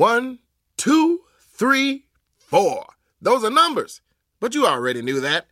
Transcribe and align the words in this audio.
One, 0.00 0.38
two, 0.78 1.20
three, 1.52 2.06
four. 2.38 2.86
Those 3.20 3.44
are 3.44 3.50
numbers. 3.50 4.00
But 4.40 4.54
you 4.54 4.66
already 4.66 5.02
knew 5.02 5.20
that. 5.20 5.44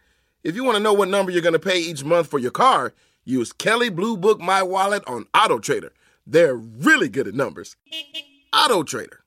If 0.43 0.57
you 0.57 0.65
want 0.65 0.79
to 0.79 0.83
know 0.83 0.95
what 0.95 1.11
number 1.11 1.31
you're 1.31 1.43
going 1.43 1.53
to 1.53 1.59
pay 1.59 1.79
each 1.79 2.03
month 2.03 2.29
for 2.29 2.39
your 2.39 2.51
car, 2.51 2.95
use 3.27 3.53
Kelley 3.53 3.91
Blue 3.91 4.17
Book 4.17 4.41
My 4.41 4.63
Wallet 4.63 5.03
on 5.07 5.27
Auto 5.35 5.59
Trader. 5.59 5.93
They're 6.27 6.55
really 6.55 7.11
good 7.11 7.29
at 7.29 7.35
numbers. 7.35 7.77
Auto 8.51 8.85
Trader. 8.85 9.21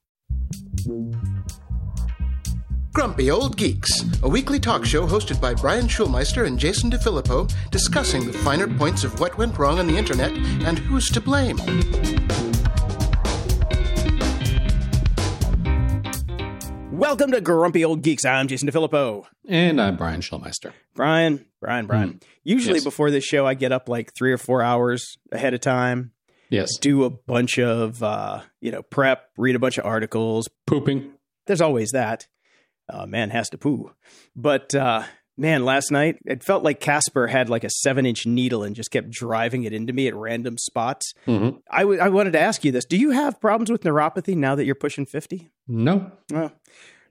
Grumpy 2.91 3.29
Old 3.29 3.57
Geeks, 3.57 3.91
a 4.23 4.27
weekly 4.27 4.59
talk 4.59 4.85
show 4.85 5.05
hosted 5.05 5.39
by 5.39 5.53
Brian 5.53 5.85
Schulmeister 5.85 6.47
and 6.47 6.57
Jason 6.57 6.89
DeFilippo, 6.89 7.53
discussing 7.69 8.25
the 8.25 8.33
finer 8.39 8.67
points 8.67 9.03
of 9.03 9.19
what 9.19 9.37
went 9.37 9.59
wrong 9.59 9.77
on 9.77 9.85
the 9.85 9.99
internet 9.99 10.31
and 10.65 10.79
who's 10.79 11.09
to 11.11 11.21
blame. 11.21 11.59
Welcome 17.01 17.31
to 17.31 17.41
Grumpy 17.41 17.83
Old 17.83 18.03
Geeks. 18.03 18.25
I'm 18.25 18.47
Jason 18.47 18.69
DeFilippo. 18.69 19.25
And 19.47 19.81
I'm 19.81 19.97
Brian 19.97 20.21
Schulmeister. 20.21 20.71
Brian, 20.93 21.43
Brian, 21.59 21.87
Brian. 21.87 22.19
Usually 22.43 22.75
Yes. 22.75 22.83
before 22.83 23.09
this 23.09 23.23
show, 23.23 23.43
I 23.47 23.55
get 23.55 23.71
up 23.71 23.89
like 23.89 24.13
three 24.13 24.31
or 24.31 24.37
four 24.37 24.61
hours 24.61 25.17
ahead 25.31 25.55
of 25.55 25.61
time, 25.61 26.11
Yes. 26.51 26.77
do 26.79 27.03
a 27.03 27.09
bunch 27.09 27.57
of, 27.57 28.03
uh, 28.03 28.41
you 28.59 28.71
know, 28.71 28.83
prep, 28.83 29.31
read 29.35 29.55
a 29.55 29.59
bunch 29.59 29.79
of 29.79 29.85
articles. 29.87 30.47
Pooping. 30.67 31.11
There's 31.47 31.59
always 31.59 31.89
that. 31.89 32.27
Uh, 32.87 33.07
man 33.07 33.31
has 33.31 33.49
to 33.49 33.57
poo. 33.57 33.93
But, 34.35 34.75
uh, 34.75 35.01
man, 35.37 35.65
last 35.65 35.91
night, 35.91 36.17
it 36.25 36.43
felt 36.43 36.63
like 36.63 36.79
Casper 36.79 37.27
had 37.27 37.49
like 37.49 37.63
a 37.63 37.69
seven 37.69 38.05
inch 38.05 38.25
needle 38.25 38.63
and 38.63 38.75
just 38.75 38.91
kept 38.91 39.09
driving 39.09 39.63
it 39.63 39.73
into 39.73 39.93
me 39.93 40.07
at 40.07 40.15
random 40.15 40.57
spots. 40.57 41.13
Mm-hmm. 41.27 41.57
I, 41.69 41.81
w- 41.81 41.99
I 41.99 42.09
wanted 42.09 42.33
to 42.33 42.39
ask 42.39 42.63
you 42.63 42.71
this. 42.71 42.85
Do 42.85 42.97
you 42.97 43.11
have 43.11 43.39
problems 43.39 43.71
with 43.71 43.83
neuropathy 43.83 44.35
now 44.35 44.55
that 44.55 44.65
you're 44.65 44.75
pushing 44.75 45.05
50? 45.05 45.49
No. 45.67 46.11
Oh, 46.33 46.51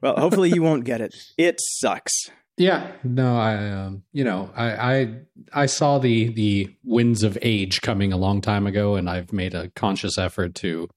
well, 0.01 0.17
hopefully 0.17 0.51
you 0.51 0.63
won't 0.63 0.85
get 0.85 1.01
it. 1.01 1.15
It 1.37 1.61
sucks. 1.61 2.13
Yeah. 2.57 2.93
No, 3.03 3.39
I 3.39 3.71
um, 3.71 4.03
you 4.13 4.23
know, 4.23 4.51
I, 4.55 4.95
I 4.95 5.15
I 5.53 5.67
saw 5.67 5.99
the 5.99 6.29
the 6.29 6.75
winds 6.85 7.23
of 7.23 7.39
age 7.41 7.81
coming 7.81 8.13
a 8.13 8.19
long 8.19 8.43
time 8.43 8.67
ago 8.67 8.97
and 8.97 9.09
I've 9.09 9.33
made 9.33 9.55
a 9.55 9.71
conscious 9.71 10.19
effort 10.19 10.55
to 10.57 10.89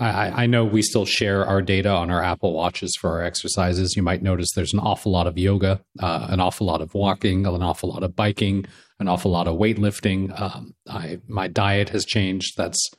I, 0.00 0.44
I 0.44 0.46
know 0.46 0.64
we 0.64 0.80
still 0.80 1.04
share 1.04 1.44
our 1.44 1.60
data 1.60 1.90
on 1.90 2.10
our 2.10 2.22
Apple 2.22 2.54
Watches 2.54 2.96
for 2.98 3.10
our 3.10 3.22
exercises. 3.22 3.94
You 3.96 4.02
might 4.02 4.22
notice 4.22 4.48
there's 4.54 4.72
an 4.72 4.80
awful 4.80 5.12
lot 5.12 5.26
of 5.26 5.36
yoga, 5.36 5.82
uh, 6.00 6.26
an 6.30 6.40
awful 6.40 6.66
lot 6.66 6.80
of 6.80 6.94
walking, 6.94 7.46
an 7.46 7.62
awful 7.62 7.90
lot 7.90 8.02
of 8.02 8.16
biking, 8.16 8.64
an 8.98 9.08
awful 9.08 9.30
lot 9.30 9.46
of 9.46 9.58
weightlifting. 9.58 10.38
Um, 10.40 10.74
I 10.88 11.20
my 11.28 11.48
diet 11.48 11.90
has 11.90 12.06
changed. 12.06 12.56
That's 12.56 12.90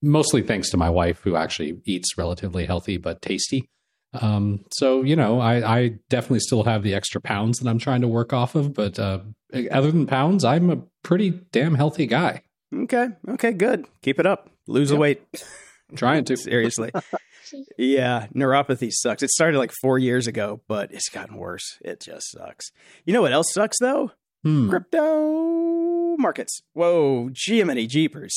mostly 0.00 0.40
thanks 0.40 0.70
to 0.70 0.78
my 0.78 0.88
wife, 0.88 1.20
who 1.22 1.36
actually 1.36 1.78
eats 1.84 2.16
relatively 2.16 2.64
healthy 2.64 2.96
but 2.96 3.20
tasty. 3.20 3.68
Um, 4.14 4.64
so 4.72 5.02
you 5.02 5.16
know, 5.16 5.40
I, 5.40 5.78
I 5.78 5.88
definitely 6.08 6.40
still 6.40 6.64
have 6.64 6.82
the 6.82 6.94
extra 6.94 7.20
pounds 7.20 7.58
that 7.58 7.68
I'm 7.68 7.78
trying 7.78 8.00
to 8.00 8.08
work 8.08 8.32
off 8.32 8.54
of, 8.54 8.72
but 8.72 8.98
uh, 8.98 9.20
other 9.70 9.92
than 9.92 10.06
pounds, 10.06 10.42
I'm 10.44 10.70
a 10.70 10.78
pretty 11.02 11.30
damn 11.52 11.74
healthy 11.74 12.06
guy. 12.06 12.44
Okay. 12.74 13.08
Okay. 13.28 13.52
Good. 13.52 13.86
Keep 14.00 14.20
it 14.20 14.26
up. 14.26 14.48
Lose 14.66 14.88
the 14.88 14.96
weight. 14.96 15.22
Trying 15.96 16.24
to. 16.26 16.36
Seriously. 16.50 16.90
yeah. 17.78 18.26
Neuropathy 18.34 18.90
sucks. 18.92 19.22
It 19.22 19.30
started 19.30 19.58
like 19.58 19.72
four 19.80 19.98
years 19.98 20.26
ago, 20.26 20.60
but 20.68 20.92
it's 20.92 21.08
gotten 21.08 21.36
worse. 21.36 21.78
It 21.84 22.00
just 22.00 22.30
sucks. 22.30 22.70
You 23.04 23.12
know 23.12 23.22
what 23.22 23.32
else 23.32 23.52
sucks 23.52 23.78
though? 23.80 24.12
Hmm. 24.44 24.70
Crypto 24.70 26.16
markets. 26.16 26.62
Whoa. 26.72 27.30
Jiminy 27.34 27.86
Jeepers. 27.86 28.34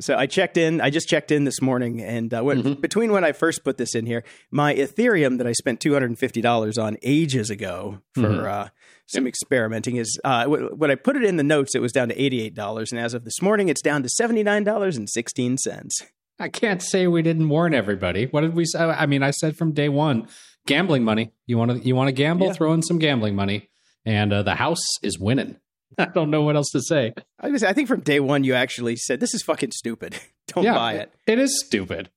So 0.00 0.16
I 0.16 0.26
checked 0.26 0.56
in. 0.56 0.80
I 0.80 0.90
just 0.90 1.08
checked 1.08 1.30
in 1.30 1.44
this 1.44 1.62
morning, 1.62 2.00
and 2.00 2.32
uh, 2.34 2.42
when, 2.42 2.62
Mhm. 2.62 2.80
between 2.80 3.12
when 3.12 3.22
I 3.22 3.30
first 3.30 3.62
put 3.62 3.76
this 3.76 3.94
in 3.94 4.04
here, 4.06 4.24
my 4.50 4.74
Ethereum 4.74 5.38
that 5.38 5.46
I 5.46 5.52
spent 5.52 5.78
two 5.80 5.92
hundred 5.92 6.06
and 6.10 6.18
fifty 6.18 6.40
dollars 6.40 6.76
on 6.76 6.96
ages 7.02 7.50
ago 7.50 8.00
for 8.14 8.22
Mhm. 8.22 8.44
uh, 8.44 8.68
some 9.06 9.28
experimenting 9.28 9.96
is 9.96 10.18
uh, 10.24 10.46
wh- 10.46 10.76
when 10.76 10.90
I 10.90 10.96
put 10.96 11.14
it 11.14 11.22
in 11.22 11.36
the 11.36 11.44
notes, 11.44 11.76
it 11.76 11.82
was 11.82 11.92
down 11.92 12.08
to 12.08 12.20
eighty 12.20 12.40
eight 12.42 12.54
dollars, 12.54 12.90
and 12.90 13.00
as 13.00 13.14
of 13.14 13.24
this 13.24 13.40
morning, 13.40 13.68
it's 13.68 13.82
down 13.82 14.02
to 14.02 14.08
seventy 14.08 14.42
nine 14.42 14.64
dollars 14.64 14.96
and 14.96 15.08
sixteen 15.08 15.56
cents. 15.56 16.02
I 16.38 16.48
can't 16.48 16.82
say 16.82 17.06
we 17.06 17.22
didn't 17.22 17.48
warn 17.48 17.74
everybody. 17.74 18.26
What 18.26 18.40
did 18.40 18.54
we 18.54 18.64
say? 18.64 18.80
I 18.80 19.06
mean, 19.06 19.22
I 19.22 19.30
said 19.30 19.56
from 19.56 19.72
day 19.72 19.88
one, 19.88 20.28
gambling 20.66 21.04
money. 21.04 21.32
You 21.46 21.58
want 21.58 21.70
to 21.70 21.78
you 21.78 21.94
want 21.94 22.08
to 22.08 22.12
gamble? 22.12 22.48
Yeah. 22.48 22.52
Throw 22.52 22.72
in 22.72 22.82
some 22.82 22.98
gambling 22.98 23.34
money, 23.34 23.68
and 24.04 24.32
uh, 24.32 24.42
the 24.42 24.54
house 24.54 24.84
is 25.02 25.18
winning. 25.18 25.56
I 25.98 26.06
don't 26.06 26.30
know 26.30 26.42
what 26.42 26.56
else 26.56 26.70
to 26.70 26.80
say. 26.80 27.12
I, 27.38 27.50
was, 27.50 27.62
I 27.62 27.72
think 27.72 27.88
from 27.88 28.00
day 28.00 28.20
one, 28.20 28.44
you 28.44 28.54
actually 28.54 28.96
said 28.96 29.20
this 29.20 29.34
is 29.34 29.42
fucking 29.42 29.72
stupid. 29.72 30.16
Don't 30.48 30.64
buy 30.64 30.94
it. 30.94 31.12
It 31.26 31.38
is 31.38 31.62
stupid. 31.66 32.10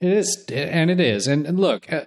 It 0.00 0.12
is, 0.12 0.46
and 0.50 0.90
it 0.90 1.00
is. 1.00 1.26
And, 1.26 1.46
and 1.46 1.58
look, 1.58 1.92
uh, 1.92 2.04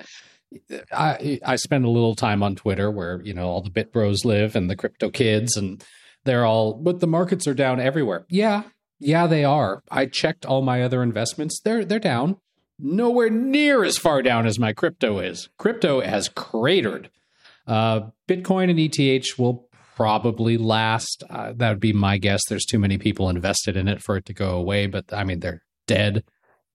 I 0.92 1.40
I 1.46 1.56
spend 1.58 1.86
a 1.86 1.90
little 1.90 2.16
time 2.16 2.42
on 2.44 2.56
Twitter 2.56 2.90
where 2.90 3.22
you 3.22 3.34
know 3.34 3.48
all 3.48 3.62
the 3.62 3.70
bit 3.70 3.92
bros 3.92 4.26
live 4.26 4.56
and 4.56 4.70
the 4.70 4.76
crypto 4.76 5.10
kids, 5.10 5.58
and 5.58 5.84
they're 6.24 6.46
all. 6.46 6.74
But 6.74 7.00
the 7.00 7.08
markets 7.08 7.48
are 7.48 7.54
down 7.54 7.80
everywhere. 7.80 8.26
Yeah, 8.30 8.64
yeah, 9.02 9.28
they 9.28 9.44
are. 9.44 9.84
I 9.90 10.06
checked 10.06 10.46
all 10.46 10.62
my 10.62 10.84
other 10.84 11.04
investments. 11.04 11.60
They're 11.60 11.84
they're 11.84 12.00
down. 12.00 12.38
Nowhere 12.80 13.30
near 13.30 13.84
as 13.84 13.98
far 13.98 14.22
down 14.22 14.48
as 14.48 14.58
my 14.58 14.74
crypto 14.74 15.20
is. 15.20 15.50
Crypto 15.58 16.02
has 16.02 16.30
cratered. 16.30 17.10
Uh, 17.68 18.10
Bitcoin 18.28 18.70
and 18.70 18.80
ETH 18.80 19.38
will 19.38 19.68
probably 19.96 20.58
last. 20.58 21.24
Uh, 21.30 21.54
that 21.56 21.70
would 21.70 21.80
be 21.80 21.94
my 21.94 22.18
guess. 22.18 22.42
There's 22.48 22.66
too 22.66 22.80
many 22.80 22.98
people 22.98 23.30
invested 23.30 23.78
in 23.78 23.88
it 23.88 24.02
for 24.02 24.18
it 24.18 24.26
to 24.26 24.34
go 24.34 24.56
away, 24.56 24.88
but 24.88 25.14
I 25.14 25.24
mean, 25.24 25.42
they're 25.42 25.62
dead. 25.88 26.24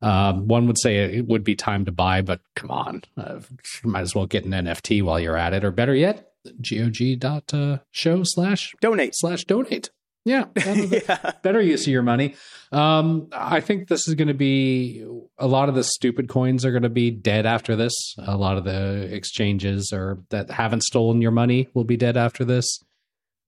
Um, 0.02 0.46
one 0.46 0.66
would 0.66 0.78
say 0.78 0.98
it 1.16 1.26
would 1.26 1.42
be 1.42 1.56
time 1.56 1.86
to 1.86 1.92
buy, 1.92 2.22
but 2.22 2.40
come 2.54 2.70
on, 2.70 3.02
uh, 3.16 3.40
might 3.82 4.02
as 4.02 4.14
well 4.14 4.26
get 4.26 4.44
an 4.44 4.52
NFT 4.52 5.02
while 5.02 5.18
you're 5.18 5.36
at 5.36 5.54
it, 5.54 5.64
or 5.64 5.70
better 5.70 5.94
yet, 5.94 6.30
gog.show 6.44 7.80
show 7.90 8.22
slash 8.22 8.74
Donate. 8.80 9.16
slash 9.16 9.44
donate. 9.44 9.90
Yeah, 10.26 10.46
yeah. 10.56 11.32
better 11.42 11.60
use 11.62 11.82
of 11.86 11.92
your 11.92 12.02
money. 12.02 12.34
Um, 12.72 13.28
I 13.32 13.60
think 13.60 13.86
this 13.86 14.08
is 14.08 14.14
going 14.16 14.26
to 14.28 14.34
be 14.34 15.06
a 15.38 15.46
lot 15.46 15.68
of 15.68 15.76
the 15.76 15.84
stupid 15.84 16.28
coins 16.28 16.64
are 16.64 16.72
going 16.72 16.82
to 16.82 16.88
be 16.88 17.12
dead 17.12 17.46
after 17.46 17.76
this. 17.76 17.94
A 18.18 18.36
lot 18.36 18.58
of 18.58 18.64
the 18.64 19.08
exchanges 19.14 19.92
or 19.92 20.18
that 20.30 20.50
haven't 20.50 20.82
stolen 20.82 21.22
your 21.22 21.30
money 21.30 21.68
will 21.74 21.84
be 21.84 21.96
dead 21.96 22.16
after 22.16 22.44
this. 22.44 22.80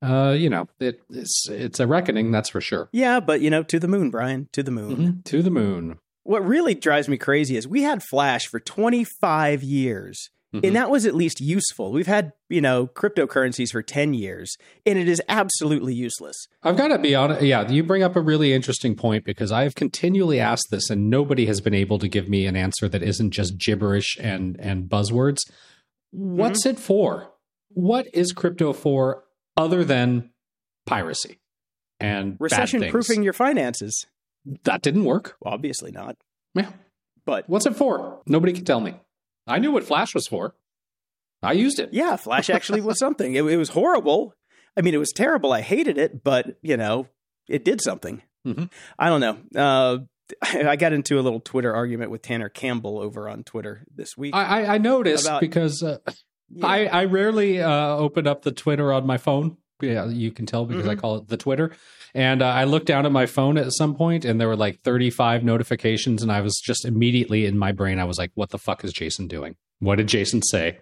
Uh, 0.01 0.37
you 0.39 0.49
know, 0.49 0.69
it, 0.79 1.01
it's 1.11 1.49
it's 1.51 1.81
a 1.81 1.87
reckoning, 1.89 2.31
that's 2.31 2.51
for 2.51 2.61
sure. 2.61 2.89
Yeah, 2.93 3.19
but 3.19 3.41
you 3.41 3.51
know, 3.51 3.65
to 3.65 3.81
the 3.81 3.89
moon, 3.89 4.11
Brian, 4.11 4.49
to 4.53 4.63
the 4.63 4.71
moon. 4.71 4.97
Mhm. 4.97 5.25
To 5.25 5.43
the 5.43 5.51
moon. 5.51 5.99
What 6.23 6.47
really 6.47 6.75
drives 6.77 7.09
me 7.09 7.17
crazy 7.17 7.57
is 7.57 7.67
we 7.67 7.83
had 7.83 8.05
Flash 8.05 8.47
for 8.47 8.61
25 8.61 9.65
years, 9.65 10.31
Mhm. 10.55 10.67
and 10.67 10.77
that 10.77 10.91
was 10.91 11.05
at 11.05 11.15
least 11.15 11.41
useful. 11.41 11.93
We've 11.93 12.07
had, 12.07 12.33
you 12.49 12.61
know, 12.61 12.87
cryptocurrencies 12.87 13.71
for 13.71 13.83
10 13.83 14.15
years, 14.15 14.57
and 14.87 14.99
it 14.99 15.07
is 15.09 15.21
absolutely 15.29 15.95
useless. 15.95 16.37
I've 16.63 16.77
got 16.77 16.89
to 16.89 16.99
be 16.99 17.15
honest. 17.15 17.43
Yeah, 17.43 17.69
you 17.69 17.83
bring 17.83 18.03
up 18.03 18.17
a 18.17 18.21
really 18.21 18.53
interesting 18.55 18.95
point 18.95 19.25
because 19.25 19.53
I've 19.53 19.75
continually 19.75 20.41
asked 20.41 20.69
this, 20.71 20.89
and 20.89 21.11
nobody 21.11 21.47
has 21.47 21.61
been 21.61 21.75
able 21.75 21.99
to 21.99 22.09
give 22.09 22.29
me 22.29 22.47
an 22.47 22.57
answer 22.57 22.89
that 22.89 23.03
isn't 23.03 23.31
just 23.33 23.59
gibberish 23.59 24.17
and 24.21 24.59
and 24.59 24.89
buzzwords. 24.89 25.39
What's 26.13 26.65
it 26.65 26.79
for? 26.79 27.31
What 27.71 28.07
is 28.15 28.33
crypto 28.33 28.73
for 28.73 29.25
other 29.57 29.85
than 29.85 30.31
piracy 30.87 31.39
and 32.01 32.37
Recession 32.41 32.89
proofing 32.91 33.23
your 33.23 33.33
finances. 33.33 34.07
That 34.65 34.81
didn't 34.83 35.05
work. 35.05 35.37
Well, 35.41 35.53
obviously 35.53 35.91
not. 35.91 36.17
Yeah. 36.55 36.71
But 37.27 37.49
What's 37.49 37.67
it 37.67 37.77
for? 37.77 38.23
Nobody 38.27 38.55
can 38.55 38.65
tell 38.65 38.81
me. 38.81 38.95
I 39.49 39.59
knew 39.59 39.73
what 39.73 39.85
Flash 39.85 40.15
was 40.15 40.27
for. 40.27 40.55
I 41.43 41.53
used 41.53 41.79
it. 41.79 41.91
yeah, 41.93 42.17
Flash 42.17 42.51
actually 42.51 42.81
was 42.81 42.99
something. 42.99 43.35
It, 43.35 43.45
it 43.45 43.57
was 43.57 43.69
horrible. 43.71 44.35
I 44.77 44.81
mean, 44.81 44.95
it 44.95 44.99
was 44.99 45.13
terrible. 45.13 45.53
I 45.53 45.61
hated 45.61 45.97
it, 45.99 46.23
but, 46.25 46.57
you 46.63 46.77
know, 46.77 47.07
it 47.49 47.65
did 47.65 47.81
something. 47.81 48.23
Mhm. 48.47 48.71
I 48.99 49.09
don't 49.09 49.21
know. 49.21 49.39
Uh, 49.55 49.99
I 50.43 50.77
got 50.77 50.93
into 50.93 51.19
a 51.19 51.23
little 51.23 51.41
Twitter 51.41 51.75
argument 51.75 52.11
with 52.11 52.23
Tanner 52.23 52.49
Campbell 52.49 52.99
over 52.99 53.29
on 53.29 53.45
Twitter 53.45 53.85
this 53.95 54.17
week. 54.17 54.35
I, 54.35 54.63
I, 54.65 54.75
I 54.75 54.79
noticed 54.79 55.27
About- 55.27 55.41
because 55.41 55.83
uh, 55.83 55.99
Yeah. 56.51 56.67
I, 56.67 56.87
I 56.87 57.05
rarely 57.05 57.61
uh, 57.61 57.71
open 57.97 58.27
up 58.27 58.41
the 58.43 58.53
Twitter 58.53 58.91
on 58.93 59.07
my 59.07 59.19
phone. 59.19 59.59
Yeah, 59.81 60.07
you 60.07 60.31
can 60.33 60.47
tell 60.47 60.65
because 60.65 60.87
I 60.87 60.93
Mm-hmm. 60.93 61.01
call 61.01 61.17
it 61.19 61.29
the 61.29 61.37
Twitter. 61.37 61.73
And 62.15 62.43
uh, 62.43 62.47
I 62.47 62.65
looked 62.65 62.87
down 62.87 63.07
at 63.07 63.13
my 63.13 63.27
phone 63.27 63.57
at 63.59 63.73
some 63.73 63.95
point 63.95 64.25
and 64.25 64.41
there 64.41 64.49
were 64.49 64.57
like 64.57 64.81
35 64.83 65.45
notifications. 65.45 66.23
And 66.23 66.33
I 66.33 66.41
was 66.41 66.59
just 66.65 66.85
immediately 66.85 67.47
in 67.47 67.57
my 67.59 67.73
brain, 67.73 67.99
I 67.99 68.05
was 68.05 68.19
like, 68.19 68.33
what 68.35 68.51
the 68.51 68.59
fuck 68.59 68.85
is 68.85 68.93
Jason 68.93 69.29
doing? 69.29 69.57
What 69.79 69.97
did 69.97 70.09
Jason 70.09 70.43
say? 70.43 70.79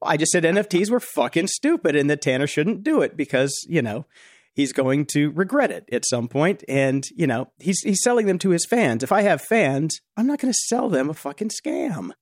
I 0.00 0.16
just 0.16 0.30
said 0.32 0.44
NFTs 0.44 0.90
were 0.90 1.00
fucking 1.00 1.48
stupid 1.48 1.96
and 1.96 2.08
that 2.08 2.22
Tanner 2.22 2.46
shouldn't 2.46 2.84
do 2.84 3.02
it 3.02 3.16
because, 3.16 3.52
you 3.68 3.82
know, 3.82 4.06
he's 4.54 4.72
going 4.72 5.04
to 5.06 5.30
regret 5.32 5.70
it 5.72 5.84
at 5.92 6.04
some 6.06 6.28
point 6.28 6.62
and, 6.68 7.04
you 7.16 7.26
know, 7.26 7.50
he's 7.58 7.80
he's 7.80 8.00
selling 8.02 8.26
them 8.26 8.38
to 8.38 8.50
his 8.50 8.64
fans. 8.64 9.02
If 9.02 9.10
I 9.10 9.22
have 9.22 9.42
fans, 9.42 10.00
I'm 10.16 10.26
not 10.28 10.38
going 10.38 10.52
to 10.52 10.58
sell 10.68 10.88
them 10.88 11.10
a 11.10 11.14
fucking 11.14 11.50
scam. 11.50 12.12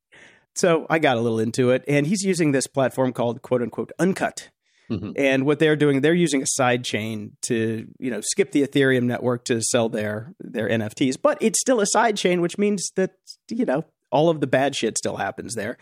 So 0.55 0.87
I 0.89 0.99
got 0.99 1.19
a 1.19 1.21
little 1.21 1.39
into 1.39 1.71
it 1.71 1.85
and 1.87 2.07
he's 2.07 2.23
using 2.23 2.53
this 2.53 2.67
platform 2.67 3.13
called 3.13 3.43
quote 3.43 3.61
unquote 3.61 3.93
uncut. 3.99 4.49
Mhm. 4.91 5.15
And 5.17 5.45
what 5.47 5.59
they're 5.59 5.77
doing, 5.77 6.01
they're 6.01 6.15
using 6.15 6.43
a 6.43 6.47
side 6.47 6.85
chain 6.85 7.37
to, 7.43 7.87
you 7.99 8.11
know, 8.11 8.21
skip 8.21 8.53
the 8.53 8.63
Ethereum 8.63 9.05
network 9.05 9.45
to 9.47 9.61
sell 9.63 9.89
their 9.89 10.35
their 10.41 10.69
NFTs. 10.69 11.17
But 11.21 11.39
it's 11.41 11.61
still 11.61 11.81
a 11.81 11.87
side 11.87 12.17
chain, 12.17 12.41
which 12.41 12.57
means 12.59 12.91
that, 12.97 13.13
you 13.51 13.65
know, 13.65 13.85
all 14.13 14.29
of 14.29 14.41
the 14.41 14.47
bad 14.47 14.77
shit 14.77 14.97
still 14.97 15.17
happens 15.17 15.55
there. 15.55 15.77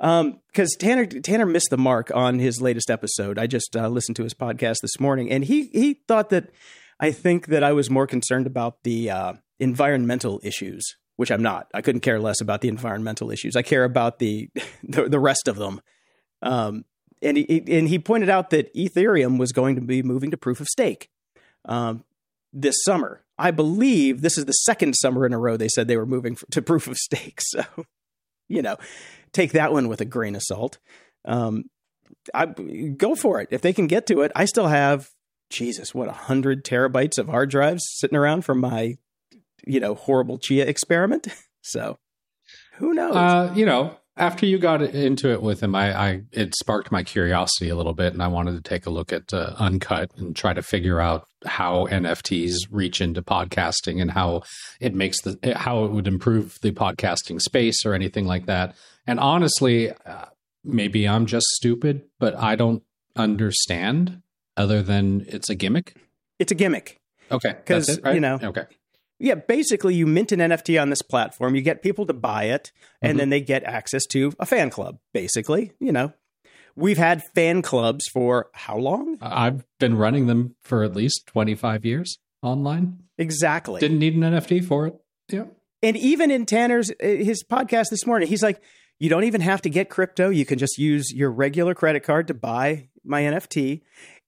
Um, 0.00 0.40
because 0.48 0.76
Tanner 0.78 1.06
Tanner 1.06 1.46
missed 1.46 1.70
the 1.70 1.78
mark 1.78 2.10
on 2.14 2.38
his 2.40 2.60
latest 2.60 2.90
episode. 2.90 3.38
I 3.38 3.46
just 3.46 3.76
uh, 3.76 3.88
listened 3.88 4.16
to 4.16 4.24
his 4.24 4.34
podcast 4.34 4.80
this 4.82 4.98
morning, 5.00 5.30
and 5.30 5.44
he 5.44 5.68
he 5.68 6.00
thought 6.08 6.30
that 6.30 6.50
I 7.00 7.10
think 7.12 7.46
that 7.46 7.62
I 7.62 7.72
was 7.72 7.88
more 7.88 8.06
concerned 8.06 8.46
about 8.46 8.82
the 8.82 9.10
uh, 9.10 9.32
environmental 9.60 10.40
issues, 10.42 10.96
which 11.16 11.30
I'm 11.30 11.42
not. 11.42 11.68
I 11.72 11.82
couldn't 11.82 12.00
care 12.00 12.18
less 12.18 12.40
about 12.40 12.60
the 12.62 12.68
environmental 12.68 13.30
issues. 13.30 13.54
I 13.56 13.62
care 13.62 13.84
about 13.84 14.18
the 14.18 14.50
the, 14.82 15.08
the 15.08 15.20
rest 15.20 15.46
of 15.48 15.56
them. 15.56 15.80
Um, 16.42 16.84
and 17.22 17.36
he 17.36 17.62
and 17.68 17.88
he 17.88 17.98
pointed 17.98 18.28
out 18.28 18.50
that 18.50 18.72
Ethereum 18.74 19.38
was 19.38 19.52
going 19.52 19.74
to 19.76 19.80
be 19.80 20.02
moving 20.02 20.30
to 20.30 20.36
proof 20.36 20.60
of 20.60 20.66
stake 20.66 21.08
um, 21.64 22.04
this 22.52 22.76
summer. 22.84 23.22
I 23.38 23.50
believe 23.50 24.20
this 24.20 24.38
is 24.38 24.44
the 24.44 24.52
second 24.52 24.94
summer 24.94 25.26
in 25.26 25.32
a 25.32 25.38
row 25.38 25.56
they 25.56 25.68
said 25.68 25.88
they 25.88 25.96
were 25.96 26.06
moving 26.06 26.36
to 26.50 26.62
proof 26.62 26.86
of 26.86 26.96
stake. 26.96 27.40
So, 27.50 27.64
you 28.48 28.62
know, 28.62 28.76
take 29.32 29.52
that 29.52 29.72
one 29.72 29.88
with 29.88 30.00
a 30.00 30.04
grain 30.04 30.36
of 30.36 30.42
salt. 30.42 30.78
Um, 31.24 31.64
I 32.34 32.46
go 32.46 33.14
for 33.14 33.40
it 33.40 33.48
if 33.50 33.62
they 33.62 33.72
can 33.72 33.86
get 33.86 34.06
to 34.08 34.20
it. 34.20 34.32
I 34.36 34.44
still 34.44 34.68
have 34.68 35.10
Jesus, 35.50 35.94
what 35.94 36.08
hundred 36.08 36.64
terabytes 36.64 37.18
of 37.18 37.28
hard 37.28 37.50
drives 37.50 37.82
sitting 37.86 38.16
around 38.16 38.44
from 38.44 38.60
my, 38.60 38.96
you 39.66 39.80
know, 39.80 39.94
horrible 39.94 40.38
Chia 40.38 40.66
experiment. 40.66 41.28
So, 41.64 41.96
who 42.78 42.92
knows? 42.92 43.14
Uh, 43.14 43.52
you 43.54 43.64
know, 43.64 43.96
after 44.16 44.44
you 44.44 44.58
got 44.58 44.82
into 44.82 45.32
it 45.32 45.40
with 45.40 45.62
him, 45.62 45.74
I, 45.74 45.98
I, 45.98 46.22
it 46.32 46.54
sparked 46.54 46.92
my 46.92 47.02
curiosity 47.02 47.70
a 47.70 47.76
little 47.76 47.94
bit, 47.94 48.12
and 48.12 48.22
I 48.22 48.28
wanted 48.28 48.52
to 48.52 48.68
take 48.68 48.84
a 48.84 48.90
look 48.90 49.12
at 49.12 49.32
uh, 49.32 49.54
Uncut 49.58 50.10
and 50.16 50.36
try 50.36 50.52
to 50.52 50.62
figure 50.62 51.00
out 51.00 51.26
how 51.46 51.86
NFTs 51.86 52.54
reach 52.70 53.00
into 53.00 53.22
podcasting 53.22 54.02
and 54.02 54.10
how 54.10 54.42
it 54.80 54.94
makes 54.94 55.22
the 55.22 55.54
how 55.56 55.84
it 55.84 55.92
would 55.92 56.06
improve 56.06 56.58
the 56.60 56.72
podcasting 56.72 57.40
space 57.40 57.86
or 57.86 57.94
anything 57.94 58.26
like 58.26 58.46
that. 58.46 58.76
And 59.06 59.18
honestly, 59.18 59.90
uh, 59.90 60.26
maybe 60.62 61.08
I'm 61.08 61.26
just 61.26 61.46
stupid, 61.46 62.02
but 62.18 62.36
I 62.36 62.54
don't 62.54 62.82
understand 63.16 64.22
other 64.56 64.82
than 64.82 65.24
it's 65.26 65.48
a 65.48 65.54
gimmick. 65.54 65.96
It's 66.38 66.52
a 66.52 66.54
gimmick. 66.54 67.00
Okay, 67.30 67.52
because 67.52 67.98
right? 68.02 68.14
you 68.14 68.20
know, 68.20 68.38
okay, 68.42 68.64
yeah, 69.22 69.36
basically 69.36 69.94
you 69.94 70.04
mint 70.04 70.32
an 70.32 70.40
NFT 70.40 70.82
on 70.82 70.90
this 70.90 71.00
platform, 71.00 71.54
you 71.54 71.62
get 71.62 71.80
people 71.80 72.06
to 72.06 72.12
buy 72.12 72.44
it, 72.44 72.72
and 73.00 73.12
mm-hmm. 73.12 73.18
then 73.18 73.30
they 73.30 73.40
get 73.40 73.62
access 73.62 74.04
to 74.06 74.32
a 74.40 74.44
fan 74.44 74.68
club, 74.68 74.98
basically. 75.14 75.72
You 75.78 75.92
know, 75.92 76.12
we've 76.74 76.98
had 76.98 77.22
fan 77.34 77.62
clubs 77.62 78.08
for 78.12 78.50
how 78.52 78.76
long? 78.76 79.18
I've 79.22 79.64
been 79.78 79.96
running 79.96 80.26
them 80.26 80.56
for 80.62 80.82
at 80.82 80.96
least 80.96 81.28
25 81.28 81.84
years 81.84 82.18
online. 82.42 83.04
Exactly. 83.16 83.80
Didn't 83.80 84.00
need 84.00 84.16
an 84.16 84.22
NFT 84.22 84.64
for 84.64 84.88
it. 84.88 84.96
Yeah. 85.28 85.44
And 85.84 85.96
even 85.96 86.32
in 86.32 86.44
Tanner's 86.44 86.90
uh, 86.90 86.94
his 87.00 87.44
podcast 87.44 87.90
this 87.90 88.04
morning, 88.04 88.28
he's 88.28 88.42
like, 88.42 88.60
you 88.98 89.08
don't 89.08 89.24
even 89.24 89.40
have 89.40 89.62
to 89.62 89.70
get 89.70 89.88
crypto. 89.88 90.30
You 90.30 90.44
can 90.44 90.58
just 90.58 90.78
use 90.78 91.12
your 91.12 91.30
regular 91.30 91.74
credit 91.74 92.02
card 92.02 92.26
to 92.26 92.34
buy 92.34 92.88
my 93.04 93.22
NFT. 93.22 93.82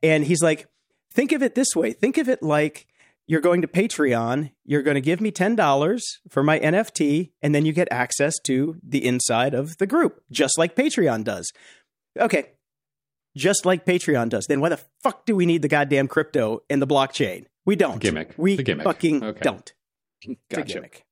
And 0.05 0.25
he's 0.25 0.43
like, 0.43 0.67
think 1.13 1.33
of 1.33 1.43
it 1.43 1.57
this 1.57 1.75
way. 1.75 1.93
Think 1.93 2.17
of 2.19 2.29
it 2.29 2.45
like 2.45 2.87
you're 3.27 3.41
going 3.41 3.63
to 3.63 3.69
Patreon, 3.69 4.51
you're 4.65 4.83
going 4.83 4.97
to 4.97 5.01
give 5.01 5.21
me 5.21 5.31
$10 5.31 6.03
for 6.29 6.43
my 6.43 6.59
NFT, 6.59 7.31
and 7.43 7.55
then 7.55 7.65
you 7.65 7.73
get 7.73 7.89
access 7.91 8.35
to 8.45 8.77
the 8.83 9.05
inside 9.05 9.55
of 9.55 9.79
the 9.79 9.87
group, 9.87 10.23
just 10.31 10.59
like 10.59 10.77
Patreon 10.77 11.25
does. 11.25 11.51
Okay, 12.19 12.51
just 13.37 13.67
like 13.67 13.85
Patreon 13.85 14.29
does. 14.29 14.47
Then 14.47 14.61
why 14.61 14.69
the 14.69 14.81
fuck 15.03 15.27
do 15.27 15.35
we 15.35 15.47
need 15.47 15.63
the 15.63 15.69
goddamn 15.69 16.09
crypto 16.09 16.61
and 16.71 16.81
the 16.81 16.87
blockchain? 16.87 17.47
We 17.65 17.77
don't. 17.77 17.99
Gimmick. 17.99 18.35
We 18.37 18.57
gimmick. 18.57 18.85
fucking 18.85 19.25
okay. 19.25 19.41
don't. 19.43 19.73
Gotcha. 20.51 20.75
gimmick. 20.75 21.05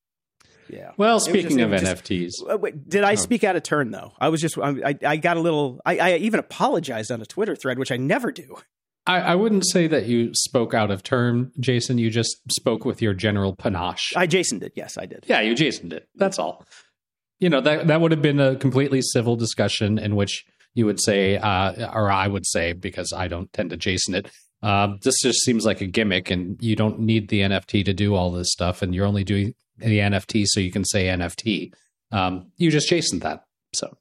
Yeah. 0.69 0.93
Well, 0.97 1.21
speaking 1.21 1.59
just, 1.59 1.85
of 1.85 1.99
NFTs, 1.99 2.31
uh, 2.51 2.57
wait, 2.57 2.89
did 2.89 3.05
I 3.05 3.13
oh. 3.13 3.17
speak 3.17 3.45
out 3.45 3.57
of 3.57 3.63
turn 3.63 3.91
though? 3.91 4.13
I 4.19 4.29
was 4.29 4.41
just 4.41 4.57
I, 4.59 4.97
I 5.05 5.17
got 5.17 5.37
a 5.37 5.41
little. 5.41 5.81
I, 5.85 5.99
I 5.99 6.17
even 6.17 6.41
apologized 6.41 7.11
on 7.11 7.21
a 7.21 7.27
Twitter 7.27 7.57
thread, 7.57 7.79
which 7.79 7.93
I 7.93 7.97
never 7.97 8.33
do. 8.33 8.57
I, 9.07 9.21
I, 9.21 9.35
wouldn't 9.35 9.67
say 9.67 9.89
that 9.89 10.07
you 10.07 10.33
spoke 10.35 10.75
out 10.75 10.91
of 10.91 11.03
turn, 11.03 11.51
Jason. 11.59 11.99
You 11.99 12.11
just 12.11 12.37
spoke 12.53 12.85
with 12.85 13.03
your 13.03 13.15
general 13.15 13.55
panache. 13.55 14.13
I 14.15 14.27
Jasoned 14.27 14.63
it. 14.63 14.73
Yes, 14.77 14.97
I 14.97 15.07
did. 15.07 15.25
Yeah, 15.27 15.41
you 15.41 15.55
Jasoned 15.55 15.93
it. 15.93 16.09
That's 16.15 16.39
all. 16.39 16.65
You 17.41 17.51
know 17.51 17.61
that 17.61 17.89
that 17.89 18.01
would 18.01 18.13
have 18.13 18.23
been 18.23 18.39
a 18.39 18.55
completely 18.55 19.03
civil 19.03 19.35
discussion 19.35 19.99
in 19.99 20.15
which 20.15 20.45
you 20.75 20.87
would 20.87 21.03
say, 21.03 21.37
uh, 21.37 21.91
or 21.93 22.11
I 22.11 22.29
would 22.29 22.47
say, 22.47 22.73
because 22.73 23.13
I 23.15 23.27
don't 23.27 23.53
tend 23.53 23.71
to 23.71 23.77
Jason 23.77 24.15
it. 24.15 24.31
Uh, 24.63 24.95
this 25.03 25.17
just 25.21 25.41
seems 25.41 25.67
like 25.67 25.81
a 25.81 25.87
gimmick, 25.87 26.31
and 26.31 26.63
you 26.63 26.77
don't 26.77 27.01
need 27.01 27.29
the 27.29 27.41
NFT 27.41 27.85
to 27.85 27.93
do 27.93 28.15
all 28.15 28.31
this 28.31 28.53
stuff, 28.53 28.81
and 28.81 28.95
you're 28.95 29.07
only 29.07 29.25
doing 29.25 29.55
the 29.79 29.99
NFT 29.99 30.45
so 30.47 30.61
you 30.61 30.71
can 30.71 30.85
say 30.85 31.07
NFT. 31.07 31.73
Um, 32.13 32.53
you 32.57 32.71
just 32.71 32.89
Jason 32.89 33.19
that. 33.21 33.45
So, 33.75 33.97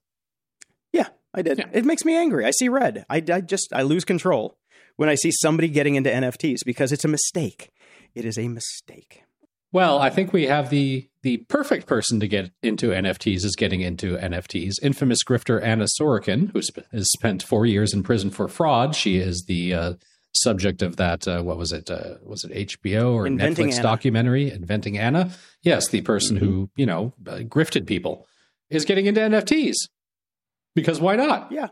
yeah, 0.94 1.08
I 1.34 1.42
did. 1.42 1.58
Yeah. 1.58 1.70
It 1.74 1.86
makes 1.86 2.06
me 2.06 2.16
angry. 2.16 2.46
I 2.46 2.52
see 2.52 2.70
red. 2.70 3.06
I, 3.10 3.24
I 3.32 3.42
just 3.42 3.74
I 3.74 3.82
lose 3.82 4.06
control 4.06 4.60
when 4.96 5.10
I 5.10 5.16
see 5.16 5.32
somebody 5.32 5.68
getting 5.68 5.96
into 5.96 6.10
NFTs 6.10 6.60
because 6.66 6.92
it's 6.92 7.06
a 7.06 7.08
mistake. 7.08 7.72
It 8.14 8.26
is 8.26 8.38
a 8.38 8.48
mistake. 8.48 9.24
Well, 9.74 10.00
I 10.00 10.10
think 10.10 10.34
we 10.34 10.48
have 10.48 10.70
the 10.70 11.08
the 11.24 11.38
perfect 11.38 11.88
person 11.88 12.20
to 12.20 12.28
get 12.28 12.52
into 12.62 12.90
NFTs 12.90 13.46
is 13.46 13.56
getting 13.56 13.82
into 13.82 14.18
NFTs. 14.18 14.74
Infamous 14.82 15.24
grifter 15.24 15.62
Anna 15.62 15.86
Sorokin, 16.00 16.52
who 16.52 16.62
has 16.92 17.12
spent 17.12 17.44
four 17.44 17.66
years 17.66 17.94
in 17.94 18.04
prison 18.04 18.32
for 18.32 18.48
fraud. 18.48 18.96
She 18.96 19.18
is 19.18 19.46
the 19.48 19.74
uh, 19.74 19.94
subject 20.34 20.82
of 20.82 20.98
that. 20.98 21.28
Uh, 21.28 21.42
what 21.42 21.58
was 21.58 21.72
it? 21.72 21.90
Uh, 21.90 22.16
was 22.24 22.44
it 22.44 22.70
HBO 22.70 23.14
or 23.14 23.28
Inventing 23.28 23.68
Netflix 23.68 23.74
Anna. 23.76 23.84
documentary? 23.84 24.52
Inventing 24.52 24.98
Anna. 24.98 25.32
Yes, 25.62 25.88
the 25.88 26.02
person 26.02 26.38
mm-hmm. 26.38 26.46
who 26.46 26.70
you 26.76 26.86
know 26.86 27.14
uh, 27.26 27.38
grifted 27.38 27.88
people 27.88 28.28
is 28.70 28.84
getting 28.84 29.06
into 29.06 29.22
NFTs 29.22 29.76
because 30.76 31.00
why 31.00 31.16
not? 31.16 31.50
Yeah, 31.52 31.68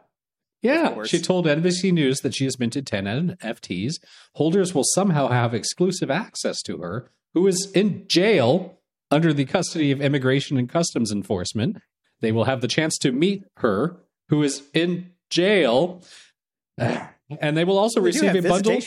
yeah, 0.61 1.03
she 1.03 1.19
told 1.21 1.45
NBC 1.45 1.93
News 1.93 2.19
that 2.19 2.35
she 2.35 2.43
has 2.43 2.59
minted 2.59 2.85
10 2.85 3.05
NFTs. 3.05 3.95
Holders 4.35 4.73
will 4.73 4.83
somehow 4.83 5.29
have 5.29 5.53
exclusive 5.53 6.11
access 6.11 6.61
to 6.63 6.79
her, 6.79 7.11
who 7.33 7.47
is 7.47 7.71
in 7.73 8.05
jail 8.07 8.79
under 9.11 9.33
the 9.33 9.45
custody 9.45 9.91
of 9.91 10.01
Immigration 10.01 10.57
and 10.57 10.69
Customs 10.69 11.11
Enforcement. 11.11 11.77
They 12.21 12.31
will 12.31 12.43
have 12.43 12.61
the 12.61 12.67
chance 12.67 12.97
to 12.99 13.11
meet 13.11 13.45
her, 13.57 13.97
who 14.27 14.43
is 14.43 14.63
in 14.73 15.11
jail. 15.29 16.03
And 17.39 17.55
they 17.55 17.63
will 17.63 17.77
also 17.77 18.01
receive 18.01 18.33
a 18.33 18.41
bundle 18.41 18.81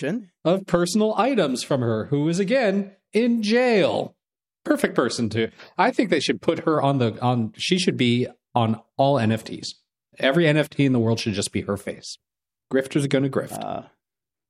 of 0.44 0.66
personal 0.66 1.14
items 1.16 1.62
from 1.62 1.80
her, 1.80 2.06
who 2.06 2.28
is 2.28 2.40
again 2.40 2.90
in 3.12 3.40
jail. 3.40 4.16
Perfect 4.64 4.96
person 4.96 5.28
to. 5.30 5.52
I 5.78 5.92
think 5.92 6.10
they 6.10 6.18
should 6.18 6.42
put 6.42 6.64
her 6.64 6.82
on 6.82 6.98
the 6.98 7.16
on. 7.20 7.52
She 7.56 7.78
should 7.78 7.96
be 7.96 8.26
on 8.52 8.80
all 8.96 9.14
NFTs. 9.14 9.74
Every 10.18 10.44
NFT 10.44 10.84
in 10.84 10.92
the 10.92 10.98
world 10.98 11.20
should 11.20 11.34
just 11.34 11.52
be 11.52 11.62
her 11.62 11.76
face. 11.76 12.18
Grifters 12.72 13.04
are 13.04 13.08
going 13.08 13.24
to 13.24 13.30
grift. 13.30 13.62
Uh, 13.62 13.82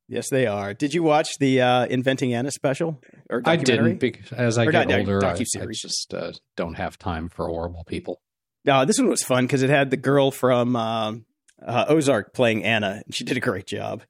yes, 0.07 0.29
they 0.29 0.47
are. 0.47 0.73
Did 0.73 0.93
you 0.93 1.03
watch 1.03 1.29
the 1.39 1.61
uh, 1.61 1.85
Inventing 1.85 2.33
Anna 2.33 2.51
special 2.51 3.01
or 3.29 3.41
I 3.45 3.55
didn't 3.55 3.97
because 3.97 4.31
as 4.33 4.57
I 4.57 4.65
or 4.65 4.71
get 4.71 4.87
not, 4.87 4.99
older, 4.99 5.25
I, 5.25 5.31
I, 5.31 5.65
just 5.71 6.13
uh, 6.13 6.31
don't 6.55 6.75
have 6.75 6.97
time 6.97 7.29
for 7.29 7.47
horrible 7.47 7.83
people. 7.85 8.21
No, 8.65 8.85
this 8.85 8.97
one 8.97 9.09
was 9.09 9.23
fun 9.23 9.45
because 9.45 9.61
it 9.61 9.69
had 9.69 9.89
the 9.89 9.97
girl 9.97 10.31
from 10.31 10.75
um, 10.75 11.25
uh, 11.65 11.85
Ozark 11.89 12.33
playing 12.33 12.63
Anna, 12.63 13.01
and 13.05 13.13
she 13.13 13.23
did 13.23 13.37
a 13.37 13.41
great 13.41 13.65
job. 13.65 14.03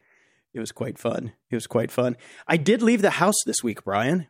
It 0.53 0.59
was 0.59 0.71
quite 0.71 0.99
fun. 0.99 1.33
It 1.49 1.55
was 1.55 1.65
quite 1.65 1.91
fun. 1.91 2.15
I 2.47 2.57
did 2.57 2.83
leave 2.83 3.01
the 3.01 3.09
house 3.11 3.43
this 3.45 3.63
week, 3.63 3.83
Brian. 3.83 4.27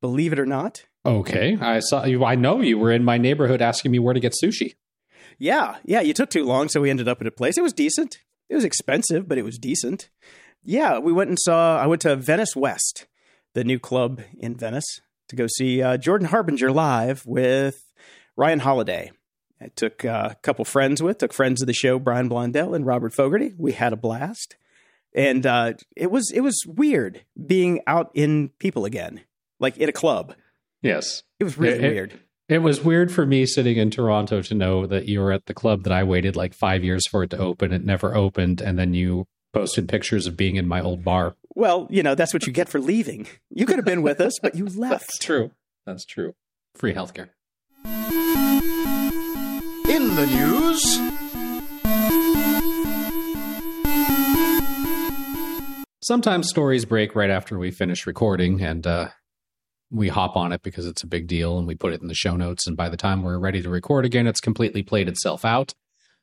Believe 0.00 0.32
it 0.32 0.38
or 0.38 0.46
not. 0.46 0.84
Okay, 1.04 1.58
I 1.60 1.80
saw 1.80 2.04
you. 2.04 2.24
I 2.24 2.34
know 2.34 2.60
you 2.62 2.78
were 2.78 2.92
in 2.92 3.04
my 3.04 3.18
neighborhood 3.18 3.60
asking 3.60 3.90
me 3.90 3.98
where 3.98 4.14
to 4.14 4.20
get 4.20 4.34
sushi. 4.42 4.74
Yeah, 5.38 5.76
yeah, 5.84 6.00
you 6.00 6.14
took 6.14 6.30
too 6.30 6.44
long, 6.44 6.68
so 6.68 6.80
we 6.80 6.90
ended 6.90 7.08
up 7.08 7.20
at 7.20 7.26
a 7.26 7.32
place. 7.32 7.58
It 7.58 7.62
was 7.62 7.72
decent. 7.72 8.18
It 8.48 8.54
was 8.54 8.64
expensive, 8.64 9.28
but 9.28 9.38
it 9.38 9.44
was 9.44 9.58
decent. 9.58 10.10
Yeah, 10.62 10.98
we 10.98 11.12
went 11.12 11.28
and 11.28 11.38
saw. 11.38 11.78
I 11.78 11.86
went 11.86 12.02
to 12.02 12.16
Venice 12.16 12.56
West, 12.56 13.06
the 13.52 13.64
new 13.64 13.78
club 13.78 14.22
in 14.38 14.56
Venice, 14.56 15.00
to 15.28 15.36
go 15.36 15.46
see 15.46 15.82
uh, 15.82 15.96
Jordan 15.96 16.28
Harbinger 16.28 16.72
live 16.72 17.24
with 17.26 17.92
Ryan 18.36 18.60
Holiday. 18.60 19.12
I 19.60 19.68
took 19.68 20.04
uh, 20.04 20.30
a 20.32 20.34
couple 20.36 20.64
friends 20.64 21.02
with, 21.02 21.18
took 21.18 21.32
friends 21.32 21.62
of 21.62 21.66
the 21.66 21.72
show, 21.72 21.98
Brian 21.98 22.28
Blondell 22.28 22.74
and 22.74 22.84
Robert 22.84 23.14
Fogarty. 23.14 23.54
We 23.56 23.72
had 23.72 23.92
a 23.92 23.96
blast, 23.96 24.56
and 25.14 25.46
uh, 25.46 25.74
it 25.96 26.10
was 26.10 26.30
it 26.34 26.40
was 26.40 26.60
weird 26.66 27.24
being 27.46 27.80
out 27.86 28.10
in 28.14 28.50
people 28.58 28.84
again, 28.84 29.22
like 29.60 29.76
in 29.78 29.88
a 29.88 29.92
club. 29.92 30.34
Yes, 30.82 31.22
it 31.40 31.44
was 31.44 31.56
really 31.56 31.84
it, 31.84 31.92
weird. 31.92 32.12
It 32.12 32.20
was 32.48 32.84
weird 32.84 33.10
for 33.10 33.24
me 33.24 33.46
sitting 33.46 33.76
in 33.76 33.90
Toronto 33.90 34.42
to 34.42 34.54
know 34.54 34.86
that 34.86 35.08
you 35.08 35.20
were 35.20 35.32
at 35.32 35.46
the 35.46 35.54
club 35.54 35.84
that 35.84 35.92
I 35.92 36.04
waited 36.04 36.36
like 36.36 36.54
five 36.54 36.84
years 36.84 37.06
for 37.10 37.22
it 37.22 37.30
to 37.30 37.38
open. 37.38 37.72
It 37.72 37.84
never 37.84 38.14
opened. 38.14 38.60
And 38.60 38.78
then 38.78 38.94
you 38.94 39.26
posted 39.52 39.88
pictures 39.88 40.26
of 40.26 40.36
being 40.36 40.56
in 40.56 40.68
my 40.68 40.80
old 40.80 41.04
bar. 41.04 41.36
Well, 41.54 41.86
you 41.90 42.02
know, 42.02 42.14
that's 42.14 42.34
what 42.34 42.46
you 42.46 42.52
get 42.52 42.68
for 42.68 42.80
leaving. 42.80 43.26
You 43.50 43.66
could 43.66 43.76
have 43.76 43.84
been 43.84 44.02
with 44.02 44.20
us, 44.20 44.38
but 44.42 44.54
you 44.54 44.66
left. 44.76 45.06
That's 45.06 45.18
true. 45.18 45.52
That's 45.86 46.04
true. 46.04 46.34
Free 46.74 46.92
healthcare. 46.92 47.30
In 49.88 50.14
the 50.16 50.26
news. 50.26 51.00
Sometimes 56.02 56.48
stories 56.50 56.84
break 56.84 57.14
right 57.14 57.30
after 57.30 57.58
we 57.58 57.70
finish 57.70 58.06
recording, 58.06 58.60
and 58.60 58.86
uh, 58.86 59.08
we 59.94 60.08
hop 60.08 60.36
on 60.36 60.52
it 60.52 60.62
because 60.62 60.86
it's 60.86 61.02
a 61.02 61.06
big 61.06 61.26
deal 61.26 61.58
and 61.58 61.66
we 61.66 61.74
put 61.74 61.92
it 61.92 62.02
in 62.02 62.08
the 62.08 62.14
show 62.14 62.36
notes. 62.36 62.66
And 62.66 62.76
by 62.76 62.88
the 62.88 62.96
time 62.96 63.22
we're 63.22 63.38
ready 63.38 63.62
to 63.62 63.70
record 63.70 64.04
again, 64.04 64.26
it's 64.26 64.40
completely 64.40 64.82
played 64.82 65.08
itself 65.08 65.44
out. 65.44 65.74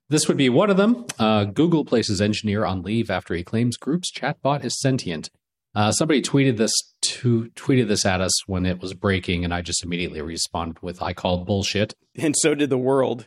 This 0.09 0.27
would 0.27 0.37
be 0.37 0.49
one 0.49 0.69
of 0.69 0.75
them. 0.75 1.05
Uh, 1.17 1.45
Google 1.45 1.85
places 1.85 2.19
engineer 2.19 2.65
on 2.65 2.81
leave 2.81 3.09
after 3.09 3.33
he 3.33 3.43
claims 3.43 3.77
group's 3.77 4.11
chatbot 4.11 4.65
is 4.65 4.77
sentient. 4.77 5.29
Uh, 5.73 5.91
somebody 5.93 6.21
tweeted 6.21 6.57
this 6.57 6.73
to 7.01 7.49
tweeted 7.55 7.87
this 7.87 8.05
at 8.05 8.19
us 8.19 8.45
when 8.45 8.65
it 8.65 8.81
was 8.81 8.93
breaking, 8.93 9.45
and 9.45 9.53
I 9.53 9.61
just 9.61 9.85
immediately 9.85 10.21
responded 10.21 10.81
with 10.81 11.01
"I 11.01 11.13
call 11.13 11.45
bullshit." 11.45 11.93
And 12.17 12.35
so 12.37 12.53
did 12.55 12.69
the 12.69 12.77
world. 12.77 13.25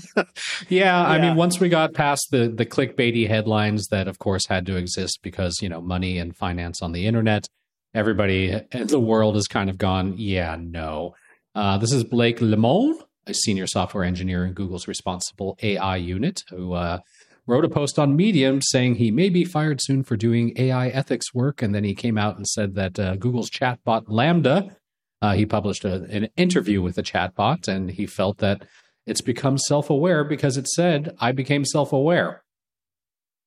yeah, 0.68 1.02
I 1.02 1.18
mean, 1.18 1.36
once 1.36 1.58
we 1.58 1.70
got 1.70 1.94
past 1.94 2.28
the 2.30 2.52
the 2.54 2.66
clickbaity 2.66 3.26
headlines 3.28 3.86
that, 3.86 4.08
of 4.08 4.18
course, 4.18 4.46
had 4.46 4.66
to 4.66 4.76
exist 4.76 5.20
because 5.22 5.62
you 5.62 5.70
know 5.70 5.80
money 5.80 6.18
and 6.18 6.36
finance 6.36 6.82
on 6.82 6.92
the 6.92 7.06
internet, 7.06 7.48
everybody 7.94 8.60
in 8.72 8.86
the 8.86 9.00
world 9.00 9.34
has 9.34 9.46
kind 9.46 9.70
of 9.70 9.78
gone, 9.78 10.14
yeah, 10.16 10.56
no. 10.58 11.14
Uh, 11.54 11.78
this 11.78 11.92
is 11.92 12.04
Blake 12.04 12.38
Lemoine, 12.38 12.94
a 13.26 13.34
senior 13.34 13.66
software 13.66 14.04
engineer 14.04 14.44
in 14.44 14.52
Google's 14.52 14.86
responsible 14.88 15.58
AI 15.62 15.96
unit, 15.96 16.42
who 16.50 16.74
uh, 16.74 16.98
wrote 17.46 17.64
a 17.64 17.68
post 17.68 17.98
on 17.98 18.16
Medium 18.16 18.60
saying 18.62 18.94
he 18.94 19.10
may 19.10 19.28
be 19.28 19.44
fired 19.44 19.80
soon 19.82 20.04
for 20.04 20.16
doing 20.16 20.52
AI 20.56 20.88
ethics 20.88 21.34
work, 21.34 21.62
and 21.62 21.74
then 21.74 21.84
he 21.84 21.94
came 21.94 22.16
out 22.16 22.36
and 22.36 22.46
said 22.46 22.74
that 22.74 22.98
uh, 22.98 23.16
Google's 23.16 23.50
chatbot 23.50 24.04
LaMDA. 24.04 24.74
Uh, 25.22 25.34
he 25.34 25.44
published 25.44 25.84
a, 25.84 26.04
an 26.04 26.28
interview 26.36 26.80
with 26.80 26.94
the 26.94 27.02
chatbot, 27.02 27.68
and 27.68 27.90
he 27.90 28.06
felt 28.06 28.38
that 28.38 28.62
it's 29.06 29.20
become 29.20 29.58
self 29.58 29.90
aware 29.90 30.22
because 30.24 30.56
it 30.56 30.68
said, 30.68 31.14
I 31.18 31.32
became 31.32 31.64
self 31.64 31.92
aware. 31.92 32.44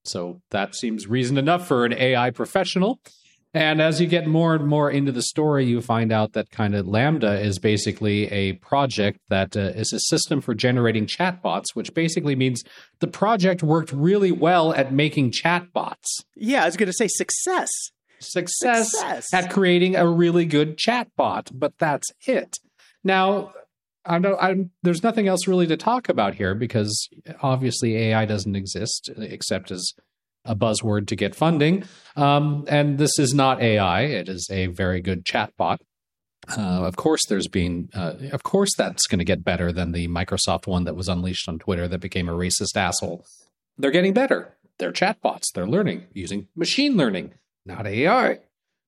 So 0.05 0.41
that 0.51 0.75
seems 0.75 1.07
reason 1.07 1.37
enough 1.37 1.65
for 1.67 1.85
an 1.85 1.93
AI 1.93 2.31
professional. 2.31 2.99
And 3.55 3.81
as 3.81 4.01
you 4.01 4.07
get 4.07 4.25
more 4.25 4.55
and 4.55 4.65
more 4.67 4.89
into 4.89 5.11
the 5.11 5.21
story, 5.21 5.65
you 5.65 5.79
find 5.79 6.11
out 6.11 6.33
that 6.33 6.49
kind 6.49 6.73
of 6.73 6.87
LaMDA 6.87 7.43
is 7.43 7.59
basically 7.59 8.25
a 8.31 8.53
project 8.53 9.19
that 9.29 9.55
uh, 9.55 9.59
is 9.75 9.93
a 9.93 9.99
system 9.99 10.41
for 10.41 10.55
generating 10.55 11.05
chatbots, 11.05 11.75
which 11.75 11.93
basically 11.93 12.35
means 12.35 12.63
the 12.99 13.07
project 13.07 13.61
worked 13.61 13.93
really 13.93 14.31
well 14.31 14.73
at 14.73 14.91
making 14.91 15.31
chatbots. 15.31 16.23
Yeah, 16.35 16.63
I 16.63 16.65
was 16.65 16.77
going 16.77 16.87
to 16.87 16.93
say 16.93 17.07
success. 17.07 17.69
Success, 18.19 18.91
Success. 18.91 19.33
at 19.33 19.51
creating 19.51 19.97
a 19.97 20.07
really 20.07 20.45
good 20.45 20.77
chatbot, 20.77 21.51
but 21.53 21.73
that's 21.77 22.09
it. 22.25 22.57
Now, 23.03 23.53
I 24.05 24.15
I'm, 24.15 24.71
there's 24.81 25.03
nothing 25.03 25.27
else 25.27 25.47
really 25.47 25.67
to 25.67 25.77
talk 25.77 26.09
about 26.09 26.35
here 26.35 26.55
because 26.55 27.09
obviously 27.41 27.97
AI 27.97 28.25
doesn't 28.25 28.55
exist 28.55 29.09
except 29.17 29.71
as 29.71 29.93
a 30.45 30.55
buzzword 30.55 31.07
to 31.07 31.15
get 31.15 31.35
funding. 31.35 31.83
Um, 32.15 32.65
and 32.67 32.97
this 32.97 33.17
is 33.19 33.33
not 33.33 33.61
AI; 33.61 34.01
it 34.01 34.29
is 34.29 34.47
a 34.51 34.67
very 34.67 35.01
good 35.01 35.25
chatbot. 35.25 35.77
Uh, 36.47 36.83
of 36.83 36.97
course, 36.97 37.21
there's 37.29 37.47
been, 37.47 37.89
uh, 37.93 38.15
of 38.31 38.43
course, 38.43 38.71
that's 38.77 39.07
going 39.07 39.19
to 39.19 39.25
get 39.25 39.45
better 39.45 39.71
than 39.71 39.93
the 39.93 40.07
Microsoft 40.09 40.67
one 40.67 40.83
that 40.83 40.95
was 40.95 41.07
unleashed 41.07 41.47
on 41.47 41.57
Twitter 41.57 41.87
that 41.87 42.01
became 42.01 42.27
a 42.27 42.33
racist 42.33 42.75
asshole. 42.75 43.25
They're 43.77 43.91
getting 43.91 44.13
better. 44.13 44.57
They're 44.77 44.91
chatbots. 44.91 45.45
They're 45.53 45.67
learning 45.67 46.07
using 46.13 46.47
machine 46.55 46.97
learning, 46.97 47.33
not 47.65 47.87
AI. 47.87 48.39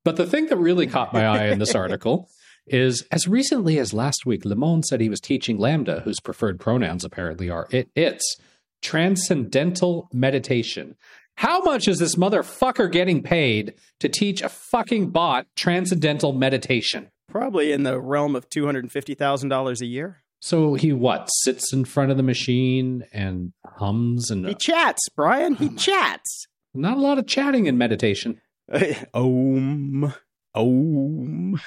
But 0.03 0.17
the 0.17 0.25
thing 0.25 0.47
that 0.47 0.57
really 0.57 0.85
caught 0.85 1.13
my 1.13 1.25
eye 1.25 1.45
in 1.47 1.59
this 1.59 1.75
article 1.75 2.29
is 2.67 3.05
as 3.12 3.27
recently 3.27 3.77
as 3.79 3.93
last 3.93 4.25
week, 4.25 4.43
Lemoine 4.43 4.83
said 4.83 5.00
he 5.00 5.09
was 5.09 5.21
teaching 5.21 5.57
LaMDA, 5.57 6.03
whose 6.03 6.19
preferred 6.19 6.59
pronouns 6.59 7.03
apparently 7.03 7.50
are 7.50 7.67
it, 7.71 7.89
its, 7.95 8.38
transcendental 8.81 10.09
meditation. 10.13 10.95
How 11.37 11.59
much 11.61 11.87
is 11.87 11.99
this 11.99 12.15
motherfucker 12.15 12.91
getting 12.91 13.21
paid 13.21 13.73
to 13.99 14.07
teach 14.09 14.41
a 14.41 14.49
fucking 14.49 15.09
bot 15.09 15.47
transcendental 15.55 16.33
meditation? 16.33 17.09
Probably 17.29 17.71
in 17.73 17.83
the 17.83 17.99
realm 17.99 18.35
of 18.35 18.49
$250,000 18.49 19.81
a 19.81 19.85
year. 19.85 20.21
So 20.39 20.75
he 20.75 20.93
what 20.93 21.27
sits 21.43 21.73
in 21.73 21.85
front 21.85 22.11
of 22.11 22.17
the 22.17 22.23
machine 22.23 23.03
and 23.11 23.51
hums 23.65 24.29
and 24.31 24.45
He 24.47 24.55
chats, 24.55 25.09
Brian. 25.15 25.55
He 25.55 25.69
chats. 25.75 26.45
not 26.73 26.97
a 26.97 27.01
lot 27.01 27.17
of 27.17 27.27
chatting 27.27 27.65
in 27.65 27.77
meditation. 27.77 28.39
Om. 29.13 30.13
Om. 30.53 31.59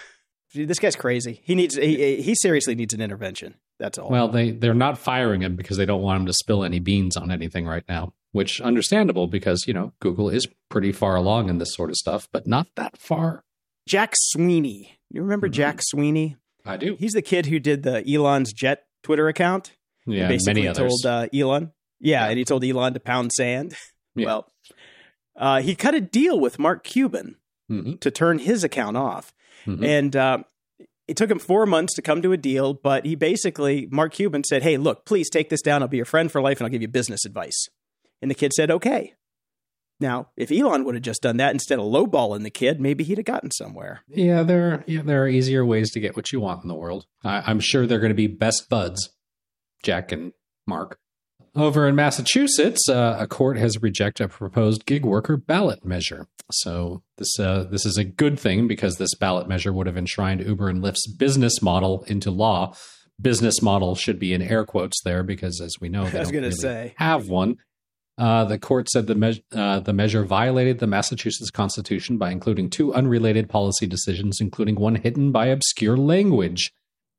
Dude, 0.54 0.68
this 0.68 0.78
guy's 0.78 0.96
crazy. 0.96 1.40
He 1.44 1.54
needs. 1.54 1.74
He, 1.76 2.22
he 2.22 2.34
seriously 2.34 2.74
needs 2.74 2.94
an 2.94 3.00
intervention. 3.00 3.54
That's 3.78 3.98
all. 3.98 4.08
Well, 4.10 4.28
they 4.28 4.50
they're 4.52 4.74
not 4.74 4.96
firing 4.98 5.42
him 5.42 5.56
because 5.56 5.76
they 5.76 5.84
don't 5.86 6.00
want 6.02 6.20
him 6.20 6.26
to 6.26 6.32
spill 6.32 6.64
any 6.64 6.78
beans 6.80 7.16
on 7.16 7.30
anything 7.30 7.66
right 7.66 7.84
now, 7.88 8.14
which 8.32 8.60
understandable 8.60 9.26
because 9.26 9.64
you 9.66 9.74
know 9.74 9.92
Google 10.00 10.28
is 10.28 10.46
pretty 10.68 10.92
far 10.92 11.16
along 11.16 11.48
in 11.48 11.58
this 11.58 11.74
sort 11.74 11.90
of 11.90 11.96
stuff, 11.96 12.28
but 12.32 12.46
not 12.46 12.66
that 12.76 12.96
far. 12.98 13.44
Jack 13.86 14.12
Sweeney. 14.16 14.98
You 15.10 15.22
remember 15.22 15.48
Mhm. 15.48 15.52
Jack 15.52 15.78
Sweeney? 15.82 16.36
I 16.64 16.76
do. 16.76 16.96
He's 16.98 17.12
the 17.12 17.22
kid 17.22 17.46
who 17.46 17.58
did 17.58 17.82
the 17.82 18.04
Elon's 18.12 18.52
Jet 18.52 18.84
Twitter 19.02 19.28
account. 19.28 19.72
He 20.04 20.18
Yeah, 20.18 20.28
basically 20.28 20.54
many 20.62 20.68
others. 20.68 21.00
told 21.02 21.06
uh, 21.06 21.28
Elon. 21.34 21.72
Yeah, 22.00 22.24
Yeah. 22.24 22.28
and 22.30 22.38
he 22.38 22.44
told 22.44 22.64
Elon 22.64 22.94
to 22.94 23.00
pound 23.00 23.32
sand. 23.32 23.74
Yeah. 24.14 24.26
Well, 24.26 24.52
uh, 25.36 25.60
he 25.62 25.74
cut 25.76 25.94
a 25.94 26.00
deal 26.00 26.40
with 26.40 26.58
Mark 26.58 26.82
Cuban 26.82 27.36
Mhm, 27.70 28.00
to 28.00 28.10
turn 28.10 28.38
his 28.40 28.64
account 28.64 28.96
off. 28.96 29.32
mhm. 29.66 29.84
And 29.84 30.16
uh, 30.16 30.38
it 31.06 31.16
took 31.16 31.30
him 31.30 31.38
four 31.38 31.66
months 31.66 31.94
to 31.94 32.02
come 32.02 32.20
to 32.22 32.32
a 32.32 32.36
deal, 32.36 32.74
but 32.74 33.06
he 33.06 33.14
basically, 33.14 33.86
Mark 33.92 34.12
Cuban 34.14 34.42
said, 34.44 34.62
Hey, 34.64 34.76
look, 34.76 35.04
please 35.06 35.30
take 35.30 35.48
this 35.50 35.62
down. 35.62 35.82
I'll 35.82 35.88
be 35.88 35.96
your 35.98 36.04
friend 36.06 36.32
for 36.32 36.40
life 36.42 36.58
and 36.58 36.66
I'll 36.66 36.70
give 36.72 36.82
you 36.82 36.88
business 36.88 37.24
advice. 37.24 37.68
And 38.22 38.30
the 38.30 38.34
kid 38.34 38.52
said, 38.52 38.70
Okay. 38.70 39.14
Now, 40.00 40.28
if 40.36 40.52
Elon 40.52 40.84
would 40.84 40.94
have 40.94 41.02
just 41.02 41.22
done 41.22 41.38
that 41.38 41.50
instead 41.52 41.80
of 41.80 41.84
lowballing 41.86 42.44
the 42.44 42.50
kid, 42.50 42.80
maybe 42.80 43.02
he'd 43.02 43.18
have 43.18 43.24
gotten 43.24 43.50
somewhere. 43.50 44.02
Yeah, 44.08 44.44
there 44.44 44.84
yeah, 44.86 45.02
there 45.02 45.24
are 45.24 45.28
easier 45.28 45.66
ways 45.66 45.90
to 45.90 46.00
get 46.00 46.14
what 46.14 46.30
you 46.30 46.40
want 46.40 46.62
in 46.62 46.68
the 46.68 46.76
world. 46.76 47.06
I, 47.24 47.42
I'm 47.44 47.58
sure 47.58 47.84
they're 47.84 47.98
going 47.98 48.10
to 48.10 48.14
be 48.14 48.28
best 48.28 48.68
buds, 48.68 49.10
Jack 49.82 50.12
and 50.12 50.32
Mark. 50.68 50.98
Over 51.56 51.88
in 51.88 51.96
Massachusetts, 51.96 52.88
uh, 52.88 53.16
a 53.18 53.26
court 53.26 53.56
has 53.58 53.82
rejected 53.82 54.24
a 54.24 54.28
proposed 54.28 54.86
gig 54.86 55.04
worker 55.04 55.36
ballot 55.36 55.84
measure. 55.84 56.28
So 56.52 57.02
this 57.16 57.36
uh, 57.40 57.64
this 57.68 57.84
is 57.84 57.96
a 57.96 58.04
good 58.04 58.38
thing 58.38 58.68
because 58.68 58.96
this 58.98 59.14
ballot 59.16 59.48
measure 59.48 59.72
would 59.72 59.88
have 59.88 59.96
enshrined 59.96 60.46
Uber 60.46 60.68
and 60.68 60.80
Lyft's 60.80 61.08
business 61.12 61.60
model 61.60 62.04
into 62.06 62.30
law. 62.30 62.74
Business 63.20 63.60
model 63.62 63.96
should 63.96 64.20
be 64.20 64.32
in 64.32 64.42
air 64.42 64.64
quotes 64.64 65.02
there 65.02 65.24
because, 65.24 65.60
as 65.60 65.74
we 65.80 65.88
know, 65.88 66.04
they 66.08 66.18
I 66.18 66.20
was 66.20 66.28
don't 66.30 66.40
going 66.40 66.50
to 66.52 66.56
really 66.56 66.60
say. 66.88 66.94
have 66.98 67.28
one. 67.28 67.56
Uh, 68.18 68.44
the 68.44 68.58
court 68.58 68.88
said 68.88 69.06
the, 69.06 69.14
me- 69.14 69.44
uh, 69.54 69.78
the 69.78 69.92
measure 69.92 70.24
violated 70.24 70.80
the 70.80 70.88
Massachusetts 70.88 71.50
Constitution 71.50 72.18
by 72.18 72.32
including 72.32 72.68
two 72.68 72.92
unrelated 72.92 73.48
policy 73.48 73.86
decisions, 73.86 74.40
including 74.40 74.74
one 74.74 74.96
hidden 74.96 75.30
by 75.30 75.46
obscure 75.46 75.96
language. 75.96 76.72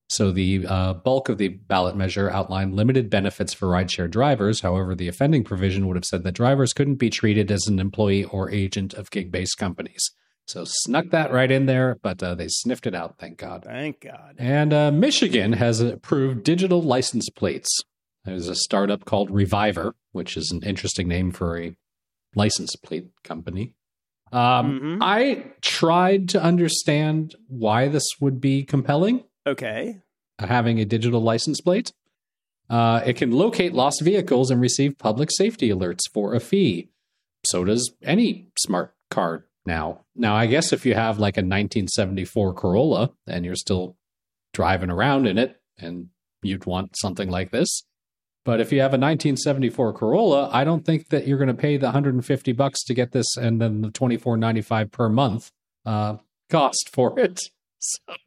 So 0.09 0.31
the 0.31 0.65
uh, 0.67 0.95
bulk 0.95 1.29
of 1.29 1.37
the 1.37 1.49
ballot 1.49 1.95
measure 1.95 2.29
outlined 2.29 2.75
limited 2.75 3.09
benefits 3.09 3.53
for 3.53 3.67
rideshare 3.67 4.09
drivers. 4.09 4.61
However, 4.61 4.93
the 4.93 5.07
offending 5.07 5.43
provision 5.43 5.87
would 5.87 5.95
have 5.95 6.03
said 6.03 6.23
that 6.23 6.33
drivers 6.33 6.73
couldn't 6.73 6.95
be 6.95 7.09
treated 7.09 7.49
as 7.49 7.67
an 7.67 7.79
employee 7.79 8.25
or 8.25 8.51
agent 8.51 8.93
of 8.95 9.11
gig-based 9.11 9.57
companies. 9.57 10.03
So 10.47 10.63
snuck 10.65 11.11
that 11.11 11.31
right 11.31 11.51
in 11.51 11.67
there, 11.67 11.99
but 12.01 12.23
uh, 12.23 12.33
they 12.33 12.47
sniffed 12.49 12.87
it 12.87 12.95
out, 12.95 13.19
thank 13.19 13.37
God. 13.37 13.65
Thank 13.65 14.01
God. 14.01 14.33
And 14.39 14.73
uh, 14.73 14.91
Michigan 14.91 15.53
has 15.53 15.79
approved 15.79 16.43
digital 16.43 16.81
license 16.81 17.29
plates. 17.29 17.69
There's 18.25 18.47
a 18.47 18.55
startup 18.55 19.05
called 19.05 19.31
Reviver, 19.31 19.95
which 20.11 20.35
is 20.37 20.51
an 20.51 20.61
interesting 20.63 21.07
name 21.07 21.31
for 21.31 21.57
a 21.59 21.75
license 22.35 22.75
plate 22.75 23.07
company. 23.23 23.73
Um, 24.31 24.79
Mhm. 24.79 24.97
I 25.01 25.51
tried 25.61 26.29
to 26.29 26.41
understand 26.43 27.35
why 27.47 27.87
this 27.87 28.05
would 28.19 28.39
be 28.39 28.63
compelling, 28.63 29.23
Okay. 29.47 30.01
having 30.37 30.79
a 30.79 30.85
digital 30.85 31.21
license 31.21 31.61
plate. 31.61 31.91
Uh, 32.69 33.01
it 33.05 33.15
can 33.15 33.31
locate 33.31 33.73
lost 33.73 34.01
vehicles 34.01 34.51
and 34.51 34.61
receive 34.61 34.99
public 34.99 35.29
safety 35.31 35.69
alerts 35.69 36.01
for 36.13 36.35
a 36.35 36.39
fee. 36.39 36.89
So 37.45 37.63
does 37.63 37.91
any 38.03 38.49
smart 38.59 38.93
car 39.09 39.45
now. 39.65 40.05
Now, 40.15 40.35
I 40.35 40.45
guess 40.45 40.71
if 40.71 40.85
you 40.85 40.93
have 40.93 41.17
like 41.19 41.37
a 41.37 41.41
1974 41.41 42.53
Corolla 42.53 43.11
and 43.25 43.43
you're 43.45 43.55
still 43.55 43.97
driving 44.53 44.91
around 44.91 45.25
in 45.25 45.37
it 45.39 45.59
and 45.79 46.09
you'd 46.43 46.65
want 46.67 46.95
something 46.97 47.29
like 47.29 47.49
this. 47.51 47.83
But 48.49 48.61
if 48.61 48.71
you 48.71 48.79
have 48.79 48.93
a 48.93 48.97
1974 48.97 49.93
Corolla, 49.93 50.49
I 50.51 50.63
don't 50.63 50.83
think 50.83 51.09
that 51.09 51.27
you're 51.27 51.37
going 51.37 51.49
to 51.49 51.53
pay 51.53 51.77
the 51.77 51.85
150 51.85 52.51
bucks 52.53 52.83
to 52.85 52.95
get 52.95 53.11
this 53.11 53.37
and 53.37 53.61
then 53.61 53.81
the 53.81 53.89
24.95 53.89 54.91
per 54.91 55.07
month 55.07 55.51
uh, 55.85 56.15
cost 56.49 56.89
for 56.91 57.19
it. 57.19 57.39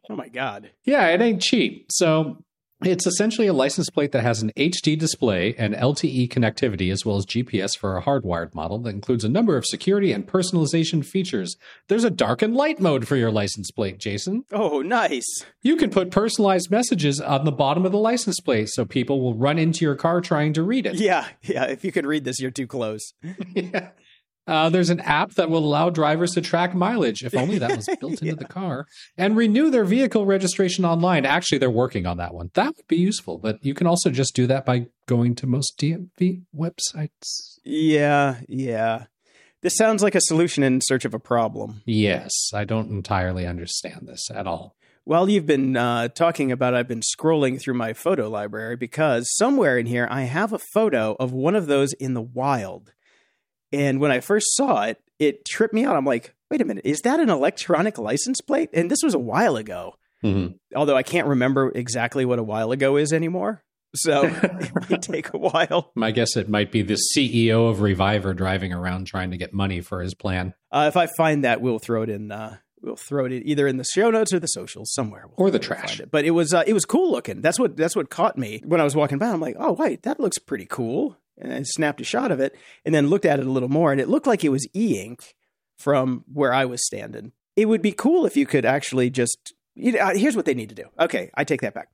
Oh 0.09 0.17
my 0.17 0.29
God. 0.29 0.71
Yeah, 0.85 1.09
it 1.09 1.21
ain't 1.21 1.43
cheap. 1.43 1.87
So 1.91 2.39
it's 2.85 3.07
essentially 3.07 3.47
a 3.47 3.53
license 3.53 3.91
plate 3.91 4.13
that 4.13 4.23
has 4.23 4.43
an 4.43 4.53
HD 4.57 4.99
display 4.99 5.55
and 5.57 5.75
LTE 5.75 6.29
connectivity, 6.29 6.93
as 6.93 7.05
well 7.05 7.17
as 7.17 7.27
GPS 7.27 7.77
for 7.77 7.97
a 7.97 8.03
hardwired 8.03 8.55
model 8.55 8.79
that 8.81 8.91
includes 8.91 9.25
a 9.25 9.29
number 9.29 9.57
of 9.57 9.67
security 9.67 10.13
and 10.13 10.27
personalization 10.27 11.05
features. 11.05 11.57
There's 11.89 12.05
a 12.05 12.11
dark 12.11 12.43
and 12.43 12.55
light 12.55 12.81
mode 12.81 13.07
for 13.07 13.17
your 13.17 13.31
license 13.31 13.71
plate, 13.71 13.99
Jason. 13.99 14.45
Oh, 14.53 14.81
nice. 14.81 15.45
You 15.63 15.77
can 15.77 15.91
put 15.91 16.11
personalized 16.11 16.71
messages 16.71 17.21
on 17.21 17.45
the 17.45 17.53
bottom 17.53 17.87
of 17.87 17.93
the 17.93 17.99
license 17.99 18.41
plate 18.41 18.69
so 18.69 18.85
people 18.85 19.21
will 19.21 19.35
run 19.35 19.59
into 19.59 19.85
your 19.85 19.97
car 19.97 20.21
trying 20.21 20.53
to 20.55 20.63
read 20.63 20.87
it. 20.87 20.95
Yeah, 20.95 21.29
yeah. 21.43 21.65
If 21.65 21.85
you 21.85 21.93
could 21.93 22.07
read 22.07 22.25
this, 22.25 22.41
you're 22.41 22.51
too 22.51 22.67
close. 22.67 23.13
yeah. 23.55 23.91
Uh, 24.47 24.69
there's 24.69 24.91
an 24.91 25.01
app 25.01 25.33
that 25.35 25.49
will 25.49 25.65
allow 25.65 25.89
drivers 25.89 26.33
to 26.33 26.41
track 26.41 26.75
mileage, 26.75 27.23
if 27.23 27.35
only 27.35 27.59
that 27.59 27.77
was 27.77 27.89
built 28.01 28.21
into 28.23 28.35
the 28.35 28.45
car, 28.45 28.87
and 29.17 29.37
renew 29.37 29.71
their 29.71 29.85
vehicle 29.85 30.27
registration 30.27 30.85
online. 30.85 31.25
Actually, 31.25 31.59
they're 31.59 31.71
working 31.71 32.07
on 32.07 32.17
that 32.17 32.35
one. 32.35 32.51
That 32.55 32.77
would 32.77 32.89
be 32.89 32.97
useful, 32.97 33.39
but 33.39 33.65
you 33.65 33.75
can 33.75 33.87
also 33.87 34.11
just 34.11 34.35
do 34.35 34.47
that 34.49 34.67
by 34.67 34.87
going 35.07 35.37
to 35.37 35.47
most 35.47 35.79
DMV 35.79 36.43
websites. 36.57 37.59
Yeah, 37.65 38.41
yeah. 38.49 39.05
This 39.61 39.77
sounds 39.77 40.03
like 40.03 40.17
a 40.17 40.21
solution 40.21 40.65
in 40.65 40.81
search 40.81 41.05
of 41.05 41.15
a 41.15 41.21
problem. 41.21 41.83
Yes, 41.87 42.33
I 42.53 42.65
don't 42.65 42.91
entirely 42.91 43.47
understand 43.47 44.09
this 44.09 44.29
at 44.29 44.49
all. 44.49 44.75
While 45.05 45.29
you've 45.29 45.47
been 45.47 45.77
uh, 45.77 46.09
talking 46.09 46.51
about, 46.51 46.75
I've 46.75 46.89
been 46.89 47.01
scrolling 47.01 47.61
through 47.61 47.75
my 47.75 47.93
photo 47.93 48.29
library 48.29 48.77
because 48.77 49.33
somewhere 49.37 49.79
in 49.79 49.87
here 49.87 50.09
I 50.11 50.23
have 50.23 50.53
a 50.53 50.59
photo 50.59 51.17
of 51.21 51.33
one 51.33 51.55
of 51.55 51.67
those 51.67 51.93
in 51.95 52.15
the 52.15 52.23
wild. 52.23 52.93
And 53.73 54.01
when 54.01 54.11
I 54.11 54.21
first 54.21 54.55
saw 54.57 54.83
it, 54.85 55.01
it 55.19 55.45
tripped 55.45 55.73
me 55.75 55.85
out. 55.85 55.97
I'm 55.97 56.05
like, 56.05 56.35
wait 56.51 56.61
a 56.61 56.65
minute, 56.65 56.85
is 56.85 57.01
that 57.03 57.21
an 57.21 57.31
electronic 57.31 57.99
license 57.99 58.41
plate? 58.41 58.71
And 58.73 58.91
this 58.91 59.03
was 59.03 59.15
a 59.15 59.19
while 59.19 59.57
ago. 59.57 59.95
Mhm. 60.25 60.55
Although 60.77 60.97
I 60.97 61.03
can't 61.03 61.27
remember 61.27 61.73
exactly 61.75 62.25
what 62.25 62.39
a 62.39 62.43
while 62.45 62.71
ago 62.73 62.97
is 62.97 63.13
anymore. 63.13 63.63
So 63.95 64.23
it 64.43 64.91
might 64.91 65.03
take 65.03 65.35
a 65.35 65.39
while. 65.39 65.91
My 65.95 66.11
guess 66.13 66.37
it 66.37 66.49
might 66.49 66.71
be 66.73 66.83
the 66.83 66.99
CEO 67.17 67.69
of 67.69 67.81
Reviver 67.81 68.33
driving 68.35 68.73
around 68.73 69.07
trying 69.07 69.31
to 69.33 69.37
get 69.37 69.53
money 69.53 69.81
for 69.81 70.01
his 70.01 70.15
plan, 70.15 70.55
Uh, 70.71 70.87
if 70.89 70.97
I 70.97 71.07
find 71.17 71.45
that, 71.45 71.61
we'll 71.61 71.79
throw 71.79 72.03
it 72.03 72.09
in. 72.09 72.31
Uh, 72.33 72.57
we'll 72.81 72.97
throw 72.97 73.27
it 73.27 73.33
in 73.33 73.47
either 73.47 73.67
in 73.69 73.77
the 73.77 73.85
show 73.85 74.11
notes 74.11 74.33
or 74.33 74.39
the 74.41 74.47
socials 74.47 74.93
somewhere. 74.95 75.25
We'll 75.37 75.49
or 75.49 75.51
the 75.51 75.59
trash. 75.59 76.01
it. 76.01 76.11
But 76.11 76.25
it 76.25 76.31
was 76.31 76.55
uh, 76.55 76.65
it 76.67 76.73
was 76.73 76.85
cool 76.85 77.11
looking. 77.13 77.41
That's 77.43 77.59
what 77.59 77.77
that's 77.77 77.95
what 77.97 78.09
caught 78.11 78.39
me 78.39 78.63
when 78.65 78.81
I 78.81 78.85
was 78.85 78.97
walking 78.97 79.19
by. 79.19 79.29
I'm 79.29 79.41
like, 79.41 79.57
oh 79.59 79.73
wait, 79.73 80.03
that 80.05 80.19
looks 80.21 80.39
pretty 80.39 80.67
cool. 80.67 81.17
And 81.43 81.53
I 81.53 81.63
snapped 81.65 82.01
a 82.01 82.05
shot 82.05 82.31
of 82.31 82.41
it 82.41 82.57
and 82.85 82.95
then 82.95 83.09
looked 83.09 83.27
at 83.27 83.41
it 83.41 83.47
a 83.47 83.51
little 83.51 83.69
more, 83.69 83.91
and 83.93 84.01
it 84.01 84.09
looked 84.09 84.27
like 84.29 84.45
it 84.45 84.49
was 84.51 84.67
e 84.75 84.99
ink 84.99 85.35
from 85.79 86.25
where 86.33 86.55
I 86.55 86.65
was 86.65 86.87
standing. 86.87 87.33
It 87.57 87.67
would 87.67 87.83
be 87.83 87.93
cool 87.93 88.25
if 88.25 88.37
you 88.37 88.47
could 88.47 88.65
actually 88.65 89.11
just. 89.11 89.53
You 89.75 89.93
know, 89.93 89.99
uh, 90.01 90.15
here's 90.15 90.37
what 90.37 90.45
they 90.45 90.55
need 90.55 90.69
to 90.69 90.75
do. 90.75 90.85
Okay, 91.01 91.31
I 91.35 91.45
take 91.45 91.63
that 91.63 91.75
back. 91.75 91.89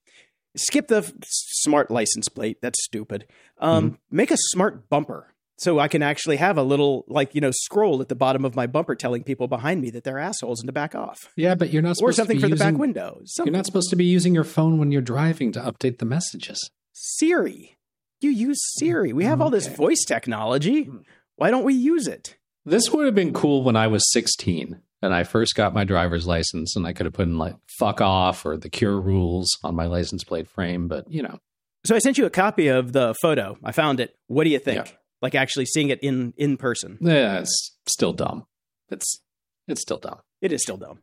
Skip 0.56 0.88
the 0.88 1.10
smart 1.24 1.90
license 1.90 2.28
plate. 2.28 2.58
That's 2.60 2.82
stupid. 2.84 3.26
Um, 3.58 3.98
Make 4.10 4.30
a 4.32 4.36
smart 4.36 4.88
bumper 4.90 5.32
so 5.58 5.78
I 5.78 5.88
can 5.88 6.02
actually 6.02 6.36
have 6.36 6.58
a 6.58 6.62
little, 6.62 7.04
like, 7.08 7.34
you 7.34 7.40
know, 7.40 7.50
scroll 7.52 8.00
at 8.00 8.08
the 8.08 8.14
bottom 8.16 8.44
of 8.44 8.54
my 8.56 8.66
bumper 8.66 8.94
telling 8.96 9.22
people 9.24 9.46
behind 9.48 9.80
me 9.80 9.90
that 9.90 10.02
they're 10.04 10.18
assholes 10.18 10.60
and 10.60 10.66
to 10.68 10.72
back 10.72 10.94
off. 10.94 11.28
Yeah, 11.36 11.54
but 11.54 11.72
you're 11.72 11.82
not 11.82 11.96
Or 12.02 12.12
something 12.12 12.36
to 12.38 12.40
for 12.42 12.46
be 12.48 12.52
the 12.54 12.58
back 12.58 12.66
using- 12.72 12.78
window. 12.78 13.20
You're 13.38 13.52
not 13.52 13.66
supposed 13.66 13.90
to 13.90 13.96
be 13.96 14.04
using 14.04 14.34
your 14.34 14.44
phone 14.44 14.78
when 14.78 14.90
you're 14.92 15.00
driving 15.02 15.52
to 15.52 15.60
update 15.60 15.98
the 15.98 16.04
messages. 16.04 16.70
Siri. 16.92 17.77
You 18.20 18.30
use 18.30 18.58
Siri. 18.78 19.12
We 19.12 19.24
have 19.24 19.40
all 19.40 19.50
this 19.50 19.68
voice 19.68 20.04
technology. 20.06 20.90
Why 21.36 21.50
don't 21.50 21.64
we 21.64 21.74
use 21.74 22.06
it? 22.08 22.36
This 22.64 22.90
would 22.90 23.06
have 23.06 23.14
been 23.14 23.32
cool 23.32 23.62
when 23.62 23.76
I 23.76 23.86
was 23.86 24.02
16 24.12 24.80
and 25.00 25.14
I 25.14 25.22
first 25.24 25.54
got 25.54 25.72
my 25.72 25.84
driver's 25.84 26.26
license 26.26 26.74
and 26.76 26.86
I 26.86 26.92
could 26.92 27.06
have 27.06 27.12
put 27.12 27.26
in 27.28 27.38
like 27.38 27.54
fuck 27.78 28.00
off 28.00 28.44
or 28.44 28.56
the 28.56 28.68
cure 28.68 29.00
rules 29.00 29.56
on 29.62 29.74
my 29.76 29.86
license 29.86 30.24
plate 30.24 30.48
frame, 30.48 30.88
but 30.88 31.10
you 31.10 31.22
know, 31.22 31.38
So 31.86 31.94
I 31.94 32.00
sent 32.00 32.18
you 32.18 32.26
a 32.26 32.30
copy 32.30 32.66
of 32.68 32.92
the 32.92 33.14
photo. 33.22 33.56
I 33.62 33.72
found 33.72 34.00
it. 34.00 34.14
What 34.26 34.44
do 34.44 34.50
you 34.50 34.58
think? 34.58 34.86
Yeah. 34.86 34.92
Like 35.22 35.34
actually 35.34 35.66
seeing 35.66 35.88
it 35.88 36.00
in 36.02 36.34
in 36.36 36.56
person. 36.56 36.98
yeah, 37.00 37.38
it's 37.40 37.76
still 37.86 38.12
dumb. 38.12 38.46
It's 38.90 39.20
it's 39.68 39.80
still 39.80 39.98
dumb. 39.98 40.18
It 40.40 40.52
is 40.52 40.62
still 40.62 40.76
dumb. 40.76 41.00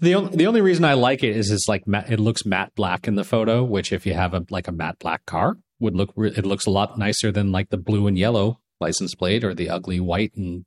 The 0.00 0.14
only 0.14 0.36
the 0.36 0.46
only 0.46 0.60
reason 0.60 0.84
I 0.84 0.94
like 0.94 1.22
it 1.22 1.34
is 1.36 1.50
it's 1.50 1.66
like 1.68 1.86
matte, 1.86 2.10
it 2.12 2.20
looks 2.20 2.44
matte 2.44 2.74
black 2.74 3.08
in 3.08 3.14
the 3.14 3.24
photo, 3.24 3.62
which 3.64 3.92
if 3.92 4.04
you 4.04 4.14
have 4.14 4.34
a 4.34 4.44
like 4.50 4.68
a 4.68 4.72
matte 4.72 4.98
black 4.98 5.24
car 5.26 5.56
would 5.80 5.96
look 5.96 6.12
re- 6.14 6.32
it 6.36 6.46
looks 6.46 6.66
a 6.66 6.70
lot 6.70 6.98
nicer 6.98 7.32
than 7.32 7.50
like 7.52 7.70
the 7.70 7.76
blue 7.78 8.06
and 8.06 8.16
yellow 8.18 8.60
license 8.80 9.14
plate 9.14 9.42
or 9.44 9.54
the 9.54 9.68
ugly 9.68 10.00
white 10.00 10.34
and 10.36 10.64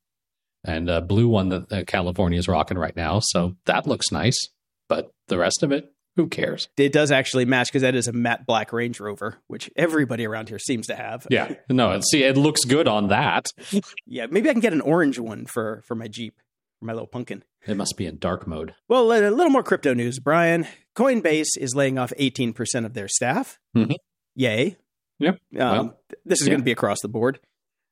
and 0.66 0.90
uh, 0.90 1.02
blue 1.02 1.28
one 1.28 1.50
that 1.50 1.72
uh, 1.72 1.84
California 1.86 2.40
is 2.40 2.48
rocking 2.48 2.78
right 2.78 2.96
now. 2.96 3.20
So 3.22 3.56
that 3.66 3.86
looks 3.88 4.12
nice, 4.12 4.38
but 4.88 5.12
the 5.28 5.38
rest 5.38 5.62
of 5.62 5.72
it, 5.74 5.94
who 6.16 6.28
cares? 6.28 6.70
It 6.78 6.94
does 6.94 7.12
actually 7.12 7.44
match 7.46 7.68
because 7.68 7.82
that 7.82 7.96
is 7.96 8.08
a 8.08 8.14
matte 8.14 8.46
black 8.46 8.72
Range 8.72 8.98
Rover, 9.00 9.40
which 9.48 9.70
everybody 9.76 10.26
around 10.26 10.48
here 10.50 10.60
seems 10.60 10.88
to 10.88 10.96
have. 10.96 11.28
Yeah, 11.30 11.56
no, 11.70 12.00
see, 12.12 12.24
it 12.24 12.38
looks 12.38 12.64
good 12.66 12.88
on 12.88 13.08
that. 13.10 13.48
Yeah, 14.06 14.28
maybe 14.30 14.50
I 14.50 14.54
can 14.54 14.62
get 14.62 14.74
an 14.74 14.82
orange 14.82 15.18
one 15.20 15.46
for 15.46 15.82
for 15.88 15.96
my 15.96 16.08
Jeep, 16.08 16.36
for 16.80 16.86
my 16.86 16.94
little 16.94 17.08
pumpkin. 17.08 17.44
It 17.66 17.76
must 17.78 17.98
be 17.98 18.06
in 18.06 18.20
dark 18.20 18.46
mode. 18.48 18.76
Well, 18.88 19.12
a 19.12 19.32
little 19.32 19.50
more 19.50 19.64
crypto 19.64 19.94
news, 19.94 20.20
Brian. 20.20 20.68
Coinbase 20.96 21.58
is 21.58 21.74
laying 21.76 21.98
off 21.98 22.14
18% 22.20 22.86
of 22.86 22.94
their 22.94 23.08
staff. 23.08 23.58
Mhm. 23.76 23.96
Yay. 24.36 24.78
Yep. 25.20 25.40
Um, 25.60 25.60
Well, 25.60 26.00
this 26.26 26.42
is 26.42 26.48
yeah. 26.48 26.52
going 26.52 26.62
to 26.62 26.66
be 26.66 26.72
across 26.72 27.02
the 27.02 27.08
board 27.08 27.40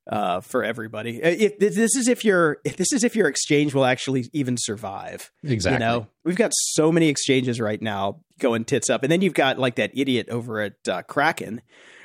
uh, 0.09 0.41
for 0.41 0.63
everybody. 0.63 1.21
Uh, 1.23 1.29
If 1.29 1.59
this 1.59 1.95
is 1.95 2.07
if 2.07 2.25
your 2.25 2.57
this 2.63 2.91
is 2.91 3.03
if 3.03 3.15
your 3.15 3.27
exchange 3.27 3.73
will 3.73 3.85
actually 3.85 4.25
even 4.33 4.57
survive. 4.57 5.31
Exactly. 5.43 5.75
You 5.75 5.79
know, 5.79 6.07
we've 6.25 6.35
got 6.35 6.51
so 6.53 6.91
many 6.91 7.07
exchanges 7.09 7.59
right 7.59 7.81
now 7.81 8.21
going 8.39 8.65
tits 8.65 8.89
up, 8.89 9.03
and 9.03 9.11
then 9.11 9.21
you've 9.21 9.33
got 9.33 9.59
like 9.59 9.75
that 9.75 9.91
idiot 9.93 10.29
over 10.29 10.61
at 10.61 10.73
uh, 10.89 11.01
Kraken 11.03 11.61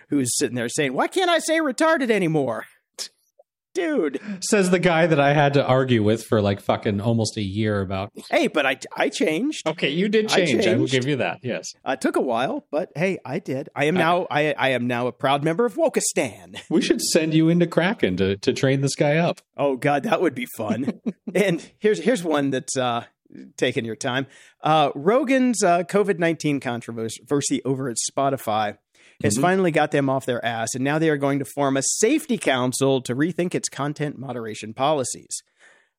who's 0.09 0.37
sitting 0.39 0.55
there 0.55 0.69
saying, 0.69 0.93
"Why 0.93 1.09
can't 1.09 1.31
I 1.31 1.39
say 1.39 1.59
retarded 1.59 2.11
anymore?" 2.11 2.67
Dude, 3.77 4.21
Says 4.41 4.71
the 4.71 4.79
guy 4.79 5.07
that 5.07 5.21
I 5.21 5.35
had 5.35 5.55
to 5.55 5.65
argue 5.65 6.03
with 6.03 6.25
for 6.25 6.41
like 6.41 6.61
fucking 6.61 7.01
almost 7.01 7.37
a 7.37 7.43
year 7.43 7.81
about. 7.83 8.11
hey, 8.31 8.47
but 8.49 8.65
I 8.65 8.79
I 8.97 9.09
changed. 9.11 9.67
Okay, 9.69 9.91
you 9.91 10.09
did 10.09 10.33
I 10.33 10.47
change. 10.47 10.67
I, 10.67 10.77
will 10.77 10.87
give 10.87 11.07
you 11.07 11.17
that. 11.17 11.41
Yes. 11.43 11.73
Uh, 11.87 11.93
it 11.93 12.01
took 12.01 12.17
a 12.17 12.23
while, 12.23 12.67
but 12.71 12.91
hey, 12.97 13.19
I 13.25 13.39
did. 13.39 13.69
I 13.75 13.85
am 13.85 13.95
now 13.95 14.27
I, 14.31 14.55
I 14.55 14.71
am 14.71 14.87
now 14.87 15.07
a 15.07 15.13
proud 15.13 15.45
member 15.45 15.67
of 15.67 15.75
Wokistan. 15.75 16.59
We 16.71 16.83
should 16.83 17.01
send 17.01 17.33
you 17.33 17.49
into 17.49 17.67
Kraken 17.67 18.17
to, 18.17 18.37
to 18.39 18.53
train 18.53 18.81
this 18.81 18.97
guy 18.97 19.17
up. 19.17 19.41
Oh 19.57 19.77
God, 19.77 20.03
that 20.05 20.21
would 20.21 20.35
be 20.35 20.47
fun. 20.57 21.01
and 21.35 21.71
here's 21.79 22.01
here's 22.01 22.25
one 22.25 22.51
that's 22.51 22.77
uh, 22.77 23.05
taking 23.57 23.85
your 23.85 23.97
time. 23.97 24.27
Uh, 24.63 24.91
Rogan's 24.95 25.63
uh, 25.63 25.85
COVID 25.85 26.19
nineteen 26.19 26.61
controversy 26.61 27.63
over 27.65 27.89
at 27.89 27.97
Spotify 28.11 28.79
has 29.23 29.37
Mhm. 29.37 29.41
finally 29.43 29.71
got 29.71 29.91
them 29.91 30.09
off 30.11 30.27
their 30.27 30.45
ass, 30.45 30.75
and 30.75 30.85
now 30.85 30.99
they 30.99 31.09
are 31.11 31.17
going 31.17 31.39
to 31.39 31.45
form 31.45 31.77
a 31.77 31.83
safety 31.83 32.39
council 32.39 33.01
to 33.03 33.15
rethink 33.15 33.55
its 33.55 33.69
content 33.69 34.19
moderation 34.19 34.75
policies. 34.75 35.43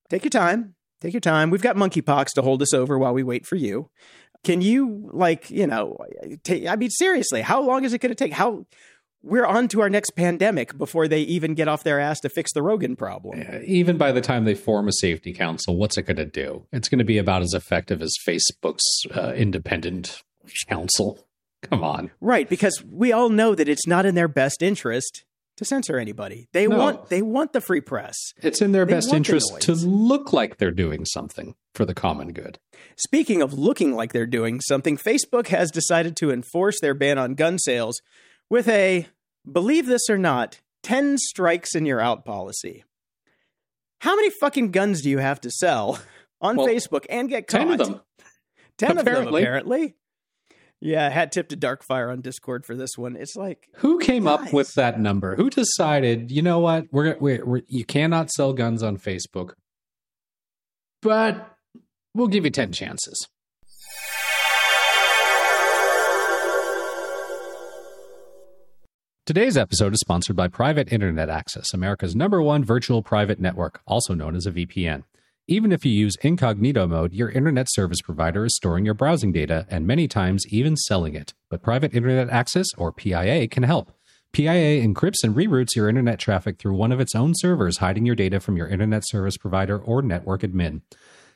Take 0.10 0.24
your 0.24 0.30
time. 0.30 0.76
Take 1.02 1.14
your 1.14 1.22
time. 1.22 1.50
We've 1.50 1.62
got 1.62 1.76
monkeypox 1.76 2.30
to 2.36 2.42
hold 2.42 2.62
us 2.62 2.74
over 2.74 2.98
while 2.98 3.14
we 3.14 3.24
wait 3.24 3.46
for 3.46 3.56
you. 3.56 3.90
Can 4.44 4.62
you, 4.62 5.10
like, 5.14 5.50
you 5.50 5.68
know, 5.68 5.98
take, 6.44 6.66
I 6.68 6.76
mean, 6.76 6.90
seriously, 6.90 7.42
how 7.42 7.62
long 7.62 7.84
is 7.84 7.94
it 7.94 8.00
going 8.00 8.12
to 8.12 8.16
take? 8.16 8.34
How 8.34 8.66
we're 9.24 9.46
on 9.46 9.68
to 9.70 9.82
our 9.82 9.90
next 9.90 10.12
pandemic 10.12 10.78
before 10.78 11.08
they 11.08 11.22
even 11.22 11.54
get 11.56 11.68
off 11.68 11.84
their 11.84 12.00
ass 12.00 12.20
to 12.22 12.30
fix 12.30 12.54
the 12.54 12.62
Rogan 12.62 12.96
problem. 12.96 13.44
Even 13.66 13.98
by 13.98 14.12
the 14.12 14.22
time 14.22 14.46
they 14.46 14.54
form 14.56 14.88
a 14.88 14.94
safety 14.94 15.34
council, 15.34 15.76
what's 15.76 15.98
it 15.98 16.04
going 16.04 16.18
to 16.18 16.26
do? 16.26 16.66
It's 16.72 16.88
going 16.88 17.00
to 17.00 17.04
be 17.06 17.18
about 17.18 17.42
as 17.42 17.54
effective 17.54 18.02
as 18.02 18.14
Facebook's 18.26 19.06
uh, 19.14 19.34
independent 19.36 20.22
council. 20.70 21.27
Come 21.64 21.84
on. 21.84 22.12
Right, 22.22 22.48
because 22.48 22.84
we 22.90 23.12
all 23.12 23.30
know 23.30 23.56
that 23.56 23.68
it's 23.68 23.88
not 23.88 24.06
in 24.06 24.16
their 24.16 24.28
best 24.28 24.62
interest 24.62 25.24
to 25.58 25.66
censor 25.66 25.98
anybody. 25.98 26.48
They 26.54 26.68
No. 26.68 26.78
want 26.78 27.10
they 27.10 27.22
want 27.24 27.52
the 27.54 27.62
free 27.62 27.82
press. 27.82 28.16
It's 28.44 28.62
in 28.62 28.72
their 28.74 28.86
They 28.86 28.94
best 28.94 29.08
want 29.10 29.26
the 29.26 29.34
interest 29.36 29.62
to 29.62 29.74
look 29.74 30.32
like 30.32 30.58
they're 30.58 30.70
doing 30.72 31.04
something 31.06 31.56
for 31.74 31.84
the 31.84 31.96
common 31.96 32.32
good. 32.32 32.60
Speaking 32.96 33.42
of 33.42 33.54
looking 33.54 33.94
like 33.96 34.14
they're 34.14 34.28
doing 34.28 34.62
something, 34.62 34.98
Facebook 34.98 35.48
has 35.48 35.72
decided 35.72 36.16
to 36.18 36.30
enforce 36.32 36.80
their 36.80 36.94
ban 36.94 37.18
on 37.18 37.34
gun 37.34 37.58
sales 37.58 38.00
with 38.52 38.68
a 38.68 39.08
believe 39.52 39.88
this 39.88 40.08
or 40.10 40.18
not, 40.20 40.60
10 40.84 41.18
strikes 41.18 41.74
and 41.74 41.88
you're 41.88 42.00
out 42.02 42.24
policy. 42.24 42.84
How 44.02 44.16
many 44.16 44.30
fucking 44.30 44.70
guns 44.72 45.02
do 45.02 45.10
you 45.10 45.18
have 45.18 45.42
to 45.42 45.50
sell 45.50 46.00
on 46.40 46.58
Well, 46.58 46.68
Facebook 46.68 47.06
and 47.10 47.28
get 47.30 47.48
caught? 47.48 47.62
10 47.62 47.72
of 47.72 47.78
them. 47.88 48.02
10 48.78 48.98
apparently. 49.00 49.00
of 49.00 49.06
them, 49.06 49.28
apparently. 49.44 49.96
Yeah, 50.80 51.10
hat 51.10 51.32
tip 51.32 51.50
to 51.50 51.58
Darkfire 51.58 52.12
on 52.12 52.22
Discord 52.22 52.66
for 52.66 52.76
this 52.76 52.98
one. 52.98 53.16
It's 53.16 53.36
like, 53.36 53.68
Who 53.78 53.98
came 53.98 54.28
up 54.28 54.54
with 54.54 54.76
that 54.76 55.00
number? 55.00 55.36
Who 55.36 55.50
decided, 55.50 56.30
you 56.30 56.44
know 56.44 56.60
what? 56.60 56.86
We're, 56.92 57.18
we're, 57.20 57.44
we're 57.44 57.62
you 57.68 57.84
cannot 57.84 58.30
sell 58.30 58.54
guns 58.54 58.84
on 58.84 58.98
Facebook. 58.98 59.54
But 61.02 61.56
we'll 62.14 62.28
give 62.28 62.46
you 62.46 62.52
10 62.52 62.74
chances. 62.74 63.28
Today's 69.26 69.58
episode 69.58 69.94
is 69.94 70.00
sponsored 70.00 70.38
by 70.38 70.48
Private 70.48 70.94
Internet 70.94 71.30
Access, 71.30 71.74
America's 71.74 72.16
number 72.16 72.42
one 72.42 72.64
virtual 72.64 73.02
private 73.02 73.40
network, 73.42 73.82
also 73.86 74.14
known 74.14 74.36
as 74.36 74.46
a 74.46 74.52
VPN. 74.52 75.04
Even 75.50 75.72
if 75.72 75.86
you 75.86 75.92
use 75.94 76.18
incognito 76.24 76.86
mode, 76.88 77.14
your 77.14 77.30
internet 77.30 77.68
service 77.70 78.02
provider 78.02 78.44
is 78.44 78.56
storing 78.58 78.84
your 78.84 78.94
browsing 78.94 79.32
data 79.32 79.66
and 79.70 79.88
many 79.88 80.06
times 80.06 80.46
even 80.50 80.76
selling 80.76 81.16
it. 81.16 81.34
But 81.50 81.64
Private 81.64 81.94
Internet 81.94 82.30
Access, 82.30 82.68
or 82.78 82.92
PIA, 82.92 83.48
can 83.48 83.64
help. 83.64 83.94
PIA 84.34 84.86
encrypts 84.86 85.24
and 85.24 85.34
reroutes 85.34 85.74
your 85.74 85.88
internet 85.88 86.20
traffic 86.20 86.60
through 86.60 86.76
one 86.76 86.92
of 86.92 87.00
its 87.00 87.16
own 87.16 87.32
servers, 87.34 87.78
hiding 87.78 88.06
your 88.06 88.14
data 88.14 88.42
from 88.42 88.58
your 88.58 88.68
internet 88.68 89.08
service 89.08 89.38
provider 89.38 89.80
or 89.80 90.02
network 90.02 90.42
admin. 90.42 90.82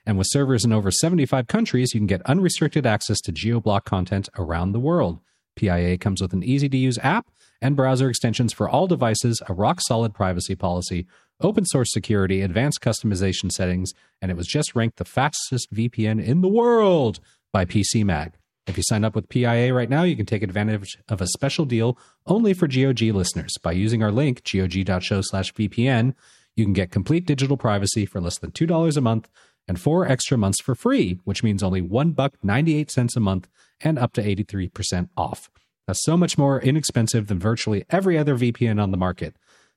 And 0.06 0.18
with 0.18 0.28
servers 0.30 0.66
in 0.66 0.74
over 0.74 0.92
75 0.92 1.48
countries, 1.48 1.94
you 1.94 2.02
can 2.02 2.08
get 2.08 2.22
unrestricted 2.24 2.86
access 2.86 3.22
to 3.22 3.32
geoblock 3.32 3.86
content 3.86 4.28
around 4.38 4.74
the 4.74 4.80
world. 4.82 5.22
PIA 5.56 5.98
comes 5.98 6.22
with 6.22 6.34
an 6.34 6.44
easy 6.44 6.68
to 6.68 6.78
use 6.78 6.98
app 6.98 7.28
and 7.62 7.78
browser 7.78 8.10
extensions 8.10 8.52
for 8.52 8.68
all 8.68 8.88
devices, 8.88 9.42
a 9.48 9.54
rock 9.54 9.80
solid 9.80 10.14
privacy 10.14 10.56
policy, 10.56 11.08
open 11.42 11.66
source 11.66 11.92
security, 11.92 12.42
advanced 12.42 12.82
customization 12.82 13.52
settings, 13.52 13.94
and 14.22 14.32
it 14.32 14.38
was 14.38 14.48
just 14.48 14.76
ranked 14.76 14.98
the 14.98 15.06
fastest 15.06 15.74
VPN 15.74 16.24
in 16.24 16.42
the 16.42 16.48
world 16.48 17.20
by 17.52 17.66
PC 17.66 18.04
Mag. 18.04 18.34
If 18.68 18.78
you 18.78 18.84
sign 18.84 19.04
up 19.04 19.16
with 19.16 19.30
PIA 19.30 19.74
right 19.74 19.90
now, 19.90 20.04
you 20.04 20.16
can 20.16 20.26
take 20.26 20.44
advantage 20.44 20.98
of 21.10 21.20
a 21.20 21.28
special 21.28 21.66
deal 21.66 21.98
only 22.28 22.54
for 22.54 22.68
GOG 22.68 23.02
listeners. 23.02 23.54
By 23.62 23.72
using 23.72 24.04
our 24.04 24.12
link, 24.12 24.44
gog.show 24.44 25.22
slash 25.22 25.54
VPN, 25.54 26.14
you 26.56 26.64
can 26.64 26.74
get 26.74 26.92
complete 26.92 27.26
digital 27.26 27.58
privacy 27.58 28.06
for 28.06 28.22
less 28.22 28.38
than 28.38 28.52
$2 28.52 28.98
a 28.98 29.02
month 29.02 29.30
and 29.68 29.80
four 29.80 30.08
extra 30.08 30.38
months 30.38 30.62
for 30.62 30.76
free, 30.76 31.20
which 31.24 31.44
means 31.44 31.64
only 31.64 31.82
one 31.82 32.12
buck 32.12 32.36
98 32.44 32.92
cents 32.92 33.16
a 33.16 33.20
month 33.20 33.48
and 33.80 33.98
up 33.98 34.14
to 34.14 34.24
83% 34.24 35.10
off. 35.18 35.50
That's 35.88 36.04
so 36.04 36.16
much 36.16 36.38
more 36.38 36.62
inexpensive 36.62 37.28
than 37.28 37.40
virtually 37.40 37.84
every 37.90 38.18
other 38.18 38.36
VPN 38.36 38.82
on 38.82 38.92
the 38.92 38.98
market. 38.98 39.36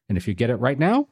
And 0.09 0.19
if 0.19 0.29
you 0.29 0.35
get 0.35 0.51
it 0.51 0.57
right 0.57 0.79
now, 0.79 1.09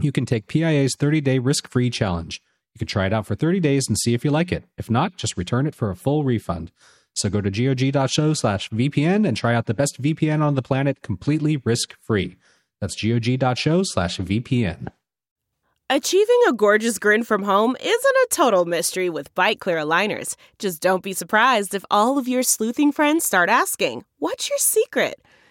you 0.00 0.12
can 0.12 0.26
take 0.26 0.46
PIA's 0.46 0.94
30 0.96 1.20
day 1.20 1.38
risk 1.38 1.68
free 1.68 1.90
challenge. 1.90 2.40
You 2.74 2.78
can 2.78 2.86
try 2.88 3.06
it 3.06 3.12
out 3.12 3.26
for 3.26 3.34
30 3.34 3.60
days 3.60 3.88
and 3.88 3.96
see 3.98 4.12
if 4.14 4.24
you 4.24 4.30
like 4.30 4.52
it. 4.52 4.64
If 4.76 4.90
not, 4.90 5.16
just 5.16 5.36
return 5.36 5.66
it 5.66 5.74
for 5.74 5.90
a 5.90 5.96
full 5.96 6.24
refund. 6.24 6.70
So 7.14 7.30
go 7.30 7.40
to 7.40 7.50
gog.show 7.50 8.34
slash 8.34 8.68
VPN 8.68 9.26
and 9.26 9.36
try 9.36 9.54
out 9.54 9.64
the 9.64 9.72
best 9.72 10.00
VPN 10.02 10.42
on 10.42 10.54
the 10.54 10.62
planet 10.62 11.00
completely 11.00 11.56
risk 11.56 11.94
free. 12.02 12.36
That's 12.80 13.00
gog.show 13.02 13.82
slash 13.84 14.18
VPN. 14.18 14.88
Achieving 15.88 16.40
a 16.48 16.52
gorgeous 16.52 16.98
grin 16.98 17.22
from 17.22 17.44
home 17.44 17.76
isn't 17.80 17.88
a 17.88 18.28
total 18.30 18.64
mystery 18.64 19.08
with 19.08 19.32
Byte 19.36 19.60
Clear 19.60 19.78
aligners. 19.78 20.34
Just 20.58 20.82
don't 20.82 21.02
be 21.02 21.12
surprised 21.12 21.74
if 21.74 21.84
all 21.90 22.18
of 22.18 22.28
your 22.28 22.42
sleuthing 22.42 22.90
friends 22.92 23.24
start 23.24 23.48
asking, 23.48 24.04
What's 24.18 24.50
your 24.50 24.58
secret? 24.58 25.22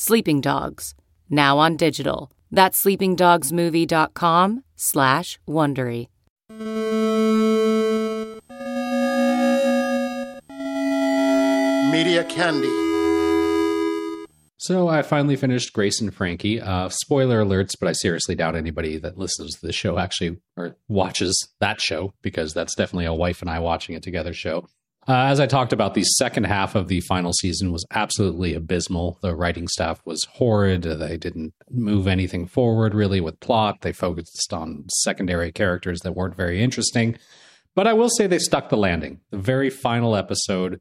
Sleeping 0.00 0.40
Dogs, 0.40 0.94
now 1.28 1.58
on 1.58 1.76
digital. 1.76 2.30
That's 2.52 2.80
sleepingdogsmovie.com 2.84 4.62
slash 4.76 5.40
Wondery. 5.48 6.06
Media 11.90 12.22
Candy. 12.28 12.68
So 14.58 14.86
I 14.86 15.02
finally 15.02 15.34
finished 15.34 15.72
Grace 15.72 16.00
and 16.00 16.14
Frankie. 16.14 16.60
Uh, 16.60 16.88
spoiler 16.90 17.44
alerts, 17.44 17.72
but 17.80 17.88
I 17.88 17.92
seriously 17.92 18.36
doubt 18.36 18.54
anybody 18.54 18.98
that 18.98 19.18
listens 19.18 19.56
to 19.56 19.66
the 19.66 19.72
show 19.72 19.98
actually 19.98 20.38
or 20.56 20.76
watches 20.86 21.48
that 21.58 21.80
show 21.80 22.12
because 22.22 22.54
that's 22.54 22.76
definitely 22.76 23.06
a 23.06 23.14
wife 23.14 23.40
and 23.40 23.50
I 23.50 23.58
watching 23.58 23.96
it 23.96 24.04
together 24.04 24.32
show. 24.32 24.68
Uh, 25.08 25.24
as 25.24 25.40
I 25.40 25.46
talked 25.46 25.72
about, 25.72 25.94
the 25.94 26.04
second 26.04 26.44
half 26.44 26.74
of 26.74 26.88
the 26.88 27.00
final 27.00 27.32
season 27.32 27.72
was 27.72 27.86
absolutely 27.90 28.52
abysmal. 28.52 29.18
The 29.22 29.34
writing 29.34 29.66
staff 29.66 30.02
was 30.04 30.24
horrid. 30.32 30.82
They 30.82 31.16
didn't 31.16 31.54
move 31.70 32.06
anything 32.06 32.46
forward 32.46 32.94
really 32.94 33.18
with 33.22 33.40
plot. 33.40 33.80
They 33.80 33.92
focused 33.92 34.52
on 34.52 34.84
secondary 34.90 35.50
characters 35.50 36.00
that 36.00 36.12
weren't 36.12 36.36
very 36.36 36.62
interesting. 36.62 37.16
But 37.74 37.86
I 37.86 37.94
will 37.94 38.10
say 38.10 38.26
they 38.26 38.38
stuck 38.38 38.68
the 38.68 38.76
landing. 38.76 39.20
The 39.30 39.38
very 39.38 39.70
final 39.70 40.14
episode 40.14 40.78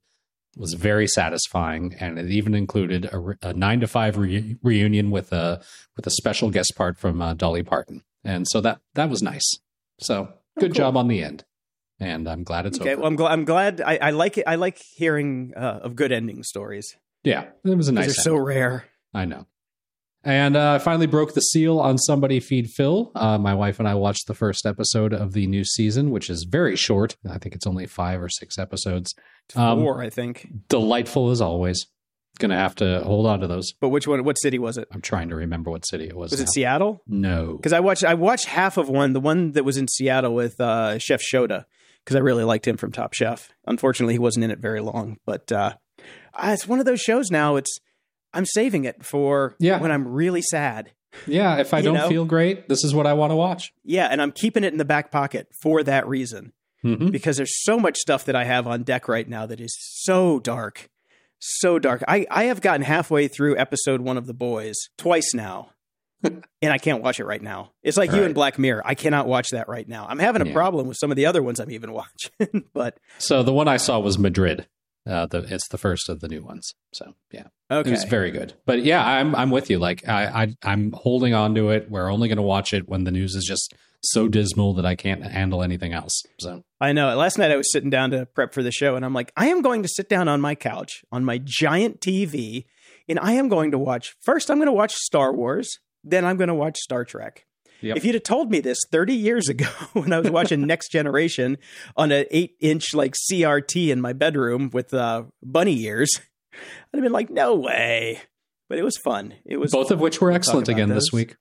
was 0.58 0.74
very 0.74 1.08
satisfying, 1.08 1.96
and 1.98 2.20
it 2.20 2.30
even 2.30 2.54
included 2.54 3.08
a, 3.13 3.20
re- 3.20 3.36
a 3.42 3.54
nine 3.54 3.80
to 3.80 3.88
five 3.88 4.18
re- 4.18 4.58
reunion 4.62 5.10
with 5.10 5.32
a 5.32 5.62
with 5.96 6.06
a 6.06 6.12
special 6.12 6.50
guest 6.50 6.74
part 6.76 6.98
from 6.98 7.22
uh, 7.22 7.34
Dolly 7.34 7.63
Parton, 7.63 8.04
and 8.24 8.46
so 8.48 8.60
that 8.62 8.82
that 8.96 9.10
was 9.10 9.22
nice. 9.22 9.48
So 10.00 10.34
good 10.60 10.72
cool. 10.72 10.78
job 10.78 10.98
on 10.98 11.08
the 11.08 11.24
end, 11.24 11.46
and 12.00 12.28
I'm 12.28 12.44
glad 12.44 12.66
it's 12.66 12.80
Okay, 12.80 12.94
over. 12.94 13.02
well, 13.02 13.08
I'm 13.08 13.16
glad. 13.16 13.32
I'm 13.32 13.46
glad. 13.46 13.82
I, 13.82 13.98
I 13.98 14.10
like 14.12 14.38
it. 14.38 14.44
I 14.48 14.56
like 14.56 14.78
hearing 14.96 15.54
uh, 15.56 15.80
of 15.84 15.96
good 15.96 16.12
ending 16.12 16.44
stories. 16.44 16.96
yeah, 17.24 17.46
it 17.66 17.76
was 17.78 17.88
a 17.88 17.92
nice. 17.92 18.06
They're 18.08 18.14
so 18.24 18.36
rare. 18.36 18.86
I 19.14 19.26
know. 19.26 19.46
And 20.24 20.58
uh, 20.58 20.74
I 20.74 20.80
finally 20.80 21.06
broke 21.08 21.34
the 21.36 21.42
seal 21.42 21.80
on 21.80 21.98
Somebody 21.98 22.40
Feed 22.42 22.70
Phil. 22.70 23.12
Uh, 23.16 23.38
my 23.38 23.54
wife 23.54 23.80
and 23.80 23.88
I 23.88 23.94
watched 23.96 24.28
the 24.28 24.34
first 24.34 24.66
episode 24.66 25.14
of 25.14 25.32
the 25.32 25.48
new 25.48 25.64
season, 25.64 26.12
which 26.12 26.30
is 26.30 26.44
very 26.50 26.76
short. 26.76 27.16
I 27.30 27.38
think 27.38 27.56
it's 27.56 27.66
only 27.68 27.86
five 27.86 28.22
or 28.22 28.28
six 28.28 28.58
episodes. 28.58 29.14
Um, 29.56 29.80
Four, 29.80 30.02
I 30.02 30.10
think. 30.10 30.48
Delightful 30.68 31.30
as 31.30 31.40
always. 31.40 31.86
Gonna 32.40 32.58
have 32.58 32.76
to 32.76 33.02
hold 33.04 33.26
on 33.26 33.40
to 33.40 33.48
those. 33.48 33.72
But 33.80 33.90
which 33.90 34.06
one? 34.08 34.24
What 34.24 34.38
city 34.38 34.60
was 34.60 34.78
it? 34.78 34.88
I'm 34.92 35.02
trying 35.02 35.30
to 35.30 35.36
remember 35.36 35.72
what 35.72 35.88
city 35.88 36.06
it 36.08 36.16
was. 36.16 36.32
Was 36.32 36.40
now. 36.42 36.44
it 36.44 36.50
Seattle? 36.50 37.02
No. 37.08 37.54
Because 37.56 37.74
I 37.74 37.80
watched. 37.80 38.04
I 38.04 38.14
watched 38.16 38.46
half 38.46 38.78
of 38.78 38.90
one. 38.90 39.14
The 39.14 39.20
one 39.22 39.54
that 39.54 39.64
was 39.64 39.78
in 39.78 39.88
Seattle 39.88 40.36
with 40.36 40.60
uh, 40.60 41.00
Chef 41.00 41.22
Shota. 41.22 41.66
Because 42.08 42.15
I 42.15 42.20
really 42.20 42.46
liked 42.46 42.65
him 42.65 42.78
from 42.78 42.93
Top 42.93 43.13
Chef. 43.13 43.50
Unfortunately, 43.65 44.13
he 44.13 44.20
wasn't 44.20 44.46
in 44.46 44.52
it 44.52 44.60
very 44.60 44.80
long. 44.80 45.17
But 45.26 45.52
uh, 45.52 45.74
it's 46.41 46.65
one 46.65 46.80
of 46.80 46.86
those 46.86 47.02
shows 47.02 47.30
now. 47.30 47.58
It's 47.58 47.80
I'm 48.34 48.46
saving 48.46 48.86
it 48.86 49.04
for 49.06 49.58
Yeah. 49.60 49.82
when 49.82 49.91
I'm 49.91 50.08
really 50.08 50.41
sad. 50.41 50.93
Yeah, 51.26 51.58
if 51.58 51.74
I 51.74 51.82
don't 51.82 51.96
know? 51.96 52.08
feel 52.08 52.24
great, 52.24 52.70
this 52.70 52.86
is 52.86 52.93
what 52.96 53.06
I 53.08 53.12
want 53.12 53.32
to 53.32 53.36
watch. 53.36 53.74
Yeah, 53.84 54.08
and 54.10 54.22
I'm 54.22 54.32
keeping 54.32 54.63
it 54.63 54.72
in 54.72 54.78
the 54.78 54.86
back 54.86 55.12
pocket 55.12 55.48
for 55.62 55.84
that 55.84 56.08
reason. 56.08 56.54
Mhm. 56.86 57.12
because 57.12 57.36
there's 57.36 57.63
so 57.65 57.78
much 57.78 57.98
stuff 57.98 58.24
that 58.26 58.36
I 58.36 58.46
have 58.46 58.67
on 58.67 58.84
deck 58.84 59.10
right 59.10 59.28
now 59.28 59.46
that 59.48 59.60
is 59.60 59.76
so 59.80 60.39
dark, 60.39 60.89
so 61.39 61.80
dark. 61.80 62.04
I, 62.08 62.26
I 62.32 62.43
have 62.46 62.62
gotten 62.62 62.84
halfway 62.84 63.28
through 63.28 63.58
episode 63.58 64.00
one 64.00 64.15
of 64.15 64.28
The 64.28 64.34
Boys 64.34 64.76
twice 64.98 65.34
now, 65.34 65.72
and 66.24 66.44
I 66.74 66.78
can't 66.78 67.04
watch 67.04 67.20
it 67.20 67.26
right 67.26 67.42
now. 67.42 67.72
It's 67.84 67.98
like 67.98 68.12
you 68.12 68.24
and 68.24 68.34
Black 68.34 68.58
Mirror. 68.58 68.82
I 68.86 68.96
cannot 68.96 69.28
watch 69.28 69.52
that 69.52 69.68
right 69.70 69.88
now. 69.88 70.06
I'm 70.10 70.20
having 70.20 70.42
a 70.42 70.46
Yeah. 70.46 70.54
problem 70.54 70.88
with 70.88 70.98
some 70.98 71.12
of 71.12 71.18
the 71.18 71.26
other 71.26 71.44
ones 71.44 71.60
I'm 71.60 71.72
even 71.72 71.92
watching, 71.94 72.66
but 72.74 72.98
So 73.18 73.44
the 73.44 73.54
one 73.54 73.68
I 73.68 73.78
saw 73.78 74.00
was 74.00 74.18
Madrid. 74.18 74.68
Uh, 75.06 75.26
the, 75.26 75.38
it's 75.54 75.68
the 75.70 75.78
first 75.78 76.10
of 76.10 76.20
the 76.20 76.28
new 76.28 76.44
ones. 76.44 76.74
So 76.94 77.14
yeah, 77.32 77.48
okay. 77.72 77.88
it 77.90 77.92
was 77.92 78.04
very 78.04 78.30
good. 78.30 78.54
But 78.66 78.84
yeah, 78.84 79.06
I'm 79.08 79.34
I'm 79.36 79.52
with 79.52 79.70
you. 79.70 79.80
Like 79.80 80.06
I, 80.08 80.26
I 80.44 80.56
I'm 80.64 80.92
holding 80.92 81.34
on 81.34 81.56
to 81.56 81.70
it. 81.70 81.90
We're 81.90 82.12
only 82.12 82.28
going 82.28 82.36
to 82.38 82.42
watch 82.44 82.74
it 82.74 82.90
when 82.90 83.06
the 83.06 83.12
news 83.12 83.34
is 83.34 83.46
just 83.46 83.74
so 84.04 84.28
dismal 84.28 84.74
that 84.74 84.86
I 84.86 84.96
can't 84.96 85.24
handle 85.24 85.64
anything 85.64 85.94
else. 85.94 86.24
So 86.42 86.64
I 86.82 86.92
know. 86.92 87.16
Last 87.16 87.38
night 87.38 87.52
I 87.52 87.56
was 87.56 87.72
sitting 87.72 87.90
down 87.90 88.12
to 88.12 88.26
prep 88.26 88.54
for 88.54 88.62
the 88.62 88.72
show, 88.72 88.96
and 88.98 89.06
I'm 89.06 89.14
like, 89.14 89.32
I 89.38 89.48
am 89.48 89.62
going 89.62 89.82
to 89.82 89.88
sit 89.88 90.10
down 90.10 90.28
on 90.28 90.42
my 90.42 90.56
couch 90.56 91.04
on 91.10 91.24
my 91.24 91.40
giant 91.42 92.02
TV, 92.02 92.66
and 93.08 93.18
I 93.18 93.32
am 93.34 93.48
going 93.48 93.72
to 93.72 93.78
watch. 93.78 94.14
First, 94.22 94.52
I'm 94.52 94.58
going 94.58 94.66
to 94.68 94.74
watch 94.74 94.94
Star 94.94 95.34
Wars. 95.34 95.80
Then 96.10 96.26
I'm 96.26 96.38
going 96.38 96.48
to 96.48 96.54
watch 96.56 96.78
Star 96.78 97.06
Trek. 97.06 97.46
Yep. 97.82 97.98
If 97.98 98.06
you'd 98.06 98.15
have 98.15 98.24
told 98.24 98.50
me 98.50 98.60
this 98.60 98.80
30 98.91 99.13
years 99.13 99.50
ago 99.50 99.67
when 99.93 100.12
I 100.12 100.20
was 100.20 100.32
watching 100.32 100.65
Next 100.65 100.91
Generation 100.91 101.58
on 101.96 102.12
an 102.12 102.26
eight 102.32 102.56
inch 102.60 102.93
like 102.93 103.13
CRT 103.13 103.89
in 103.89 104.02
my 104.02 104.13
bedroom 104.13 104.70
with 104.74 104.93
uh, 104.93 105.24
bunny 105.43 105.80
ears, 105.84 106.10
I'd 106.54 106.98
have 106.98 107.04
been 107.04 107.12
like, 107.12 107.30
no 107.30 107.56
way. 107.56 108.20
But 108.70 108.80
it 108.80 108.84
was 108.84 108.98
fun. 108.98 109.36
It 109.46 109.58
was 109.58 109.72
both 109.72 109.91
of 109.91 110.02
which 110.02 110.20
were 110.20 110.32
excellent 110.32 110.67
again 110.70 110.89
those. 110.89 111.06
this 111.06 111.13
week. 111.13 111.36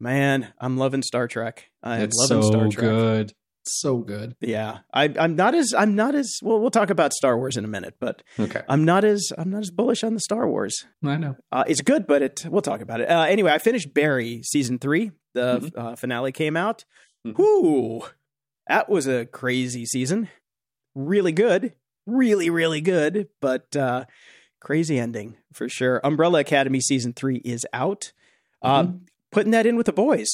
Man, 0.00 0.52
I'm 0.58 0.78
loving 0.78 1.02
Star 1.02 1.28
Trek. 1.28 1.70
I'm 1.82 2.02
it's 2.02 2.16
loving 2.16 2.42
so 2.42 2.48
Star 2.48 2.68
Trek. 2.68 2.84
good. 2.84 3.32
So 3.68 3.98
good. 3.98 4.36
Yeah, 4.40 4.78
I, 4.94 5.12
I'm 5.18 5.34
not 5.36 5.54
as 5.54 5.74
I'm 5.76 5.94
not 5.94 6.14
as 6.14 6.38
well. 6.42 6.60
We'll 6.60 6.70
talk 6.70 6.90
about 6.90 7.12
Star 7.12 7.36
Wars 7.36 7.56
in 7.56 7.64
a 7.64 7.68
minute, 7.68 7.96
but 8.00 8.22
Okay. 8.38 8.62
I'm 8.68 8.84
not 8.84 9.04
as 9.04 9.32
I'm 9.36 9.50
not 9.50 9.62
as 9.62 9.70
bullish 9.70 10.04
on 10.04 10.14
the 10.14 10.20
Star 10.20 10.48
Wars. 10.48 10.86
I 11.04 11.16
know. 11.16 11.36
Uh, 11.50 11.64
it's 11.66 11.80
good, 11.80 12.06
but 12.06 12.22
it 12.22 12.44
we'll 12.48 12.62
talk 12.62 12.80
about 12.80 13.00
it. 13.00 13.10
Uh, 13.10 13.22
anyway, 13.22 13.52
I 13.52 13.58
finished 13.58 13.92
Barry 13.92 14.42
season 14.44 14.78
three. 14.78 15.10
The 15.34 15.70
uh, 15.76 15.96
finale 15.96 16.32
came 16.32 16.56
out. 16.56 16.84
Mhm. 17.26 17.36
Whoo, 17.38 18.02
that 18.68 18.88
was 18.88 19.06
a 19.08 19.26
crazy 19.26 19.84
season. 19.84 20.28
Really 20.94 21.32
good, 21.32 21.74
really 22.06 22.48
really 22.50 22.80
good, 22.80 23.28
but 23.40 23.74
uh, 23.76 24.04
crazy 24.60 24.98
ending 24.98 25.36
for 25.52 25.68
sure. 25.68 26.00
Umbrella 26.04 26.40
Academy 26.40 26.80
season 26.80 27.12
three 27.12 27.36
is 27.44 27.66
out. 27.72 28.12
Uh, 28.62 28.86
putting 29.32 29.50
that 29.52 29.66
in 29.66 29.76
with 29.76 29.86
the 29.86 29.92
boys, 29.92 30.28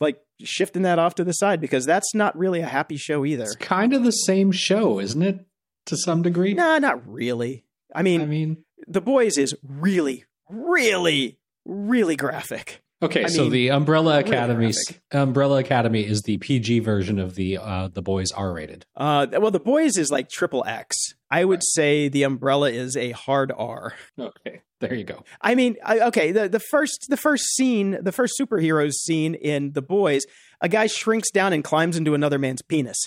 like 0.00 0.20
shifting 0.44 0.82
that 0.82 0.98
off 0.98 1.14
to 1.16 1.24
the 1.24 1.32
side 1.32 1.60
because 1.60 1.84
that's 1.86 2.14
not 2.14 2.36
really 2.36 2.60
a 2.60 2.66
happy 2.66 2.96
show 2.96 3.24
either. 3.24 3.44
It's 3.44 3.56
kind 3.56 3.92
of 3.92 4.04
the 4.04 4.10
same 4.10 4.52
show, 4.52 4.98
isn't 5.00 5.22
it? 5.22 5.44
To 5.86 5.96
some 5.96 6.22
degree. 6.22 6.54
Nah, 6.54 6.78
not 6.78 7.06
really. 7.08 7.64
I 7.94 8.02
mean, 8.02 8.20
I 8.20 8.26
mean, 8.26 8.64
the 8.86 9.00
boys 9.00 9.38
is 9.38 9.54
really, 9.62 10.24
really, 10.48 11.38
really 11.64 12.16
graphic. 12.16 12.82
okay. 13.02 13.24
I 13.24 13.28
so 13.28 13.44
mean, 13.44 13.52
the 13.52 13.70
Umbrella 13.70 14.20
Academy, 14.20 14.72
graphic. 14.72 15.02
Umbrella 15.10 15.58
Academy 15.58 16.06
is 16.06 16.22
the 16.22 16.36
PG 16.38 16.80
version 16.80 17.18
of 17.18 17.34
the 17.34 17.58
uh, 17.58 17.88
the 17.88 18.02
boys 18.02 18.30
R 18.32 18.52
rated. 18.52 18.84
Uh, 18.96 19.26
well, 19.32 19.50
the 19.50 19.58
boys 19.58 19.96
is 19.96 20.10
like 20.10 20.28
triple 20.28 20.64
X. 20.66 21.14
I 21.30 21.44
would 21.44 21.62
say 21.64 22.08
the 22.08 22.24
umbrella 22.24 22.70
is 22.70 22.96
a 22.96 23.12
hard 23.12 23.52
R. 23.56 23.94
Okay, 24.18 24.62
there 24.80 24.94
you 24.94 25.04
go. 25.04 25.22
I 25.40 25.54
mean, 25.54 25.76
I, 25.84 26.00
okay, 26.08 26.32
the 26.32 26.48
the 26.48 26.60
first 26.60 27.06
the 27.08 27.16
first 27.16 27.44
scene, 27.54 27.98
the 28.02 28.12
first 28.12 28.34
superheroes 28.40 28.92
scene 28.94 29.34
in 29.34 29.72
the 29.72 29.82
boys, 29.82 30.24
a 30.60 30.68
guy 30.68 30.86
shrinks 30.86 31.30
down 31.30 31.52
and 31.52 31.62
climbs 31.62 31.96
into 31.96 32.14
another 32.14 32.38
man's 32.38 32.62
penis 32.62 32.98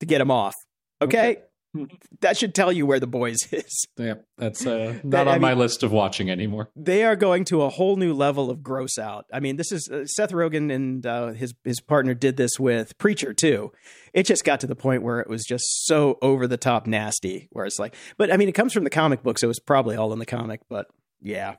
to 0.00 0.06
get 0.06 0.20
him 0.20 0.30
off. 0.30 0.54
Okay, 1.02 1.38
that 2.20 2.36
should 2.38 2.54
tell 2.54 2.72
you 2.72 2.86
where 2.86 3.00
the 3.00 3.06
boys 3.06 3.36
is. 3.52 3.86
Yeah, 3.98 4.14
that's 4.38 4.66
uh, 4.66 4.94
not 5.04 5.10
That- 5.10 5.28
I 5.28 5.34
on 5.34 5.40
my 5.40 5.50
mean- 5.50 5.58
list 5.58 5.82
of 5.82 5.92
watching 5.92 6.30
anymore. 6.30 6.70
they 6.76 7.04
are 7.04 7.16
going 7.16 7.44
to 7.46 7.62
a 7.62 7.68
whole 7.68 7.96
new 7.96 8.14
level 8.14 8.50
of 8.50 8.62
gross 8.62 8.96
out. 8.98 9.26
I 9.32 9.40
mean, 9.40 9.56
this 9.56 9.72
is 9.72 9.88
uh, 9.92 10.04
Seth 10.06 10.30
Rogen 10.32 10.72
and 10.72 11.04
uh, 11.04 11.28
his 11.32 11.54
his 11.64 11.80
partner 11.80 12.14
did 12.14 12.36
this 12.36 12.58
with 12.58 12.96
Preacher 12.98 13.34
too. 13.34 13.72
It 14.14 14.24
just 14.24 14.44
got 14.44 14.60
to 14.60 14.66
the 14.66 14.76
point 14.76 15.02
where 15.02 15.20
it 15.20 15.28
was 15.28 15.44
just 15.44 15.84
so 15.86 16.18
over 16.22 16.46
the 16.46 16.56
top 16.56 16.86
nasty. 16.86 17.48
Where 17.52 17.66
it's 17.66 17.78
like, 17.78 17.94
but 18.16 18.32
I 18.32 18.36
mean, 18.38 18.48
it 18.48 18.52
comes 18.54 18.72
from 18.72 18.84
the 18.84 18.90
comic 18.90 19.22
book, 19.22 19.38
so 19.38 19.50
it's 19.50 19.60
probably 19.60 19.96
all 19.96 20.12
in 20.14 20.18
the 20.18 20.24
comic. 20.26 20.60
But 20.70 20.86
yeah, 21.26 21.56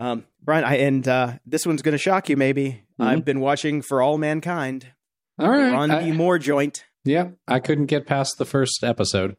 um, 0.00 0.24
Brian, 0.42 0.64
I 0.64 0.76
and 0.78 1.06
uh, 1.06 1.34
this 1.46 1.66
one's 1.66 1.82
going 1.82 1.92
to 1.92 1.98
shock 1.98 2.28
you. 2.28 2.36
Maybe 2.36 2.82
I've 2.98 3.24
been 3.24 3.40
watching 3.40 3.82
For 3.82 4.02
All 4.02 4.18
Mankind, 4.18 4.86
All 5.38 5.48
right. 5.48 5.90
I- 5.90 6.02
D. 6.04 6.12
Moore 6.12 6.38
joint. 6.38 6.84
yeah, 7.04 7.28
I 7.46 7.60
couldn't 7.60 7.86
get 7.86 8.06
past 8.06 8.36
the 8.38 8.44
first 8.44 8.82
episode 8.82 9.36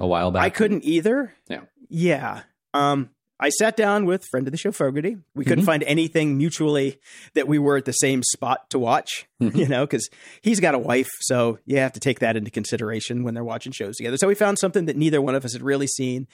a 0.00 0.06
while 0.06 0.30
back. 0.30 0.42
I 0.42 0.50
couldn't 0.50 0.84
either. 0.84 1.34
Yeah. 1.48 1.60
Yeah. 1.88 2.42
Um, 2.74 3.10
I 3.38 3.50
sat 3.50 3.76
down 3.76 4.06
with 4.06 4.24
friend 4.30 4.46
of 4.48 4.50
the 4.50 4.56
show 4.58 4.72
Fogarty. 4.72 5.16
We 5.34 5.44
couldn't 5.44 5.64
Mhm. 5.64 5.66
find 5.66 5.82
anything 5.84 6.38
mutually 6.38 6.98
that 7.34 7.46
we 7.46 7.58
were 7.58 7.76
at 7.76 7.84
the 7.84 7.92
same 7.92 8.22
spot 8.22 8.70
to 8.70 8.78
watch, 8.78 9.26
Mhm. 9.42 9.54
you 9.56 9.68
know, 9.68 9.84
because 9.86 10.08
he's 10.42 10.58
got 10.58 10.74
a 10.74 10.78
wife, 10.78 11.08
so 11.20 11.58
you 11.66 11.76
have 11.78 11.92
to 11.92 12.00
take 12.00 12.18
that 12.20 12.36
into 12.36 12.50
consideration 12.50 13.24
when 13.24 13.34
they're 13.34 13.44
watching 13.44 13.72
shows 13.72 13.96
together. 13.96 14.16
So 14.16 14.26
we 14.28 14.34
found 14.34 14.58
something 14.58 14.86
that 14.86 14.96
neither 14.96 15.20
one 15.22 15.34
of 15.34 15.44
us 15.44 15.52
had 15.52 15.62
really 15.62 15.86
seen, 15.86 16.26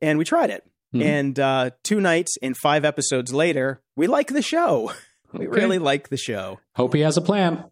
and 0.00 0.18
we 0.18 0.24
tried 0.24 0.48
it. 0.50 0.66
Mhm. 0.94 1.02
And 1.04 1.38
uh, 1.40 1.70
two 1.84 2.00
nights 2.00 2.36
and 2.42 2.56
five 2.56 2.84
episodes 2.84 3.32
later, 3.32 3.80
we 3.96 4.06
like 4.06 4.28
the 4.28 4.42
show. 4.42 4.92
We 5.32 5.46
Okay. 5.46 5.60
really 5.60 5.78
like 5.78 6.08
the 6.08 6.16
show. 6.16 6.58
Hope 6.74 6.92
he 6.92 7.02
has 7.02 7.16
a 7.16 7.20
plan. 7.20 7.62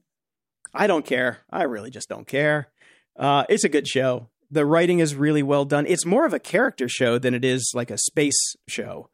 I 0.72 0.86
don't 0.86 1.04
care. 1.04 1.38
I 1.50 1.64
really 1.64 1.90
just 1.90 2.08
don't 2.08 2.24
care. 2.26 2.68
Uh, 3.18 3.46
it's 3.48 3.64
a 3.64 3.68
good 3.68 3.88
show. 3.88 4.28
The 4.48 4.64
writing 4.64 5.00
is 5.00 5.16
really 5.16 5.42
well 5.42 5.64
done. 5.64 5.84
It's 5.88 6.06
more 6.06 6.24
of 6.24 6.32
a 6.32 6.38
character 6.38 6.88
show 6.88 7.18
than 7.18 7.34
it 7.34 7.44
is 7.44 7.72
like 7.74 7.90
a 7.90 7.98
space 7.98 8.54
show. 8.68 9.10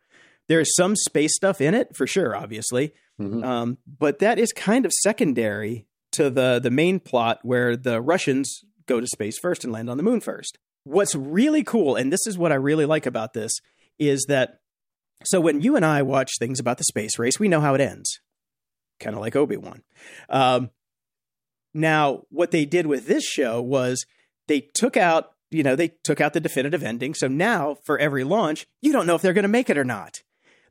There's 0.47 0.77
some 0.77 0.95
space 0.95 1.35
stuff 1.35 1.63
in 1.63 1.73
it 1.73 1.97
for 1.97 2.07
sure, 2.07 2.37
obviously, 2.37 2.93
Mhm. 3.19 3.43
um, 3.43 3.79
but 3.87 4.19
that 4.19 4.39
is 4.39 4.53
kind 4.53 4.85
of 4.85 4.93
secondary 4.93 5.87
to 6.13 6.29
the 6.29 6.61
the 6.63 6.71
main 6.71 7.01
plot 7.01 7.39
where 7.45 7.79
the 7.79 8.03
Russians 8.03 8.63
go 8.85 9.01
to 9.01 9.07
space 9.07 9.39
first 9.39 9.65
and 9.65 9.73
land 9.73 9.89
on 9.89 9.97
the 9.97 10.03
moon 10.03 10.21
first. 10.21 10.59
What's 10.85 11.15
really 11.15 11.65
cool, 11.65 11.97
and 11.97 12.13
this 12.13 12.27
is 12.27 12.37
what 12.37 12.53
I 12.53 12.57
really 12.57 12.85
like 12.85 13.07
about 13.07 13.33
this, 13.33 13.53
is 13.99 14.27
that 14.29 14.61
so 15.25 15.41
when 15.41 15.61
you 15.61 15.77
and 15.77 15.85
I 15.85 16.03
watch 16.03 16.33
things 16.39 16.61
about 16.61 16.79
the 16.79 16.85
space 16.85 17.19
race, 17.19 17.39
we 17.39 17.49
know 17.49 17.61
how 17.61 17.75
it 17.75 17.81
ends, 17.81 18.21
kind 19.01 19.15
of 19.15 19.21
like 19.21 19.37
Obi 19.37 19.57
Wan. 19.57 19.83
Um, 20.29 20.71
now, 21.73 22.23
what 22.31 22.51
they 22.51 22.65
did 22.65 22.87
with 22.87 23.07
this 23.07 23.25
show 23.25 23.61
was 23.61 24.05
they 24.47 24.61
took 24.61 24.97
out, 24.97 25.33
you 25.51 25.63
know, 25.63 25.75
they 25.75 25.95
took 26.05 26.21
out 26.21 26.33
the 26.33 26.41
definitive 26.41 26.83
ending. 26.83 27.15
So 27.15 27.27
now 27.27 27.77
for 27.85 27.99
every 27.99 28.25
launch, 28.25 28.67
you 28.81 28.93
don't 28.93 29.07
know 29.07 29.15
if 29.15 29.23
they're 29.23 29.33
going 29.33 29.43
to 29.43 29.49
make 29.49 29.71
it 29.71 29.79
or 29.79 29.85
not. 29.85 30.23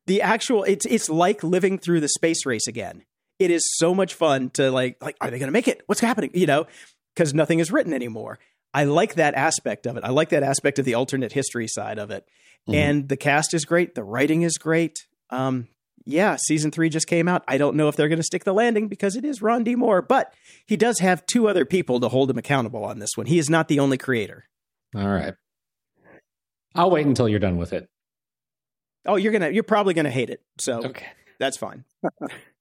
The 0.05 0.21
actual 0.21 0.63
it's 0.63 0.86
it's 0.86 1.09
like 1.09 1.43
living 1.43 1.77
through 1.77 2.01
the 2.01 2.09
space 2.09 2.45
race 2.45 2.67
again. 2.67 3.03
It 3.39 3.51
is 3.51 3.63
so 3.77 3.95
much 3.95 4.13
fun 4.13 4.49
to 4.51 4.69
like 4.69 4.97
like 5.01 5.15
are 5.21 5.31
they 5.31 5.39
going 5.39 5.47
to 5.47 5.53
make 5.53 5.67
it? 5.67 5.81
What's 5.86 6.01
happening? 6.01 6.31
You 6.33 6.45
know, 6.45 6.67
cuz 7.15 7.33
nothing 7.33 7.59
is 7.59 7.71
written 7.71 7.93
anymore. 7.93 8.39
I 8.73 8.86
like 8.86 9.15
that 9.15 9.36
aspect 9.36 9.86
of 9.86 9.97
it. 9.97 10.03
I 10.03 10.09
like 10.09 10.29
that 10.29 10.43
aspect 10.43 10.79
of 10.79 10.86
the 10.86 10.95
alternate 10.95 11.31
history 11.33 11.67
side 11.67 11.99
of 11.99 12.09
it. 12.12 12.25
Mhm. 12.67 12.75
And 12.75 13.09
the 13.09 13.17
cast 13.17 13.53
is 13.53 13.65
great, 13.65 13.93
the 13.95 14.03
writing 14.03 14.41
is 14.43 14.57
great. 14.57 14.99
Um 15.29 15.67
yeah, 16.05 16.36
season 16.38 16.69
three 16.69 16.89
just 16.89 17.07
came 17.07 17.29
out. 17.29 17.45
I 17.47 17.57
don't 17.57 17.77
know 17.77 17.88
if 17.88 17.95
they're 17.95 18.09
going 18.09 18.19
to 18.19 18.23
stick 18.23 18.43
the 18.43 18.53
landing 18.53 18.89
because 18.89 19.15
it 19.15 19.23
is 19.23 19.41
Ron 19.41 19.63
D. 19.63 19.73
Moore, 19.73 20.01
but 20.01 20.33
he 20.65 20.75
does 20.75 20.99
have 20.99 21.25
two 21.25 21.47
other 21.47 21.63
people 21.63 22.01
to 22.01 22.09
hold 22.09 22.29
him 22.29 22.38
accountable 22.38 22.83
on 22.83 22.99
this 22.99 23.12
one. 23.15 23.25
He 23.25 23.39
is 23.39 23.49
not 23.49 23.69
the 23.69 23.79
only 23.79 23.97
creator. 23.97 24.43
All 24.93 25.07
right. 25.07 25.33
I'll 26.75 26.91
wait 26.91 27.05
until 27.05 27.29
you're 27.29 27.39
done 27.39 27.55
with 27.55 27.71
it. 27.71 27.88
Oh, 29.05 29.15
you're 29.15 29.31
gonna, 29.31 29.51
you're 29.51 29.63
probably 29.63 29.93
gonna 29.93 30.12
hate 30.12 30.29
it. 30.29 30.41
So 30.57 30.83
Okay. 30.83 31.07
that's 31.39 31.55
fine. 31.55 31.86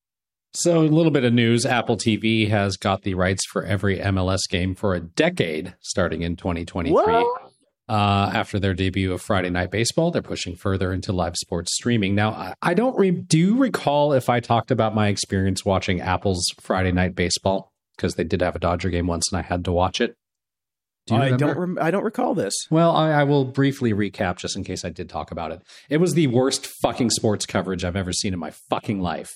So, 0.55 0.81
a 0.81 0.83
little 0.83 1.12
bit 1.12 1.25
of 1.25 1.33
news 1.33 1.65
Apple 1.65 1.97
TV 1.97 2.49
has 2.49 2.77
got 2.77 3.03
the 3.03 3.15
rights 3.15 3.47
for 3.47 3.65
every 3.65 3.99
MLS 3.99 4.41
game 4.51 4.75
for 4.75 4.95
a 4.95 5.01
decade 5.01 5.75
starting 5.81 6.23
in 6.23 6.37
2023. 6.37 6.93
What? 6.93 7.53
Uh, 7.88 8.31
after 8.33 8.59
their 8.61 8.75
debut 8.75 9.12
of 9.12 9.21
Friday 9.21 9.51
Night 9.51 9.71
Baseball, 9.71 10.11
they're 10.11 10.23
pushing 10.23 10.55
further 10.55 10.93
into 10.93 11.12
live 11.12 11.37
sports 11.37 11.75
streaming. 11.75 12.15
Now, 12.15 12.31
I, 12.31 12.55
I 12.62 12.75
don't 12.75 12.97
re- 12.99 13.11
do 13.11 13.38
you 13.38 13.57
recall 13.57 14.12
if 14.12 14.29
I 14.29 14.41
talked 14.41 14.71
about 14.71 14.95
my 14.95 15.09
experience 15.09 15.65
watching 15.65 16.01
Apple's 16.01 16.45
Friday 16.61 16.93
Night 16.93 17.15
Baseball 17.15 17.73
because 17.97 18.15
they 18.15 18.25
did 18.25 18.43
have 18.43 18.57
a 18.57 18.59
Dodger 18.59 18.91
game 18.91 19.07
once 19.07 19.31
and 19.31 19.38
I 19.38 19.43
had 19.43 19.65
to 19.65 19.73
watch 19.73 20.01
it. 20.01 20.17
Do 21.07 21.17
I 21.17 21.25
remember? 21.25 21.47
don't, 21.47 21.59
rem- 21.59 21.79
I 21.81 21.91
don't 21.91 22.05
recall 22.05 22.35
this. 22.35 22.55
Well, 22.71 22.95
I, 22.95 23.11
I 23.11 23.25
will 23.25 23.45
briefly 23.45 23.93
recap 23.93 24.37
just 24.37 24.57
in 24.57 24.65
case 24.65 24.85
I 24.85 24.91
did 24.91 25.09
talk 25.09 25.31
about 25.31 25.51
it. 25.51 25.62
It 25.88 25.97
was 25.97 26.15
the 26.15 26.29
worst 26.29 26.67
fucking 26.67 27.11
sports 27.11 27.47
coverage 27.47 27.85
I've 27.85 27.97
ever 27.97 28.12
seen 28.12 28.33
in 28.33 28.38
my 28.38 28.53
fucking 28.71 29.01
life. 29.01 29.33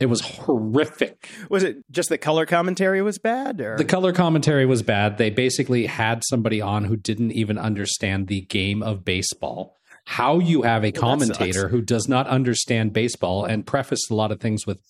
It 0.00 0.06
was 0.06 0.22
horrific. 0.22 1.28
Was 1.50 1.62
it 1.62 1.84
just 1.90 2.08
the 2.08 2.18
color 2.18 2.46
commentary 2.46 3.02
was 3.02 3.18
bad, 3.18 3.60
or 3.60 3.76
The 3.76 3.84
color 3.84 4.12
commentary 4.12 4.64
was 4.64 4.82
bad. 4.82 5.18
They 5.18 5.28
basically 5.30 5.86
had 5.86 6.22
somebody 6.24 6.60
on 6.60 6.84
who 6.84 6.96
didn't 6.96 7.32
even 7.32 7.58
understand 7.58 8.26
the 8.26 8.40
game 8.40 8.82
of 8.82 9.04
baseball. 9.04 9.76
How 10.06 10.38
you 10.38 10.62
have 10.62 10.84
a 10.84 10.90
commentator 10.90 11.60
sucks. 11.60 11.70
who 11.70 11.82
does 11.82 12.08
not 12.08 12.26
understand 12.26 12.94
baseball 12.94 13.44
and 13.44 13.66
prefaced 13.66 14.10
a 14.10 14.14
lot 14.14 14.32
of 14.32 14.40
things 14.40 14.66
with 14.66 14.80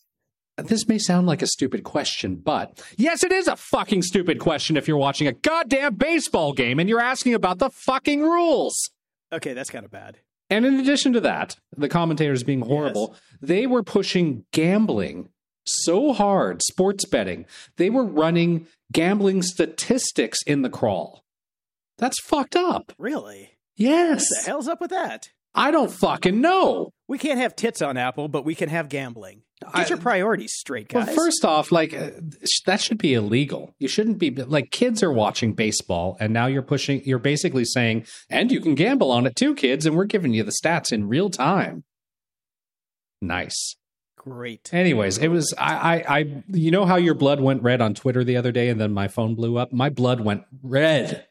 this 0.56 0.86
may 0.86 0.98
sound 0.98 1.26
like 1.26 1.42
a 1.42 1.46
stupid 1.46 1.84
question, 1.84 2.36
but 2.36 2.82
yes, 2.96 3.24
it 3.24 3.32
is 3.32 3.48
a 3.48 3.56
fucking 3.56 4.02
stupid 4.02 4.38
question 4.38 4.76
if 4.76 4.86
you're 4.86 4.96
watching 4.96 5.26
a 5.26 5.32
goddamn 5.32 5.94
baseball 5.94 6.52
game 6.52 6.78
and 6.78 6.88
you're 6.88 7.00
asking 7.00 7.34
about 7.34 7.58
the 7.58 7.70
fucking 7.70 8.22
rules. 8.22 8.90
okay, 9.32 9.54
that's 9.54 9.70
kind 9.70 9.84
of 9.84 9.90
bad. 9.90 10.18
And 10.50 10.66
in 10.66 10.80
addition 10.80 11.12
to 11.12 11.20
that, 11.20 11.56
the 11.76 11.88
commentators 11.88 12.42
being 12.42 12.62
horrible, 12.62 13.14
they 13.40 13.66
were 13.66 13.84
pushing 13.84 14.44
gambling 14.52 15.28
so 15.64 16.12
hard, 16.12 16.62
sports 16.62 17.04
betting. 17.04 17.46
They 17.76 17.90
were 17.90 18.04
running 18.04 18.66
gambling 18.92 19.42
statistics 19.42 20.38
in 20.46 20.62
the 20.62 20.70
crawl. 20.70 21.24
That's 21.98 22.20
fucked 22.20 22.56
up. 22.56 22.92
Really? 22.98 23.52
Yes. 23.76 24.26
What 24.30 24.44
the 24.44 24.50
hell's 24.50 24.68
up 24.68 24.80
with 24.80 24.90
that? 24.90 25.30
I 25.54 25.70
don't 25.70 25.92
fucking 25.92 26.40
know. 26.40 26.90
We 27.08 27.18
can't 27.18 27.40
have 27.40 27.56
tits 27.56 27.82
on 27.82 27.96
Apple, 27.96 28.28
but 28.28 28.44
we 28.44 28.54
can 28.54 28.68
have 28.68 28.88
gambling. 28.88 29.42
Get 29.74 29.86
I- 29.86 29.88
your 29.88 29.98
priorities 29.98 30.54
straight, 30.54 30.88
guys. 30.88 31.06
Well, 31.06 31.14
first 31.14 31.44
off, 31.44 31.70
like 31.70 31.92
uh, 31.94 32.10
sh- 32.44 32.62
that 32.66 32.80
should 32.80 32.98
be 32.98 33.12
illegal. 33.14 33.74
You 33.78 33.88
shouldn't 33.88 34.18
be 34.18 34.30
like 34.30 34.70
kids 34.70 35.02
are 35.02 35.12
watching 35.12 35.52
baseball, 35.52 36.16
and 36.18 36.32
now 36.32 36.46
you're 36.46 36.62
pushing. 36.62 37.02
You're 37.04 37.18
basically 37.18 37.64
saying, 37.66 38.06
and 38.30 38.50
you 38.50 38.60
can 38.60 38.74
gamble 38.74 39.10
on 39.10 39.26
it 39.26 39.36
too, 39.36 39.54
kids, 39.54 39.84
and 39.86 39.96
we're 39.96 40.04
giving 40.06 40.32
you 40.32 40.42
the 40.44 40.52
stats 40.52 40.92
in 40.92 41.08
real 41.08 41.28
time. 41.28 41.84
Nice. 43.20 43.76
Great. 44.16 44.72
Anyways, 44.72 45.18
it 45.18 45.28
was 45.28 45.54
I, 45.56 45.74
I 46.06 46.18
I 46.18 46.42
you 46.48 46.70
know 46.70 46.84
how 46.84 46.96
your 46.96 47.14
blood 47.14 47.40
went 47.40 47.62
red 47.62 47.80
on 47.80 47.94
Twitter 47.94 48.22
the 48.22 48.36
other 48.36 48.52
day 48.52 48.68
and 48.68 48.78
then 48.80 48.92
my 48.92 49.08
phone 49.08 49.34
blew 49.34 49.56
up? 49.56 49.72
My 49.72 49.88
blood 49.88 50.20
went 50.20 50.44
red 50.62 51.26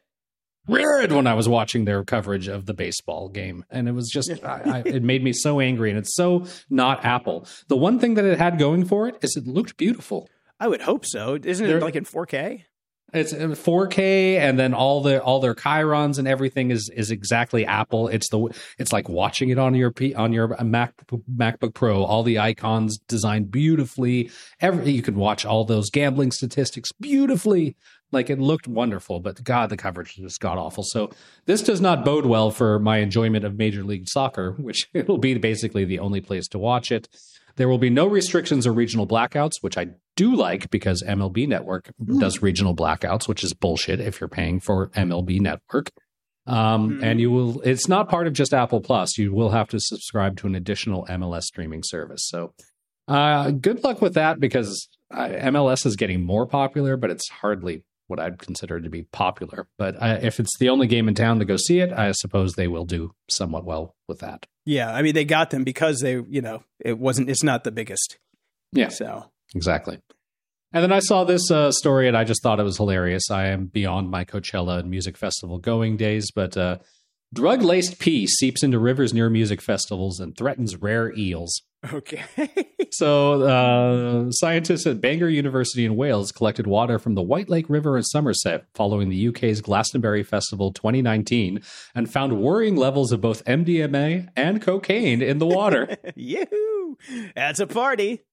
red 0.70 1.12
when 1.12 1.26
I 1.26 1.34
was 1.34 1.48
watching 1.48 1.84
their 1.84 2.04
coverage 2.04 2.48
of 2.48 2.66
the 2.66 2.74
baseball 2.74 3.28
game, 3.28 3.64
and 3.70 3.88
it 3.88 3.92
was 3.92 4.08
just 4.08 4.30
I, 4.44 4.62
I, 4.64 4.78
it 4.88 5.02
made 5.02 5.22
me 5.22 5.32
so 5.32 5.60
angry, 5.60 5.90
and 5.90 5.98
it's 5.98 6.14
so 6.14 6.46
not 6.68 7.04
Apple. 7.04 7.46
The 7.68 7.76
one 7.76 7.98
thing 7.98 8.14
that 8.14 8.24
it 8.24 8.38
had 8.38 8.58
going 8.58 8.84
for 8.84 9.08
it 9.08 9.16
is 9.22 9.36
it 9.36 9.46
looked 9.46 9.76
beautiful. 9.76 10.28
I 10.58 10.68
would 10.68 10.82
hope 10.82 11.06
so. 11.06 11.38
Isn't 11.42 11.68
it 11.68 11.80
like 11.80 11.96
in 11.96 12.04
4K? 12.04 12.64
It's 13.12 13.32
uh, 13.32 13.38
in 13.38 13.50
4K, 13.52 14.38
and 14.38 14.58
then 14.58 14.74
all 14.74 15.02
the 15.02 15.22
all 15.22 15.40
their 15.40 15.54
chyrons 15.54 16.18
and 16.18 16.28
everything 16.28 16.70
is 16.70 16.90
is 16.94 17.10
exactly 17.10 17.66
Apple. 17.66 18.08
It's 18.08 18.28
the 18.28 18.48
it's 18.78 18.92
like 18.92 19.08
watching 19.08 19.48
it 19.50 19.58
on 19.58 19.74
your 19.74 19.90
P, 19.90 20.14
on 20.14 20.32
your 20.32 20.60
uh, 20.60 20.64
Mac 20.64 20.94
MacBook 21.08 21.74
Pro. 21.74 22.04
All 22.04 22.22
the 22.22 22.38
icons 22.38 22.98
designed 23.08 23.50
beautifully. 23.50 24.30
Every 24.60 24.92
you 24.92 25.02
can 25.02 25.16
watch 25.16 25.44
all 25.44 25.64
those 25.64 25.90
gambling 25.90 26.30
statistics 26.30 26.92
beautifully. 26.92 27.76
Like 28.12 28.30
it 28.30 28.40
looked 28.40 28.66
wonderful, 28.66 29.20
but 29.20 29.42
God, 29.44 29.70
the 29.70 29.76
coverage 29.76 30.16
just 30.16 30.40
got 30.40 30.58
awful. 30.58 30.82
So 30.84 31.10
this 31.46 31.62
does 31.62 31.80
not 31.80 32.04
bode 32.04 32.26
well 32.26 32.50
for 32.50 32.78
my 32.78 32.98
enjoyment 32.98 33.44
of 33.44 33.56
Major 33.56 33.84
League 33.84 34.08
Soccer, 34.08 34.52
which 34.58 34.88
it'll 34.92 35.18
be 35.18 35.34
basically 35.38 35.84
the 35.84 35.98
only 35.98 36.20
place 36.20 36.48
to 36.48 36.58
watch 36.58 36.90
it. 36.90 37.08
There 37.56 37.68
will 37.68 37.78
be 37.78 37.90
no 37.90 38.06
restrictions 38.06 38.66
or 38.66 38.72
regional 38.72 39.06
blackouts, 39.06 39.54
which 39.60 39.76
I 39.76 39.88
do 40.16 40.34
like 40.34 40.70
because 40.70 41.02
MLB 41.02 41.46
Network 41.46 41.92
does 42.18 42.40
regional 42.42 42.74
blackouts, 42.74 43.28
which 43.28 43.44
is 43.44 43.52
bullshit 43.52 44.00
if 44.00 44.20
you're 44.20 44.28
paying 44.28 44.60
for 44.60 44.88
MLB 44.90 45.40
Network. 45.40 45.90
Um, 46.46 47.00
And 47.02 47.20
you 47.20 47.30
will, 47.30 47.60
it's 47.60 47.86
not 47.86 48.08
part 48.08 48.26
of 48.26 48.32
just 48.32 48.54
Apple 48.54 48.80
Plus. 48.80 49.18
You 49.18 49.32
will 49.32 49.50
have 49.50 49.68
to 49.68 49.78
subscribe 49.78 50.36
to 50.38 50.46
an 50.46 50.54
additional 50.54 51.06
MLS 51.06 51.42
streaming 51.42 51.82
service. 51.84 52.26
So 52.26 52.54
uh, 53.06 53.50
good 53.50 53.84
luck 53.84 54.00
with 54.00 54.14
that 54.14 54.40
because 54.40 54.88
uh, 55.12 55.28
MLS 55.28 55.84
is 55.84 55.96
getting 55.96 56.24
more 56.24 56.46
popular, 56.46 56.96
but 56.96 57.10
it's 57.10 57.28
hardly 57.28 57.82
what 58.10 58.20
I'd 58.20 58.38
consider 58.38 58.80
to 58.80 58.90
be 58.90 59.04
popular. 59.04 59.68
But 59.78 59.96
uh, 60.02 60.18
if 60.20 60.40
it's 60.40 60.58
the 60.58 60.68
only 60.68 60.86
game 60.86 61.08
in 61.08 61.14
town 61.14 61.38
to 61.38 61.44
go 61.44 61.56
see 61.56 61.80
it, 61.80 61.92
I 61.92 62.12
suppose 62.12 62.54
they 62.54 62.68
will 62.68 62.84
do 62.84 63.14
somewhat 63.28 63.64
well 63.64 63.94
with 64.08 64.18
that. 64.18 64.46
Yeah, 64.66 64.92
I 64.92 65.02
mean 65.02 65.14
they 65.14 65.24
got 65.24 65.50
them 65.50 65.64
because 65.64 66.00
they, 66.00 66.20
you 66.28 66.42
know, 66.42 66.62
it 66.78 66.98
wasn't. 66.98 67.30
It's 67.30 67.42
not 67.42 67.64
the 67.64 67.70
biggest. 67.70 68.18
Yeah. 68.72 68.88
So 68.88 69.30
Exactly. 69.54 69.98
And 70.72 70.84
then 70.84 70.92
I 70.92 71.00
saw 71.00 71.24
this 71.24 71.50
uh, 71.50 71.72
story 71.72 72.06
and 72.06 72.16
I 72.16 72.24
just 72.24 72.42
thought 72.42 72.60
it 72.60 72.64
was 72.64 72.76
hilarious. 72.76 73.30
I 73.30 73.48
am 73.48 73.66
beyond 73.66 74.10
my 74.10 74.24
Coachella 74.24 74.78
and 74.78 74.88
music 74.88 75.16
festival 75.16 75.58
going 75.58 75.96
days, 75.96 76.30
but 76.30 76.56
uh, 76.56 76.78
drug 77.32 77.62
laced 77.62 77.98
pee 77.98 78.26
seeps 78.26 78.62
into 78.62 78.78
rivers 78.78 79.14
near 79.14 79.30
music 79.30 79.60
festivals 79.60 80.20
and 80.20 80.36
threatens 80.36 80.76
rare 80.76 81.12
eels. 81.16 81.62
okay. 81.92 82.24
So, 82.92 83.42
uh, 83.42 84.32
scientists 84.32 84.84
at 84.84 85.00
Bangor 85.00 85.28
University 85.28 85.84
in 85.84 85.94
Wales 85.94 86.32
collected 86.32 86.66
water 86.66 86.98
from 86.98 87.14
the 87.14 87.22
White 87.22 87.48
Lake 87.48 87.66
River 87.70 87.96
in 87.96 88.02
Somerset 88.02 88.64
following 88.74 89.10
the 89.10 89.28
UK's 89.28 89.60
Glastonbury 89.60 90.24
Festival 90.24 90.72
2019 90.72 91.62
and 91.94 92.10
found 92.10 92.40
worrying 92.42 92.74
levels 92.74 93.12
of 93.12 93.20
both 93.20 93.44
MDMA 93.44 94.28
and 94.34 94.60
cocaine 94.60 95.22
in 95.22 95.38
the 95.38 95.46
water. 95.46 95.96
Yoo! 96.16 96.98
That's 97.36 97.60
a 97.60 97.66
party. 97.68 98.24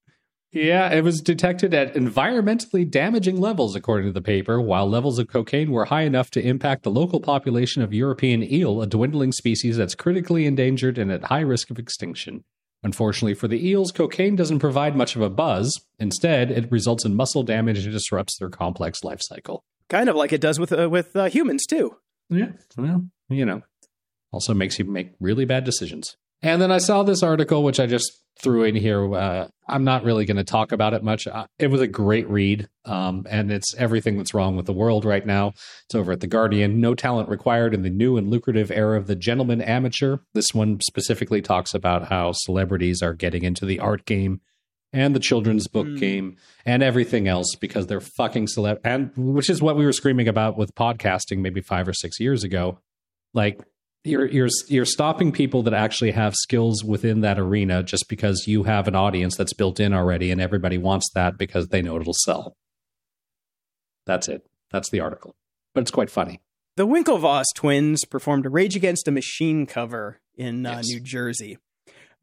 Yeah, 0.54 0.90
it 0.92 1.04
was 1.04 1.22
detected 1.22 1.74
at 1.74 1.94
environmentally 1.94 2.90
damaging 2.90 3.40
levels, 3.40 3.76
according 3.76 4.08
to 4.08 4.14
the 4.14 4.22
paper, 4.22 4.62
while 4.62 4.90
levels 4.90 5.20
of 5.20 5.28
cocaine 5.28 5.72
were 5.72 5.86
high 5.86 6.04
enough 6.04 6.32
to 6.32 6.42
impact 6.42 6.84
the 6.84 6.92
local 6.92 7.20
population 7.20 7.82
of 7.82 7.94
European 7.94 8.42
eel, 8.42 8.82
a 8.82 8.88
dwindling 8.88 9.34
species 9.34 9.76
that's 9.76 9.94
critically 9.94 10.46
endangered 10.46 10.98
and 10.98 11.12
at 11.12 11.26
high 11.26 11.42
risk 11.42 11.70
of 11.70 11.78
extinction. 11.78 12.46
Unfortunately 12.84 13.34
for 13.34 13.48
the 13.50 13.68
eels, 13.68 13.92
cocaine 13.92 14.36
doesn't 14.36 14.60
provide 14.60 14.96
much 14.96 15.16
of 15.16 15.22
a 15.22 15.30
buzz. 15.30 15.82
Instead, 16.00 16.52
it 16.52 16.72
results 16.72 17.04
in 17.04 17.16
muscle 17.16 17.44
damage 17.44 17.84
and 17.84 17.92
disrupts 17.92 18.38
their 18.38 18.50
complex 18.50 19.04
life 19.04 19.20
cycle. 19.22 19.66
Kind 19.90 20.10
of 20.10 20.16
like 20.16 20.32
it 20.32 20.42
does 20.42 20.60
with 20.60 20.72
uh, 20.72 20.90
with 20.90 21.16
uh, 21.16 21.26
humans 21.26 21.66
too. 21.66 21.98
Yeah, 22.30 22.52
well, 22.78 23.08
you 23.30 23.46
know, 23.46 23.64
also 24.32 24.54
makes 24.54 24.80
you 24.80 24.86
make 24.86 25.14
really 25.20 25.46
bad 25.46 25.64
decisions. 25.64 26.16
And 26.42 26.62
then 26.62 26.72
I 26.72 26.78
saw 26.78 27.04
this 27.04 27.24
article, 27.24 27.64
which 27.64 27.80
I 27.80 27.88
just 27.88 28.12
threw 28.42 28.64
in 28.64 28.76
here. 28.76 29.14
Uh, 29.14 29.48
I'm 29.68 29.84
not 29.84 30.04
really 30.04 30.26
going 30.26 30.38
to 30.38 30.44
talk 30.44 30.72
about 30.72 30.94
it 30.94 31.04
much. 31.04 31.28
Uh, 31.28 31.48
it 31.58 31.68
was 31.68 31.82
a 31.82 31.88
great 31.88 32.30
read, 32.30 32.68
um, 32.86 33.26
and 33.30 33.52
it's 33.52 33.74
everything 33.76 34.18
that's 34.18 34.34
wrong 34.34 34.56
with 34.56 34.66
the 34.66 34.74
world 34.74 35.06
right 35.06 35.26
now. 35.26 35.50
It's 35.86 35.96
over 35.96 36.12
at 36.12 36.20
The 36.20 36.28
Guardian. 36.28 36.80
No 36.80 36.94
talent 36.94 37.30
required 37.30 37.74
in 37.74 37.82
the 37.82 37.90
new 37.90 38.18
and 38.18 38.30
lucrative 38.30 38.72
era 38.72 38.98
of 38.98 39.08
the 39.08 39.16
gentleman 39.16 39.62
amateur. 39.62 40.18
This 40.34 40.54
one 40.54 40.80
specifically 40.82 41.42
talks 41.42 41.74
about 41.74 42.10
how 42.10 42.32
celebrities 42.34 43.02
are 43.02 43.14
getting 43.14 43.44
into 43.44 43.66
the 43.66 43.80
art 43.80 44.06
game 44.06 44.42
and 44.94 45.16
the 45.16 45.20
children's 45.20 45.68
book 45.68 45.98
game 45.98 46.38
and 46.66 46.82
everything 46.82 47.28
else 47.28 47.56
because 47.60 47.88
they're 47.88 48.00
fucking 48.00 48.48
celeb 48.48 48.80
and 48.86 49.12
which 49.18 49.50
is 49.50 49.62
what 49.62 49.76
we 49.76 49.84
were 49.86 49.92
screaming 49.92 50.30
about 50.30 50.58
with 50.58 50.74
podcasting 50.76 51.40
maybe 51.40 51.60
5 51.60 51.90
or 51.90 51.94
6 51.94 52.20
years 52.22 52.46
ago 52.46 52.80
like 53.34 53.60
you're 54.08 54.26
you're 54.28 54.50
you're 54.68 54.86
stopping 54.86 55.32
people 55.32 55.64
that 55.64 55.74
actually 55.74 56.12
have 56.12 56.34
skills 56.36 56.84
within 56.84 57.22
that 57.22 57.38
arena 57.40 57.84
just 57.84 58.08
because 58.10 58.46
you 58.48 58.64
have 58.64 58.88
an 58.88 58.96
audience 58.96 59.36
that's 59.36 59.54
built 59.54 59.80
in 59.80 59.94
already 59.94 60.32
and 60.32 60.40
everybody 60.42 60.78
wants 60.78 61.10
that 61.14 61.38
because 61.38 61.68
they 61.68 61.82
know 61.82 62.00
it'll 62.00 62.14
sell 62.14 62.56
that's 64.06 64.28
it 64.28 64.46
that's 64.72 64.90
the 64.90 65.00
article 65.00 65.36
but 65.74 65.82
it's 65.82 65.92
quite 65.92 66.10
funny 66.10 66.40
The 66.76 66.88
Winklevoss 66.88 67.46
twins 67.56 68.06
performed 68.06 68.46
a 68.46 68.50
Rage 68.50 68.76
Against 68.76 69.06
the 69.06 69.12
Machine 69.12 69.66
cover 69.66 70.20
in 70.36 70.66
uh, 70.66 70.78
Yes. 70.78 70.88
New 70.90 71.00
Jersey. 71.00 71.58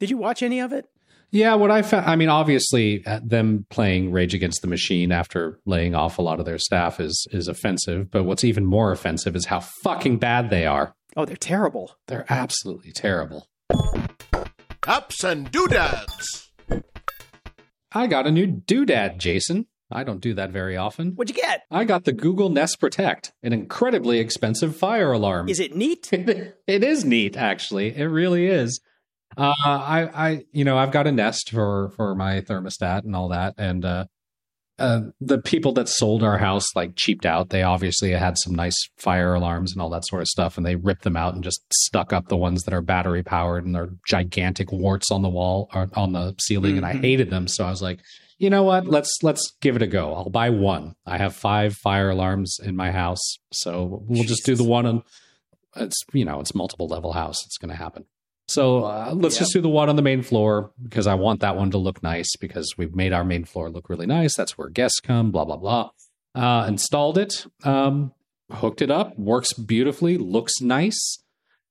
Did 0.01 0.11
you 0.11 0.16
watch 0.18 0.42
any 0.42 0.61
of 0.61 0.73
it? 0.73 0.87
Yeah, 1.31 1.55
what 1.55 1.70
I 1.73 1.83
found, 1.83 2.07
I 2.07 2.14
mean, 2.14 2.29
obviously, 2.29 3.05
uh, 3.07 3.18
them 3.25 3.66
playing 3.68 4.12
Rage 4.12 4.35
Against 4.35 4.62
the 4.62 4.68
Machine 4.68 5.11
after 5.11 5.59
laying 5.66 5.94
off 5.94 6.18
a 6.18 6.23
lot 6.23 6.38
of 6.38 6.47
their 6.47 6.59
staff 6.59 7.01
is 7.01 7.27
is 7.33 7.49
offensive. 7.49 8.11
But 8.12 8.23
what's 8.25 8.44
even 8.44 8.64
more 8.64 8.92
offensive 8.92 9.35
is 9.35 9.47
how 9.47 9.61
fucking 9.83 10.18
bad 10.18 10.51
they 10.51 10.64
are. 10.66 10.94
Oh, 11.16 11.24
they're 11.24 11.37
terrible. 11.37 11.92
They're 12.09 12.27
absolutely 12.29 12.92
terrible. 12.92 13.48
Ups 14.87 15.22
and 15.22 15.50
doodads. 15.50 16.50
I 17.92 18.09
got 18.09 18.27
a 18.27 18.33
new 18.33 18.46
doodad, 18.46 19.18
Jason. 19.18 19.66
I 19.92 20.03
don't 20.03 20.20
do 20.20 20.35
that 20.35 20.50
very 20.50 20.77
often. 20.77 21.12
What'd 21.12 21.35
you 21.35 21.40
get? 21.40 21.62
I 21.70 21.85
got 21.85 22.05
the 22.05 22.12
Google 22.12 22.48
Nest 22.48 22.81
Protect, 22.81 23.33
an 23.44 23.53
incredibly 23.53 24.18
expensive 24.18 24.77
fire 24.77 25.12
alarm. 25.12 25.48
Is 25.48 25.61
it 25.61 25.77
neat? 25.77 26.09
it 26.12 26.57
is 26.66 27.05
neat, 27.05 27.37
actually. 27.37 27.96
It 27.96 28.07
really 28.07 28.46
is. 28.46 28.81
Uh, 29.37 29.53
I, 29.64 30.11
I, 30.12 30.44
you 30.53 30.64
know, 30.64 30.77
I've 30.77 30.90
got 30.90 31.07
a 31.07 31.12
Nest 31.12 31.50
for 31.50 31.90
for 31.96 32.14
my 32.14 32.40
thermostat 32.40 33.05
and 33.05 33.14
all 33.14 33.29
that, 33.29 33.55
and 33.59 33.85
uh, 33.85 34.07
uh, 34.79 35.01
the 35.21 35.39
people 35.39 35.73
that 35.73 35.89
sold 35.89 36.23
our 36.25 36.39
house 36.39 36.67
like 36.75 36.97
cheaped 36.97 37.25
out. 37.25 37.51
They 37.51 37.63
obviously 37.63 38.11
had 38.11 38.37
some 38.39 38.55
nice 38.55 38.77
fire 38.97 39.35
alarms 39.35 39.73
and 39.73 39.81
all 39.81 39.91
that 39.91 40.07
sort 40.07 40.23
of 40.23 40.29
stuff, 40.29 40.57
and 40.57 40.67
they 40.67 40.75
ripped 40.77 41.05
them 41.05 41.17
out 41.17 41.35
and 41.35 41.45
just 41.45 41.61
stuck 41.73 42.13
up 42.13 42.29
the 42.29 42.37
ones 42.37 42.63
that 42.65 42.75
are 42.75 42.81
battery 42.83 43.23
powered 43.23 43.65
and 43.65 43.75
they're 43.75 43.91
gigantic 44.07 44.73
warts 44.73 45.11
on 45.11 45.23
the 45.23 45.29
wall 45.29 45.69
or 45.75 45.89
on 45.95 46.13
the 46.13 46.35
ceiling, 46.41 46.77
and 46.77 46.85
I 46.87 46.95
Mhm. 46.95 47.01
hated 47.03 47.31
them. 47.31 47.47
So 47.47 47.65
I 47.65 47.71
was 47.71 47.83
like, 47.83 48.01
you 48.39 48.51
know 48.51 48.65
what? 48.65 48.87
Let's 48.87 49.17
let's 49.23 49.53
give 49.61 49.77
it 49.77 49.83
a 49.83 49.87
go. 49.87 50.13
I'll 50.15 50.29
buy 50.29 50.51
one. 50.51 50.95
I 51.07 51.19
have 51.19 51.37
five 51.37 51.75
fire 51.77 52.11
alarms 52.11 52.59
in 52.63 52.75
my 52.75 52.91
house, 52.91 53.39
so 53.53 54.03
we'll 54.09 54.25
just 54.25 54.45
do 54.45 54.57
the 54.57 54.65
one 54.65 54.87
And 54.87 55.03
It's 55.77 56.01
you 56.13 56.25
know 56.25 56.41
it's 56.41 56.55
multiple 56.55 56.89
level 56.89 57.13
house. 57.13 57.37
It's 57.47 57.59
going 57.59 57.71
to 57.71 57.77
happen. 57.77 58.07
So 58.46 58.85
uh, 58.85 59.12
let's 59.14 59.37
Yep. 59.37 59.40
just 59.40 59.52
do 59.54 59.61
the 59.62 59.68
one 59.70 59.88
on 59.88 59.96
the 59.96 60.02
main 60.02 60.22
floor 60.22 60.70
because 60.83 61.07
I 61.07 61.14
want 61.14 61.40
that 61.40 61.57
one 61.57 61.70
to 61.70 61.78
look 61.78 62.02
nice 62.02 62.37
because 62.40 62.74
we've 62.76 62.94
made 62.94 63.12
our 63.12 63.24
main 63.24 63.44
floor 63.44 63.70
look 63.70 63.88
really 63.88 64.07
nice. 64.07 64.37
That's 64.37 64.59
where 64.59 64.68
guests 64.68 65.00
come. 65.00 65.30
Blah 65.30 65.44
blah 65.46 65.57
blah. 65.57 65.90
Uh, 66.35 66.66
installed 66.66 67.16
it, 67.16 67.46
um, 67.62 68.12
hooked 68.50 68.83
it 68.83 68.90
up, 68.90 69.16
works 69.18 69.52
beautifully, 69.52 70.18
looks 70.18 70.61
nice. 70.61 71.18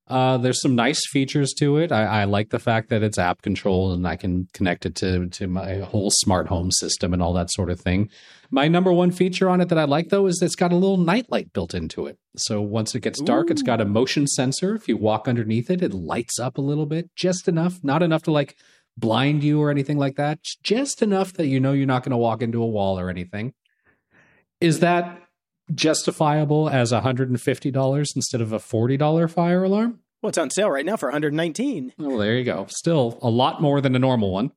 Uh, 0.06 0.36
there's 0.36 0.60
some 0.60 0.74
nice 0.74 1.00
features 1.08 1.54
to 1.54 1.78
it. 1.78 1.90
I, 1.90 2.04
I 2.04 2.24
like 2.24 2.50
the 2.50 2.58
fact 2.58 2.90
that 2.90 3.02
it's 3.02 3.16
app 3.16 3.40
controlled 3.40 3.96
and 3.96 4.06
I 4.06 4.16
can 4.16 4.48
connect 4.52 4.84
it 4.84 4.94
to 4.96 5.28
to 5.28 5.46
my 5.46 5.78
whole 5.78 6.10
smart 6.10 6.48
home 6.48 6.70
system 6.70 7.14
and 7.14 7.22
all 7.22 7.32
that 7.32 7.50
sort 7.50 7.70
of 7.70 7.80
thing. 7.80 8.10
My 8.50 8.68
number 8.68 8.92
one 8.92 9.10
feature 9.10 9.48
on 9.48 9.62
it 9.62 9.70
that 9.70 9.78
I 9.78 9.84
like 9.84 10.10
though 10.10 10.26
is 10.26 10.42
it's 10.42 10.56
got 10.56 10.72
a 10.72 10.76
little 10.76 10.98
nightlight 10.98 11.54
built 11.54 11.72
into 11.72 12.06
it. 12.06 12.18
So 12.36 12.60
once 12.60 12.94
it 12.94 13.00
gets 13.00 13.20
dark, 13.22 13.50
it's 13.50 13.62
got 13.62 13.80
a 13.80 13.86
motion 13.86 14.26
sensor. 14.26 14.74
If 14.74 14.88
you 14.88 14.98
walk 14.98 15.26
underneath 15.26 15.70
it, 15.70 15.82
it 15.82 15.94
lights 15.94 16.38
up 16.38 16.58
a 16.58 16.62
little 16.62 16.86
bit, 16.86 17.08
just 17.16 17.48
enough, 17.48 17.80
not 17.82 18.02
enough 18.02 18.24
to 18.24 18.30
like 18.30 18.56
blind 18.98 19.42
you 19.42 19.60
or 19.60 19.70
anything 19.70 19.96
like 19.96 20.16
that, 20.16 20.38
just 20.62 21.00
enough 21.00 21.32
that 21.32 21.46
you 21.46 21.60
know 21.60 21.72
you're 21.72 21.86
not 21.86 22.02
going 22.02 22.10
to 22.10 22.16
walk 22.18 22.42
into 22.42 22.62
a 22.62 22.66
wall 22.66 22.98
or 22.98 23.08
anything. 23.08 23.54
Is 24.60 24.80
that 24.80 25.23
justifiable 25.72 26.68
as 26.68 26.92
$150 26.92 28.16
instead 28.16 28.40
of 28.40 28.52
a 28.52 28.58
$40 28.58 29.30
fire 29.30 29.64
alarm? 29.64 30.00
Well, 30.22 30.28
it's 30.30 30.38
on 30.38 30.50
sale 30.50 30.70
right 30.70 30.86
now 30.86 30.96
for 30.96 31.06
119. 31.08 31.92
Well, 31.98 32.18
there 32.18 32.36
you 32.36 32.44
go. 32.44 32.66
Still 32.70 33.18
a 33.22 33.28
lot 33.30 33.60
more 33.60 33.80
than 33.80 33.94
a 33.94 33.98
normal 33.98 34.32
one, 34.32 34.52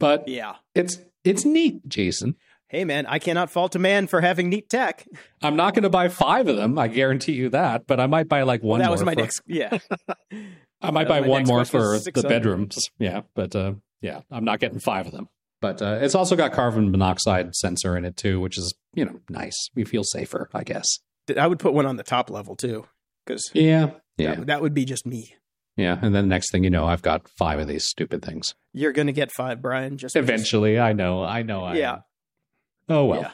but 0.00 0.26
Yeah. 0.28 0.56
it's 0.74 0.98
it's 1.24 1.44
neat, 1.44 1.86
Jason. 1.88 2.36
Hey, 2.68 2.84
man, 2.84 3.06
I 3.06 3.18
cannot 3.18 3.50
fault 3.50 3.74
a 3.76 3.78
man 3.78 4.06
for 4.06 4.20
having 4.20 4.48
neat 4.48 4.68
tech. 4.68 5.06
I'm 5.42 5.56
not 5.56 5.74
going 5.74 5.84
to 5.84 5.90
buy 5.90 6.08
five 6.08 6.48
of 6.48 6.56
them. 6.56 6.78
I 6.78 6.88
guarantee 6.88 7.32
you 7.32 7.48
that. 7.50 7.86
But 7.86 8.00
I 8.00 8.06
might 8.06 8.28
buy 8.28 8.42
like 8.42 8.62
one. 8.62 8.80
that 8.80 8.86
more 8.86 8.92
was 8.94 9.04
my 9.04 9.14
for- 9.14 9.20
next. 9.20 9.42
Yeah. 9.46 9.78
I 10.82 10.90
might 10.90 11.08
buy 11.08 11.20
one 11.22 11.44
more 11.44 11.64
for 11.64 11.98
the 11.98 12.24
bedrooms. 12.28 12.78
Yeah, 12.98 13.22
but 13.34 13.54
uh, 13.56 13.74
yeah, 14.02 14.20
I'm 14.30 14.44
not 14.44 14.60
getting 14.60 14.80
five 14.80 15.06
of 15.06 15.12
them. 15.12 15.28
But 15.64 15.80
uh, 15.80 15.98
it's 16.02 16.14
also 16.14 16.36
got 16.36 16.52
carbon 16.52 16.90
monoxide 16.90 17.54
sensor 17.56 17.96
in 17.96 18.04
it 18.04 18.18
too, 18.18 18.38
which 18.38 18.58
is 18.58 18.74
you 18.92 19.06
know 19.06 19.18
nice. 19.30 19.70
We 19.74 19.84
feel 19.84 20.04
safer, 20.04 20.50
I 20.52 20.62
guess. 20.62 20.84
I 21.38 21.46
would 21.46 21.58
put 21.58 21.72
one 21.72 21.86
on 21.86 21.96
the 21.96 22.02
top 22.02 22.28
level 22.28 22.54
too. 22.54 22.84
because 23.24 23.50
Yeah. 23.54 23.92
Yeah. 24.18 24.34
that 24.44 24.60
would 24.60 24.74
be 24.74 24.84
just 24.84 25.06
me. 25.06 25.34
Yeah. 25.74 25.98
And 26.02 26.14
then 26.14 26.28
next 26.28 26.52
thing 26.52 26.64
you 26.64 26.70
know, 26.70 26.84
I've 26.84 27.00
got 27.00 27.30
five 27.38 27.58
of 27.60 27.66
these 27.66 27.86
stupid 27.86 28.22
things. 28.22 28.54
You're 28.74 28.92
gonna 28.92 29.12
get 29.12 29.32
five, 29.32 29.62
Brian. 29.62 29.96
Just 29.96 30.12
because- 30.14 30.28
Eventually, 30.28 30.78
I 30.78 30.92
know. 30.92 31.24
I 31.24 31.40
know. 31.42 31.64
I 31.64 31.76
Yeah. 31.76 31.92
am. 31.94 32.02
Oh, 32.90 33.04
well. 33.06 33.20
Yeah. 33.22 33.30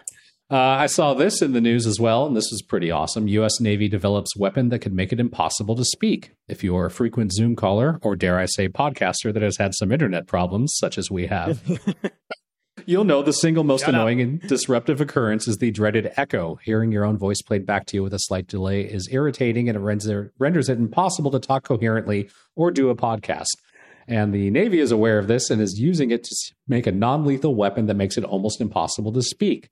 Uh, 0.50 0.56
I 0.56 0.86
saw 0.86 1.14
this 1.14 1.42
in 1.42 1.52
the 1.52 1.60
news 1.60 1.86
as 1.86 2.00
well, 2.00 2.26
and 2.26 2.36
this 2.36 2.50
is 2.50 2.60
pretty 2.60 2.90
awesome. 2.90 3.28
U.S. 3.28 3.60
Navy 3.60 3.88
develops 3.88 4.36
weapon 4.36 4.68
that 4.70 4.80
could 4.80 4.92
make 4.92 5.12
it 5.12 5.20
impossible 5.20 5.76
to 5.76 5.84
speak. 5.84 6.32
If 6.48 6.64
you 6.64 6.74
are 6.76 6.86
a 6.86 6.90
frequent 6.90 7.32
Zoom 7.32 7.54
caller, 7.54 8.00
or 8.02 8.16
dare 8.16 8.36
I 8.36 8.46
say, 8.46 8.68
podcaster 8.68 9.32
that 9.32 9.42
has 9.42 9.58
had 9.58 9.74
some 9.74 9.92
internet 9.92 10.26
problems, 10.26 10.74
such 10.76 10.98
as 10.98 11.08
we 11.08 11.28
have, 11.28 11.62
you'll 12.84 13.04
know 13.04 13.22
the 13.22 13.32
single 13.32 13.62
most 13.62 13.82
Shut 13.82 13.90
up. 13.90 14.00
annoying 14.00 14.20
and 14.20 14.40
disruptive 14.40 15.00
occurrence 15.00 15.46
is 15.46 15.58
the 15.58 15.70
dreaded 15.70 16.10
echo. 16.16 16.56
Hearing 16.64 16.90
your 16.90 17.04
own 17.04 17.16
voice 17.16 17.42
played 17.42 17.64
back 17.64 17.86
to 17.86 17.96
you 17.96 18.02
with 18.02 18.12
a 18.12 18.18
slight 18.18 18.48
delay 18.48 18.80
is 18.82 19.08
irritating, 19.12 19.68
and 19.68 19.76
it 19.76 19.80
render, 19.80 20.32
renders 20.40 20.68
it 20.68 20.78
impossible 20.78 21.30
to 21.30 21.38
talk 21.38 21.62
coherently 21.62 22.28
or 22.56 22.72
do 22.72 22.90
a 22.90 22.96
podcast. 22.96 23.46
And 24.08 24.34
the 24.34 24.50
Navy 24.50 24.80
is 24.80 24.90
aware 24.90 25.20
of 25.20 25.28
this 25.28 25.48
and 25.48 25.62
is 25.62 25.78
using 25.78 26.10
it 26.10 26.24
to 26.24 26.34
make 26.66 26.88
a 26.88 26.92
non 26.92 27.24
lethal 27.24 27.54
weapon 27.54 27.86
that 27.86 27.94
makes 27.94 28.18
it 28.18 28.24
almost 28.24 28.60
impossible 28.60 29.12
to 29.12 29.22
speak. 29.22 29.68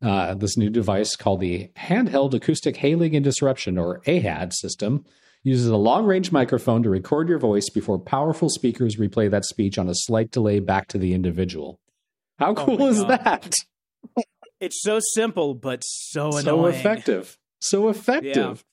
Uh, 0.00 0.34
this 0.34 0.56
new 0.56 0.70
device, 0.70 1.16
called 1.16 1.40
the 1.40 1.70
Handheld 1.76 2.32
Acoustic 2.32 2.76
Hailing 2.76 3.16
and 3.16 3.24
Disruption, 3.24 3.76
or 3.76 4.00
AHAD 4.06 4.52
system, 4.52 5.04
uses 5.42 5.66
a 5.66 5.76
long 5.76 6.04
range 6.06 6.30
microphone 6.30 6.84
to 6.84 6.90
record 6.90 7.28
your 7.28 7.38
voice 7.40 7.68
before 7.68 7.98
powerful 7.98 8.48
speakers 8.48 8.96
replay 8.96 9.28
that 9.30 9.44
speech 9.44 9.76
on 9.76 9.88
a 9.88 9.94
slight 9.94 10.30
delay 10.30 10.60
back 10.60 10.86
to 10.88 10.98
the 10.98 11.14
individual. 11.14 11.80
How 12.38 12.54
cool 12.54 12.80
Oh 12.80 12.88
is 12.88 13.00
God. 13.02 13.08
that? 13.24 13.54
It's 14.60 14.80
so 14.82 15.00
simple, 15.14 15.54
but 15.54 15.82
so 15.84 16.28
annoying. 16.36 16.42
So 16.42 16.66
effective. 16.66 17.38
So 17.60 17.88
effective. 17.88 18.64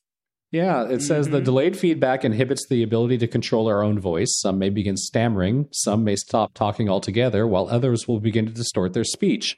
Yeah, 0.52 0.88
it 0.88 1.02
says 1.02 1.30
the 1.30 1.42
Mhm. 1.42 1.46
delayed 1.46 1.78
feedback 1.78 2.24
inhibits 2.24 2.68
the 2.70 2.84
ability 2.84 3.18
to 3.20 3.28
control 3.28 3.68
our 3.68 3.84
own 3.84 4.00
voice. 4.00 4.30
Some 4.40 4.58
may 4.60 4.70
begin 4.70 4.96
stammering, 4.96 5.68
some 5.72 6.04
may 6.04 6.16
stop 6.16 6.54
talking 6.54 6.88
altogether, 6.88 7.48
while 7.48 7.68
others 7.68 8.08
will 8.08 8.20
begin 8.20 8.46
to 8.46 8.52
distort 8.52 8.94
their 8.94 9.04
speech. 9.04 9.58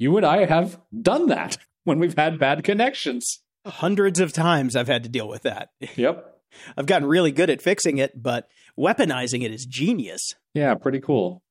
You 0.00 0.16
and 0.16 0.24
I 0.24 0.46
have 0.46 0.80
done 0.98 1.26
that 1.26 1.58
when 1.84 1.98
we've 1.98 2.16
had 2.16 2.38
bad 2.38 2.64
connections. 2.64 3.42
Hundreds 3.66 4.18
of 4.18 4.32
times 4.32 4.74
I've 4.74 4.88
had 4.88 5.02
to 5.02 5.10
deal 5.10 5.28
with 5.28 5.42
that. 5.42 5.68
Yep. 5.96 6.26
I've 6.76 6.86
gotten 6.86 7.06
really 7.06 7.30
good 7.30 7.48
at 7.48 7.62
fixing 7.62 7.98
it, 7.98 8.20
but 8.20 8.48
weaponizing 8.76 9.44
it 9.44 9.52
is 9.52 9.66
genius. 9.66 10.34
Yeah, 10.52 10.74
pretty 10.74 10.98
cool. 10.98 11.42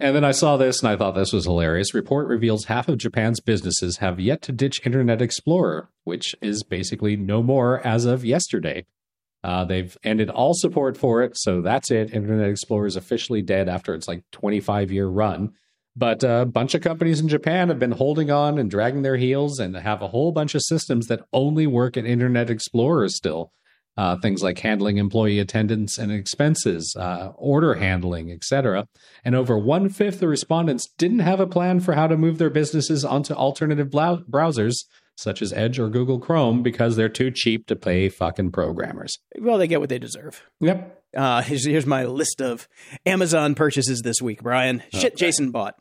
And 0.00 0.16
then 0.16 0.24
I 0.24 0.30
saw 0.30 0.56
this 0.56 0.80
and 0.80 0.88
I 0.88 0.96
thought 0.96 1.14
this 1.14 1.34
was 1.34 1.44
hilarious. 1.44 1.92
Report 1.92 2.28
reveals 2.28 2.64
half 2.64 2.88
of 2.88 2.96
Japan's 2.96 3.40
businesses 3.40 3.98
have 3.98 4.18
yet 4.18 4.40
to 4.42 4.52
ditch 4.52 4.80
Internet 4.86 5.20
Explorer, 5.20 5.90
which 6.04 6.34
is 6.40 6.62
basically 6.62 7.14
no 7.14 7.42
more 7.42 7.86
as 7.86 8.06
of 8.06 8.24
yesterday. 8.24 8.86
Uh, 9.44 9.64
they've 9.66 9.98
ended 10.02 10.30
all 10.30 10.54
support 10.54 10.96
for 10.96 11.22
it, 11.22 11.36
so 11.36 11.60
that's 11.60 11.90
it. 11.90 12.14
Internet 12.14 12.48
Explorer 12.48 12.86
is 12.86 12.96
officially 12.96 13.42
dead 13.42 13.68
after 13.68 13.92
its 13.92 14.08
like 14.08 14.22
25 14.30 14.90
year 14.92 15.08
run. 15.08 15.52
But 15.94 16.24
a 16.24 16.46
bunch 16.46 16.74
of 16.74 16.80
companies 16.80 17.20
in 17.20 17.28
Japan 17.28 17.68
have 17.68 17.78
been 17.78 17.92
holding 17.92 18.30
on 18.30 18.58
and 18.58 18.70
dragging 18.70 19.02
their 19.02 19.16
heels 19.16 19.58
and 19.58 19.76
have 19.76 20.00
a 20.00 20.08
whole 20.08 20.32
bunch 20.32 20.54
of 20.54 20.62
systems 20.62 21.06
that 21.08 21.24
only 21.32 21.66
work 21.66 21.96
in 21.96 22.06
Internet 22.06 22.48
Explorer 22.48 23.08
still. 23.08 23.52
Uh, 23.94 24.16
things 24.22 24.42
like 24.42 24.58
handling 24.58 24.96
employee 24.96 25.38
attendance 25.38 25.98
and 25.98 26.10
expenses, 26.10 26.96
uh, 26.98 27.30
order 27.36 27.74
handling, 27.74 28.30
etc. 28.30 28.86
And 29.22 29.34
over 29.34 29.58
one 29.58 29.90
fifth 29.90 30.22
of 30.22 30.30
respondents 30.30 30.88
didn't 30.96 31.18
have 31.18 31.40
a 31.40 31.46
plan 31.46 31.78
for 31.80 31.92
how 31.92 32.06
to 32.06 32.16
move 32.16 32.38
their 32.38 32.48
businesses 32.48 33.04
onto 33.04 33.34
alternative 33.34 33.90
browsers 33.90 34.76
such 35.16 35.42
as 35.42 35.52
Edge 35.52 35.78
or 35.78 35.88
Google 35.88 36.18
Chrome 36.18 36.62
because 36.62 36.96
they're 36.96 37.08
too 37.08 37.30
cheap 37.30 37.66
to 37.66 37.76
pay 37.76 38.08
fucking 38.08 38.50
programmers. 38.52 39.18
Well, 39.38 39.58
they 39.58 39.66
get 39.66 39.80
what 39.80 39.88
they 39.88 39.98
deserve. 39.98 40.42
Yep. 40.60 41.04
Uh, 41.14 41.42
here's, 41.42 41.66
here's 41.66 41.86
my 41.86 42.04
list 42.04 42.40
of 42.40 42.66
Amazon 43.04 43.54
purchases 43.54 44.00
this 44.02 44.22
week, 44.22 44.42
Brian. 44.42 44.82
Shit, 44.92 45.16
Jason 45.16 45.50
bought. 45.50 45.74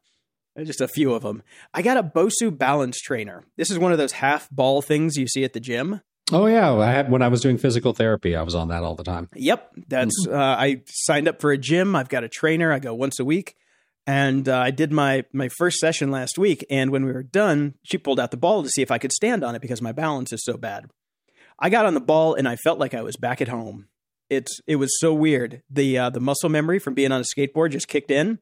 Uh, 0.59 0.63
Just 0.63 0.81
a 0.81 0.87
few 0.87 1.13
of 1.13 1.23
them. 1.23 1.43
I 1.73 1.81
got 1.81 1.97
a 1.97 2.03
Bosu 2.03 2.55
balance 2.55 2.99
trainer. 2.99 3.43
This 3.57 3.71
is 3.71 3.79
one 3.79 3.91
of 3.91 3.97
those 3.97 4.13
half 4.13 4.49
ball 4.49 4.81
things 4.81 5.17
you 5.17 5.27
see 5.27 5.43
at 5.43 5.53
the 5.53 5.59
gym. 5.59 6.01
Oh 6.33 6.45
yeah, 6.45 6.73
I 6.73 6.91
had 6.91 7.11
when 7.11 7.21
I 7.21 7.27
was 7.27 7.41
doing 7.41 7.57
physical 7.57 7.93
therapy, 7.93 8.35
I 8.35 8.43
was 8.43 8.55
on 8.55 8.69
that 8.69 8.83
all 8.83 8.95
the 8.95 9.03
time. 9.03 9.27
Yep, 9.35 9.71
that's. 9.87 10.15
Uh, 10.27 10.35
I 10.37 10.81
signed 10.87 11.27
up 11.27 11.41
for 11.41 11.51
a 11.51 11.57
gym. 11.57 11.95
I've 11.95 12.07
got 12.09 12.23
a 12.23 12.29
trainer. 12.29 12.71
I 12.71 12.79
go 12.79 12.93
once 12.93 13.19
a 13.19 13.25
week, 13.25 13.55
and 14.07 14.47
uh, 14.47 14.57
I 14.57 14.71
did 14.71 14.93
my 14.93 15.25
my 15.33 15.49
first 15.49 15.79
session 15.79 16.09
last 16.09 16.37
week. 16.37 16.65
And 16.69 16.89
when 16.89 17.03
we 17.05 17.11
were 17.11 17.23
done, 17.23 17.73
she 17.83 17.97
pulled 17.97 18.19
out 18.19 18.31
the 18.31 18.37
ball 18.37 18.63
to 18.63 18.69
see 18.69 18.81
if 18.81 18.91
I 18.91 18.97
could 18.97 19.11
stand 19.11 19.43
on 19.43 19.55
it 19.55 19.61
because 19.61 19.81
my 19.81 19.91
balance 19.91 20.31
is 20.31 20.43
so 20.45 20.55
bad. 20.55 20.85
I 21.59 21.69
got 21.69 21.85
on 21.85 21.95
the 21.95 21.99
ball 21.99 22.33
and 22.33 22.47
I 22.47 22.55
felt 22.55 22.79
like 22.79 22.93
I 22.93 23.01
was 23.01 23.17
back 23.17 23.41
at 23.41 23.49
home. 23.49 23.87
It's 24.29 24.61
it 24.67 24.77
was 24.77 24.97
so 24.99 25.13
weird. 25.13 25.63
The 25.69 25.97
uh, 25.97 26.09
the 26.11 26.21
muscle 26.21 26.49
memory 26.49 26.79
from 26.79 26.93
being 26.93 27.11
on 27.11 27.19
a 27.21 27.25
skateboard 27.25 27.71
just 27.71 27.89
kicked 27.89 28.09
in. 28.11 28.39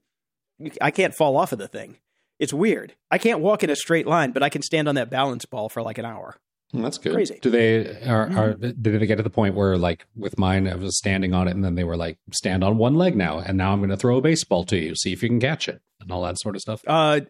I 0.81 0.91
can't 0.91 1.13
fall 1.15 1.37
off 1.37 1.51
of 1.51 1.59
the 1.59 1.67
thing. 1.67 1.97
It's 2.39 2.53
weird. 2.53 2.95
I 3.11 3.17
can't 3.17 3.39
walk 3.41 3.63
in 3.63 3.69
a 3.69 3.75
straight 3.75 4.07
line, 4.07 4.31
but 4.31 4.43
I 4.43 4.49
can 4.49 4.61
stand 4.61 4.87
on 4.87 4.95
that 4.95 5.09
balance 5.09 5.45
ball 5.45 5.67
for 5.69 5.81
like 5.81 5.97
an 5.97 6.05
hour. 6.05 6.37
Mm, 6.73 6.83
That's 6.83 6.97
good. 6.97 7.13
Crazy. 7.13 7.39
Do 7.41 7.49
they 7.49 8.01
are, 8.05 8.29
are 8.37 8.53
did 8.53 8.83
they 8.83 9.05
get 9.07 9.15
to 9.17 9.23
the 9.23 9.29
point 9.29 9.55
where 9.55 9.77
like 9.77 10.05
with 10.15 10.37
mine, 10.37 10.67
I 10.67 10.75
was 10.75 10.97
standing 10.97 11.33
on 11.33 11.47
it, 11.47 11.51
and 11.55 11.63
then 11.65 11.75
they 11.75 11.83
were 11.83 11.97
like, 11.97 12.17
stand 12.31 12.63
on 12.63 12.77
one 12.77 12.95
leg 12.95 13.15
now, 13.15 13.39
and 13.39 13.57
now 13.57 13.73
I'm 13.73 13.79
going 13.79 13.89
to 13.89 13.97
throw 13.97 14.17
a 14.17 14.21
baseball 14.21 14.63
to 14.65 14.77
you, 14.77 14.95
see 14.95 15.11
if 15.11 15.21
you 15.23 15.29
can 15.29 15.39
catch 15.39 15.67
it, 15.67 15.81
and 15.99 16.11
all 16.11 16.21
that 16.23 16.39
sort 16.39 16.55
of 16.55 16.61
stuff. 16.61 16.81
Uh, 16.87 17.21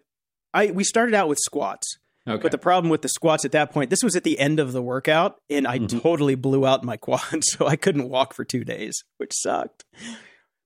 I 0.53 0.67
we 0.71 0.83
started 0.83 1.15
out 1.15 1.27
with 1.29 1.39
squats. 1.39 1.97
Okay. 2.27 2.41
But 2.43 2.51
the 2.51 2.57
problem 2.59 2.91
with 2.91 3.01
the 3.01 3.09
squats 3.09 3.43
at 3.45 3.53
that 3.53 3.71
point, 3.71 3.89
this 3.89 4.03
was 4.03 4.15
at 4.15 4.23
the 4.23 4.37
end 4.39 4.59
of 4.59 4.71
the 4.73 4.83
workout, 4.83 5.37
and 5.49 5.65
I 5.65 5.79
Mhm. 5.79 6.01
totally 6.03 6.35
blew 6.35 6.65
out 6.67 6.83
my 6.83 6.97
quad, 7.05 7.43
so 7.43 7.65
I 7.65 7.75
couldn't 7.77 8.09
walk 8.09 8.33
for 8.33 8.43
two 8.45 8.63
days, 8.63 9.03
which 9.17 9.31
sucked. 9.33 9.85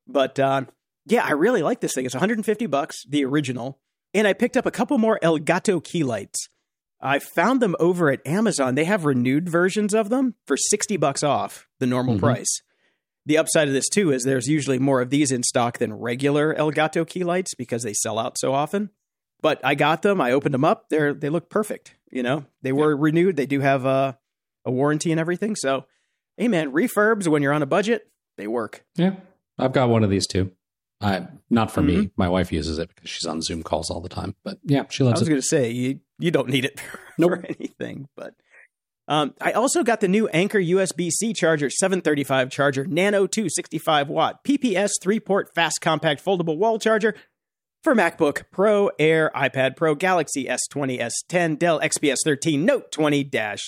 But 0.07 0.39
uh, 0.39 0.63
yeah, 1.05 1.23
I 1.25 1.31
really 1.31 1.61
like 1.61 1.79
this 1.81 1.93
thing. 1.93 2.05
It's 2.05 2.15
150 2.15 2.65
bucks, 2.67 3.03
the 3.07 3.25
original, 3.25 3.79
and 4.13 4.27
I 4.27 4.33
picked 4.33 4.57
up 4.57 4.65
a 4.65 4.71
couple 4.71 4.97
more 4.97 5.19
Elgato 5.23 5.83
key 5.83 6.03
lights. 6.03 6.47
I 7.01 7.19
found 7.19 7.61
them 7.61 7.75
over 7.79 8.09
at 8.11 8.25
Amazon. 8.25 8.75
They 8.75 8.85
have 8.85 9.03
renewed 9.05 9.49
versions 9.49 9.93
of 9.93 10.09
them 10.09 10.35
for 10.47 10.55
60 10.55 10.95
bucks 10.97 11.21
off 11.23 11.67
the 11.79 11.85
normal 11.87 12.15
Mhm. 12.15 12.19
price. 12.19 12.61
The 13.25 13.37
upside 13.37 13.67
of 13.67 13.73
this 13.73 13.89
too 13.89 14.11
is 14.11 14.23
there's 14.23 14.47
usually 14.47 14.79
more 14.79 15.01
of 15.01 15.09
these 15.09 15.31
in 15.31 15.43
stock 15.43 15.77
than 15.79 15.93
regular 15.93 16.53
Elgato 16.55 17.07
key 17.07 17.23
lights 17.23 17.53
because 17.55 17.83
they 17.83 17.93
sell 17.93 18.19
out 18.19 18.37
so 18.37 18.53
often. 18.53 18.89
But 19.41 19.59
I 19.63 19.75
got 19.75 20.01
them. 20.01 20.21
I 20.21 20.31
opened 20.31 20.53
them 20.53 20.63
up. 20.63 20.87
They're 20.89 21.13
they 21.13 21.29
look 21.29 21.49
perfect. 21.49 21.95
You 22.11 22.23
know, 22.23 22.45
they 22.61 22.71
were 22.71 22.95
renewed. 22.95 23.35
They 23.35 23.45
do 23.45 23.59
have 23.59 23.85
a 23.85 24.17
a 24.65 24.71
warranty 24.71 25.11
and 25.11 25.19
everything. 25.19 25.55
So, 25.57 25.85
hey 26.37 26.47
man, 26.47 26.71
refurbs 26.71 27.27
when 27.27 27.41
you're 27.41 27.51
on 27.53 27.61
a 27.63 27.65
budget, 27.65 28.07
they 28.37 28.47
work. 28.47 28.85
yeah, 28.95 29.15
I've 29.59 29.73
got 29.73 29.89
one 29.89 30.03
of 30.05 30.09
these 30.09 30.25
too. 30.27 30.51
I 31.03 31.27
not 31.49 31.69
for 31.71 31.81
Mm-hmm. 31.81 31.99
me. 32.01 32.09
My 32.15 32.29
wife 32.29 32.51
uses 32.51 32.79
it 32.79 32.89
because 32.95 33.09
she's 33.09 33.25
on 33.25 33.41
Zoom 33.41 33.61
calls 33.61 33.89
all 33.91 34.01
the 34.01 34.09
time. 34.09 34.35
But 34.43 34.57
yeah, 34.63 34.83
she 34.89 35.03
loves 35.03 35.19
it. 35.19 35.23
I 35.23 35.23
was 35.23 35.29
going 35.29 35.41
to 35.41 35.47
say 35.47 35.69
you 35.71 35.99
you 36.19 36.31
don't 36.31 36.49
need 36.49 36.65
it 36.65 36.79
for, 36.79 36.99
Nope. 37.17 37.31
for 37.31 37.45
anything, 37.45 38.07
but 38.15 38.33
um, 39.09 39.33
I 39.41 39.51
also 39.51 39.83
got 39.83 39.99
the 39.99 40.07
new 40.07 40.29
Anker 40.29 40.59
USB 40.59 41.11
C 41.11 41.33
charger, 41.33 41.69
735 41.69 42.49
charger, 42.49 42.85
Nano 42.85 43.27
2 43.27 43.49
65 43.49 44.07
watt, 44.07 44.43
PPS 44.45 44.91
3 45.01 45.19
port 45.19 45.53
fast 45.53 45.79
compact 45.81 46.23
foldable 46.23 46.57
wall 46.57 46.79
charger 46.79 47.13
for 47.83 47.93
MacBook 47.93 48.43
Pro, 48.49 48.89
Air, 48.97 49.29
iPad 49.35 49.75
Pro, 49.75 49.93
Galaxy 49.93 50.45
S20, 50.45 51.01
S10, 51.01 51.59
Dell 51.59 51.81
XPS 51.81 52.19
13, 52.23 52.63
Note 52.63 52.93
20 52.93 53.25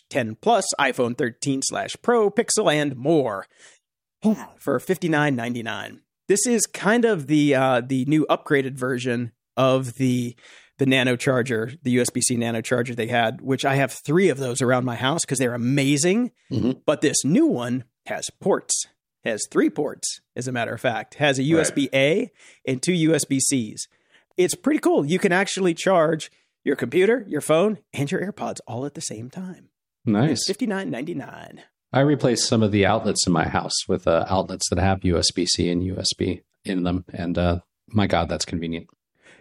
10 0.09 0.35
Plus, 0.41 0.65
iPhone 0.79 1.17
13 1.17 1.61
slash 1.63 1.97
Pro, 2.01 2.31
Pixel, 2.31 2.73
and 2.73 2.95
more 2.95 3.45
for 4.57 4.79
$59.99. 4.79 5.99
This 6.27 6.45
is 6.47 6.65
kind 6.65 7.05
of 7.05 7.27
the 7.27 7.55
uh, 7.55 7.81
the 7.85 8.05
new 8.05 8.25
upgraded 8.29 8.73
version 8.73 9.31
of 9.57 9.93
the 9.95 10.35
the 10.77 10.85
nano 10.85 11.15
charger, 11.15 11.71
the 11.83 11.97
USB 11.97 12.21
C 12.21 12.35
nano 12.35 12.61
charger 12.61 12.93
they 12.95 13.07
had, 13.07 13.39
which 13.41 13.63
I 13.63 13.75
have 13.75 13.93
three 13.93 14.29
of 14.29 14.37
those 14.37 14.61
around 14.61 14.83
my 14.85 14.95
house 14.95 15.21
because 15.23 15.39
they're 15.39 15.53
amazing. 15.53 16.31
Mhm. 16.51 16.81
But 16.85 17.01
this 17.01 17.23
new 17.23 17.45
one 17.45 17.85
has 18.07 18.25
ports, 18.41 18.85
has 19.23 19.47
three 19.51 19.69
ports, 19.69 20.19
as 20.35 20.47
a 20.47 20.51
matter 20.51 20.73
of 20.73 20.81
fact, 20.81 21.15
has 21.15 21.39
a 21.39 21.43
USB 21.43 21.87
A 21.93 22.29
and 22.67 22.81
two 22.81 22.91
USB 22.93 23.39
Cs. 23.39 23.87
It's 24.35 24.55
pretty 24.55 24.79
cool. 24.79 25.05
You 25.05 25.17
can 25.19 25.31
actually 25.31 25.73
charge 25.73 26.29
your 26.65 26.75
computer, 26.75 27.23
your 27.27 27.39
phone, 27.41 27.77
and 27.93 28.11
your 28.11 28.19
AirPods 28.19 28.59
all 28.67 28.85
at 28.85 28.95
the 28.95 29.01
same 29.01 29.29
time. 29.29 29.69
nice. 30.03 30.43
Fifty 30.45 30.65
nine 30.67 30.89
ninety 30.89 31.13
nine. 31.13 31.61
I 31.95 32.01
replaced 32.01 32.47
some 32.47 32.61
of 32.61 32.71
the 32.71 32.85
outlets 32.85 33.25
in 33.25 33.33
my 33.33 33.47
house 33.47 33.87
with 33.87 34.07
uh, 34.07 34.25
outlets 34.29 34.69
that 34.69 34.77
have 34.79 34.99
USB 34.99 35.47
C 35.47 35.69
and 35.69 35.81
USB 35.81 36.41
in 36.63 36.83
them, 36.83 37.05
and 37.13 37.37
uh, 37.37 37.59
my 37.87 38.05
God, 38.05 38.29
that's 38.29 38.45
convenient. 38.45 38.87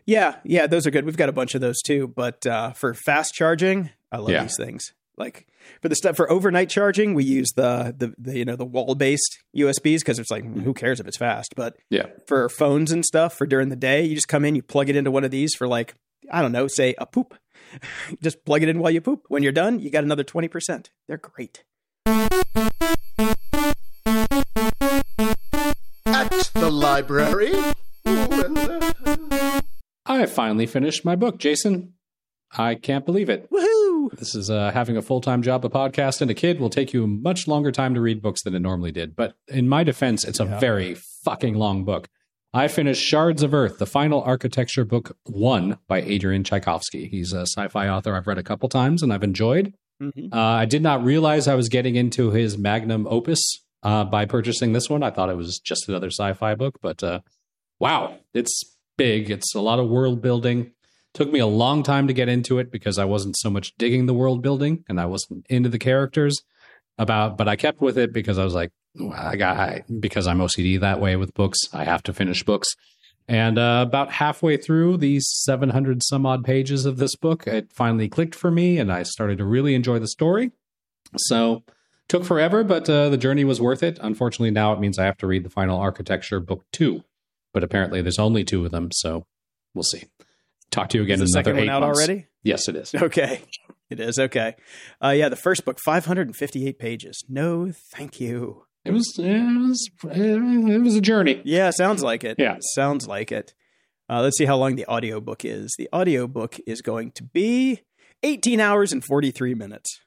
Yeah, 0.06 0.36
yeah, 0.44 0.66
those 0.66 0.86
are 0.86 0.90
good. 0.90 1.04
We've 1.04 1.16
got 1.16 1.28
a 1.28 1.32
bunch 1.32 1.54
of 1.54 1.60
those 1.60 1.80
too. 1.82 2.08
But 2.08 2.46
uh, 2.46 2.72
for 2.72 2.94
fast 2.94 3.34
charging, 3.34 3.90
I 4.12 4.18
love 4.18 4.30
Yeah. 4.30 4.42
these 4.42 4.56
things. 4.56 4.92
Like 5.16 5.46
for 5.80 5.88
the 5.88 5.94
stuff 5.94 6.16
for 6.16 6.30
overnight 6.30 6.68
charging, 6.68 7.14
we 7.14 7.22
use 7.24 7.48
the 7.56 7.94
the, 7.96 8.14
the 8.18 8.38
you 8.38 8.44
know 8.44 8.56
the 8.56 8.64
wall 8.64 8.94
based 8.94 9.38
USBs 9.56 10.00
because 10.00 10.18
it's 10.18 10.30
like 10.30 10.44
who 10.44 10.74
cares 10.74 10.98
if 11.00 11.06
it's 11.06 11.16
fast. 11.16 11.54
But 11.56 11.76
Yeah, 11.88 12.06
for 12.26 12.48
phones 12.48 12.90
and 12.92 13.04
stuff 13.04 13.34
for 13.38 13.46
during 13.46 13.68
the 13.68 13.76
day, 13.76 14.04
you 14.04 14.14
just 14.16 14.28
come 14.28 14.44
in, 14.44 14.54
you 14.56 14.62
plug 14.62 14.88
it 14.90 14.96
into 14.96 15.10
one 15.12 15.22
of 15.24 15.30
these 15.30 15.54
for 15.54 15.66
like 15.68 15.94
I 16.32 16.42
don't 16.42 16.52
know, 16.52 16.66
say 16.66 16.94
a 16.98 17.06
poop. 17.06 17.34
just 18.22 18.44
plug 18.44 18.62
it 18.62 18.68
in 18.68 18.78
while 18.80 18.90
you 18.90 19.00
poop. 19.00 19.24
When 19.28 19.42
you're 19.42 19.52
done, 19.52 19.78
you 19.80 19.90
got 19.90 20.04
another 20.04 20.24
twenty 20.24 20.48
percent. 20.48 20.90
They're 21.08 21.16
great. 21.16 21.62
At 22.06 22.28
the 26.54 26.70
library. 26.70 27.52
I 30.06 30.26
finally 30.26 30.66
finished 30.66 31.04
my 31.04 31.16
book, 31.16 31.38
Jason. 31.38 31.94
I 32.56 32.74
can't 32.74 33.06
believe 33.06 33.30
it. 33.30 33.50
Woohoo! 33.50 34.16
This 34.18 34.34
is 34.34 34.50
uh, 34.50 34.70
having 34.72 34.96
a 34.96 35.02
full 35.02 35.20
time 35.20 35.42
job, 35.42 35.64
a 35.64 35.70
podcast, 35.70 36.20
and 36.20 36.30
a 36.30 36.34
kid 36.34 36.60
will 36.60 36.70
take 36.70 36.92
you 36.92 37.04
a 37.04 37.08
much 37.08 37.48
longer 37.48 37.72
time 37.72 37.94
to 37.94 38.00
read 38.00 38.22
books 38.22 38.42
than 38.42 38.54
it 38.54 38.60
normally 38.60 38.92
did. 38.92 39.16
But 39.16 39.34
in 39.48 39.68
my 39.68 39.82
defense, 39.82 40.24
it's 40.24 40.40
a 40.40 40.44
yeah. 40.44 40.60
very 40.60 40.94
fucking 41.24 41.54
long 41.54 41.84
book. 41.84 42.08
I 42.52 42.68
finished 42.68 43.02
Shards 43.02 43.42
of 43.42 43.52
Earth, 43.52 43.78
the 43.78 43.86
final 43.86 44.22
architecture 44.22 44.84
book 44.84 45.16
one 45.24 45.78
by 45.88 46.02
Adrian 46.02 46.44
Tchaikovsky. 46.44 47.08
He's 47.08 47.32
a 47.32 47.46
sci 47.46 47.66
fi 47.68 47.88
author 47.88 48.14
I've 48.14 48.28
read 48.28 48.38
a 48.38 48.44
couple 48.44 48.68
times 48.68 49.02
and 49.02 49.12
I've 49.12 49.24
enjoyed. 49.24 49.74
Mhm. 50.02 50.32
Uh, 50.32 50.36
I 50.38 50.64
did 50.64 50.82
not 50.82 51.04
realize 51.04 51.46
I 51.48 51.54
was 51.54 51.68
getting 51.68 51.96
into 51.96 52.30
his 52.30 52.58
magnum 52.58 53.06
opus 53.08 53.40
uh, 53.82 54.04
by 54.04 54.24
purchasing 54.26 54.72
this 54.72 54.90
one. 54.90 55.02
I 55.02 55.10
thought 55.10 55.30
it 55.30 55.36
was 55.36 55.58
just 55.58 55.88
another 55.88 56.08
sci 56.10 56.32
fi 56.34 56.54
book, 56.54 56.78
but 56.82 57.02
uh, 57.02 57.20
wow, 57.78 58.16
it's 58.32 58.62
big. 58.96 59.30
It's 59.30 59.54
a 59.54 59.60
lot 59.60 59.78
of 59.78 59.88
world 59.88 60.20
building. 60.22 60.72
Took 61.12 61.30
me 61.30 61.38
a 61.38 61.46
long 61.46 61.82
time 61.84 62.08
to 62.08 62.12
get 62.12 62.28
into 62.28 62.58
it 62.58 62.72
because 62.72 62.98
I 62.98 63.04
wasn't 63.04 63.36
so 63.38 63.50
much 63.50 63.72
digging 63.78 64.06
the 64.06 64.14
world 64.14 64.42
building 64.42 64.84
and 64.88 65.00
I 65.00 65.06
wasn't 65.06 65.46
into 65.48 65.68
the 65.68 65.78
characters. 65.78 66.42
About, 66.96 67.36
but 67.36 67.48
I 67.48 67.56
kept 67.56 67.80
with 67.80 67.98
it 67.98 68.12
because 68.12 68.38
I 68.38 68.44
was 68.44 68.54
like, 68.54 68.70
I 69.12 69.34
got 69.34 69.56
I, 69.56 69.82
because 69.98 70.28
I'm 70.28 70.38
OCD 70.38 70.78
that 70.78 71.00
way 71.00 71.16
with 71.16 71.34
books. 71.34 71.58
I 71.72 71.82
have 71.82 72.04
to 72.04 72.12
finish 72.12 72.44
books. 72.44 72.68
And 73.26 73.58
uh, 73.58 73.84
about 73.86 74.12
halfway 74.12 74.56
through 74.58 74.98
these 74.98 75.26
700 75.44 76.02
some 76.04 76.26
odd 76.26 76.44
pages 76.44 76.84
of 76.84 76.98
this 76.98 77.16
book, 77.16 77.46
it 77.46 77.72
finally 77.72 78.08
clicked 78.08 78.34
for 78.34 78.50
me, 78.50 78.78
and 78.78 78.92
I 78.92 79.02
started 79.02 79.38
to 79.38 79.44
really 79.44 79.74
enjoy 79.74 79.98
the 79.98 80.08
story. 80.08 80.50
So 81.16 81.62
took 82.08 82.24
forever, 82.24 82.64
but 82.64 82.88
uh, 82.90 83.08
the 83.08 83.16
journey 83.16 83.44
was 83.44 83.60
worth 83.60 83.82
it. 83.82 83.98
Unfortunately, 84.02 84.50
now 84.50 84.72
it 84.74 84.80
means 84.80 84.98
I 84.98 85.04
have 85.06 85.16
to 85.18 85.26
read 85.26 85.42
the 85.44 85.50
final 85.50 85.78
architecture 85.78 86.38
book 86.38 86.64
two, 86.70 87.02
but 87.54 87.64
apparently 87.64 88.02
there's 88.02 88.18
only 88.18 88.44
two 88.44 88.64
of 88.64 88.70
them, 88.72 88.90
so 88.92 89.24
we'll 89.74 89.84
see. 89.84 90.04
Talk 90.70 90.90
to 90.90 90.98
you 90.98 91.04
again 91.04 91.22
Is 91.22 91.30
the 91.30 91.38
in 91.38 91.46
another 91.46 91.50
second 91.50 91.58
eight 91.62 91.66
one 91.68 91.76
out 91.76 91.86
months. 91.86 91.98
already? 91.98 92.26
Yes, 92.42 92.68
it 92.68 92.76
is. 92.76 92.94
Okay. 92.94 93.40
It 93.90 94.00
is. 94.00 94.18
Okay. 94.18 94.56
Uh, 95.02 95.10
yeah, 95.10 95.28
the 95.28 95.36
first 95.36 95.64
book, 95.64 95.78
558 95.78 96.78
pages. 96.78 97.22
No, 97.28 97.70
thank 97.70 98.18
you. 98.18 98.63
It 98.84 98.92
was 98.92 99.14
it 99.18 99.42
was 99.42 99.90
it 100.04 100.82
was 100.82 100.96
a 100.96 101.00
journey. 101.00 101.40
Yeah, 101.44 101.70
sounds 101.70 102.02
like 102.02 102.22
it. 102.24 102.36
Yeah. 102.38 102.58
Sounds 102.74 103.06
like 103.06 103.32
it. 103.32 103.54
Uh, 104.10 104.20
let's 104.20 104.36
see 104.36 104.44
how 104.44 104.56
long 104.56 104.76
the 104.76 104.86
audiobook 104.86 105.44
is. 105.44 105.74
The 105.78 105.88
audiobook 105.94 106.58
is 106.66 106.82
going 106.82 107.12
to 107.12 107.22
be 107.22 107.80
18 108.22 108.60
hours 108.60 108.92
and 108.92 109.02
43 109.02 109.54
minutes. 109.54 110.00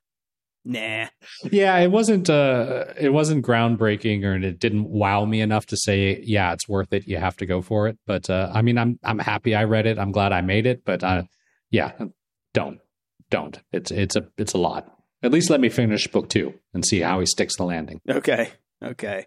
Nah. 0.64 1.08
Yeah, 1.50 1.78
it 1.78 1.92
wasn't 1.92 2.30
uh 2.30 2.86
it 3.00 3.14
wasn't 3.14 3.46
groundbreaking 3.46 4.26
or 4.26 4.36
it 4.36 4.60
didn't 4.60 4.90
wow 4.90 5.24
me 5.24 5.40
enough 5.40 5.66
to 5.68 5.78
say 5.78 6.22
yeah, 6.24 6.52
it's 6.54 6.68
worth 6.68 6.92
it. 6.92 7.08
You 7.08 7.18
have 7.18 7.38
to 7.38 7.46
go 7.46 7.62
for 7.62 7.88
it. 7.88 7.98
But 8.06 8.30
uh 8.30 8.52
I 8.54 8.62
mean 8.62 8.78
I'm 8.78 9.00
I'm 9.04 9.18
happy 9.18 9.56
I 9.56 9.64
read 9.64 9.88
it. 9.88 9.98
I'm 9.98 10.12
glad 10.12 10.34
I 10.34 10.42
made 10.42 10.66
it, 10.66 10.84
but 10.86 11.04
uh 11.04 11.24
yeah, 11.72 11.94
don't. 12.54 12.80
Don't. 13.30 13.60
It's 13.72 13.92
it's 13.92 14.16
a 14.16 14.28
it's 14.38 14.54
a 14.54 14.58
lot. 14.58 14.94
At 15.24 15.32
least 15.32 15.50
let 15.50 15.60
me 15.62 15.70
finish 15.70 16.08
book 16.08 16.30
2 16.30 16.54
and 16.74 16.86
see 16.86 17.00
how 17.00 17.20
he 17.20 17.26
sticks 17.26 17.56
the 17.58 17.64
landing. 17.64 18.02
Okay. 18.10 18.50
Okay. 18.84 19.26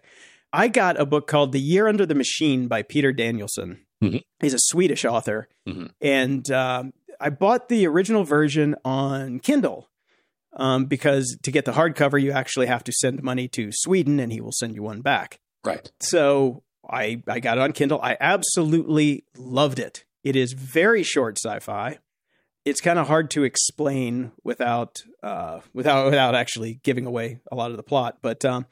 I 0.53 0.67
got 0.67 0.99
a 0.99 1.05
book 1.05 1.27
called 1.27 1.51
The 1.51 1.59
Year 1.59 1.87
Under 1.87 2.05
the 2.05 2.15
Machine 2.15 2.67
by 2.67 2.81
Peter 2.83 3.13
Danielsson. 3.13 3.79
Mhm. 4.03 4.23
He's 4.39 4.53
a 4.53 4.59
Swedish 4.59 5.05
author. 5.05 5.47
Mhm. 5.67 5.91
And 6.01 6.49
um, 6.51 6.93
I 7.19 7.29
bought 7.29 7.69
the 7.69 7.85
original 7.87 8.23
version 8.23 8.75
on 8.83 9.39
Kindle 9.39 9.89
um, 10.53 10.85
because 10.85 11.37
to 11.43 11.51
get 11.51 11.65
the 11.65 11.71
hardcover, 11.73 12.21
you 12.21 12.31
actually 12.31 12.67
have 12.67 12.83
to 12.85 12.91
send 12.91 13.23
money 13.23 13.47
to 13.49 13.69
Sweden 13.71 14.19
and 14.19 14.31
he 14.33 14.41
will 14.41 14.51
send 14.51 14.75
you 14.75 14.83
one 14.83 15.01
back. 15.01 15.39
Right. 15.63 15.89
So 16.01 16.63
I, 16.89 17.21
I 17.27 17.39
got 17.39 17.57
it 17.57 17.61
on 17.61 17.71
Kindle. 17.71 18.01
I 18.01 18.17
absolutely 18.19 19.23
loved 19.37 19.79
it. 19.79 20.03
It 20.23 20.35
is 20.35 20.53
very 20.53 21.03
short 21.03 21.37
sci 21.37 21.59
fi. 21.59 21.99
It's 22.65 22.81
kind 22.81 22.99
of 22.99 23.07
hard 23.07 23.31
to 23.31 23.43
explain 23.43 24.31
without 24.43 24.97
uh, 25.23 25.61
without 25.73 26.05
without 26.05 26.35
actually 26.35 26.79
giving 26.83 27.05
away 27.07 27.39
a 27.51 27.55
lot 27.55 27.71
of 27.71 27.77
the 27.77 27.83
plot. 27.83 28.17
But 28.21 28.43
um, 28.45 28.65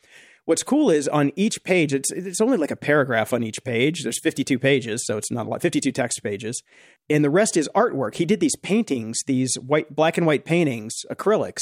what's 0.49 0.63
cool 0.63 0.89
is 0.89 1.07
on 1.07 1.31
each 1.35 1.63
page, 1.63 1.93
it's 1.93 2.11
it's 2.11 2.41
only 2.41 2.57
like 2.57 2.71
a 2.71 2.75
paragraph 2.75 3.33
on 3.33 3.43
each 3.43 3.63
page. 3.63 4.01
There's 4.01 4.19
52 4.19 4.57
pages, 4.57 5.05
so 5.05 5.15
it's 5.15 5.29
not 5.29 5.45
a 5.45 5.49
lot. 5.49 5.61
52 5.61 5.91
text 5.91 6.23
pages, 6.23 6.63
and 7.07 7.23
the 7.23 7.29
rest 7.29 7.55
is 7.55 7.69
artwork. 7.75 8.15
He 8.15 8.25
did 8.25 8.39
these 8.39 8.55
paintings, 8.55 9.19
these 9.27 9.59
white 9.59 9.95
black 9.95 10.17
and 10.17 10.25
white 10.25 10.45
paintings, 10.45 11.05
acrylics, 11.11 11.61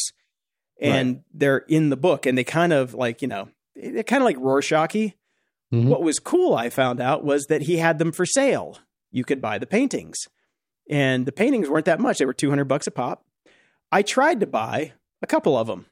and 0.82 1.24
they're 1.34 1.66
in 1.68 1.90
the 1.90 1.98
book, 1.98 2.26
and 2.26 2.38
they 2.38 2.46
kind 2.46 2.72
of 2.72 2.94
like 2.94 3.22
you 3.22 3.28
know 3.28 3.50
they're 3.76 4.04
kind 4.04 4.24
of 4.24 4.26
like 4.26 4.38
Rorschachy. 4.38 5.16
Mhm. 5.74 5.90
What 5.90 6.02
was 6.02 6.18
cool, 6.18 6.56
I 6.56 6.70
found 6.70 7.02
out, 7.02 7.26
was 7.26 7.48
that 7.48 7.64
he 7.64 7.76
had 7.76 8.00
them 8.00 8.14
for 8.14 8.26
sale. 8.26 8.78
You 9.12 9.26
could 9.26 9.42
buy 9.42 9.58
the 9.58 9.68
paintings, 9.68 10.30
and 10.90 11.26
the 11.26 11.34
paintings 11.34 11.70
weren't 11.70 11.86
that 11.86 12.00
much; 12.00 12.20
they 12.20 12.26
were 12.26 12.34
200 12.34 12.64
bucks 12.64 12.88
a 12.88 12.92
pop. 12.92 13.26
I 13.92 14.02
tried 14.02 14.40
to 14.40 14.48
buy 14.48 14.94
a 15.22 15.28
couple 15.28 15.58
of 15.58 15.68
them, 15.68 15.88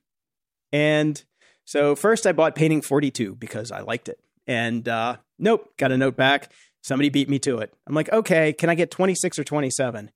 and 0.72 1.22
so 1.66 1.95
first 1.95 2.26
I 2.26 2.32
bought 2.32 2.55
painting 2.55 2.82
42 2.82 3.36
because 3.36 3.72
I 3.72 3.82
liked 3.82 4.07
it. 4.09 4.20
And 4.47 4.88
uh, 4.88 5.18
nope, 5.39 5.76
got 5.78 5.91
a 5.91 5.97
note 5.97 6.16
back. 6.16 6.51
Somebody 6.84 7.09
beat 7.09 7.28
me 7.30 7.39
to 7.39 7.57
it. 7.59 7.74
I'm 7.88 7.95
like, 7.95 8.11
okay, 8.11 8.53
can 8.53 8.70
I 8.70 8.76
get 8.76 8.91
26 8.91 9.39
or 9.39 9.43
27? 9.43 10.11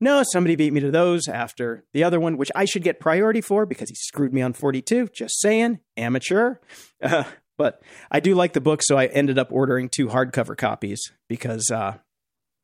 No, 0.00 0.22
somebody 0.32 0.56
beat 0.56 0.72
me 0.72 0.80
to 0.80 0.90
those 0.90 1.28
after 1.28 1.84
the 1.92 2.02
other 2.04 2.18
one, 2.20 2.36
which 2.36 2.50
I 2.54 2.64
should 2.64 2.82
get 2.84 2.98
priority 3.00 3.40
for 3.40 3.66
because 3.66 3.88
he 3.88 3.94
screwed 3.96 4.32
me 4.32 4.40
on 4.42 4.52
42. 4.52 5.08
Just 5.14 5.40
saying, 5.40 5.80
amateur. 5.96 6.56
Uh, 7.02 7.24
but 7.58 7.82
I 8.10 8.20
do 8.20 8.34
like 8.36 8.52
the 8.54 8.60
book, 8.60 8.80
so 8.82 8.96
I 8.96 9.06
ended 9.06 9.36
up 9.38 9.48
ordering 9.52 9.88
two 9.88 10.06
hardcover 10.08 10.56
copies 10.56 11.00
because 11.28 11.68
uh, 11.70 11.98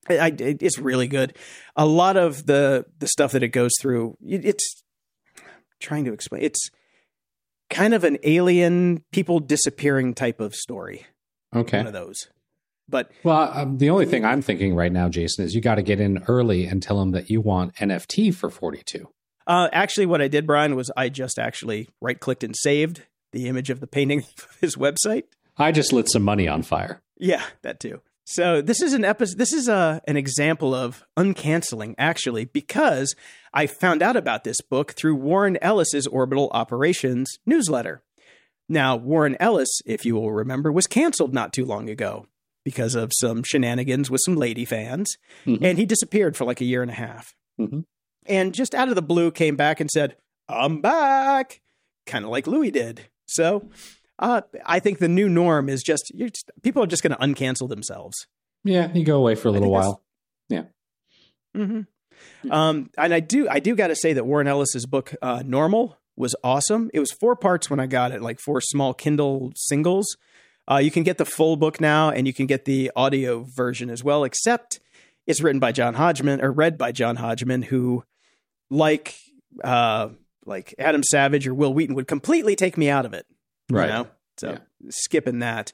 I, 0.08 0.32
it's 0.38 0.78
really 0.78 1.08
good. 1.08 1.36
A 1.76 1.84
lot 1.84 2.16
of 2.16 2.46
the 2.46 2.86
the 3.00 3.06
stuff 3.08 3.32
that 3.32 3.42
it 3.42 3.48
goes 3.48 3.72
through, 3.80 4.16
it- 4.26 4.44
it's 4.44 4.82
trying 5.80 6.04
to 6.06 6.12
explain. 6.12 6.42
It's 6.42 6.70
kind 7.70 7.94
of 7.94 8.04
an 8.04 8.18
alien 8.22 9.02
people 9.12 9.40
disappearing 9.40 10.14
type 10.14 10.40
of 10.40 10.54
story. 10.54 11.06
Okay. 11.54 11.78
One 11.78 11.86
of 11.86 11.92
those. 11.92 12.28
But 12.88 13.10
Well, 13.22 13.50
um, 13.54 13.78
the 13.78 13.90
only 13.90 14.06
thing 14.06 14.24
I'm 14.24 14.40
thinking 14.40 14.74
right 14.74 14.92
now, 14.92 15.08
Jason, 15.08 15.44
is 15.44 15.54
you 15.54 15.60
got 15.60 15.74
to 15.74 15.82
get 15.82 16.00
in 16.00 16.22
early 16.26 16.64
and 16.64 16.82
tell 16.82 17.00
him 17.02 17.10
that 17.12 17.28
you 17.28 17.40
want 17.40 17.74
NFT 17.76 18.34
for 18.34 18.48
42. 18.50 19.08
uh, 19.46 19.68
actually, 19.72 20.06
what 20.06 20.22
I 20.22 20.28
did, 20.28 20.46
Brian, 20.46 20.74
was 20.74 20.90
I 20.96 21.08
just 21.10 21.38
actually 21.38 21.88
right 22.00 22.18
clicked 22.18 22.44
and 22.44 22.56
saved 22.56 23.02
the 23.32 23.46
image 23.46 23.68
of 23.68 23.80
the 23.80 23.86
painting 23.86 24.20
of 24.38 24.56
his 24.60 24.76
website. 24.76 25.24
I 25.58 25.72
just 25.72 25.92
lit 25.92 26.08
some 26.10 26.22
money 26.22 26.48
on 26.48 26.62
fire. 26.62 27.02
Yeah, 27.18 27.42
that 27.62 27.80
too. 27.80 28.00
So 28.30 28.60
this 28.60 28.82
is 28.82 28.92
an 28.92 29.06
episode. 29.06 29.38
This 29.38 29.54
is 29.54 29.68
a 29.68 30.02
an 30.06 30.18
example 30.18 30.74
of 30.74 31.02
uncanceling, 31.16 31.94
actually, 31.96 32.44
because 32.44 33.14
I 33.54 33.66
found 33.66 34.02
out 34.02 34.16
about 34.16 34.44
this 34.44 34.60
book 34.60 34.92
through 34.92 35.14
Warren 35.14 35.56
Ellis's 35.62 36.06
Orbital 36.06 36.50
Operations 36.52 37.38
newsletter. 37.46 38.02
Now, 38.68 38.96
Warren 38.96 39.34
Ellis, 39.40 39.80
if 39.86 40.04
you 40.04 40.14
will 40.14 40.30
remember, 40.30 40.70
was 40.70 40.86
canceled 40.86 41.32
not 41.32 41.54
too 41.54 41.64
long 41.64 41.88
ago 41.88 42.26
because 42.66 42.94
of 42.94 43.12
some 43.14 43.42
shenanigans 43.42 44.10
with 44.10 44.20
some 44.26 44.36
lady 44.36 44.66
fans, 44.66 45.16
Mhm. 45.46 45.60
and 45.62 45.78
he 45.78 45.86
disappeared 45.86 46.36
for 46.36 46.44
like 46.44 46.60
a 46.60 46.66
year 46.66 46.82
and 46.82 46.90
a 46.90 46.94
half. 46.94 47.34
Mhm. 47.58 47.84
And 48.26 48.52
just 48.52 48.74
out 48.74 48.90
of 48.90 48.94
the 48.94 49.00
blue, 49.00 49.30
came 49.30 49.56
back 49.56 49.80
and 49.80 49.90
said, 49.90 50.16
"I'm 50.50 50.82
back," 50.82 51.62
kind 52.04 52.26
of 52.26 52.30
like 52.30 52.46
Louis 52.46 52.70
did. 52.70 53.06
So 53.26 53.70
uh, 54.18 54.42
I 54.64 54.80
think 54.80 54.98
the 54.98 55.08
new 55.08 55.28
norm 55.28 55.68
is 55.68 55.82
just, 55.82 56.10
you're 56.14 56.28
just 56.28 56.50
people 56.62 56.82
are 56.82 56.86
just 56.86 57.02
going 57.02 57.16
to 57.16 57.18
uncancel 57.18 57.68
themselves. 57.68 58.26
Yeah, 58.64 58.92
you 58.92 59.04
go 59.04 59.16
away 59.18 59.34
for 59.34 59.48
a 59.48 59.52
little 59.52 59.70
while. 59.70 60.02
hmm 61.54 61.80
Um, 62.50 62.90
and 62.98 63.14
I 63.14 63.20
do, 63.20 63.48
I 63.48 63.60
do 63.60 63.74
got 63.76 63.88
to 63.88 63.96
say 63.96 64.12
that 64.12 64.24
Warren 64.26 64.48
Ellis's 64.48 64.86
book, 64.86 65.14
uh, 65.22 65.42
Normal, 65.46 65.96
was 66.16 66.34
awesome. 66.42 66.90
It 66.92 66.98
was 67.00 67.12
four 67.12 67.36
parts 67.36 67.70
when 67.70 67.78
I 67.78 67.86
got 67.86 68.12
it, 68.12 68.20
like 68.20 68.40
four 68.40 68.60
small 68.60 68.92
Kindle 68.92 69.52
singles. 69.54 70.16
Uh, 70.70 70.78
you 70.78 70.90
can 70.90 71.04
get 71.04 71.16
the 71.16 71.24
full 71.24 71.56
book 71.56 71.80
now, 71.80 72.10
and 72.10 72.26
you 72.26 72.34
can 72.34 72.46
get 72.46 72.64
the 72.64 72.90
audio 72.96 73.44
version 73.44 73.88
as 73.88 74.02
well. 74.04 74.24
Except 74.24 74.80
it's 75.26 75.40
written 75.40 75.60
by 75.60 75.72
John 75.72 75.94
Hodgman 75.94 76.42
or 76.42 76.50
read 76.50 76.76
by 76.76 76.92
John 76.92 77.16
Hodgman, 77.16 77.62
who, 77.62 78.04
like, 78.68 79.14
uh, 79.62 80.08
like 80.44 80.74
Adam 80.78 81.02
Savage 81.02 81.46
or 81.46 81.54
Wil 81.54 81.72
Wheaton, 81.72 81.94
would 81.94 82.08
completely 82.08 82.56
take 82.56 82.76
me 82.76 82.90
out 82.90 83.06
of 83.06 83.14
it. 83.14 83.26
Right. 83.70 83.86
You 83.86 83.92
know? 83.92 84.06
So 84.38 84.50
Yeah. 84.50 84.58
skipping 84.90 85.40
that. 85.40 85.72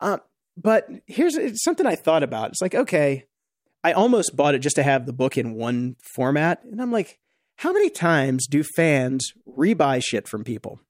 Uh, 0.00 0.18
but 0.56 0.88
here's 1.06 1.36
something 1.62 1.86
I 1.86 1.94
thought 1.94 2.22
about. 2.22 2.50
It's 2.50 2.60
like, 2.62 2.74
okay, 2.74 3.26
I 3.84 3.92
almost 3.92 4.34
bought 4.36 4.54
it 4.54 4.58
just 4.60 4.76
to 4.76 4.82
have 4.82 5.06
the 5.06 5.12
book 5.12 5.36
in 5.38 5.54
one 5.54 5.96
format. 6.14 6.62
And 6.64 6.80
I'm 6.82 6.90
like, 6.90 7.18
how 7.56 7.72
many 7.72 7.90
times 7.90 8.46
do 8.46 8.62
fans 8.62 9.32
rebuy 9.48 10.02
shit 10.04 10.26
from 10.28 10.44
people? 10.44 10.80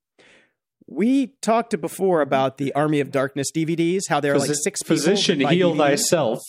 We 0.87 1.35
talked 1.43 1.79
before 1.81 2.23
about 2.23 2.57
the 2.57 2.73
Army 2.75 3.01
of 3.01 3.11
Darkness 3.11 3.49
DVDs, 3.55 4.03
how 4.09 4.21
there 4.21 4.35
are 4.35 4.39
like 4.39 4.51
six 4.55 4.83
Position 4.83 5.41
heal 5.41 5.75
DVDs. 5.75 5.77
thyself. 5.79 6.41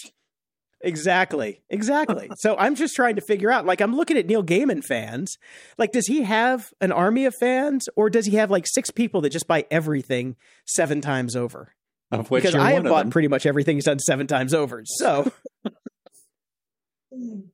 Exactly. 0.82 1.62
Exactly. 1.70 2.30
so 2.38 2.56
I'm 2.58 2.76
just 2.76 2.96
trying 2.96 3.16
to 3.16 3.22
figure 3.22 3.52
out 3.52 3.66
like 3.66 3.82
I'm 3.82 3.96
looking 3.96 4.18
at 4.18 4.26
Neil 4.26 4.44
Gaiman 4.44 4.84
fans. 4.84 5.38
Like 5.78 5.92
does 5.92 6.08
he 6.08 6.24
have 6.24 6.72
an 6.80 6.92
army 6.92 7.26
of 7.26 7.36
fans 7.36 7.88
or 7.96 8.10
does 8.10 8.26
he 8.26 8.38
have 8.38 8.50
like 8.50 8.66
six 8.68 8.90
people 8.92 9.22
that 9.22 9.30
just 9.32 9.48
buy 9.48 9.66
everything 9.70 10.36
seven 10.66 11.02
times 11.02 11.36
over? 11.36 11.74
Of 12.12 12.32
which 12.32 12.44
because 12.44 12.56
I 12.56 12.72
have 12.72 12.84
bought 12.86 13.04
them. 13.04 13.12
pretty 13.12 13.28
much 13.28 13.46
everything 13.46 13.76
he's 13.78 13.86
done 13.86 14.00
seven 14.00 14.26
times 14.26 14.54
over. 14.54 14.82
So, 14.86 15.32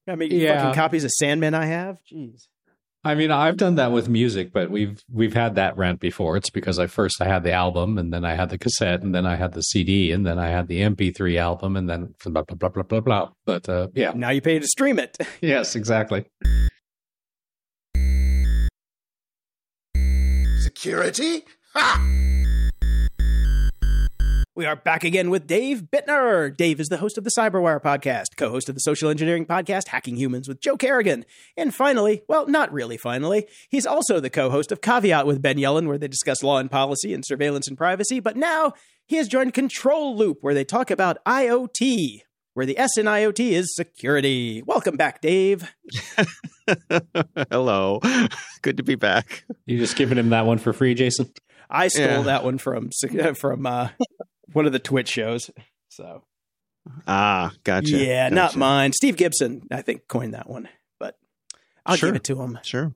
I 0.08 0.16
mean, 0.16 0.32
Yeah. 0.32 0.62
fucking 0.62 0.76
copies 0.76 1.04
of 1.04 1.12
Sandman 1.12 1.54
I 1.54 1.66
have. 1.66 1.98
Jeez. 2.12 2.48
I 3.06 3.14
mean, 3.14 3.30
I've 3.30 3.58
done 3.58 3.76
that 3.76 3.92
with 3.92 4.10
music, 4.10 4.52
but 4.52 4.72
we've 4.72 5.04
we've 5.14 5.36
had 5.36 5.54
that 5.56 5.78
rant 5.78 6.00
before. 6.00 6.38
It's 6.38 6.50
because 6.50 6.80
I 6.80 6.88
first 6.88 7.22
I 7.22 7.26
had 7.26 7.44
the 7.44 7.52
album, 7.52 8.00
and 8.00 8.12
then 8.12 8.26
I 8.26 8.34
had 8.34 8.50
the 8.50 8.58
cassette, 8.58 9.04
and 9.04 9.14
then 9.14 9.28
I 9.28 9.36
had 9.36 9.54
the 9.54 9.62
CD, 9.62 10.12
and 10.12 10.26
then 10.26 10.40
I 10.40 10.48
had 10.48 10.68
the 10.68 10.80
MP3 10.82 11.40
album, 11.40 11.78
and 11.78 11.88
then 11.88 12.16
blah 12.26 12.42
blah 12.42 12.56
blah 12.56 12.70
blah 12.70 12.84
blah 12.84 13.00
blah. 13.02 13.30
But 13.46 13.70
uh, 13.70 13.90
yeah, 13.94 14.14
Now 14.16 14.32
you 14.32 14.42
pay 14.42 14.58
to 14.58 14.68
stream 14.68 14.98
it. 14.98 15.16
yes, 15.42 15.76
exactly. 15.76 16.26
Security? 20.58 21.46
Ha! 21.76 22.02
We 24.58 24.66
are 24.66 24.78
back 24.78 25.04
again 25.04 25.30
with 25.30 25.48
Dave 25.48 25.84
Bittner. 25.92 26.56
Dave 26.56 26.80
is 26.80 26.88
the 26.88 26.96
host 26.98 27.18
of 27.18 27.26
the 27.26 27.32
Cyberwire 27.38 27.82
podcast, 27.82 28.38
co 28.38 28.50
host 28.50 28.70
of 28.70 28.76
the 28.76 28.80
social 28.80 29.10
engineering 29.10 29.46
podcast 29.46 29.90
Hacking 29.90 30.16
Humans 30.16 30.48
with 30.48 30.62
Joe 30.62 30.78
Carrigan. 30.78 31.26
And 31.58 31.76
finally, 31.76 32.24
well, 32.30 32.48
not 32.48 32.72
really 32.72 32.96
finally, 32.96 33.48
he's 33.70 33.86
also 33.86 34.22
the 34.22 34.30
co 34.30 34.50
host 34.50 34.72
of 34.72 34.80
Caveat 34.80 35.26
with 35.28 35.42
Ben 35.42 35.58
Yelin, 35.58 35.88
where 35.88 35.98
they 35.98 36.08
discuss 36.08 36.42
law 36.42 36.58
and 36.58 36.72
policy 36.72 37.14
and 37.14 37.26
surveillance 37.26 37.68
and 37.68 37.78
privacy. 37.78 38.22
But 38.22 38.38
now 38.38 38.72
he 39.06 39.18
has 39.18 39.28
joined 39.28 39.54
Control 39.54 40.16
Loop, 40.16 40.38
where 40.40 40.54
they 40.54 40.64
talk 40.64 40.90
about 40.90 41.18
IoT, 41.26 42.20
where 42.54 42.66
the 42.66 42.80
S 42.80 42.98
in 42.98 43.08
IoT 43.08 43.52
is 43.52 43.76
security. 43.76 44.64
Welcome 44.66 44.96
back, 44.96 45.20
Dave. 45.20 45.70
Hello. 47.52 48.00
Good 48.62 48.78
to 48.78 48.84
be 48.84 48.96
back. 48.96 49.44
You 49.66 49.78
just 49.80 49.98
giving 49.98 50.18
him 50.18 50.30
that 50.30 50.46
one 50.46 50.60
for 50.60 50.72
free, 50.72 50.94
Jason? 50.94 51.30
I 51.70 51.90
stole 51.90 52.06
Yeah. 52.06 52.22
that 52.22 52.46
one 52.46 52.58
from 52.58 52.90
from 53.36 53.66
uh, 53.66 53.90
one 54.54 54.66
of 54.66 54.72
the 54.72 54.80
TWiT 54.80 55.08
shows. 55.08 55.50
So 55.90 56.24
Ah, 57.08 57.52
gotcha. 57.64 57.98
yeah, 57.98 58.30
not 58.30 58.56
mine. 58.56 58.94
Steve 58.94 59.18
Gibson, 59.18 59.64
I 59.72 59.82
think, 59.82 60.08
coined 60.08 60.34
that 60.34 60.50
one, 60.50 60.70
but 61.00 61.18
I'll 61.86 61.96
Sure. 61.96 62.10
give 62.10 62.16
it 62.18 62.24
to 62.26 62.42
him. 62.42 62.60
Sure. 62.64 62.94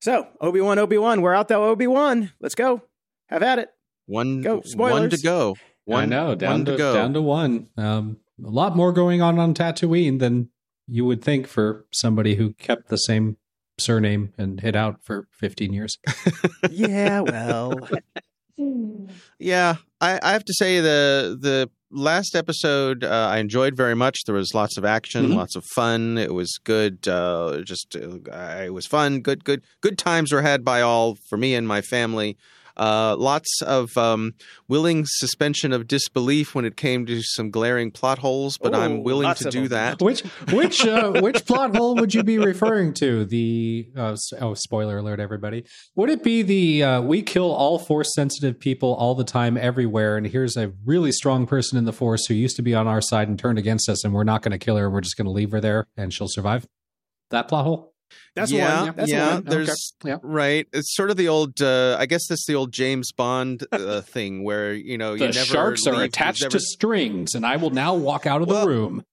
So 0.00 0.28
Obi 0.40 0.60
Wan, 0.60 0.78
Obi 0.78 0.96
Wan, 0.98 1.20
we're 1.20 1.34
out 1.34 1.48
though. 1.48 1.64
Obi 1.64 1.86
Wan, 1.86 2.32
let's 2.40 2.54
go. 2.54 2.82
Have 3.28 3.42
at 3.42 3.58
it. 3.58 3.68
One 4.06 4.40
Go, 4.42 4.62
one 4.74 5.10
to 5.10 5.18
go. 5.18 5.56
One 5.84 6.02
I 6.04 6.06
know, 6.06 6.34
down 6.34 6.50
one 6.52 6.64
to, 6.66 6.72
to 6.72 6.78
go. 6.78 6.94
down 6.94 7.12
to 7.14 7.22
one. 7.22 7.68
Um, 7.76 8.18
a 8.44 8.48
lot 8.48 8.76
more 8.76 8.92
going 8.92 9.20
on 9.22 9.38
on 9.38 9.54
Tatooine 9.54 10.18
than 10.18 10.48
you 10.88 11.04
would 11.04 11.22
think 11.22 11.46
for 11.46 11.84
somebody 11.92 12.34
who 12.36 12.52
kept 12.54 12.88
the 12.88 12.96
same 12.96 13.36
surname 13.78 14.32
and 14.38 14.60
hid 14.60 14.74
out 14.76 15.00
for 15.04 15.28
15 15.32 15.72
years. 15.72 15.96
Yeah, 16.70 17.20
well, 17.20 17.72
Yeah, 19.38 19.76
I, 20.00 20.18
I 20.22 20.32
have 20.32 20.44
to 20.44 20.54
say 20.54 20.80
the 20.80 21.36
the 21.40 21.70
last 21.92 22.36
episode 22.36 23.02
uh, 23.02 23.28
I 23.32 23.38
enjoyed 23.38 23.76
very 23.76 23.94
much. 23.96 24.24
There 24.24 24.34
was 24.34 24.54
lots 24.54 24.76
of 24.76 24.84
action, 24.84 25.24
Mm-hmm. 25.24 25.32
Mhm. 25.32 25.36
lots 25.36 25.56
of 25.56 25.64
fun. 25.74 26.18
It 26.18 26.34
was 26.34 26.58
good. 26.62 27.06
Uh, 27.08 27.62
just 27.64 27.96
uh, 27.96 28.62
it 28.64 28.72
was 28.74 28.86
fun. 28.86 29.20
Good 29.20 29.44
good 29.44 29.62
good 29.80 29.98
times 29.98 30.32
were 30.32 30.42
had 30.42 30.64
by 30.64 30.80
all 30.82 31.16
for 31.28 31.36
me 31.36 31.54
and 31.54 31.66
my 31.66 31.80
family. 31.80 32.36
Uh, 32.80 33.14
lots 33.18 33.60
of 33.60 33.94
um, 33.98 34.32
willing 34.66 35.04
suspension 35.06 35.70
of 35.70 35.86
disbelief 35.86 36.54
when 36.54 36.64
it 36.64 36.78
came 36.78 37.04
to 37.04 37.20
some 37.20 37.50
glaring 37.50 37.90
plot 37.90 38.18
holes, 38.20 38.56
but 38.56 38.74
Ooh, 38.74 38.78
I'm 38.78 39.02
willing 39.04 39.34
to 39.34 39.50
do 39.50 39.68
them. 39.68 39.98
that. 39.98 40.02
Which 40.02 40.22
which 40.50 40.86
uh, 40.86 41.12
which 41.20 41.44
plot 41.44 41.76
hole 41.76 41.94
would 41.96 42.14
you 42.14 42.22
be 42.22 42.38
referring 42.38 42.94
to? 42.94 43.26
The 43.26 43.90
uh, 43.94 44.16
oh, 44.40 44.54
spoiler 44.54 44.96
alert, 44.96 45.20
everybody! 45.20 45.66
Would 45.94 46.08
it 46.08 46.24
be 46.24 46.40
the 46.40 46.82
uh, 46.82 47.00
we 47.02 47.20
kill 47.20 47.52
all 47.52 47.78
force 47.78 48.14
sensitive 48.14 48.58
people 48.58 48.94
all 48.94 49.14
the 49.14 49.24
time, 49.24 49.58
everywhere, 49.58 50.16
and 50.16 50.26
here's 50.26 50.56
a 50.56 50.72
really 50.86 51.12
strong 51.12 51.46
person 51.46 51.76
in 51.76 51.84
the 51.84 51.92
force 51.92 52.24
who 52.28 52.34
used 52.34 52.56
to 52.56 52.62
be 52.62 52.74
on 52.74 52.88
our 52.88 53.02
side 53.02 53.28
and 53.28 53.38
turned 53.38 53.58
against 53.58 53.90
us, 53.90 54.04
and 54.04 54.14
we're 54.14 54.24
not 54.24 54.40
going 54.40 54.52
to 54.52 54.58
kill 54.58 54.78
her. 54.78 54.88
We're 54.88 55.02
just 55.02 55.18
going 55.18 55.26
to 55.26 55.32
leave 55.32 55.50
her 55.50 55.60
there, 55.60 55.86
and 55.98 56.14
she'll 56.14 56.28
survive. 56.28 56.66
That 57.28 57.46
plot 57.46 57.66
hole. 57.66 57.89
That's 58.34 58.50
yeah, 58.50 58.84
one. 58.84 58.96
That's 58.96 59.10
yeah. 59.10 59.34
one. 59.34 59.44
There's 59.44 59.94
Yeah. 60.04 60.16
right. 60.22 60.66
It's 60.72 60.94
sort 60.94 61.10
of 61.10 61.16
the 61.16 61.28
old. 61.28 61.60
Uh, 61.60 61.96
I 61.98 62.06
guess 62.06 62.26
that's 62.28 62.46
the 62.46 62.54
old 62.54 62.72
James 62.72 63.12
Bond 63.12 63.66
uh, 63.72 64.00
thing 64.02 64.44
where 64.44 64.72
you 64.72 64.98
know 64.98 65.12
you 65.12 65.18
The 65.18 65.26
never 65.26 65.38
sharks 65.46 65.86
are 65.86 66.02
attached 66.02 66.40
there's 66.40 66.52
to 66.52 66.60
strings, 66.60 67.34
and 67.34 67.46
I 67.46 67.56
will 67.56 67.70
now 67.70 67.94
walk 67.94 68.26
out 68.26 68.42
of 68.42 68.48
Well, 68.48 68.62
the 68.66 68.68
room. 68.68 69.04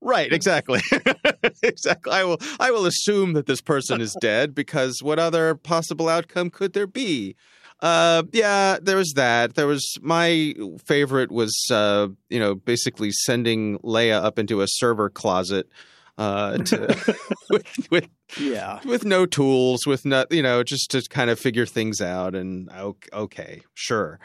Right, 0.00 0.32
exactly. 0.32 0.80
exactly. 1.62 2.12
I 2.12 2.24
will 2.24 2.40
I 2.58 2.72
will 2.72 2.86
assume 2.86 3.34
that 3.34 3.46
this 3.46 3.60
person 3.60 4.00
is 4.00 4.16
dead 4.20 4.54
because 4.54 4.98
what 5.00 5.18
other 5.20 5.54
possible 5.54 6.08
outcome 6.08 6.50
could 6.50 6.72
there 6.72 6.88
be? 6.88 7.36
Uh 7.80 8.24
yeah, 8.32 8.78
there 8.82 8.96
was 8.96 9.12
that. 9.14 9.54
There 9.54 9.68
was 9.68 9.96
my 10.02 10.54
favorite 10.84 11.30
was 11.30 11.56
uh 11.70 12.08
you 12.30 12.40
know 12.40 12.56
basically 12.56 13.12
sending 13.12 13.78
Leia 13.78 14.22
up 14.22 14.40
into 14.40 14.60
a 14.60 14.66
server 14.68 15.08
closet 15.08 15.68
uh 16.18 16.58
to 16.58 17.16
with, 17.50 17.90
with 17.90 18.08
yeah. 18.38 18.80
with 18.84 19.04
no 19.04 19.24
tools 19.24 19.86
with 19.86 20.04
no 20.04 20.24
you 20.30 20.42
know 20.42 20.62
just 20.62 20.90
to 20.90 21.02
kind 21.08 21.30
of 21.30 21.38
figure 21.38 21.64
things 21.66 22.00
out 22.02 22.34
and 22.34 22.68
o- 22.72 22.96
okay, 23.12 23.62
sure. 23.74 24.20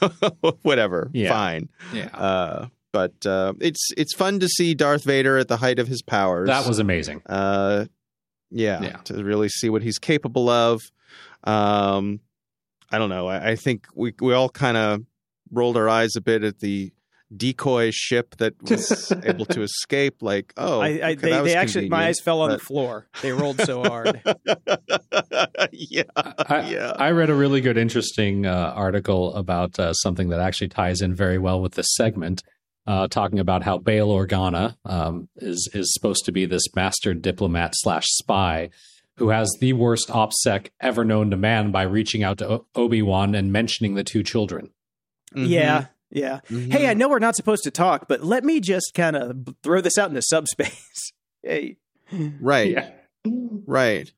Whatever. 0.62 1.10
Yeah. 1.12 1.30
Fine. 1.30 1.68
Yeah, 1.92 2.08
Uh, 2.14 2.66
but 2.92 3.24
uh, 3.26 3.52
it's 3.60 3.88
it's 3.96 4.14
fun 4.14 4.40
to 4.40 4.48
see 4.48 4.74
Darth 4.74 5.04
Vader 5.04 5.38
at 5.38 5.48
the 5.48 5.56
height 5.56 5.78
of 5.78 5.86
his 5.88 6.02
powers. 6.02 6.48
that 6.48 6.66
was 6.66 6.78
amazing. 6.78 7.22
uh, 7.26 7.84
yeah, 8.50 8.82
Yeah. 8.82 8.96
to 9.04 9.22
really 9.22 9.48
see 9.48 9.70
what 9.70 9.82
he's 9.82 9.98
capable 9.98 10.48
of. 10.48 10.80
Um, 11.44 12.20
I 12.90 12.98
don't 12.98 13.08
know. 13.10 13.28
I, 13.28 13.50
I 13.50 13.56
think 13.56 13.86
we 13.94 14.12
we 14.20 14.34
all 14.34 14.48
kind 14.48 14.76
of 14.76 15.02
rolled 15.52 15.76
our 15.76 15.88
eyes 15.88 16.16
a 16.16 16.20
bit 16.20 16.42
at 16.42 16.58
the 16.58 16.92
decoy 17.36 17.90
ship 17.92 18.36
that 18.38 18.54
was 18.62 19.12
able 19.24 19.46
to 19.46 19.62
escape. 19.62 20.22
Like, 20.22 20.52
oh, 20.56 20.80
I, 20.80 20.86
I, 20.86 20.90
okay, 20.90 21.14
they, 21.14 21.30
that 21.30 21.42
was 21.42 21.52
they 21.52 21.56
actually, 21.58 21.88
my 21.88 22.06
eyes 22.06 22.20
fell 22.20 22.40
on 22.40 22.50
the 22.50 22.58
floor. 22.58 23.06
They 23.22 23.32
rolled 23.32 23.60
so 23.60 23.82
hard. 23.84 24.20
yeah, 25.72 26.02
I, 26.16 26.70
yeah. 26.70 26.92
I 26.96 27.10
read 27.10 27.30
a 27.30 27.34
really 27.34 27.60
good, 27.60 27.76
interesting 27.76 28.46
uh, 28.46 28.72
article 28.74 29.34
about 29.34 29.78
uh, 29.78 29.92
something 29.92 30.28
that 30.30 30.40
actually 30.40 30.68
ties 30.68 31.00
in 31.00 31.14
very 31.14 31.38
well 31.38 31.60
with 31.60 31.74
this 31.74 31.94
segment, 31.94 32.42
uh, 32.86 33.08
talking 33.08 33.38
about 33.38 33.62
how 33.62 33.78
Bail 33.78 34.08
Organa 34.08 34.76
um, 34.84 35.28
is 35.36 35.68
is 35.74 35.92
supposed 35.92 36.24
to 36.24 36.32
be 36.32 36.46
this 36.46 36.64
master 36.74 37.14
diplomat 37.14 37.72
slash 37.76 38.06
spy 38.08 38.70
who 39.16 39.28
has 39.28 39.54
the 39.60 39.74
worst 39.74 40.08
OPSEC 40.08 40.68
ever 40.80 41.04
known 41.04 41.30
to 41.30 41.36
man 41.36 41.70
by 41.70 41.82
reaching 41.82 42.22
out 42.22 42.38
to 42.38 42.48
o- 42.48 42.66
Obi 42.74 43.02
Wan 43.02 43.34
and 43.34 43.52
mentioning 43.52 43.94
the 43.94 44.02
two 44.04 44.22
children. 44.22 44.70
Mhm, 45.36 45.46
Yeah, 45.48 45.86
yeah. 46.10 46.40
mhm. 46.48 46.72
Hey, 46.72 46.88
I 46.88 46.94
know 46.94 47.08
we're 47.08 47.18
not 47.18 47.36
supposed 47.36 47.62
to 47.64 47.70
talk, 47.70 48.06
but 48.08 48.22
let 48.24 48.44
me 48.44 48.60
just 48.60 48.92
kind 48.94 49.16
of 49.16 49.36
throw 49.62 49.80
this 49.80 49.96
out 49.98 50.08
into 50.10 50.22
subspace. 50.22 51.12
hey. 51.42 51.76
right. 52.40 52.70
Yeah. 52.72 52.90
Right. 53.66 54.10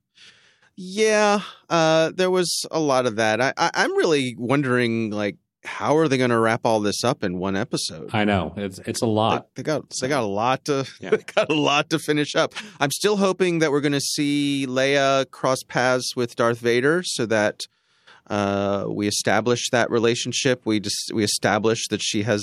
Yeah, 0.76 1.40
uh, 1.68 2.12
there 2.14 2.30
was 2.30 2.64
a 2.70 2.80
lot 2.80 3.04
of 3.06 3.16
that. 3.16 3.40
I, 3.40 3.52
I, 3.58 3.70
I'm 3.74 3.94
really 3.96 4.34
wondering, 4.38 5.10
like, 5.10 5.36
how 5.64 5.96
are 5.98 6.08
they 6.08 6.16
going 6.16 6.30
to 6.30 6.38
wrap 6.38 6.62
all 6.64 6.80
this 6.80 7.04
up 7.04 7.22
in 7.22 7.38
one 7.38 7.56
episode? 7.56 8.10
I 8.12 8.24
know 8.24 8.52
it's 8.56 8.80
it's 8.80 9.02
a 9.02 9.04
They, 9.04 9.10
lot. 9.12 9.48
they 9.54 9.62
got 9.62 9.90
they 10.00 10.08
got 10.08 10.24
a 10.24 10.26
lot 10.26 10.64
to 10.64 10.86
Yeah. 10.98 11.10
they 11.10 11.18
got 11.34 11.50
a 11.50 11.54
lot 11.54 11.90
to 11.90 11.98
finish 11.98 12.34
up. 12.34 12.54
I'm 12.80 12.90
still 12.90 13.18
hoping 13.18 13.58
that 13.60 13.70
we're 13.70 13.80
going 13.82 13.92
to 13.92 14.00
see 14.00 14.66
Leia 14.68 15.30
cross 15.30 15.62
paths 15.62 16.16
with 16.16 16.34
Darth 16.36 16.58
Vader, 16.58 17.02
so 17.04 17.26
that 17.26 17.60
uh, 18.36 18.86
we 18.88 19.06
establish 19.06 19.62
that 19.70 19.90
relationship. 19.90 20.62
We 20.64 20.80
just 20.80 21.12
we 21.14 21.22
establish 21.24 21.80
that 21.90 22.02
she 22.02 22.22
has 22.22 22.42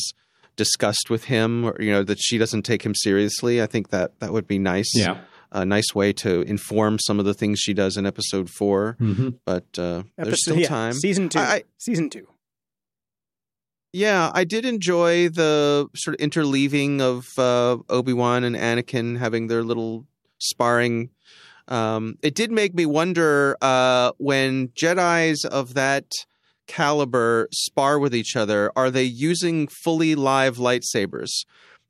discussed 0.56 1.10
with 1.10 1.24
him, 1.26 1.66
or 1.66 1.74
you 1.82 1.92
know 1.92 2.04
that 2.04 2.20
she 2.20 2.38
doesn't 2.38 2.64
take 2.64 2.82
him 2.86 2.94
seriously. 2.96 3.62
I 3.62 3.66
think 3.66 3.90
that 3.90 4.20
that 4.20 4.32
would 4.34 4.48
be 4.48 4.60
nice. 4.60 4.92
Yeah. 4.96 5.18
a 5.52 5.66
nice 5.66 5.96
way 5.96 6.14
to 6.14 6.42
inform 6.42 7.00
some 7.00 7.18
of 7.20 7.26
the 7.26 7.34
things 7.34 7.60
she 7.60 7.74
does 7.74 7.98
in 7.98 8.06
episode 8.06 8.48
four. 8.52 8.96
hmm 9.00 9.30
But 9.46 9.66
uh, 9.80 10.04
there's 10.16 10.44
still 10.44 10.60
yeah, 10.60 10.68
time. 10.68 10.94
Season 10.94 11.28
two. 11.30 11.40
I- 11.40 11.54
I- 11.56 11.64
season 11.80 12.10
two. 12.10 12.28
Yeah, 13.92 14.30
I 14.36 14.44
did 14.44 14.66
enjoy 14.66 15.30
the 15.30 15.88
sort 15.96 16.20
of 16.20 16.22
interleaving 16.30 17.02
of 17.02 17.28
uh, 17.40 17.78
Obi 17.90 18.14
Wan 18.14 18.44
and 18.44 18.56
Anakin 18.56 19.18
having 19.18 19.48
their 19.48 19.64
little 19.64 20.06
sparring. 20.38 21.10
Um, 21.70 22.18
it 22.22 22.36
did 22.36 22.52
make 22.52 22.74
me 22.74 22.86
wonder 22.86 23.56
uh, 23.62 24.12
when 24.18 24.70
Jedi's 24.70 25.46
of 25.46 25.76
that 25.76 26.06
caliber 26.68 27.48
spar 27.52 28.00
with 28.00 28.14
each 28.14 28.36
other, 28.36 28.72
are 28.76 28.92
they 28.92 29.04
using 29.04 29.68
fully 29.68 30.16
live 30.16 30.58
lightsabers? 30.58 31.30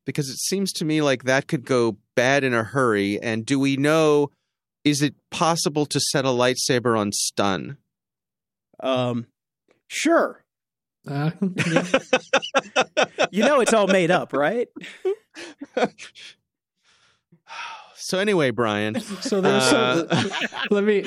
Because 0.06 0.30
it 0.30 0.38
seems 0.40 0.72
to 0.74 0.86
me 0.86 1.02
like 1.02 1.24
that 1.24 1.48
could 1.48 1.66
go 1.66 1.98
bad 2.16 2.44
in 2.44 2.54
a 2.54 2.64
hurry. 2.64 3.22
And 3.22 3.46
do 3.46 3.60
we 3.60 3.78
know? 3.78 4.32
Is 4.84 5.02
it 5.02 5.16
possible 5.30 5.86
to 5.88 6.00
set 6.00 6.26
a 6.26 6.30
lightsaber 6.30 6.98
on 6.98 7.12
stun? 7.12 7.78
Um, 8.80 9.28
sure. 9.88 10.44
Uh, 11.08 11.32
yeah. 11.66 11.84
You 13.32 13.44
know 13.44 13.60
it's 13.60 13.74
all 13.74 13.88
made 13.88 14.10
up, 14.10 14.34
right? 14.34 14.68
So 18.02 18.18
anyway, 18.18 18.52
Brian. 18.52 19.00
So 19.00 19.42
there's 19.42 19.64
Uh, 19.64 20.08
so, 20.08 20.58
let 20.72 20.84
me. 20.84 21.06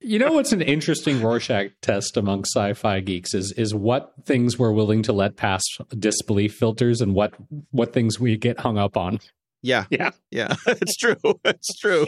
You 0.00 0.18
know 0.18 0.32
what's 0.32 0.52
an 0.52 0.62
interesting 0.62 1.22
Rorschach 1.22 1.72
test 1.80 2.16
among 2.16 2.44
sci-fi 2.44 3.00
geeks 3.00 3.34
is 3.34 3.52
is 3.52 3.74
what 3.74 4.12
things 4.24 4.58
we're 4.58 4.72
willing 4.72 5.02
to 5.04 5.12
let 5.12 5.36
pass 5.36 5.62
disbelief 5.98 6.54
filters 6.54 7.00
and 7.00 7.14
what 7.14 7.34
what 7.70 7.92
things 7.92 8.20
we 8.20 8.36
get 8.36 8.60
hung 8.60 8.78
up 8.78 8.96
on. 8.96 9.18
Yeah. 9.62 9.86
Yeah. 9.90 10.10
Yeah. 10.30 10.54
it's 10.66 10.96
true. 10.96 11.16
It's 11.44 11.78
true. 11.78 12.06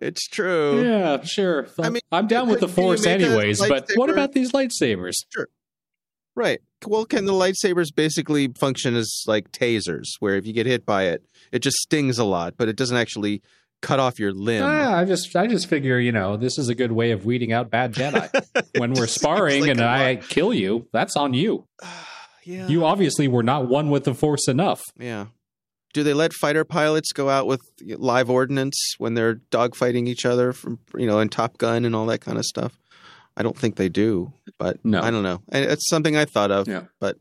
It's 0.00 0.26
true. 0.26 0.82
Yeah, 0.82 1.22
sure. 1.22 1.68
I 1.78 1.90
mean, 1.90 2.00
I'm 2.10 2.26
down 2.26 2.48
with 2.48 2.60
the 2.60 2.68
force 2.68 3.06
anyways, 3.06 3.60
but 3.60 3.88
what 3.94 4.10
about 4.10 4.32
these 4.32 4.52
lightsabers? 4.52 5.14
Right. 6.34 6.60
Well, 6.86 7.04
can 7.04 7.26
the 7.26 7.32
lightsabers 7.32 7.94
basically 7.94 8.48
function 8.48 8.96
as 8.96 9.22
like 9.26 9.52
tasers, 9.52 10.06
where 10.18 10.36
if 10.36 10.46
you 10.46 10.52
get 10.52 10.66
hit 10.66 10.86
by 10.86 11.04
it, 11.04 11.24
it 11.52 11.60
just 11.60 11.76
stings 11.76 12.18
a 12.18 12.24
lot, 12.24 12.54
but 12.56 12.68
it 12.68 12.76
doesn't 12.76 12.96
actually 12.96 13.42
cut 13.82 14.00
off 14.00 14.18
your 14.18 14.32
limb? 14.32 14.64
Ah, 14.64 14.96
I 14.96 15.04
just 15.04 15.34
I 15.36 15.46
just 15.46 15.68
figure, 15.68 15.98
you 15.98 16.12
know, 16.12 16.36
this 16.36 16.58
is 16.58 16.68
a 16.68 16.74
good 16.74 16.92
way 16.92 17.10
of 17.10 17.24
weeding 17.24 17.52
out 17.52 17.70
bad 17.70 17.92
Jedi. 17.92 18.30
when 18.78 18.94
we're 18.94 19.06
sparring 19.06 19.62
like 19.62 19.70
and 19.72 19.80
I 19.80 20.14
lot. 20.14 20.28
kill 20.28 20.54
you, 20.54 20.88
that's 20.92 21.16
on 21.16 21.34
you. 21.34 21.66
yeah. 22.44 22.66
You 22.66 22.84
obviously 22.84 23.28
were 23.28 23.42
not 23.42 23.68
one 23.68 23.90
with 23.90 24.04
the 24.04 24.14
force 24.14 24.48
enough. 24.48 24.82
Yeah. 24.98 25.26
Do 25.92 26.02
they 26.02 26.14
let 26.14 26.32
fighter 26.32 26.64
pilots 26.64 27.12
go 27.12 27.28
out 27.28 27.46
with 27.46 27.60
live 27.82 28.30
ordnance 28.30 28.94
when 28.96 29.12
they're 29.12 29.34
dogfighting 29.50 30.08
each 30.08 30.24
other 30.24 30.54
from 30.54 30.78
you 30.96 31.06
know 31.06 31.20
in 31.20 31.28
Top 31.28 31.58
Gun 31.58 31.84
and 31.84 31.94
all 31.94 32.06
that 32.06 32.22
kind 32.22 32.38
of 32.38 32.46
stuff? 32.46 32.78
I 33.36 33.42
don't 33.42 33.56
think 33.56 33.76
they 33.76 33.88
do, 33.88 34.32
but 34.58 34.84
No. 34.84 35.00
I 35.00 35.10
don't 35.10 35.22
know. 35.22 35.42
It's 35.52 35.88
something 35.88 36.16
I 36.16 36.24
thought 36.26 36.50
of. 36.50 36.68
Yeah. 36.68 36.84
But 37.00 37.16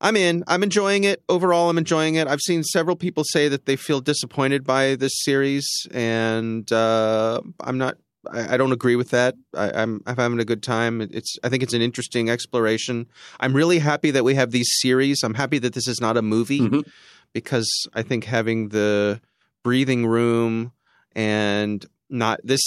I'm 0.00 0.16
in. 0.16 0.44
I'm 0.46 0.62
enjoying 0.62 1.04
it. 1.04 1.22
Overall, 1.28 1.70
I'm 1.70 1.78
enjoying 1.78 2.16
it. 2.16 2.28
I've 2.28 2.40
seen 2.40 2.62
several 2.62 2.96
people 2.96 3.24
say 3.24 3.48
that 3.48 3.64
they 3.64 3.76
feel 3.76 4.00
disappointed 4.00 4.64
by 4.64 4.96
this 4.96 5.12
series, 5.24 5.66
and 5.92 6.70
uh, 6.72 7.40
I'm 7.60 7.78
not. 7.78 7.96
I, 8.30 8.54
I 8.54 8.56
don't 8.56 8.72
agree 8.72 8.96
with 8.96 9.10
that. 9.10 9.34
I, 9.54 9.70
I'm 9.70 10.02
I'm 10.06 10.16
having 10.16 10.40
a 10.40 10.44
good 10.44 10.62
time. 10.62 11.00
It's 11.00 11.36
I 11.42 11.48
think 11.48 11.62
it's 11.62 11.72
an 11.74 11.80
interesting 11.80 12.28
exploration. 12.28 13.06
I'm 13.40 13.54
really 13.54 13.78
happy 13.78 14.10
that 14.10 14.24
we 14.24 14.34
have 14.34 14.50
these 14.50 14.68
series. 14.80 15.22
I'm 15.22 15.34
happy 15.34 15.58
that 15.60 15.72
this 15.72 15.88
is 15.88 16.00
not 16.00 16.16
a 16.18 16.22
movie 16.22 16.60
Mhm. 16.60 16.86
because 17.32 17.70
I 17.94 18.02
think 18.02 18.24
having 18.24 18.68
the 18.70 19.20
breathing 19.62 20.06
room 20.06 20.72
and 21.16 21.84
not 22.10 22.40
this 22.44 22.60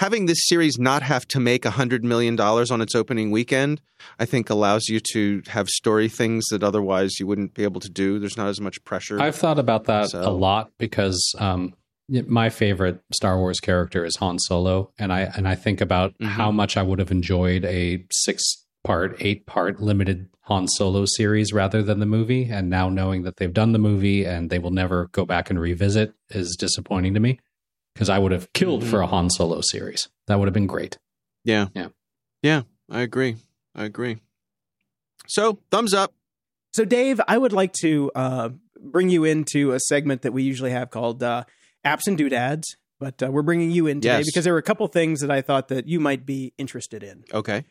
having 0.00 0.24
this 0.24 0.48
series 0.48 0.78
not 0.78 1.02
have 1.02 1.28
to 1.28 1.38
make 1.38 1.66
a 1.66 1.70
hundred 1.70 2.02
million 2.02 2.34
dollars 2.34 2.70
on 2.70 2.80
its 2.80 2.94
opening 2.94 3.30
weekend, 3.30 3.82
I 4.18 4.24
think 4.24 4.48
allows 4.48 4.88
you 4.88 4.98
to 5.12 5.42
have 5.48 5.68
story 5.68 6.08
things 6.08 6.46
that 6.48 6.62
otherwise 6.64 7.20
you 7.20 7.26
wouldn't 7.26 7.52
be 7.52 7.64
able 7.64 7.80
to 7.82 7.90
do. 7.90 8.18
There's 8.18 8.36
not 8.38 8.48
as 8.48 8.60
much 8.62 8.82
pressure. 8.84 9.20
I've 9.20 9.36
thought 9.36 9.58
about 9.58 9.84
that 9.84 10.08
So- 10.10 10.22
a 10.22 10.32
lot 10.32 10.70
because 10.78 11.34
um, 11.38 11.74
my 12.08 12.48
favorite 12.48 13.00
Star 13.12 13.36
Wars 13.38 13.60
character 13.60 14.04
is 14.04 14.16
Han 14.16 14.38
Solo, 14.38 14.90
and 14.98 15.12
I 15.12 15.20
and 15.36 15.46
I 15.46 15.54
think 15.54 15.80
about 15.82 16.14
Mhm. 16.18 16.26
how 16.28 16.50
much 16.50 16.76
I 16.78 16.82
would 16.82 16.98
have 16.98 17.10
enjoyed 17.10 17.64
a 17.66 18.04
six 18.10 18.64
part, 18.82 19.16
eight 19.20 19.44
part 19.44 19.80
limited 19.82 20.28
Han 20.44 20.66
Solo 20.66 21.04
series 21.04 21.52
rather 21.52 21.82
than 21.82 22.00
the 22.00 22.06
movie. 22.06 22.44
And 22.50 22.70
now 22.70 22.88
knowing 22.88 23.22
that 23.24 23.36
they've 23.36 23.52
done 23.52 23.72
the 23.72 23.78
movie 23.78 24.24
and 24.24 24.48
they 24.48 24.58
will 24.58 24.70
never 24.72 25.08
go 25.12 25.24
back 25.26 25.50
and 25.50 25.60
revisit 25.60 26.14
is 26.30 26.56
disappointing 26.58 27.12
to 27.14 27.20
me 27.20 27.38
because 28.00 28.08
I 28.08 28.18
would 28.18 28.32
have 28.32 28.50
killed 28.54 28.82
for 28.82 29.02
a 29.02 29.06
Han 29.06 29.28
Solo 29.28 29.60
series. 29.60 30.08
That 30.26 30.38
would 30.38 30.48
have 30.48 30.54
been 30.54 30.66
great. 30.66 30.96
yeah, 31.44 31.66
Yeah. 31.74 31.88
yeah. 32.42 32.62
I 32.90 33.02
agree. 33.02 33.36
I 33.74 33.84
agree. 33.84 34.20
So 35.28 35.58
thumbs 35.70 35.92
up. 35.92 36.14
So, 36.72 36.86
Dave, 36.86 37.20
I 37.28 37.36
would 37.36 37.52
like 37.52 37.74
to 37.82 38.10
uh, 38.14 38.48
bring 38.80 39.10
you 39.10 39.24
into 39.24 39.72
a 39.72 39.80
segment 39.80 40.22
that 40.22 40.32
we 40.32 40.42
usually 40.44 40.70
have 40.70 40.88
called 40.90 41.22
uh, 41.22 41.44
Apps 41.84 42.06
and 42.06 42.16
Doodads, 42.16 42.64
but 42.98 43.22
uh, 43.22 43.30
we're 43.30 43.42
bringing 43.42 43.70
you 43.70 43.86
in 43.86 44.00
today 44.00 44.16
Yes. 44.18 44.26
because 44.26 44.44
there 44.44 44.54
were 44.54 44.58
a 44.58 44.62
couple 44.62 44.86
things 44.86 45.20
that 45.20 45.30
I 45.30 45.42
thought 45.42 45.68
that 45.68 45.86
you 45.86 46.00
might 46.00 46.24
be 46.24 46.54
interested 46.56 47.02
in. 47.02 47.24
Okay. 47.34 47.64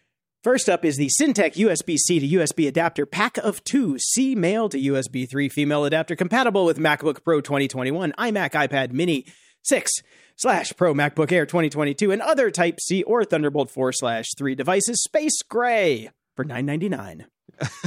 First 0.44 0.70
up 0.70 0.86
is 0.86 0.96
the 0.98 1.10
Syntech 1.20 1.56
USB 1.56 1.98
C 1.98 2.20
to 2.20 2.38
USB 2.38 2.68
adapter 2.68 3.08
pack 3.08 3.38
of 3.38 3.64
two 3.64 3.98
C 3.98 4.36
male 4.36 4.70
to 4.70 4.78
USB 4.78 5.28
3 5.30 5.50
female 5.50 5.86
adapter 5.86 6.16
compatible 6.16 6.66
with 6.66 6.78
MacBook 6.78 7.24
Pro 7.24 7.42
2021, 7.42 8.14
iMac, 8.18 8.52
iPad 8.52 8.92
Mini 8.94 9.26
6 9.64 9.92
slash 10.36 10.74
Pro 10.78 10.94
MacBook 10.94 11.32
Air 11.32 11.46
2022, 11.46 12.12
and 12.12 12.22
other 12.22 12.50
Type 12.52 12.80
C 12.80 13.04
or 13.04 13.24
Thunderbolt 13.26 13.70
4 13.72 13.92
slash 13.94 14.28
3 14.38 14.56
devices. 14.56 15.04
Space 15.04 15.42
Gray 15.48 16.10
for 16.36 16.46
$9.99. 16.46 17.26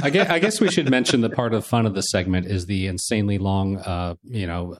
I 0.03 0.09
guess, 0.11 0.29
I 0.29 0.37
guess 0.39 0.61
we 0.61 0.69
should 0.69 0.89
mention 0.89 1.21
that 1.21 1.33
part 1.33 1.53
of 1.53 1.63
the 1.63 1.67
fun 1.67 1.85
of 1.87 1.95
the 1.95 2.01
segment 2.01 2.45
is 2.45 2.67
the 2.67 2.85
insanely 2.85 3.39
long, 3.39 3.77
uh, 3.77 4.13
you 4.23 4.45
know, 4.45 4.77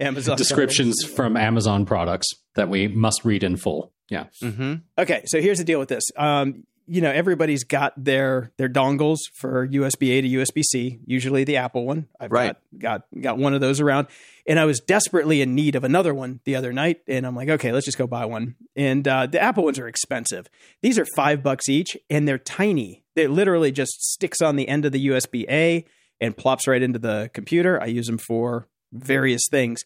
Amazon 0.00 0.36
descriptions 0.36 0.96
from 1.04 1.36
Amazon 1.36 1.86
products 1.86 2.26
that 2.54 2.68
we 2.68 2.88
must 2.88 3.24
read 3.24 3.44
in 3.44 3.56
full. 3.56 3.92
Yeah. 4.08 4.24
Mm-hmm. 4.42 4.74
Okay, 4.98 5.22
so 5.26 5.40
here's 5.40 5.58
the 5.58 5.64
deal 5.64 5.78
with 5.78 5.88
this. 5.88 6.02
Um, 6.16 6.64
you 6.90 7.00
know, 7.02 7.10
everybody's 7.10 7.64
got 7.64 7.92
their 8.02 8.50
their 8.56 8.68
dongles 8.68 9.18
for 9.34 9.68
USB 9.68 10.18
A 10.18 10.22
to 10.22 10.28
USB 10.28 10.62
C. 10.64 10.98
Usually 11.04 11.44
the 11.44 11.58
Apple 11.58 11.84
one. 11.84 12.08
I've 12.18 12.32
Right. 12.32 12.56
got, 12.78 13.02
got 13.12 13.20
got 13.20 13.38
one 13.38 13.52
of 13.54 13.60
those 13.60 13.78
around, 13.80 14.06
and 14.48 14.58
I 14.58 14.64
was 14.64 14.80
desperately 14.80 15.42
in 15.42 15.54
need 15.54 15.76
of 15.76 15.84
another 15.84 16.14
one 16.14 16.40
the 16.44 16.56
other 16.56 16.72
night, 16.72 17.02
and 17.06 17.26
I'm 17.26 17.36
like, 17.36 17.50
okay, 17.50 17.70
let's 17.70 17.84
just 17.84 17.98
go 17.98 18.06
buy 18.06 18.24
one. 18.24 18.56
And 18.74 19.06
uh, 19.06 19.26
the 19.26 19.40
Apple 19.40 19.64
ones 19.64 19.78
are 19.78 19.86
expensive. 19.86 20.48
These 20.82 20.98
are 20.98 21.06
five 21.14 21.42
bucks 21.42 21.68
each, 21.68 21.98
and 22.08 22.26
they're 22.26 22.38
tiny. 22.38 23.04
They 23.14 23.26
literally 23.26 23.70
just 23.70 24.02
sticks 24.02 24.40
on 24.40 24.56
the 24.56 24.66
end 24.66 24.86
of 24.86 24.92
the 24.92 25.08
USB 25.08 25.44
A 25.50 25.84
and 26.18 26.34
plops 26.34 26.66
right 26.66 26.82
into 26.82 26.98
the 26.98 27.30
computer. 27.34 27.80
I 27.80 27.86
use 27.86 28.06
them 28.06 28.16
for 28.16 28.68
various 28.90 29.42
things. 29.50 29.82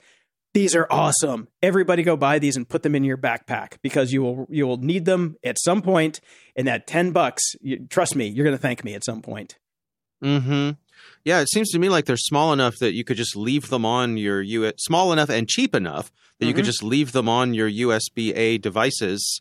These 0.55 0.77
are 0.77 0.87
awesome. 0.91 1.49
Everybody 1.61 2.05
go 2.05 2.17
buy 2.17 2.39
these 2.39 2.57
and 2.57 2.69
put 2.69 2.85
them 2.85 2.95
in 2.95 3.05
your 3.05 3.17
backpack 3.17 3.79
because 3.83 4.13
you 4.13 4.23
will 4.23 4.47
you 4.49 4.67
will 4.67 4.77
need 4.77 5.07
them 5.07 5.37
at 5.43 5.59
some 5.59 5.83
point. 5.83 6.21
And 6.55 6.69
that 6.69 6.87
ten 6.87 7.11
bucks, 7.11 7.43
you, 7.63 7.87
trust 7.89 8.15
me, 8.15 8.29
you're 8.29 8.45
going 8.45 8.57
to 8.57 8.63
thank 8.63 8.85
me 8.85 8.95
at 8.95 9.05
some 9.05 9.23
point. 9.23 9.59
Mm-hmm. 10.23 10.73
Yeah, 11.25 11.41
it 11.41 11.49
seems 11.51 11.71
to 11.71 11.79
me 11.79 11.89
like 11.89 12.05
they're 12.07 12.17
small 12.17 12.53
enough 12.53 12.79
that 12.79 12.93
you 12.95 13.05
could 13.05 13.17
just 13.17 13.37
leave 13.37 13.69
them 13.69 13.85
on 13.85 14.17
your 14.17 14.43
U. 14.43 14.73
Small 14.79 15.13
enough 15.13 15.31
and 15.31 15.49
cheap 15.49 15.75
enough 15.75 16.11
that 16.39 16.47
you 16.47 16.55
could 16.55 16.65
Mhm. 16.65 16.67
just 16.67 16.83
leave 16.83 17.13
them 17.13 17.29
on 17.29 17.55
your 17.55 17.69
USB 17.69 18.33
A 18.35 18.59
devices, 18.59 19.41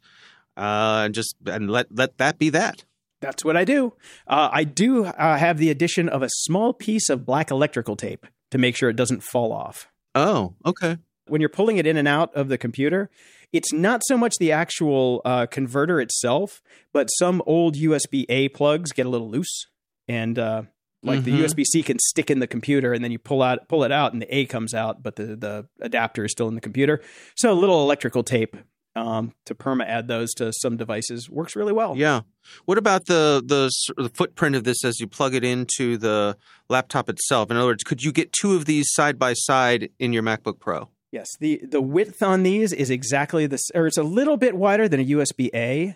uh, 0.57 1.03
and 1.05 1.13
just 1.15 1.35
and 1.45 1.69
let 1.71 1.87
let 1.95 2.17
that 2.17 2.37
be 2.37 2.49
that. 2.49 2.83
That's 3.21 3.45
what 3.45 3.55
I 3.55 3.65
do. 3.65 3.93
Uh, 4.27 4.49
I 4.51 4.63
do 4.63 5.05
uh, 5.05 5.37
have 5.37 5.57
the 5.59 5.69
addition 5.69 6.09
of 6.09 6.23
a 6.23 6.29
small 6.29 6.73
piece 6.73 7.07
of 7.09 7.25
black 7.25 7.51
electrical 7.51 7.95
tape 7.95 8.25
to 8.49 8.57
make 8.57 8.75
sure 8.75 8.89
it 8.89 8.95
doesn't 8.95 9.21
fall 9.23 9.51
off. 9.53 9.87
Oh, 10.15 10.55
okay. 10.65 10.97
when 11.27 11.39
you're 11.39 11.49
pulling 11.49 11.77
it 11.77 11.87
in 11.87 11.95
and 11.95 12.07
out 12.07 12.33
of 12.35 12.49
the 12.49 12.57
computer, 12.57 13.09
it's 13.53 13.71
not 13.71 14.01
so 14.05 14.17
much 14.17 14.35
the 14.39 14.51
actual 14.51 15.21
uh, 15.23 15.45
converter 15.45 16.01
itself, 16.01 16.61
but 16.91 17.05
some 17.07 17.41
old 17.45 17.75
USB 17.77 18.25
A 18.27 18.49
plugs 18.49 18.91
get 18.91 19.05
a 19.05 19.09
little 19.09 19.29
loose, 19.29 19.67
and 20.09 20.37
uh, 20.37 20.63
like 21.03 21.23
the 21.23 21.31
Mhm. 21.31 21.39
USB 21.47 21.63
C 21.63 21.83
can 21.83 21.97
stick 21.99 22.29
in 22.29 22.39
the 22.39 22.47
computer, 22.47 22.93
and 22.93 23.03
then 23.03 23.11
you 23.11 23.19
pull 23.19 23.41
out 23.41 23.67
pull 23.67 23.83
it 23.83 23.91
out, 23.91 24.13
and 24.13 24.21
the 24.21 24.35
A 24.35 24.45
comes 24.45 24.73
out, 24.73 25.01
but 25.03 25.15
the 25.15 25.35
the 25.35 25.67
adapter 25.81 26.25
is 26.25 26.31
still 26.31 26.47
in 26.47 26.55
the 26.55 26.61
computer. 26.61 27.01
So 27.35 27.51
a 27.51 27.55
little 27.55 27.81
electrical 27.81 28.23
tape 28.23 28.55
um, 28.93 29.31
to 29.45 29.55
perma 29.55 29.85
add 29.87 30.09
those 30.09 30.33
to 30.33 30.51
some 30.51 30.75
devices 30.75 31.29
works 31.29 31.55
really 31.55 31.71
well. 31.71 31.95
Yeah. 31.95 32.21
What 32.65 32.77
about 32.77 33.05
the, 33.05 33.41
the 33.45 33.71
the 34.01 34.09
footprint 34.09 34.55
of 34.55 34.65
this 34.65 34.83
as 34.83 34.99
you 34.99 35.07
plug 35.07 35.33
it 35.33 35.43
into 35.45 35.97
the 35.97 36.35
laptop 36.69 37.07
itself? 37.09 37.49
In 37.49 37.55
other 37.57 37.67
words, 37.67 37.83
could 37.83 38.01
you 38.03 38.11
get 38.11 38.33
two 38.33 38.55
of 38.55 38.65
these 38.65 38.87
side 38.91 39.17
by 39.17 39.31
side 39.33 39.89
in 39.97 40.11
your 40.11 40.23
MacBook 40.23 40.59
Pro? 40.59 40.89
Yes, 41.11 41.27
the 41.39 41.61
the 41.63 41.81
width 41.81 42.21
on 42.21 42.43
these 42.43 42.73
is 42.73 42.89
exactly 42.89 43.47
the 43.47 43.59
or 43.73 43.87
it's 43.87 43.97
a 43.97 44.03
little 44.03 44.37
bit 44.37 44.55
wider 44.57 44.87
than 44.89 44.99
a 44.99 45.05
USB 45.05 45.49
A, 45.53 45.95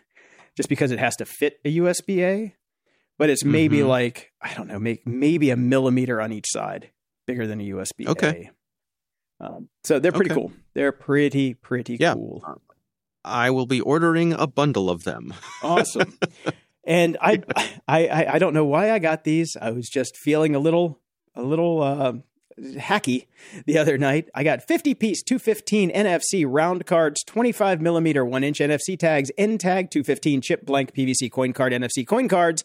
just 0.55 0.69
because 0.69 0.91
it 0.91 0.99
has 0.99 1.15
to 1.17 1.25
fit 1.25 1.59
a 1.65 1.69
USB 1.77 2.21
A. 2.23 2.55
But 3.17 3.29
it's 3.29 3.45
maybe 3.45 3.77
Mhm. 3.79 3.87
like 3.87 4.31
I 4.41 4.53
don't 4.53 4.67
know, 4.67 4.79
make 4.79 5.05
maybe 5.07 5.49
a 5.49 5.55
millimeter 5.55 6.19
on 6.21 6.31
each 6.33 6.47
side, 6.49 6.91
bigger 7.27 7.47
than 7.47 7.59
a 7.61 7.63
USB 7.63 8.07
Okay. 8.07 8.49
Um, 9.39 9.69
so 9.83 9.99
they're 9.99 10.11
pretty 10.11 10.31
Okay. 10.31 10.39
cool. 10.41 10.51
They're 10.73 10.91
pretty 10.91 11.53
pretty 11.53 11.97
Yeah. 11.99 12.13
cool. 12.13 12.43
I 13.23 13.49
will 13.49 13.65
be 13.65 13.81
ordering 13.81 14.33
a 14.33 14.47
bundle 14.47 14.89
of 14.89 15.03
them. 15.03 15.33
Awesome. 15.63 16.17
and 16.85 17.17
I, 17.21 17.41
I 17.87 18.07
I 18.07 18.25
I 18.35 18.39
don't 18.39 18.53
know 18.53 18.65
why 18.65 18.91
I 18.91 18.99
got 18.99 19.23
these. 19.23 19.55
I 19.59 19.71
was 19.71 19.89
just 19.89 20.15
feeling 20.17 20.55
a 20.55 20.59
little 20.59 20.99
a 21.35 21.41
little 21.41 21.81
uh, 21.81 22.13
hacky 22.59 23.25
the 23.65 23.77
other 23.77 23.97
night. 23.97 24.29
I 24.33 24.43
got 24.43 24.63
50 24.65 24.93
piece 24.93 25.21
215 25.23 25.89
NFC 25.91 26.45
round 26.47 26.85
cards, 26.85 27.23
25 27.25 27.81
millimeter 27.81 28.23
one 28.23 28.43
inch 28.43 28.59
NFC 28.59 28.97
tags, 28.97 29.31
N 29.37 29.57
tag 29.57 29.89
215 29.91 30.39
chip 30.41 30.65
blank 30.65 30.93
PVC 30.93 31.29
coin 31.29 31.51
card 31.51 31.73
NFC 31.73 32.05
coin 32.07 32.29
cards, 32.29 32.63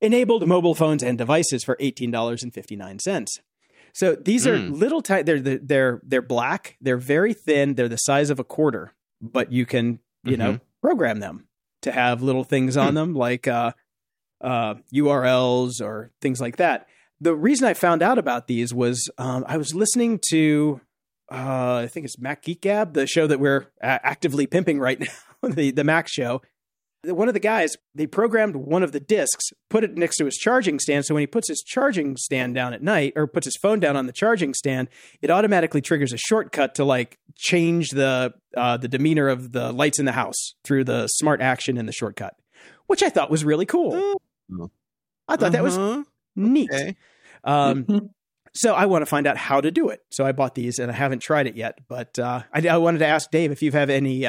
enabled 0.00 0.46
mobile 0.46 0.74
phones 0.74 1.02
and 1.02 1.16
devices 1.18 1.64
for 1.64 1.76
$18.59. 1.76 3.26
So 3.92 4.14
these 4.14 4.46
are 4.46 4.56
Mm. 4.58 4.78
little 4.78 5.00
tight. 5.00 5.24
They're 5.26 5.40
they're 5.40 6.00
they're 6.04 6.20
black. 6.22 6.76
They're 6.82 6.98
very 6.98 7.32
thin. 7.32 7.74
They're 7.74 7.88
the 7.88 7.96
size 7.96 8.28
of 8.28 8.38
a 8.38 8.44
quarter, 8.44 8.92
but 9.22 9.50
you 9.52 9.64
can 9.64 10.00
you 10.22 10.36
know 10.36 10.60
program 10.82 11.20
them 11.20 11.48
to 11.82 11.92
have 11.92 12.20
little 12.22 12.44
things 12.44 12.76
on 12.76 12.92
them 12.98 13.14
like 13.14 13.48
uh, 13.48 13.72
uh, 14.42 14.74
URLs 14.94 15.80
or 15.80 16.10
things 16.20 16.40
like 16.42 16.56
that. 16.56 16.86
the 17.20 17.34
reason 17.34 17.66
I 17.66 17.72
found 17.72 18.02
out 18.02 18.18
about 18.18 18.46
these 18.48 18.74
was 18.74 19.08
um, 19.16 19.44
I 19.48 19.56
was 19.56 19.74
listening 19.74 20.20
to 20.30 20.80
uh, 21.32 21.80
I 21.84 21.86
think 21.86 22.04
it's 22.04 22.18
Mac 22.18 22.42
Geek 22.42 22.60
Gab, 22.60 22.92
the 22.92 23.06
show 23.06 23.26
that 23.26 23.40
we're 23.40 23.66
actively 23.80 24.46
pimping 24.46 24.78
right 24.78 25.00
now, 25.42 25.48
the 25.48 25.70
the 25.70 25.84
Mac 25.84 26.06
show. 26.08 26.42
One 27.14 27.28
of 27.28 27.34
the 27.34 27.40
guys 27.40 27.76
they 27.94 28.06
programmed 28.06 28.56
one 28.56 28.82
of 28.82 28.92
the 28.92 29.00
discs, 29.00 29.46
put 29.70 29.84
it 29.84 29.96
next 29.96 30.16
to 30.16 30.24
his 30.24 30.36
charging 30.36 30.78
stand, 30.78 31.04
so 31.04 31.14
when 31.14 31.20
he 31.22 31.26
puts 31.26 31.48
his 31.48 31.62
charging 31.62 32.16
stand 32.16 32.54
down 32.54 32.72
at 32.74 32.82
night 32.82 33.12
or 33.16 33.26
puts 33.26 33.46
his 33.46 33.56
phone 33.56 33.80
down 33.80 33.96
on 33.96 34.06
the 34.06 34.12
charging 34.12 34.54
stand, 34.54 34.88
it 35.22 35.30
automatically 35.30 35.80
triggers 35.80 36.12
a 36.12 36.16
shortcut 36.18 36.74
to 36.76 36.84
like 36.84 37.18
change 37.36 37.90
the 37.90 38.34
uh, 38.56 38.76
the 38.76 38.88
demeanor 38.88 39.28
of 39.28 39.52
the 39.52 39.72
lights 39.72 39.98
in 39.98 40.04
the 40.04 40.12
house 40.12 40.54
through 40.64 40.84
the 40.84 41.06
smart 41.08 41.40
action 41.40 41.76
in 41.76 41.86
the 41.86 41.92
shortcut, 41.92 42.34
which 42.86 43.02
I 43.02 43.08
thought 43.10 43.30
was 43.30 43.44
really 43.44 43.66
cool. 43.66 44.18
Oh. 44.50 44.70
I 45.28 45.36
thought 45.36 45.52
that 45.52 45.62
was 45.62 45.76
Uh-huh. 45.76 46.04
neat. 46.36 46.70
Okay. 46.72 46.96
Um, 47.44 48.10
so 48.54 48.74
I 48.74 48.86
want 48.86 49.02
to 49.02 49.06
find 49.06 49.26
out 49.26 49.36
how 49.36 49.60
to 49.60 49.70
do 49.70 49.88
it. 49.88 50.00
So 50.10 50.24
I 50.24 50.32
bought 50.32 50.54
these 50.54 50.78
and 50.78 50.90
I 50.90 50.94
haven't 50.94 51.20
tried 51.20 51.46
it 51.46 51.56
yet. 51.56 51.78
But 51.88 52.18
uh, 52.18 52.42
I, 52.52 52.66
I 52.68 52.76
wanted 52.78 52.98
to 52.98 53.06
ask 53.06 53.30
Dave 53.30 53.50
if 53.52 53.62
you 53.62 53.72
have 53.72 53.90
any 53.90 54.24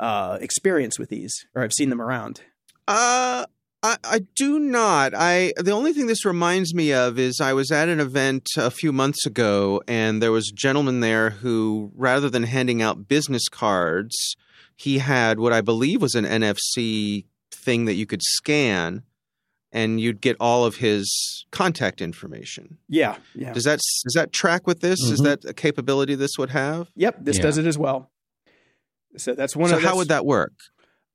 uh, 0.00 0.38
experience 0.40 0.98
with 0.98 1.08
these 1.10 1.32
or 1.54 1.62
I've 1.62 1.72
seen 1.72 1.90
them 1.90 2.00
around. 2.00 2.40
Uh, 2.88 3.46
I, 3.82 3.96
I 4.04 4.20
do 4.36 4.58
not. 4.58 5.12
I 5.14 5.52
the 5.56 5.72
only 5.72 5.92
thing 5.92 6.06
this 6.06 6.24
reminds 6.24 6.74
me 6.74 6.92
of 6.92 7.18
is 7.18 7.40
I 7.40 7.52
was 7.52 7.70
at 7.70 7.88
an 7.88 8.00
event 8.00 8.46
a 8.56 8.70
few 8.70 8.92
months 8.92 9.26
ago, 9.26 9.82
and 9.88 10.22
there 10.22 10.32
was 10.32 10.48
a 10.50 10.54
gentleman 10.54 11.00
there 11.00 11.30
who, 11.30 11.90
rather 11.94 12.28
than 12.30 12.44
handing 12.44 12.80
out 12.82 13.08
business 13.08 13.48
cards, 13.50 14.36
he 14.76 14.98
had 14.98 15.38
what 15.38 15.52
I 15.52 15.60
believe 15.60 16.00
was 16.02 16.14
an 16.14 16.24
NFC 16.24 17.24
thing 17.50 17.84
that 17.86 17.94
you 17.94 18.06
could 18.06 18.22
scan, 18.22 19.02
and 19.72 20.00
you'd 20.00 20.20
get 20.20 20.36
all 20.40 20.64
of 20.64 20.76
his 20.76 21.44
contact 21.50 22.00
information. 22.00 22.78
Yeah. 22.88 23.16
Yeah. 23.34 23.52
Does 23.52 23.64
that 23.64 23.80
does 24.04 24.14
that 24.14 24.32
track 24.32 24.66
with 24.66 24.80
this? 24.80 25.00
Is 25.00 25.20
Mhm. 25.20 25.24
that 25.24 25.44
a 25.44 25.54
capability 25.54 26.14
this 26.14 26.36
would 26.38 26.50
have? 26.50 26.88
Yep. 26.96 27.18
This 27.24 27.36
Yeah. 27.36 27.42
does 27.42 27.58
it 27.58 27.66
as 27.66 27.78
well. 27.78 28.10
So 29.16 29.34
that's 29.34 29.54
one 29.56 29.70
so 29.70 29.76
of 29.76 29.82
how 29.82 29.96
would 29.96 30.08
that 30.08 30.24
work? 30.26 30.52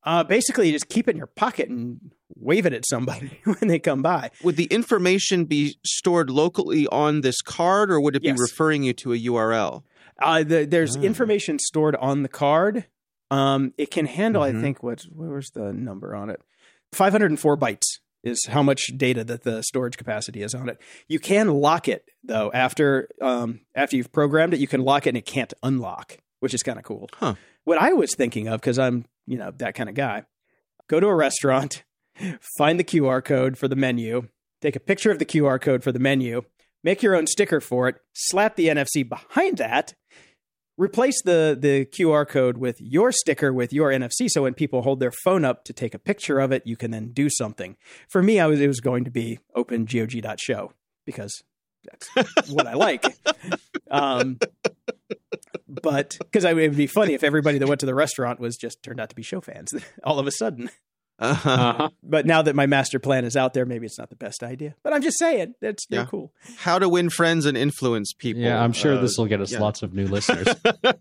Uh, 0.03 0.23
basically, 0.23 0.67
you 0.67 0.73
just 0.73 0.87
keep 0.89 1.07
it 1.07 1.11
in 1.11 1.17
your 1.17 1.27
pocket 1.27 1.67
and 1.69 1.99
wave 2.35 2.65
it 2.65 2.73
at 2.73 2.85
somebody 2.87 3.39
when 3.43 3.67
they 3.67 3.79
come 3.79 4.01
by. 4.01 4.31
Would 4.43 4.55
the 4.55 4.65
information 4.65 5.45
be 5.45 5.77
stored 5.85 6.29
locally 6.29 6.87
on 6.87 7.21
this 7.21 7.41
card, 7.41 7.91
or 7.91 7.99
would 7.99 8.15
it 8.15 8.23
Yes. 8.23 8.35
be 8.37 8.41
referring 8.41 8.83
you 8.83 8.93
to 8.93 9.13
a 9.13 9.17
URL? 9.17 9.83
Uh, 10.21 10.43
the, 10.43 10.65
there's 10.65 10.95
Ah. 10.97 11.01
information 11.01 11.59
stored 11.59 11.95
on 11.97 12.23
the 12.23 12.29
card. 12.29 12.85
Um, 13.29 13.73
it 13.77 13.91
can 13.91 14.05
handle, 14.05 14.43
Mhm. 14.43 14.57
I 14.57 14.61
think, 14.61 14.81
what 14.83 15.01
where's 15.13 15.49
the 15.51 15.73
number 15.73 16.15
on 16.15 16.29
it? 16.29 16.41
504 16.93 17.57
bytes 17.57 17.99
is 18.23 18.45
how 18.49 18.63
much 18.63 18.91
data 18.97 19.23
that 19.23 19.43
the 19.43 19.61
storage 19.63 19.97
capacity 19.97 20.41
is 20.41 20.53
on 20.55 20.69
it. 20.69 20.79
You 21.07 21.19
can 21.19 21.49
lock 21.49 21.87
it 21.87 22.05
though 22.23 22.51
after 22.53 23.09
um, 23.21 23.61
after 23.75 23.95
you've 23.97 24.11
programmed 24.11 24.53
it. 24.53 24.59
You 24.59 24.67
can 24.67 24.81
lock 24.81 25.05
it 25.05 25.09
and 25.09 25.17
it 25.17 25.25
can't 25.25 25.53
unlock, 25.63 26.17
which 26.39 26.53
is 26.53 26.63
kind 26.63 26.77
of 26.79 26.83
cool. 26.85 27.09
Huh. 27.15 27.35
What 27.67 27.79
I 27.79 27.91
was 27.91 28.15
thinking 28.15 28.47
of 28.47 28.61
because 28.61 28.79
I'm 28.79 29.03
you 29.25 29.37
know 29.37 29.51
that 29.57 29.75
kind 29.75 29.89
of 29.89 29.95
guy. 29.95 30.23
Go 30.87 31.01
to 31.01 31.07
a 31.07 31.13
restaurant, 31.13 31.83
find 32.57 32.79
the 32.79 32.83
QR 32.85 33.21
code 33.21 33.57
for 33.57 33.67
the 33.67 33.75
menu, 33.75 34.29
take 34.61 34.77
a 34.77 34.79
picture 34.79 35.11
of 35.11 35.19
the 35.19 35.25
QR 35.25 35.59
code 35.59 35.83
for 35.83 35.91
the 35.91 35.99
menu, 35.99 36.43
make 36.81 37.03
your 37.03 37.13
own 37.13 37.27
sticker 37.27 37.59
for 37.59 37.89
it, 37.89 37.97
slap 38.13 38.55
the 38.55 38.69
NFC 38.69 39.05
behind 39.07 39.57
that, 39.57 39.95
replace 40.77 41.21
the 41.23 41.57
the 41.59 41.83
QR 41.83 42.25
code 42.25 42.57
with 42.57 42.79
your 42.79 43.11
sticker 43.11 43.51
with 43.51 43.73
your 43.73 43.89
NFC 43.89 44.29
so 44.29 44.43
when 44.43 44.53
people 44.53 44.83
hold 44.83 45.01
their 45.01 45.11
phone 45.11 45.43
up 45.43 45.65
to 45.65 45.73
take 45.73 45.93
a 45.93 45.99
picture 45.99 46.39
of 46.39 46.53
it, 46.53 46.65
you 46.65 46.77
can 46.77 46.91
then 46.91 47.09
do 47.11 47.29
something. 47.29 47.75
For 48.07 48.23
me, 48.23 48.39
I 48.39 48.47
was 48.47 48.61
it 48.61 48.67
was 48.67 48.79
going 48.79 49.03
to 49.03 49.11
be 49.11 49.39
opengog.show 49.57 50.71
because 51.05 51.43
that's 51.83 52.49
what 52.49 52.65
I 52.65 52.75
like. 52.75 53.03
Um, 53.89 54.37
but 55.67 56.17
because 56.19 56.43
it 56.45 56.55
would 56.55 56.75
be 56.77 56.87
funny 56.87 57.13
if 57.13 57.23
everybody 57.23 57.57
that 57.59 57.67
went 57.67 57.79
to 57.81 57.85
the 57.85 57.95
restaurant 57.95 58.39
was 58.39 58.57
just 58.57 58.81
turned 58.83 58.99
out 58.99 59.09
to 59.09 59.15
be 59.15 59.23
show 59.23 59.41
fans 59.41 59.71
all 60.03 60.19
of 60.19 60.27
a 60.27 60.31
sudden. 60.31 60.69
Uh-huh. 61.19 61.49
Uh-huh. 61.49 61.89
But 62.03 62.27
now 62.27 62.43
that 62.43 62.55
my 62.55 62.67
master 62.67 62.99
plan 62.99 63.25
is 63.25 63.35
out 63.35 63.53
there, 63.55 63.65
maybe 63.65 63.87
it's 63.87 63.97
not 63.97 64.09
the 64.11 64.15
best 64.15 64.43
idea. 64.43 64.75
But 64.83 64.93
I'm 64.93 65.01
just 65.01 65.17
saying 65.17 65.55
that's 65.61 65.85
Yeah. 65.89 66.05
cool. 66.05 66.31
How 66.57 66.77
to 66.77 66.87
win 66.87 67.09
friends 67.09 67.45
and 67.47 67.57
influence 67.57 68.13
people. 68.13 68.43
Yeah, 68.43 68.61
I'm 68.63 68.71
sure 68.71 68.95
Uh, 68.97 69.01
this 69.01 69.17
will 69.17 69.25
get 69.25 69.41
us 69.41 69.51
yeah. 69.51 69.59
lots 69.59 69.81
of 69.81 69.93
new 69.93 70.05
listeners. 70.07 70.47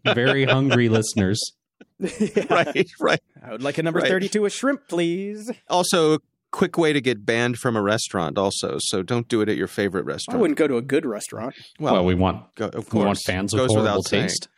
Very 0.04 0.44
hungry 0.44 0.88
listeners. 0.88 1.40
Yeah. 1.98 2.44
right, 2.50 2.86
right. 3.00 3.20
I 3.42 3.52
would 3.52 3.62
like 3.62 3.78
a 3.78 3.82
number 3.82 4.00
Right. 4.00 4.08
32 4.08 4.44
a 4.46 4.50
shrimp, 4.50 4.86
please. 4.88 5.50
Also, 5.68 6.14
a 6.14 6.18
quick 6.56 6.78
way 6.78 6.92
to 6.92 7.00
get 7.00 7.26
banned 7.26 7.58
from 7.58 7.76
a 7.76 7.82
restaurant. 7.82 8.38
Also, 8.38 8.76
so 8.80 9.02
don't 9.02 9.28
do 9.28 9.40
it 9.42 9.48
at 9.48 9.56
your 9.56 9.66
favorite 9.66 10.04
restaurant. 10.06 10.38
I 10.38 10.40
wouldn't 10.40 10.58
go 10.58 10.66
to 10.66 10.76
a 10.78 10.82
good 10.82 11.04
restaurant. 11.04 11.54
Well, 11.78 11.94
Well, 11.94 12.04
we 12.04 12.14
want 12.14 12.54
go, 12.54 12.66
of 12.68 12.92
we 12.92 12.98
want 13.00 13.08
course, 13.18 13.22
fans 13.24 13.52
of 13.52 13.58
Goes 13.58 13.70
horrible 13.72 13.82
without 13.82 14.04
saying. 14.08 14.22
taste. 14.28 14.48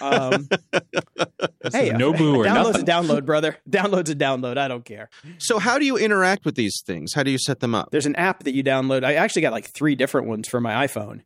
Um, 0.00 0.48
hey, 1.72 1.90
no 1.90 2.12
boo 2.14 2.36
or 2.40 2.44
nothing. 2.44 2.62
download's 2.62 2.84
nothing. 2.84 2.88
a 2.88 2.92
download, 3.20 3.26
brother. 3.26 3.56
Download's 3.70 4.08
a 4.10 4.14
download. 4.14 4.56
I 4.56 4.66
don't 4.68 4.84
care. 4.84 5.10
So, 5.38 5.58
how 5.58 5.78
do 5.78 5.84
you 5.84 5.98
interact 5.98 6.46
with 6.46 6.54
these 6.54 6.82
things? 6.86 7.12
How 7.12 7.22
do 7.22 7.30
you 7.30 7.38
set 7.38 7.60
them 7.60 7.74
up? 7.74 7.90
There's 7.90 8.06
an 8.06 8.16
app 8.16 8.44
that 8.44 8.54
you 8.54 8.64
download. 8.64 9.04
I 9.04 9.14
actually 9.14 9.42
got 9.42 9.52
like 9.52 9.66
three 9.66 9.94
different 9.94 10.26
ones 10.26 10.48
for 10.48 10.60
my 10.60 10.86
iPhone. 10.86 11.20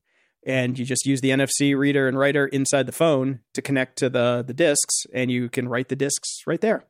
And 0.45 0.77
you 0.77 0.85
just 0.85 1.07
use 1.07 1.21
the 1.21 1.31
NFC 1.31 1.77
reader 1.79 2.09
and 2.09 2.19
writer 2.19 2.49
inside 2.49 2.87
the 2.87 2.93
phone 2.93 3.39
to 3.55 3.63
connect 3.63 3.97
to 3.99 4.11
the 4.11 4.43
the 4.45 4.53
discs, 4.55 5.07
and 5.15 5.31
you 5.31 5.49
can 5.49 5.69
write 5.69 5.89
the 5.89 5.95
discs 5.95 6.41
right 6.49 6.61
there. 6.61 6.83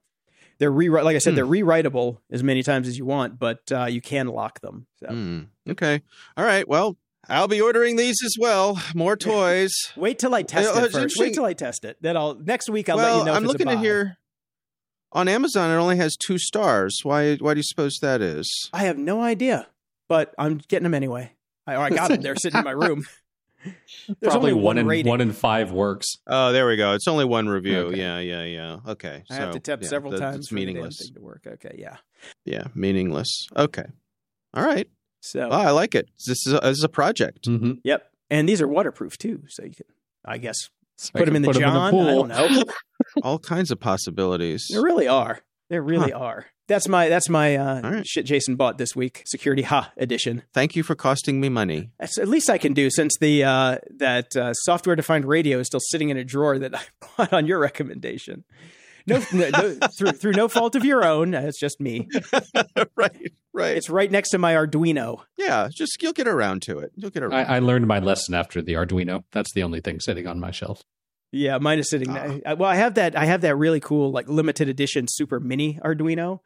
They're 0.63 0.71
rewrite, 0.71 1.03
like 1.05 1.17
I 1.17 1.19
said, 1.19 1.31
Hmm. 1.33 1.35
they're 1.35 1.45
rewritable 1.47 2.19
as 2.31 2.45
many 2.45 2.63
times 2.63 2.87
as 2.87 2.97
you 2.97 3.05
want, 3.05 3.37
but 3.37 3.59
uh, 3.73 3.87
you 3.87 4.01
can 4.01 4.29
lock 4.29 4.61
them. 4.61 4.87
So 5.01 5.09
Hmm, 5.09 5.41
okay. 5.71 6.03
All 6.37 6.45
right. 6.45 6.69
Well, 6.69 6.97
I'll 7.29 7.49
be 7.49 7.61
ordering 7.61 7.97
these 7.97 8.17
as 8.25 8.37
well. 8.39 8.81
More 8.95 9.17
toys. 9.33 9.73
wait 9.97 10.21
till 10.21 10.33
I 10.37 10.43
test 10.43 10.77
Uh, 10.77 10.85
it 10.85 10.93
first. 10.93 11.17
Wait 11.19 11.35
till 11.35 11.45
I 11.45 11.53
test 11.55 11.85
it. 11.85 11.97
Then 12.01 12.17
I'll 12.17 12.37
next 12.37 12.71
week 12.71 12.89
I'll 12.89 12.97
well, 12.97 13.13
let 13.17 13.19
you 13.19 13.25
know. 13.25 13.33
I'm 13.33 13.39
if 13.45 13.51
it's 13.51 13.55
a 13.63 13.65
looking 13.67 13.77
at 13.77 13.85
here. 13.85 14.19
On 15.11 15.27
Amazon, 15.27 15.69
it 15.71 15.75
only 15.75 15.97
has 15.97 16.17
two 16.17 16.39
stars. 16.39 17.01
Why? 17.03 17.35
Why 17.37 17.55
do 17.55 17.59
you 17.59 17.65
suppose 17.65 17.99
that 18.01 18.21
is? 18.23 18.49
I 18.73 18.85
have 18.85 18.99
no 18.99 19.21
idea, 19.21 19.67
but 20.09 20.33
I'm 20.39 20.59
getting 20.69 20.85
them 20.85 20.95
anyway. 20.95 21.33
I, 21.67 21.77
I 21.77 21.91
got 21.91 22.09
them. 22.11 22.21
They're 22.23 22.37
sitting 22.37 22.59
in 22.59 22.65
my 22.65 22.71
room. 22.71 23.05
There's 23.65 24.33
Probably 24.33 24.53
only 24.53 24.63
one 24.63 24.79
in 24.79 25.07
one 25.07 25.21
in 25.21 25.33
five 25.33 25.71
works. 25.73 26.17
Oh, 26.27 26.53
there 26.53 26.67
we 26.67 26.77
go. 26.77 26.93
It's 26.95 27.07
only 27.07 27.25
one 27.25 27.49
review. 27.49 27.79
Okay. 27.87 27.99
Yeah, 27.99 28.19
yeah, 28.19 28.45
yeah. 28.45 28.77
Okay. 28.93 29.23
I 29.31 29.35
have 29.35 29.53
to 29.53 29.61
tap 29.61 29.83
yeah, 29.83 29.89
several 29.89 30.13
that- 30.13 30.19
times 30.21 30.37
It's 30.39 30.49
for 30.49 30.55
the 30.55 30.61
meaningless. 30.67 30.99
thing 30.99 31.15
to 31.15 31.21
work. 31.21 31.47
Okay, 31.47 31.77
yeah. 31.79 31.97
Yeah, 32.45 32.65
meaningless. 32.75 33.47
Okay. 33.57 33.85
All 34.55 34.65
right. 34.65 34.89
So 35.21 35.49
Well, 35.49 35.61
I 35.61 35.71
like 35.71 35.95
it. 35.95 36.09
This 36.27 36.47
is 36.47 36.53
a, 36.53 36.59
this 36.61 36.79
is 36.79 36.85
a 36.85 36.89
project. 36.89 37.47
Mm-hmm. 37.49 37.73
Yep. 37.85 38.05
And 38.31 38.49
these 38.49 38.61
are 38.61 38.67
waterproof 38.69 39.17
too, 39.19 39.43
so 39.49 39.63
you 39.65 39.71
can, 39.71 39.87
I 40.25 40.39
guess, 40.39 40.57
I 41.15 41.19
put 41.21 41.27
them 41.27 41.37
in 41.37 41.43
can 41.45 41.53
the 41.53 41.59
put 41.59 41.63
'em 41.63 41.63
John. 41.63 41.77
I 41.77 41.91
pool. 41.91 42.27
don't 42.27 42.29
know. 42.29 42.65
All 43.23 43.39
kinds 43.39 43.71
of 43.71 43.79
possibilities. 43.79 44.67
There 44.71 44.83
really 44.83 45.07
are. 45.09 45.41
There 45.73 45.81
really 45.81 46.13
are. 46.13 46.45
That's 46.69 46.87
my 46.87 47.09
that's 47.09 47.31
my 47.31 47.57
uh, 47.57 47.81
All 47.83 47.91
right. 47.93 48.07
shit 48.07 48.27
Jason 48.27 48.57
bought 48.57 48.77
this 48.77 48.95
week. 48.95 49.23
Security 49.25 49.63
Ha 49.63 49.91
edition. 49.97 50.43
Thank 50.53 50.77
you 50.77 50.83
for 50.83 50.95
costing 50.95 51.41
me 51.41 51.49
money. 51.49 51.93
That's 51.99 52.19
at 52.19 52.29
least 52.29 52.51
I 52.51 52.59
can 52.59 52.75
do 52.75 52.91
since 52.91 53.17
the 53.19 53.43
uh, 53.45 53.79
that 53.97 54.37
uh, 54.37 54.53
software 54.53 54.97
defined 54.97 55.25
radio 55.25 55.61
is 55.61 55.69
still 55.69 55.81
sitting 55.81 56.11
in 56.11 56.19
a 56.19 56.25
drawer 56.25 56.59
that 56.59 56.75
I 56.75 56.83
bought 57.17 57.33
on 57.33 57.47
your 57.47 57.59
recommendation. 57.59 58.45
No, 59.07 59.25
no, 59.33 59.49
no 59.49 59.79
through 59.99 60.13
through 60.13 60.33
no 60.33 60.47
fault 60.47 60.77
of 60.77 60.85
your 60.85 61.07
own. 61.07 61.33
It's 61.33 61.59
just 61.59 61.81
me. 61.81 62.07
right, 62.95 63.33
right. 63.55 63.75
It's 63.75 63.89
right 63.89 64.11
next 64.11 64.29
to 64.33 64.39
my 64.39 64.53
Arduino. 64.53 65.23
yeah, 65.39 65.69
just 65.73 66.03
you'll 66.03 66.13
get 66.13 66.29
around 66.29 66.61
to 66.65 66.81
it. 66.81 66.93
You'll 66.97 67.11
get 67.11 67.23
around. 67.23 67.49
I, 67.49 67.57
I 67.57 67.59
learned 67.61 67.87
my 67.87 67.99
lesson 67.99 68.35
after 68.35 68.61
the 68.61 68.75
Arduino. 68.75 69.25
That's 69.33 69.55
the 69.55 69.63
only 69.63 69.81
thing 69.81 70.01
sitting 70.01 70.27
on 70.27 70.39
my 70.39 70.51
shelf. 70.51 70.83
Yeah, 71.33 71.59
mine 71.59 71.79
is 71.79 71.89
sitting. 71.91 72.11
I- 72.11 72.55
well, 72.55 72.69
I 72.71 72.77
have 72.77 72.95
that. 72.95 73.17
I 73.17 73.25
have 73.25 73.41
that 73.41 73.57
really 73.57 73.81
cool 73.81 74.13
like 74.13 74.29
limited 74.29 74.69
edition 74.69 75.07
super 75.09 75.41
mini 75.41 75.81
Arduino 75.83 76.41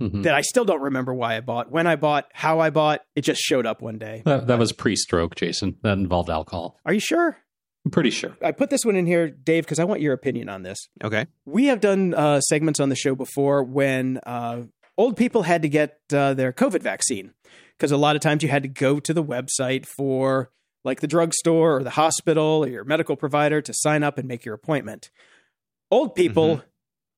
Mhm. 0.00 0.24
that 0.24 0.34
I 0.34 0.42
still 0.42 0.66
don't 0.66 0.82
remember 0.82 1.14
why 1.14 1.36
I 1.36 1.40
bought, 1.40 1.70
when 1.72 1.86
I 1.86 1.96
bought, 1.96 2.26
how 2.34 2.60
I 2.60 2.68
bought. 2.68 3.00
It 3.14 3.22
just 3.22 3.40
showed 3.40 3.64
up 3.64 3.80
one 3.80 3.96
day. 3.98 4.20
That, 4.26 4.46
that 4.46 4.58
was 4.58 4.72
pre-stroke, 4.72 5.34
Jason. 5.36 5.76
That 5.82 5.96
involved 5.96 6.28
alcohol. 6.28 6.78
Are 6.84 6.92
you 6.92 7.00
sure? 7.00 7.38
I'm 7.84 7.90
pretty 7.90 8.10
sure. 8.10 8.36
I 8.42 8.52
put 8.52 8.68
this 8.68 8.84
one 8.84 8.96
in 8.96 9.06
here, 9.06 9.30
Dave, 9.30 9.64
because 9.64 9.78
I 9.78 9.84
want 9.84 10.02
your 10.02 10.12
opinion 10.12 10.50
on 10.50 10.62
this. 10.64 10.76
okay. 11.02 11.26
We 11.46 11.66
have 11.66 11.80
done 11.80 12.12
uh, 12.12 12.40
segments 12.40 12.78
on 12.78 12.90
the 12.90 12.94
show 12.96 13.14
before 13.14 13.64
when 13.64 14.18
uh, 14.26 14.64
old 14.98 15.16
people 15.16 15.44
had 15.44 15.62
to 15.62 15.68
get 15.70 15.98
uh, 16.12 16.34
their 16.34 16.52
COVID 16.52 16.82
vaccine 16.82 17.30
because 17.78 17.90
a 17.92 17.96
lot 17.96 18.16
of 18.16 18.22
times 18.22 18.42
you 18.42 18.50
had 18.50 18.64
to 18.64 18.68
go 18.68 19.00
to 19.00 19.14
the 19.14 19.24
website 19.24 19.86
for 19.86 20.50
like 20.86 21.00
the 21.00 21.06
drugstore 21.06 21.76
or 21.78 21.82
the 21.84 21.90
hospital 21.90 22.64
or 22.64 22.68
your 22.68 22.84
medical 22.84 23.16
provider 23.16 23.60
to 23.60 23.72
sign 23.74 24.02
up 24.02 24.16
and 24.18 24.26
make 24.26 24.44
your 24.46 24.54
appointment. 24.54 25.10
Old 25.90 26.14
people 26.14 26.62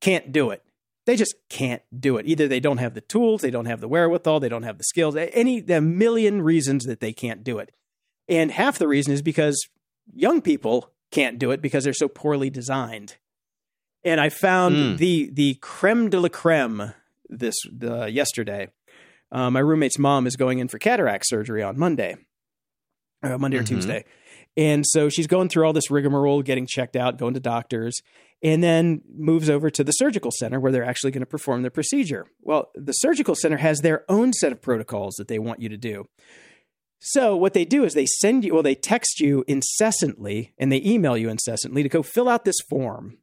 can't 0.00 0.32
do 0.32 0.50
it. 0.50 0.62
They 1.06 1.16
just 1.16 1.36
can't 1.48 1.82
do 1.98 2.16
it. 2.18 2.26
Either 2.26 2.48
they 2.48 2.60
don't 2.60 2.78
have 2.78 2.94
the 2.94 3.00
tools, 3.00 3.40
they 3.40 3.50
don't 3.50 3.64
have 3.66 3.80
the 3.80 3.88
wherewithal, 3.88 4.40
they 4.40 4.48
don't 4.48 4.64
have 4.64 4.78
the 4.78 4.84
skills. 4.84 5.14
Any 5.16 5.60
a 5.68 5.80
million 5.80 6.42
reasons 6.42 6.84
that 6.84 7.00
they 7.00 7.12
can't 7.12 7.42
do 7.44 7.58
it. 7.58 7.70
And 8.28 8.50
half 8.50 8.78
the 8.78 8.88
reason 8.88 9.12
is 9.14 9.22
because 9.22 9.56
young 10.14 10.42
people 10.42 10.90
can't 11.10 11.38
do 11.38 11.50
it 11.50 11.62
because 11.62 11.84
they're 11.84 11.94
so 11.94 12.08
poorly 12.08 12.50
designed. 12.50 13.16
And 14.04 14.20
I 14.20 14.28
found 14.28 14.76
Mm. 14.76 14.96
the 14.98 15.30
the 15.32 15.54
creme 15.62 16.10
de 16.10 16.20
la 16.20 16.28
creme 16.28 16.92
this 17.30 17.54
uh, 17.82 18.04
yesterday 18.06 18.68
Uh, 19.30 19.50
my 19.50 19.60
roommate's 19.60 19.98
mom 19.98 20.26
is 20.26 20.36
going 20.36 20.58
in 20.58 20.68
for 20.68 20.78
cataract 20.78 21.24
surgery 21.26 21.62
on 21.62 21.78
Monday, 21.78 22.16
uh, 23.22 23.36
Monday 23.38 23.56
or 23.58 23.62
Mhm. 23.62 23.66
Tuesday. 23.68 24.04
And 24.56 24.84
so 24.86 25.08
she's 25.08 25.26
going 25.26 25.48
through 25.48 25.66
all 25.66 25.72
this 25.72 25.90
rigmarole, 25.90 26.42
getting 26.42 26.66
checked 26.66 26.96
out, 26.96 27.16
going 27.18 27.34
to 27.34 27.40
doctors, 27.40 28.00
and 28.42 28.62
then 28.62 29.02
moves 29.16 29.48
over 29.48 29.70
to 29.70 29.84
the 29.84 29.92
surgical 29.92 30.30
center 30.32 30.58
where 30.60 30.72
they're 30.72 30.84
actually 30.84 31.10
going 31.12 31.20
to 31.20 31.26
perform 31.26 31.62
the 31.62 31.70
procedure. 31.70 32.26
Well, 32.42 32.70
the 32.74 32.92
surgical 32.92 33.34
center 33.34 33.56
has 33.58 33.80
their 33.80 34.04
own 34.08 34.32
set 34.32 34.52
of 34.52 34.60
protocols 34.60 35.14
that 35.16 35.28
they 35.28 35.38
want 35.38 35.60
you 35.60 35.68
to 35.68 35.76
do. 35.76 36.06
So 37.00 37.36
what 37.36 37.54
they 37.54 37.64
do 37.64 37.84
is 37.84 37.94
they 37.94 38.06
send 38.06 38.44
you, 38.44 38.54
well, 38.54 38.62
they 38.62 38.74
text 38.74 39.20
you 39.20 39.44
incessantly 39.46 40.52
and 40.58 40.72
they 40.72 40.82
email 40.84 41.16
you 41.16 41.28
incessantly 41.28 41.82
to 41.84 41.88
go 41.88 42.02
fill 42.02 42.28
out 42.28 42.44
this 42.44 42.58
form. 42.68 43.18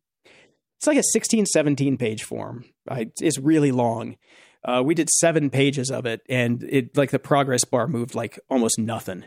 It's 0.78 0.88
like 0.88 0.98
a 0.98 1.04
16, 1.04 1.46
17 1.46 1.98
page 1.98 2.24
form. 2.24 2.66
Right? 2.90 3.12
It's 3.20 3.40
really 3.40 3.72
long. 3.72 4.16
Uh, 4.64 4.82
we 4.86 4.96
did 4.96 5.10
seven 5.10 5.50
pages 5.50 5.92
of 5.92 6.06
it, 6.08 6.22
and 6.28 6.64
it 6.64 6.98
like 6.98 7.12
the 7.12 7.20
progress 7.20 7.64
bar 7.66 7.88
moved 7.88 8.16
like 8.16 8.40
almost 8.50 8.80
nothing. 8.80 9.26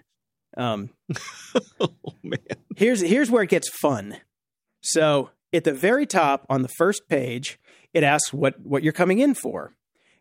Um, 0.59 0.91
oh 1.81 1.89
man. 2.23 2.39
here's 2.77 3.01
here's 3.01 3.31
where 3.31 3.43
it 3.45 3.49
gets 3.51 3.69
fun. 3.71 4.17
So 4.83 5.31
at 5.53 5.65
the 5.65 5.73
very 5.73 6.05
top 6.05 6.45
on 6.51 6.63
the 6.63 6.69
first 6.69 7.09
page, 7.09 7.59
it 7.95 8.03
asks 8.03 8.33
what 8.33 8.61
what 8.61 8.83
you're 8.83 8.93
coming 8.93 9.21
in 9.21 9.35
for, 9.35 9.75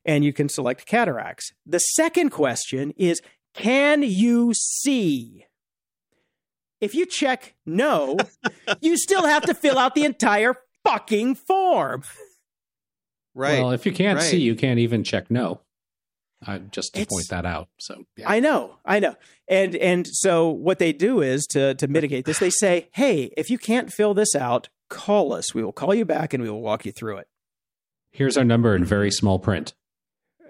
and 0.06 0.24
you 0.24 0.32
can 0.32 0.48
select 0.48 0.86
cataracts. 0.86 1.52
The 1.66 1.80
second 1.80 2.30
question 2.30 2.94
is, 2.98 3.20
can 3.54 4.04
you 4.04 4.54
see? 4.56 5.46
If 6.80 6.94
you 6.94 7.08
check 7.08 7.56
no, 7.66 8.18
you 8.82 8.96
still 8.98 9.26
have 9.26 9.44
to 9.48 9.56
fill 9.56 9.80
out 9.80 9.96
the 9.96 10.06
entire 10.06 10.54
fucking 10.86 11.34
form. 11.36 12.04
Right. 13.34 13.60
Well, 13.62 13.72
if 13.72 13.86
you 13.86 13.92
can't 13.92 14.18
Right. 14.20 14.24
see, 14.30 14.40
you 14.40 14.56
can't 14.56 14.80
even 14.80 15.04
check 15.04 15.30
no. 15.32 15.62
Uh, 16.46 16.60
just 16.72 16.94
to 16.94 17.02
It's- 17.02 17.12
point 17.14 17.28
that 17.30 17.46
out. 17.46 17.68
So 17.80 18.04
yeah. 18.16 18.30
I 18.30 18.40
know, 18.40 18.78
I 18.86 19.00
know. 19.00 19.16
And 19.48 19.76
and 19.76 20.06
so 20.08 20.50
what 20.50 20.78
they 20.78 20.94
do 20.94 21.22
is 21.22 21.48
to 21.48 21.74
to 21.76 21.88
mitigate 21.88 22.26
this, 22.26 22.40
they 22.40 22.52
say, 22.52 22.90
"Hey, 22.94 23.32
if 23.36 23.50
you 23.50 23.58
can't 23.58 23.92
fill 23.92 24.14
this 24.14 24.36
out, 24.36 24.70
call 24.90 25.34
us. 25.34 25.56
We 25.56 25.64
will 25.64 25.72
call 25.72 25.96
you 25.96 26.06
back 26.06 26.34
and 26.34 26.44
we 26.44 26.50
will 26.50 26.62
walk 26.62 26.86
you 26.86 26.92
through 26.92 27.18
it." 27.18 27.28
here's 28.12 28.38
our 28.38 28.44
number 28.44 28.76
in 28.76 28.84
very 28.84 29.12
small 29.12 29.38
print. 29.38 29.76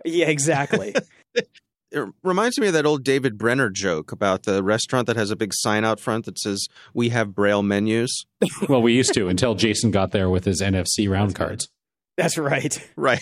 Yeah, 0.06 0.28
exactly. 0.28 0.94
it 1.36 2.06
reminds 2.24 2.58
me 2.60 2.68
of 2.68 2.74
that 2.74 2.86
old 2.86 3.04
David 3.04 3.38
Brenner 3.38 3.70
joke 3.70 4.14
about 4.14 4.44
the 4.44 4.64
restaurant 4.64 5.06
that 5.08 5.18
has 5.18 5.32
a 5.32 5.36
big 5.36 5.52
sign 5.54 5.84
out 5.84 6.00
front 6.00 6.26
that 6.26 6.38
says 6.40 6.68
"We 6.94 7.10
have 7.10 7.34
Braille 7.36 7.64
menus." 7.64 8.26
well, 8.70 8.82
we 8.82 8.94
used 8.94 9.14
to 9.16 9.28
until 9.30 9.56
Jason 9.56 9.92
got 9.92 10.12
there 10.12 10.30
with 10.30 10.46
his 10.46 10.62
NFC 10.62 11.10
round 11.10 11.36
cards. 11.36 11.68
That's 12.18 12.38
right. 12.38 12.78
Right. 12.96 13.20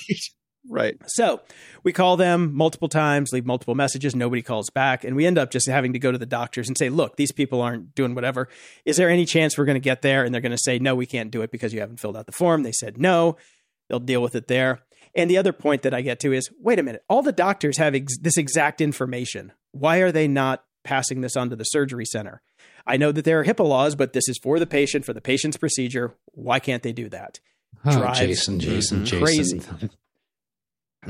Right. 0.68 0.98
So 1.08 1.42
we 1.84 1.94
call 1.94 2.18
them 2.18 2.54
multiple 2.56 2.88
times, 2.90 3.32
leave 3.32 3.46
multiple 3.46 3.76
messages. 3.76 4.16
Nobody 4.16 4.42
calls 4.42 4.70
back. 4.72 5.04
And 5.04 5.16
we 5.16 5.26
end 5.26 5.38
up 5.38 5.52
just 5.52 5.68
having 5.68 5.94
to 5.94 6.00
go 6.00 6.12
to 6.12 6.18
the 6.18 6.26
doctors 6.26 6.68
and 6.68 6.78
say, 6.78 6.90
look, 6.90 7.18
these 7.18 7.32
people 7.32 7.62
aren't 7.62 7.94
doing 7.94 8.16
whatever. 8.16 8.48
Is 8.84 8.98
there 8.98 9.10
any 9.10 9.26
chance 9.26 9.58
we're 9.58 9.66
going 9.66 9.76
to 9.76 9.80
get 9.80 10.02
there? 10.02 10.24
And 10.24 10.34
they're 10.34 10.42
going 10.42 10.52
to 10.52 10.58
say, 10.58 10.80
no, 10.80 10.96
we 10.96 11.06
can't 11.06 11.30
do 11.32 11.42
it 11.44 11.52
because 11.52 11.74
you 11.74 11.80
haven't 11.82 12.00
filled 12.00 12.18
out 12.18 12.26
the 12.26 12.32
form. 12.32 12.64
They 12.64 12.72
said 12.72 12.98
no. 12.98 13.38
They'll 13.90 14.00
deal 14.00 14.22
with 14.22 14.34
it 14.36 14.48
there. 14.48 14.80
And 15.14 15.30
the 15.30 15.38
other 15.38 15.54
point 15.54 15.84
that 15.84 15.94
I 15.94 16.02
get 16.02 16.20
to 16.22 16.34
is 16.34 16.50
wait 16.60 16.80
a 16.80 16.84
minute, 16.84 17.04
all 17.08 17.22
the 17.22 17.32
doctors 17.32 17.78
have 17.78 17.94
ex- 17.96 18.18
this 18.18 18.38
exact 18.38 18.82
information. 18.82 19.54
Why 19.72 19.98
are 20.00 20.12
they 20.12 20.28
not 20.28 20.64
passing 20.84 21.22
this 21.22 21.38
on 21.38 21.50
to 21.52 21.56
the 21.56 21.64
surgery 21.64 22.06
center? 22.06 22.42
I 22.88 22.98
know 22.98 23.12
that 23.12 23.24
there 23.24 23.40
are 23.40 23.46
HIPAA 23.46 23.66
laws, 23.68 23.96
but 23.96 24.14
this 24.14 24.28
is 24.28 24.40
for 24.42 24.60
the 24.60 24.68
patient, 24.68 25.06
for 25.06 25.14
the 25.14 25.22
patient's 25.22 25.58
procedure. 25.58 26.16
Why 26.34 26.60
can't 26.60 26.84
they 26.84 26.92
do 26.94 27.08
that? 27.10 27.40
Oh, 27.86 28.14
Jason, 28.14 28.60
Jason, 28.60 29.02
Mhm. 29.02 29.06
Jason. 29.06 29.60
Crazy. 29.60 29.90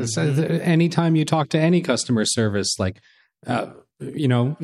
So 0.03 0.33
th- 0.33 0.61
anytime 0.61 1.15
you 1.15 1.25
talk 1.25 1.49
to 1.49 1.59
any 1.59 1.81
customer 1.81 2.25
service, 2.25 2.77
like, 2.79 2.99
uh, 3.47 3.67
you 3.99 4.27
know, 4.27 4.57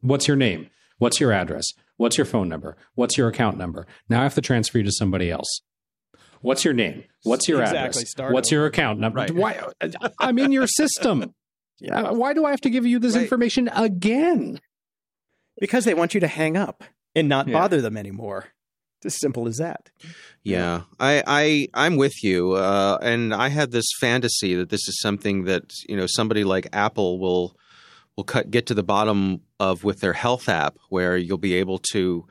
what's 0.00 0.28
your 0.28 0.36
name? 0.36 0.68
What's 0.98 1.18
your 1.20 1.32
address? 1.32 1.66
What's 1.96 2.16
your 2.18 2.24
phone 2.26 2.48
number? 2.48 2.76
What's 2.94 3.16
your 3.18 3.28
account 3.28 3.56
number? 3.58 3.86
Now 4.08 4.20
I 4.20 4.22
have 4.24 4.34
to 4.34 4.40
transfer 4.40 4.78
you 4.78 4.84
to 4.84 4.92
somebody 4.92 5.30
else. 5.30 5.60
What's 6.42 6.64
your 6.64 6.72
name? 6.74 7.04
What's 7.24 7.48
your 7.48 7.60
Exactly, 7.60 7.78
address? 8.00 8.10
start 8.10 8.32
What's 8.32 8.50
your 8.50 8.64
account 8.66 8.98
number? 9.00 9.18
Right. 9.20 9.30
Why? 9.30 9.60
I'm 10.18 10.38
in 10.38 10.52
your 10.52 10.66
system. 10.66 11.34
Uh, 11.90 12.12
Why 12.12 12.34
do 12.34 12.44
I 12.44 12.50
have 12.50 12.60
to 12.60 12.68
give 12.68 12.84
you 12.84 12.98
this 12.98 13.14
Right. 13.14 13.22
information 13.22 13.68
again? 13.68 14.60
Because 15.58 15.86
they 15.86 15.94
want 15.94 16.12
you 16.12 16.20
to 16.20 16.26
hang 16.28 16.54
up 16.54 16.84
and 17.14 17.26
not 17.26 17.48
Yeah. 17.48 17.54
bother 17.54 17.80
them 17.80 17.96
anymore. 17.96 18.48
It's 19.02 19.14
as 19.14 19.20
simple 19.20 19.48
as 19.48 19.56
that. 19.56 19.90
Yeah, 20.42 20.82
I, 20.98 21.22
I, 21.26 21.68
I'm 21.72 21.96
with 21.96 22.22
you, 22.22 22.52
uh, 22.52 22.98
and 23.00 23.32
I 23.34 23.48
had 23.48 23.70
this 23.70 23.86
fantasy 23.98 24.54
that 24.54 24.68
this 24.68 24.86
is 24.88 25.00
something 25.00 25.44
that 25.44 25.72
you 25.88 25.96
know 25.96 26.06
somebody 26.06 26.44
like 26.44 26.68
Apple 26.74 27.18
will 27.18 27.56
will 28.16 28.24
cut 28.24 28.50
get 28.50 28.66
to 28.66 28.74
the 28.74 28.82
bottom 28.82 29.40
of 29.58 29.84
with 29.84 30.00
their 30.00 30.12
health 30.12 30.50
app, 30.50 30.76
where 30.90 31.16
you'll 31.16 31.38
be 31.38 31.54
able 31.54 31.78
to, 31.92 32.26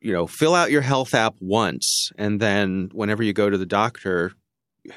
you 0.00 0.12
know, 0.12 0.26
fill 0.26 0.54
out 0.54 0.70
your 0.70 0.80
health 0.80 1.12
app 1.12 1.34
once, 1.40 2.10
and 2.16 2.40
then 2.40 2.88
whenever 2.94 3.22
you 3.22 3.34
go 3.34 3.50
to 3.50 3.58
the 3.58 3.66
doctor, 3.66 4.32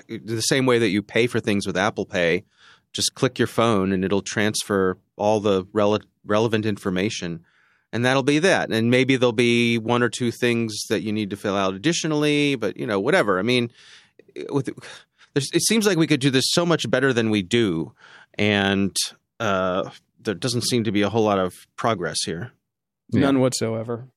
the 0.07 0.41
same 0.41 0.65
way 0.65 0.80
that 0.80 0.89
you 0.89 1.01
pay 1.01 1.27
for 1.27 1.41
things 1.41 1.67
with 1.67 1.75
Apple 1.75 2.05
Pay, 2.05 2.45
just 2.93 3.15
click 3.15 3.38
your 3.38 3.47
phone 3.47 3.91
and 3.91 4.05
it'll 4.05 4.21
transfer 4.21 4.97
all 5.17 5.41
the 5.41 5.65
rele- 5.65 6.05
relevant 6.23 6.65
information 6.65 7.43
and 7.91 8.05
that'll 8.05 8.23
be 8.23 8.39
that. 8.39 8.71
And 8.71 8.91
maybe 8.91 9.15
there'll 9.15 9.33
be 9.33 9.77
one 9.77 10.03
or 10.03 10.09
two 10.09 10.31
things 10.31 10.85
that 10.89 11.01
you 11.01 11.11
need 11.11 11.29
to 11.31 11.37
fill 11.37 11.55
out 11.55 11.73
additionally, 11.73 12.55
but 12.55 12.77
you 12.77 12.85
know, 12.85 12.99
whatever. 12.99 13.39
I 13.39 13.41
mean, 13.41 13.71
with 14.49 14.69
there's, 15.33 15.49
it 15.53 15.61
seems 15.63 15.85
like 15.85 15.97
we 15.97 16.07
could 16.07 16.19
do 16.19 16.29
this 16.29 16.45
so 16.49 16.65
much 16.65 16.89
better 16.89 17.13
than 17.13 17.29
we 17.29 17.41
do, 17.41 17.93
and 18.37 18.95
uh, 19.39 19.89
there 20.19 20.33
doesn't 20.33 20.63
seem 20.63 20.83
to 20.83 20.91
be 20.91 21.01
a 21.01 21.09
whole 21.09 21.23
lot 21.23 21.39
of 21.39 21.53
progress 21.75 22.17
here. 22.25 22.51
Yeah. 23.11 23.21
None 23.21 23.39
whatsoever. 23.39 24.07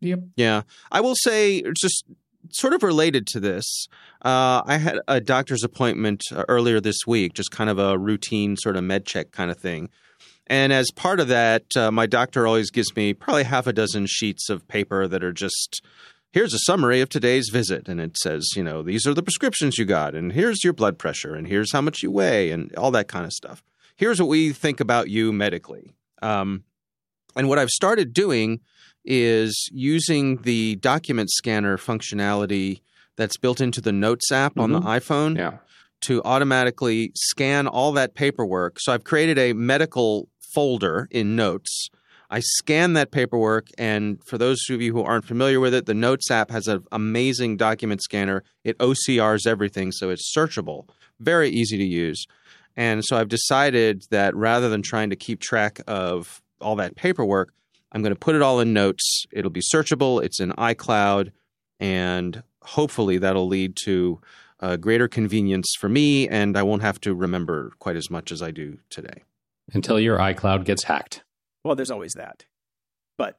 Yep. 0.00 0.20
Yeah, 0.36 0.62
I 0.92 1.00
will 1.00 1.16
say, 1.16 1.62
just 1.76 2.04
sort 2.52 2.72
of 2.72 2.82
related 2.82 3.26
to 3.28 3.40
this. 3.40 3.88
Uh, 4.24 4.62
I 4.64 4.78
had 4.78 5.00
a 5.08 5.20
doctor's 5.20 5.64
appointment 5.64 6.22
uh, 6.32 6.44
earlier 6.48 6.80
this 6.80 7.06
week, 7.06 7.34
just 7.34 7.50
kind 7.50 7.68
of 7.68 7.78
a 7.78 7.98
routine 7.98 8.56
sort 8.56 8.76
of 8.76 8.84
med 8.84 9.06
check 9.06 9.32
kind 9.32 9.50
of 9.50 9.58
thing. 9.58 9.90
And 10.48 10.72
as 10.72 10.90
part 10.90 11.20
of 11.20 11.28
that, 11.28 11.64
uh, 11.76 11.90
my 11.90 12.06
doctor 12.06 12.46
always 12.46 12.70
gives 12.70 12.94
me 12.96 13.12
probably 13.14 13.44
half 13.44 13.66
a 13.66 13.72
dozen 13.72 14.06
sheets 14.06 14.48
of 14.48 14.66
paper 14.66 15.06
that 15.06 15.22
are 15.22 15.32
just 15.32 15.82
here's 16.32 16.52
a 16.54 16.58
summary 16.60 17.00
of 17.00 17.08
today's 17.08 17.48
visit. 17.50 17.88
And 17.88 18.00
it 18.00 18.16
says, 18.18 18.48
you 18.54 18.62
know, 18.62 18.82
these 18.82 19.06
are 19.06 19.14
the 19.14 19.22
prescriptions 19.22 19.78
you 19.78 19.84
got, 19.84 20.14
and 20.14 20.32
here's 20.32 20.62
your 20.64 20.72
blood 20.74 20.98
pressure, 20.98 21.34
and 21.34 21.46
here's 21.46 21.72
how 21.72 21.80
much 21.80 22.02
you 22.02 22.10
weigh, 22.10 22.50
and 22.50 22.74
all 22.76 22.90
that 22.92 23.08
kind 23.08 23.24
of 23.24 23.32
stuff. 23.32 23.62
Here's 23.96 24.20
what 24.20 24.28
we 24.28 24.52
think 24.52 24.80
about 24.80 25.08
you 25.08 25.32
medically. 25.32 25.94
Um, 26.22 26.64
and 27.36 27.48
what 27.48 27.58
I've 27.58 27.70
started 27.70 28.12
doing 28.12 28.60
is 29.04 29.68
using 29.72 30.42
the 30.42 30.76
document 30.76 31.30
scanner 31.30 31.76
functionality 31.78 32.80
that's 33.16 33.36
built 33.36 33.60
into 33.60 33.80
the 33.80 33.92
Notes 33.92 34.30
app 34.30 34.58
on 34.58 34.72
the 34.72 34.80
iPhone 34.80 35.36
Yeah. 35.36 35.58
to 36.02 36.22
automatically 36.24 37.10
scan 37.14 37.66
all 37.66 37.92
that 37.92 38.14
paperwork. 38.14 38.76
So 38.80 38.92
I've 38.92 39.04
created 39.04 39.38
a 39.38 39.52
medical 39.54 40.28
folder 40.52 41.08
in 41.10 41.36
Notes. 41.36 41.88
I 42.30 42.40
scan 42.40 42.92
that 42.92 43.10
paperwork, 43.10 43.68
and 43.78 44.22
for 44.26 44.36
those 44.36 44.58
of 44.68 44.82
you 44.82 44.92
who 44.92 45.02
aren't 45.02 45.24
familiar 45.24 45.60
with 45.60 45.72
it, 45.72 45.86
the 45.86 45.94
Notes 45.94 46.30
app 46.30 46.50
has 46.50 46.68
an 46.68 46.84
amazing 46.92 47.56
document 47.56 48.02
scanner. 48.02 48.44
It 48.64 48.76
OCRs 48.78 49.46
everything, 49.46 49.92
so 49.92 50.10
it's 50.10 50.32
searchable, 50.36 50.88
very 51.18 51.48
easy 51.48 51.78
to 51.78 51.84
use. 51.84 52.26
And 52.76 53.02
so 53.04 53.16
I've 53.16 53.28
decided 53.28 54.04
that 54.10 54.36
rather 54.36 54.68
than 54.68 54.82
trying 54.82 55.10
to 55.10 55.16
keep 55.16 55.40
track 55.40 55.80
of 55.86 56.42
all 56.60 56.76
that 56.76 56.96
paperwork, 56.96 57.52
I'm 57.92 58.02
going 58.02 58.14
to 58.14 58.18
put 58.18 58.34
it 58.34 58.42
all 58.42 58.60
in 58.60 58.74
Notes. 58.74 59.24
It'll 59.32 59.50
be 59.50 59.62
searchable, 59.74 60.22
it's 60.22 60.38
in 60.38 60.50
iCloud, 60.52 61.32
and 61.80 62.42
hopefully 62.62 63.16
that'll 63.16 63.48
lead 63.48 63.74
to 63.84 64.20
uh, 64.60 64.76
greater 64.76 65.08
convenience 65.08 65.74
for 65.78 65.88
me, 65.88 66.28
and 66.28 66.58
I 66.58 66.62
won't 66.62 66.82
have 66.82 67.00
to 67.02 67.14
remember 67.14 67.72
quite 67.78 67.96
as 67.96 68.10
much 68.10 68.30
as 68.30 68.42
I 68.42 68.50
do 68.50 68.78
today. 68.90 69.22
Until 69.74 70.00
your 70.00 70.18
iCloud 70.18 70.64
gets 70.64 70.84
hacked. 70.84 71.22
Well, 71.64 71.74
there's 71.74 71.90
always 71.90 72.12
that. 72.14 72.44
But 73.18 73.38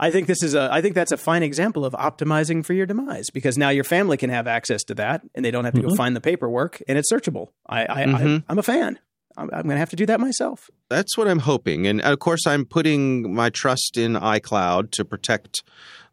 I 0.00 0.10
think 0.10 0.26
this 0.26 0.42
is 0.42 0.54
a 0.54 0.68
I 0.72 0.82
think 0.82 0.94
that's 0.96 1.12
a 1.12 1.16
fine 1.16 1.42
example 1.44 1.84
of 1.84 1.92
optimizing 1.94 2.64
for 2.64 2.72
your 2.72 2.84
demise 2.86 3.30
because 3.30 3.56
now 3.56 3.68
your 3.68 3.84
family 3.84 4.16
can 4.16 4.28
have 4.30 4.48
access 4.48 4.82
to 4.84 4.94
that 4.96 5.22
and 5.36 5.44
they 5.44 5.52
don't 5.52 5.64
have 5.64 5.74
to 5.74 5.82
go 5.82 5.88
Mhm. 5.88 5.96
find 5.96 6.16
the 6.16 6.20
paperwork 6.20 6.82
and 6.88 6.98
it's 6.98 7.12
searchable. 7.12 7.48
I, 7.66 7.82
I, 7.86 8.04
Mhm. 8.06 8.40
I 8.40 8.44
I'm 8.48 8.58
a 8.58 8.62
fan. 8.64 8.98
I'm, 9.36 9.44
I'm 9.52 9.62
going 9.62 9.76
to 9.76 9.78
have 9.78 9.90
to 9.90 9.96
do 9.96 10.04
that 10.06 10.18
myself. 10.18 10.68
That's 10.88 11.16
what 11.16 11.28
I'm 11.28 11.38
hoping. 11.38 11.86
And 11.86 12.00
of 12.00 12.18
course, 12.18 12.44
I'm 12.48 12.64
putting 12.64 13.32
my 13.32 13.48
trust 13.50 13.96
in 13.96 14.14
iCloud 14.14 14.90
to 14.90 15.04
protect 15.04 15.62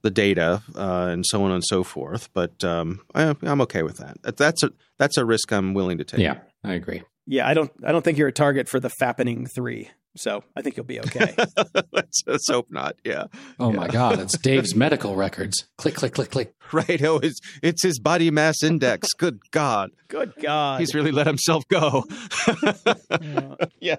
the 0.04 0.12
data 0.12 0.62
uh, 0.76 1.08
and 1.12 1.26
so 1.26 1.44
on 1.44 1.52
and 1.52 1.64
so 1.66 1.84
forth. 1.84 2.30
But 2.36 2.64
um, 2.64 3.02
I, 3.16 3.36
I'm 3.42 3.62
okay 3.62 3.82
with 3.82 3.98
that. 3.98 4.22
That- 4.22 4.38
That's 4.38 4.62
a 4.62 4.72
that's 5.00 5.18
a 5.18 5.26
risk 5.26 5.52
I'm 5.52 5.74
willing 5.74 5.98
to 5.98 6.04
take. 6.04 6.20
Yeah, 6.20 6.38
I 6.64 6.74
agree. 6.74 7.02
Yeah, 7.28 7.48
I 7.48 7.54
don't 7.54 7.72
I 7.86 7.92
don't 7.92 8.04
think 8.04 8.18
you're 8.18 8.30
a 8.30 8.34
target 8.34 8.68
for 8.70 8.80
the 8.80 8.90
fappening 8.90 9.48
three. 9.54 9.90
So 10.16 10.44
I 10.56 10.64
think 10.64 10.76
you'll 10.78 10.86
be 10.88 11.00
okay. 11.00 11.36
let's, 11.92 12.24
let's 12.26 12.50
hope 12.50 12.72
not. 12.72 12.96
Yeah. 13.04 13.26
Oh 13.60 13.72
my 13.72 13.88
God, 13.88 14.20
it's 14.20 14.36
Dave's 14.42 14.74
medical 14.74 15.16
records. 15.16 15.68
Click, 15.78 15.94
click, 15.94 16.14
click, 16.16 16.32
click. 16.32 16.56
Right. 16.72 17.04
Oh, 17.04 17.20
it's, 17.20 17.40
it's 17.62 17.84
his 17.84 18.00
body 18.00 18.32
mass 18.32 18.64
index. 18.64 19.10
Good 19.14 19.40
God. 19.52 19.92
Good 20.08 20.34
God. 20.42 20.80
He's 20.80 20.96
really 20.96 21.12
let 21.12 21.28
himself 21.28 21.68
go. 21.68 22.06
yeah. 23.80 23.98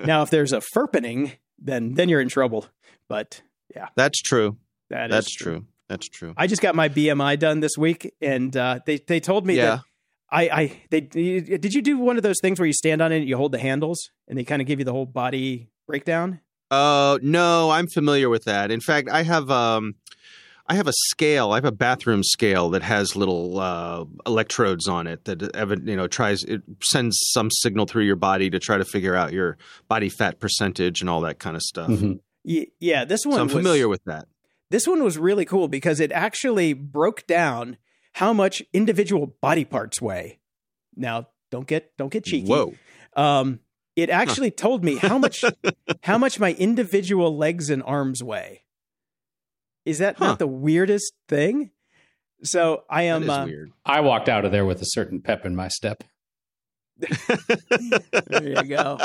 now, 0.00 0.22
if 0.22 0.30
there's 0.30 0.52
a 0.52 0.62
furpening, 0.74 1.32
then 1.58 1.94
then 1.94 2.08
you're 2.08 2.20
in 2.20 2.28
trouble. 2.28 2.66
But 3.08 3.42
yeah, 3.74 3.88
That's 3.96 4.20
true. 4.22 4.56
that 4.90 5.10
is 5.10 5.14
That's 5.14 5.34
true. 5.34 5.64
That's 5.88 6.08
true. 6.08 6.34
I 6.36 6.46
just 6.46 6.62
got 6.62 6.74
my 6.74 6.88
BMI 6.88 7.38
done 7.38 7.60
this 7.60 7.76
week, 7.78 8.14
and 8.20 8.56
uh, 8.56 8.80
they 8.86 8.98
they 8.98 9.20
told 9.20 9.46
me 9.46 9.56
Yeah. 9.56 9.64
that 9.76 9.84
I 10.30 10.42
I 10.42 10.82
they 10.90 11.00
did 11.00 11.74
you 11.74 11.82
do 11.82 11.98
one 11.98 12.16
of 12.16 12.22
those 12.22 12.40
things 12.40 12.58
where 12.58 12.66
you 12.66 12.72
stand 12.72 13.00
on 13.00 13.12
it, 13.12 13.24
you 13.24 13.36
hold 13.36 13.52
the 13.52 13.58
handles, 13.58 14.10
and 14.26 14.38
they 14.38 14.44
kind 14.44 14.60
of 14.60 14.68
give 14.68 14.78
you 14.78 14.84
the 14.84 14.92
whole 14.92 15.06
body 15.06 15.70
breakdown? 15.86 16.40
Uh, 16.70 17.18
no, 17.22 17.70
I'm 17.70 17.86
familiar 17.88 18.28
with 18.28 18.44
that. 18.44 18.70
In 18.70 18.80
fact, 18.80 19.08
I 19.10 19.22
have 19.22 19.50
um, 19.50 19.94
I 20.66 20.74
have 20.74 20.86
a 20.86 20.92
scale. 20.92 21.52
I 21.52 21.56
have 21.56 21.64
a 21.64 21.72
bathroom 21.72 22.22
scale 22.22 22.68
that 22.70 22.82
has 22.82 23.16
little 23.16 23.58
uh, 23.58 24.04
electrodes 24.26 24.86
on 24.86 25.06
it 25.06 25.24
that 25.24 25.40
you 25.84 25.96
know 25.96 26.06
tries 26.06 26.44
it 26.44 26.62
sends 26.82 27.18
some 27.30 27.50
signal 27.50 27.86
through 27.86 28.04
your 28.04 28.16
body 28.16 28.50
to 28.50 28.58
try 28.58 28.76
to 28.76 28.84
figure 28.84 29.14
out 29.14 29.32
your 29.32 29.56
body 29.88 30.10
fat 30.10 30.40
percentage 30.40 31.00
and 31.00 31.08
all 31.08 31.22
that 31.22 31.38
kind 31.38 31.56
of 31.56 31.62
stuff. 31.62 31.88
Mhm. 31.88 32.20
Yeah, 32.44 33.04
this 33.04 33.26
one 33.26 33.34
So 33.36 33.40
I'm 33.40 33.46
was, 33.46 33.56
familiar 33.56 33.88
with 33.88 34.04
that. 34.04 34.26
This 34.70 34.86
one 34.86 35.02
was 35.02 35.18
really 35.18 35.44
cool 35.44 35.68
because 35.68 36.00
it 36.00 36.12
actually 36.12 36.72
broke 36.74 37.26
down 37.26 37.78
how 38.18 38.32
much 38.32 38.62
individual 38.72 39.26
body 39.40 39.64
parts 39.64 40.02
weigh. 40.02 40.40
Now, 40.96 41.28
don't 41.52 41.66
get 41.68 41.96
don't 41.96 42.10
get 42.12 42.24
cheeky. 42.24 42.48
Whoa. 42.48 42.74
Um, 43.16 43.60
it 43.94 44.10
actually 44.10 44.50
told 44.50 44.82
me 44.84 44.96
how 44.96 45.18
much 45.18 45.44
how 46.02 46.18
much 46.18 46.40
my 46.40 46.52
individual 46.54 47.36
legs 47.36 47.70
and 47.70 47.80
arms 47.84 48.22
weigh. 48.22 48.64
Is 49.84 49.98
that 49.98 50.16
Huh. 50.18 50.26
not 50.26 50.38
the 50.40 50.48
weirdest 50.48 51.12
thing? 51.28 51.70
So 52.42 52.82
I 52.90 53.02
am. 53.04 53.22
is 53.22 53.28
uh, 53.28 53.44
weird. 53.46 53.72
I 53.84 54.00
walked 54.00 54.28
out 54.28 54.44
of 54.44 54.50
there 54.52 54.66
with 54.66 54.82
a 54.82 54.86
certain 54.86 55.20
pep 55.20 55.46
in 55.46 55.54
my 55.54 55.68
step. 55.68 56.02
there 56.98 58.48
you 58.48 58.62
go. 58.64 58.98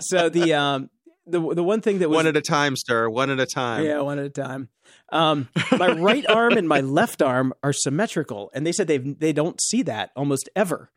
so 0.00 0.28
the 0.28 0.54
um 0.54 0.90
the 1.28 1.54
the 1.54 1.64
one 1.64 1.80
thing 1.80 1.98
that 1.98 2.08
was 2.08 2.16
One 2.16 2.26
at 2.26 2.36
a 2.36 2.40
time, 2.40 2.74
sir. 2.76 3.08
One 3.08 3.30
at 3.30 3.38
a 3.40 3.46
time. 3.46 3.84
Yeah, 3.84 4.00
one 4.00 4.18
at 4.18 4.26
a 4.26 4.30
time. 4.30 4.68
Um, 5.10 5.48
my 5.78 5.92
right 5.92 6.24
arm 6.30 6.54
and 6.54 6.68
my 6.68 6.80
left 6.80 7.22
arm 7.22 7.52
are 7.62 7.72
symmetrical, 7.72 8.50
and 8.54 8.66
they 8.66 8.72
said 8.72 8.86
they 8.86 8.98
they 8.98 9.32
don't 9.32 9.60
see 9.60 9.82
that 9.82 10.10
almost 10.16 10.48
ever 10.56 10.90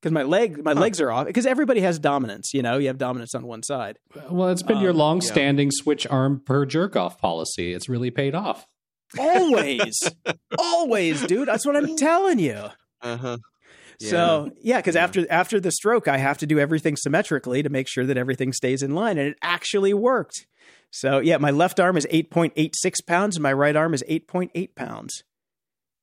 because 0.00 0.12
my 0.12 0.22
leg 0.22 0.62
my 0.64 0.72
legs 0.74 1.00
are 1.00 1.10
off 1.10 1.26
because 1.26 1.46
everybody 1.46 1.80
has 1.80 1.98
dominance. 1.98 2.52
You 2.54 2.62
know, 2.62 2.78
you 2.78 2.88
have 2.88 2.98
dominance 2.98 3.34
on 3.34 3.46
one 3.46 3.62
side. 3.62 3.98
Well, 4.30 4.48
it's 4.50 4.62
been 4.62 4.80
your 4.80 4.90
Um, 4.90 4.98
long-standing 4.98 5.70
switch 5.70 6.06
arm 6.06 6.40
per 6.44 6.66
jerk 6.66 6.96
off 6.96 7.18
policy. 7.20 7.72
It's 7.72 7.88
really 7.88 8.10
paid 8.10 8.34
off. 8.34 8.66
Always, 9.18 9.98
always, 10.58 11.22
dude. 11.26 11.48
That's 11.48 11.64
what 11.64 11.76
I'm 11.76 11.96
telling 11.96 12.38
you. 12.38 12.66
Uh 13.00 13.16
huh. 13.16 13.36
So 14.00 14.50
yeah, 14.60 14.78
because 14.78 14.94
Yeah. 14.94 15.04
after 15.04 15.26
after 15.30 15.60
the 15.60 15.70
stroke, 15.70 16.08
I 16.08 16.18
have 16.18 16.38
to 16.38 16.46
do 16.46 16.58
everything 16.58 16.96
symmetrically 16.96 17.62
to 17.62 17.68
make 17.68 17.88
sure 17.88 18.04
that 18.06 18.16
everything 18.16 18.52
stays 18.52 18.82
in 18.82 18.94
line, 18.94 19.18
and 19.18 19.28
it 19.28 19.38
actually 19.42 19.94
worked. 19.94 20.46
So 20.90 21.18
yeah, 21.18 21.38
my 21.38 21.50
left 21.50 21.80
arm 21.80 21.96
is 21.96 22.06
eight 22.10 22.30
point 22.30 22.52
eight 22.56 22.74
six 22.76 23.00
pounds, 23.00 23.36
and 23.36 23.42
my 23.42 23.52
right 23.52 23.76
arm 23.76 23.94
is 23.94 24.04
eight 24.08 24.26
point 24.28 24.50
eight 24.54 24.74
pounds. 24.74 25.22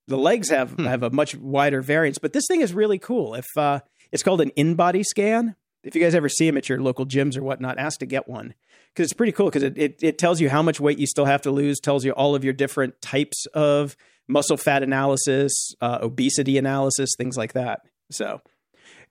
The 0.08 0.18
legs 0.18 0.50
have 0.50 0.72
Hmm. 0.72 0.86
have 0.86 1.04
a 1.04 1.10
much 1.10 1.36
wider 1.36 1.82
variance, 1.82 2.18
but 2.18 2.34
this 2.34 2.46
thing 2.48 2.62
is 2.62 2.74
really 2.74 3.00
cool. 3.00 3.36
If 3.36 3.46
uh, 3.56 3.80
it's 4.12 4.24
called 4.24 4.42
an 4.42 4.52
InBody 4.58 5.04
scan, 5.06 5.56
if 5.84 5.96
you 5.96 6.02
guys 6.02 6.16
ever 6.16 6.28
see 6.30 6.48
them 6.48 6.58
at 6.58 6.68
your 6.68 6.82
local 6.82 7.06
gyms 7.06 7.38
or 7.38 7.44
whatnot, 7.44 7.78
ask 7.78 8.00
to 8.00 8.06
get 8.06 8.28
one 8.28 8.54
because 8.94 9.06
it's 9.06 9.14
pretty 9.14 9.32
cool 9.32 9.46
because 9.46 9.64
it, 9.64 9.78
it 9.78 10.00
it 10.02 10.18
tells 10.18 10.42
you 10.42 10.50
how 10.50 10.62
much 10.62 10.80
weight 10.80 10.98
you 11.00 11.08
still 11.08 11.26
have 11.26 11.42
to 11.44 11.52
lose, 11.52 11.80
tells 11.80 12.04
you 12.04 12.12
all 12.12 12.36
of 12.36 12.44
your 12.44 12.54
different 12.54 13.02
types 13.02 13.46
of 13.54 13.96
muscle 14.32 14.58
fat 14.58 14.82
analysis, 14.84 15.74
uh, 15.82 16.00
obesity 16.02 16.58
analysis, 16.58 17.12
things 17.18 17.38
like 17.38 17.54
that. 17.54 17.82
So 18.12 18.42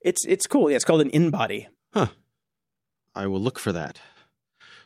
it's 0.01 0.25
it's 0.27 0.47
cool. 0.47 0.71
Yeah, 0.71 0.77
it's 0.77 0.85
called 0.85 1.03
an 1.03 1.11
InBody. 1.11 1.67
Huh. 1.93 2.09
I 3.15 3.27
will 3.27 3.41
look 3.41 3.59
for 3.59 3.73
that. 3.73 4.01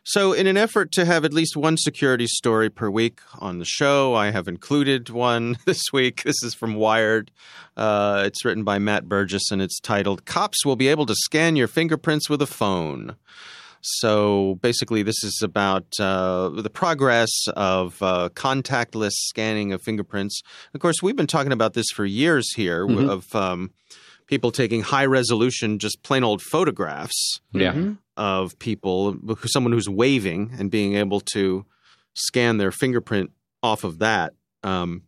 So, 0.06 0.34
in 0.34 0.46
an 0.46 0.58
effort 0.58 0.92
to 0.92 1.06
have 1.06 1.24
at 1.24 1.32
least 1.32 1.56
one 1.56 1.78
security 1.78 2.26
story 2.26 2.68
per 2.68 2.90
week 2.90 3.20
on 3.38 3.58
the 3.58 3.64
show, 3.64 4.12
I 4.14 4.32
have 4.32 4.48
included 4.48 5.08
one 5.08 5.56
this 5.64 5.80
week. 5.94 6.22
This 6.24 6.42
is 6.42 6.54
from 6.54 6.74
Wired. 6.74 7.30
Uh, 7.74 8.24
it's 8.26 8.44
written 8.44 8.64
by 8.64 8.78
Matt 8.78 9.08
Burgess 9.08 9.50
and 9.50 9.62
it's 9.62 9.80
titled 9.80 10.26
Cops 10.26 10.64
Will 10.64 10.76
Be 10.76 10.88
Able 10.88 11.06
to 11.06 11.14
Scan 11.14 11.56
Your 11.56 11.68
Fingerprints 11.68 12.28
with 12.28 12.42
a 12.42 12.46
Phone. 12.46 13.16
So, 13.86 14.58
basically, 14.62 15.02
this 15.02 15.22
is 15.22 15.40
about 15.42 15.84
uh, 16.00 16.48
the 16.48 16.70
progress 16.70 17.30
of 17.48 18.02
uh, 18.02 18.30
contactless 18.32 19.12
scanning 19.12 19.74
of 19.74 19.82
fingerprints. 19.82 20.40
Of 20.72 20.80
course, 20.80 21.02
we've 21.02 21.14
been 21.16 21.26
talking 21.26 21.52
about 21.52 21.74
this 21.74 21.86
for 21.94 22.06
years 22.06 22.50
here 22.54 22.86
Mhm. 22.86 23.10
of 23.10 23.34
um, 23.34 23.72
people 24.26 24.50
taking 24.50 24.80
high 24.80 25.04
resolution, 25.04 25.78
just 25.78 26.02
plain 26.02 26.24
old 26.24 26.40
photographs 26.40 27.40
Yeah. 27.52 27.92
of 28.16 28.58
people, 28.58 29.16
someone 29.44 29.72
who's 29.72 29.88
waving 29.88 30.52
and 30.58 30.70
being 30.70 30.94
able 30.94 31.20
to 31.34 31.66
scan 32.14 32.56
their 32.56 32.72
fingerprint 32.72 33.32
off 33.62 33.84
of 33.84 33.98
that. 33.98 34.32
Um, 34.62 35.02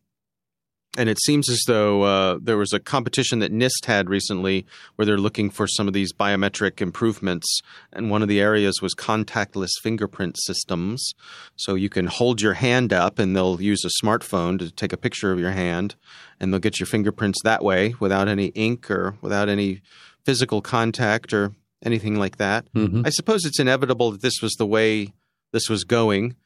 and 0.96 1.08
it 1.08 1.18
seems 1.20 1.48
as 1.48 1.60
though 1.66 2.02
uh, 2.02 2.38
there 2.40 2.56
was 2.56 2.72
a 2.72 2.80
competition 2.80 3.38
that 3.40 3.52
NIST 3.52 3.84
had 3.86 4.08
recently 4.08 4.66
where 4.96 5.06
they're 5.06 5.18
looking 5.18 5.50
for 5.50 5.66
some 5.66 5.86
of 5.86 5.94
these 5.94 6.12
biometric 6.12 6.80
improvements. 6.80 7.60
And 7.92 8.10
one 8.10 8.22
of 8.22 8.28
the 8.28 8.40
areas 8.40 8.80
was 8.82 8.94
contactless 8.94 9.70
fingerprint 9.82 10.36
systems. 10.38 11.12
So 11.56 11.74
you 11.74 11.88
can 11.88 12.06
hold 12.06 12.40
your 12.40 12.54
hand 12.54 12.92
up 12.92 13.18
and 13.18 13.36
they'll 13.36 13.60
use 13.60 13.84
a 13.84 14.04
smartphone 14.04 14.58
to 14.58 14.70
take 14.70 14.92
a 14.92 14.96
picture 14.96 15.32
of 15.32 15.38
your 15.38 15.52
hand 15.52 15.94
and 16.40 16.52
they'll 16.52 16.60
get 16.60 16.80
your 16.80 16.86
fingerprints 16.86 17.42
that 17.44 17.62
way 17.62 17.94
without 18.00 18.28
any 18.28 18.46
ink 18.46 18.90
or 18.90 19.16
without 19.20 19.48
any 19.48 19.82
physical 20.24 20.60
contact 20.60 21.32
or 21.32 21.52
anything 21.84 22.16
like 22.16 22.36
that. 22.38 22.66
hmm 22.72 23.02
I 23.04 23.10
suppose 23.10 23.44
it's 23.44 23.60
inevitable 23.60 24.10
that 24.12 24.22
this 24.22 24.40
was 24.42 24.54
the 24.54 24.66
way 24.66 25.12
this 25.52 25.68
was 25.68 25.84
going. 25.84 26.36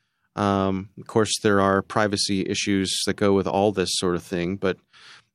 Um, 0.41 0.88
of 0.99 1.07
course, 1.07 1.38
there 1.43 1.61
are 1.61 1.82
privacy 1.82 2.47
issues 2.49 3.03
that 3.07 3.16
go 3.16 3.34
with 3.34 3.47
all 3.47 3.72
this 3.72 3.91
sort 3.93 4.14
of 4.16 4.22
thing, 4.22 4.57
but 4.57 4.78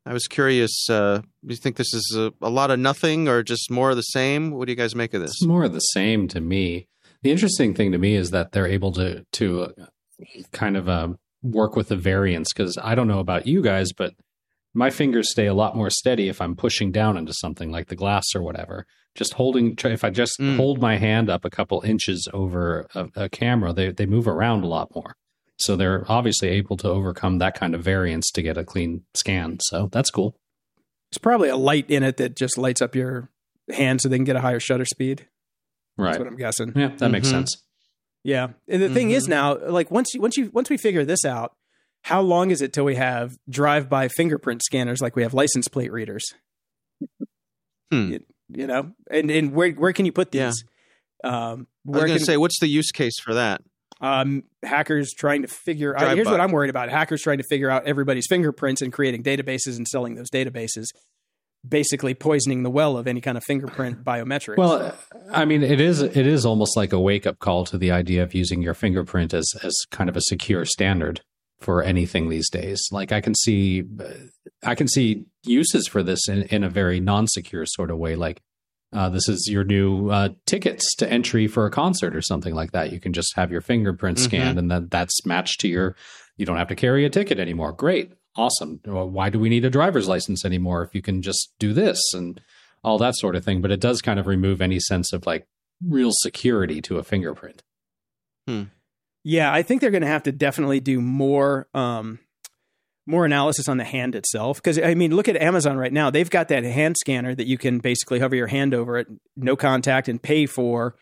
I 0.04 0.14
was 0.14 0.28
curious. 0.28 0.90
Uh, 0.90 1.22
you 1.44 1.56
think 1.56 1.76
this 1.76 1.94
is 1.94 2.16
a, 2.18 2.34
a 2.42 2.50
lot 2.50 2.72
of 2.72 2.80
nothing 2.80 3.28
or 3.28 3.44
just 3.44 3.70
more 3.70 3.92
of 3.92 3.98
the 3.98 4.02
same? 4.02 4.52
What 4.52 4.66
do 4.66 4.72
you 4.72 4.76
guys 4.76 4.96
make 4.96 5.14
of 5.14 5.22
this? 5.22 5.32
It's 5.32 5.46
more 5.46 5.64
of 5.64 5.74
the 5.74 5.80
same 5.80 6.28
to 6.30 6.42
me. 6.42 6.88
The 7.22 7.32
interesting 7.32 7.76
thing 7.76 7.92
to 7.92 8.00
me 8.00 8.16
is 8.16 8.32
that 8.32 8.52
they're 8.52 8.68
able 8.68 8.92
to 8.94 9.26
to 9.34 9.64
uh, 9.64 9.86
kind 10.52 10.76
of 10.76 10.90
uh, 10.90 11.10
work 11.44 11.76
with 11.76 11.90
the 11.90 11.96
variance 11.96 12.52
because 12.52 12.78
I 12.82 12.96
don't 12.96 13.08
know 13.08 13.20
about 13.20 13.46
you 13.46 13.62
guys, 13.62 13.92
but 13.94 14.14
my 14.74 14.90
fingers 14.90 15.32
stay 15.32 15.46
a 15.46 15.54
lot 15.54 15.78
more 15.78 15.92
steady 15.92 16.30
if 16.30 16.42
I'm 16.42 16.56
pushing 16.56 16.92
down 16.92 17.16
into 17.16 17.34
something 17.34 17.72
like 17.72 17.88
the 17.88 17.96
glass 17.96 18.26
or 18.36 18.42
whatever. 18.42 18.86
Just 19.16 19.34
holding, 19.36 19.76
if 19.84 20.04
I 20.04 20.10
just 20.10 20.40
Mm. 20.40 20.58
hold 20.58 20.82
my 20.82 20.98
hand 20.98 21.30
up 21.30 21.46
a 21.46 21.50
couple 21.50 21.82
inches 21.86 22.28
over 22.34 22.86
a, 22.94 23.08
a 23.16 23.30
camera, 23.30 23.72
they 23.74 23.92
they 23.92 24.06
move 24.06 24.28
around 24.28 24.64
a 24.64 24.68
lot 24.68 24.94
more. 24.94 25.16
So 25.58 25.76
they're 25.78 26.04
obviously 26.12 26.50
able 26.50 26.76
to 26.78 26.90
overcome 26.90 27.38
that 27.38 27.56
kind 27.58 27.74
of 27.74 27.82
variance 27.82 28.30
to 28.32 28.42
get 28.42 28.58
a 28.58 28.66
clean 28.66 29.04
scan. 29.14 29.58
So 29.62 29.88
that's 29.92 30.12
cool. 30.12 30.36
There's 31.12 31.20
probably 31.22 31.48
a 31.48 31.56
light 31.56 31.90
in 31.90 32.04
it 32.04 32.18
that 32.18 32.36
just 32.36 32.58
lights 32.58 32.82
up 32.82 32.94
your 32.94 33.30
hand 33.72 34.02
so 34.02 34.10
they 34.10 34.18
can 34.18 34.26
get 34.26 34.36
a 34.36 34.42
higher 34.42 34.60
shutter 34.60 34.84
speed. 34.84 35.20
That's 35.98 36.10
Right. 36.18 36.20
what 36.20 36.28
I'm 36.28 36.36
guessing. 36.36 36.74
Yeah, 36.76 36.90
that 36.98 37.10
makes 37.10 37.28
Mhm. 37.30 37.32
sense. 37.32 37.64
Yeah. 38.26 38.50
And 38.68 38.82
the 38.82 38.90
thing 38.90 39.12
is 39.12 39.28
Mhm. 39.28 39.30
now, 39.30 39.58
like 39.70 39.90
once 39.92 40.14
you 40.14 40.20
once 40.20 40.36
you 40.36 40.50
once 40.54 40.70
we 40.70 40.76
figure 40.76 41.06
this 41.06 41.24
out, 41.24 41.56
how 42.04 42.20
long 42.22 42.52
is 42.52 42.62
it 42.62 42.74
till 42.74 42.84
we 42.84 42.96
have 42.96 43.38
drive-by 43.50 44.10
fingerprint 44.10 44.62
scanners 44.62 45.00
like 45.00 45.16
we 45.16 45.24
have 45.24 45.34
license 45.34 45.70
plate 45.70 45.92
readers? 45.94 46.26
Hmm. 47.92 48.12
You, 48.12 48.20
you 48.50 48.68
know, 48.68 48.92
and 49.10 49.30
and 49.32 49.54
where 49.54 49.72
where 49.72 49.94
can 49.94 50.06
you 50.06 50.12
put 50.12 50.34
Yeah. 50.34 50.48
these? 50.48 50.64
Um, 51.24 51.32
I 51.34 51.42
was 51.42 51.66
where 51.84 52.00
going 52.02 52.10
can 52.12 52.20
to 52.20 52.26
say, 52.26 52.38
what's 52.38 52.60
the 52.60 52.68
use 52.68 52.92
case 52.92 53.20
for 53.20 53.34
that? 53.34 53.62
um, 54.02 54.44
hackers 54.62 55.14
trying 55.14 55.42
to 55.44 55.48
figure? 55.48 55.96
Uh, 55.96 56.00
Drive 56.02 56.16
here's 56.16 56.26
by. 56.26 56.32
what 56.32 56.42
I'm 56.42 56.52
worried 56.52 56.70
about: 56.70 56.90
hackers 56.90 57.22
trying 57.22 57.38
to 57.38 57.46
figure 57.50 57.70
out 57.70 57.86
everybody's 57.86 58.28
fingerprints 58.28 58.82
and 58.82 58.92
creating 58.92 59.24
databases 59.24 59.78
and 59.78 59.88
selling 59.88 60.16
those 60.16 60.30
databases, 60.30 60.88
basically 61.68 62.14
poisoning 62.14 62.64
the 62.64 62.70
well 62.70 62.98
of 62.98 63.08
any 63.08 63.22
kind 63.22 63.38
of 63.38 63.44
fingerprint 63.44 64.04
biometrics. 64.04 64.58
Well, 64.58 64.94
I 65.32 65.46
mean, 65.46 65.64
it 65.64 65.80
is 65.82 66.02
it 66.02 66.28
is 66.28 66.46
almost 66.46 66.76
like 66.78 66.94
a 66.94 67.00
wake 67.00 67.26
up 67.26 67.40
call 67.40 67.66
to 67.66 67.78
the 67.78 67.92
idea 67.92 68.22
of 68.24 68.34
using 68.34 68.62
your 68.62 68.74
fingerprint 68.74 69.34
as 69.34 69.50
as 69.64 69.74
kind 69.92 70.10
of 70.10 70.18
a 70.18 70.22
secure 70.22 70.66
standard 70.66 71.22
for 71.62 71.82
anything 71.82 72.30
these 72.30 72.50
days. 72.50 72.84
Like 72.92 73.12
I 73.14 73.22
can 73.22 73.34
see, 73.34 73.84
I 74.66 74.76
can 74.76 74.88
see 74.88 75.26
uses 75.44 75.88
for 75.88 76.04
this 76.04 76.28
in 76.28 76.44
in 76.44 76.64
a 76.64 76.70
very 76.70 77.00
non 77.00 77.28
secure 77.28 77.66
sort 77.66 77.92
of 77.92 77.98
way. 77.98 78.16
Like 78.16 78.42
uh, 78.94 79.10
this 79.10 79.28
is 79.30 79.48
your 79.50 79.64
new 79.64 80.10
uh, 80.10 80.30
tickets 80.46 80.96
to 80.96 81.12
entry 81.12 81.48
for 81.48 81.66
a 81.66 81.72
concert 81.72 82.16
or 82.16 82.22
something 82.22 82.54
like 82.56 82.72
that. 82.72 82.92
You 82.94 83.00
can 83.00 83.14
just 83.14 83.36
have 83.36 83.52
your 83.52 83.62
fingerprint 83.62 84.18
Mhm. 84.18 84.22
scanned, 84.22 84.60
and 84.60 84.72
then 84.72 84.88
that's 84.90 85.26
matched 85.26 85.60
to 85.62 85.68
your. 85.68 85.96
You 86.38 86.46
don't 86.46 86.58
have 86.58 86.68
to 86.70 86.76
carry 86.76 87.06
a 87.06 87.10
ticket 87.10 87.40
anymore. 87.40 87.72
Great, 87.72 88.12
awesome. 88.36 88.80
Well, 88.86 89.10
why 89.10 89.30
do 89.30 89.40
we 89.40 89.50
need 89.50 89.64
a 89.66 89.70
driver's 89.70 90.08
license 90.08 90.44
anymore 90.46 90.84
if 90.84 90.94
you 90.94 91.02
can 91.02 91.22
just 91.22 91.54
do 91.60 91.72
this 91.74 92.00
and 92.14 92.42
all 92.84 92.98
that 93.00 93.16
sort 93.16 93.36
of 93.36 93.44
thing? 93.46 93.62
But 93.62 93.72
it 93.72 93.80
does 93.80 94.02
kind 94.02 94.20
of 94.20 94.28
remove 94.28 94.62
any 94.62 94.80
sense 94.80 95.14
of 95.14 95.26
like 95.26 95.48
real 95.86 96.12
security 96.14 96.82
to 96.84 96.98
a 96.98 97.04
fingerprint. 97.04 97.64
Yeah, 99.24 99.52
I 99.52 99.64
think 99.64 99.82
they're 99.82 99.92
going 99.92 100.02
to 100.02 100.08
have 100.08 100.24
to 100.24 100.32
definitely 100.32 100.80
do 100.80 101.02
more 101.02 101.68
um, 101.74 102.20
more 103.08 103.26
analysis 103.26 103.68
on 103.70 103.78
the 103.78 103.84
hand 103.84 104.16
itself. 104.16 104.58
Because 104.58 104.80
I 104.80 104.94
mean, 104.96 105.16
look 105.16 105.28
at 105.28 105.36
Amazon 105.38 105.78
right 105.78 105.94
now; 105.94 106.10
they've 106.10 106.30
got 106.30 106.48
that 106.50 106.64
hand 106.64 106.96
scanner 106.98 107.36
that 107.36 107.48
you 107.48 107.58
can 107.58 107.80
basically 107.80 108.20
hover 108.20 108.36
your 108.36 108.48
hand 108.48 108.74
over 108.74 108.98
it, 108.98 109.08
no 109.36 109.56
contact, 109.56 110.08
and 110.08 110.22
pay 110.22 110.46
for 110.46 110.96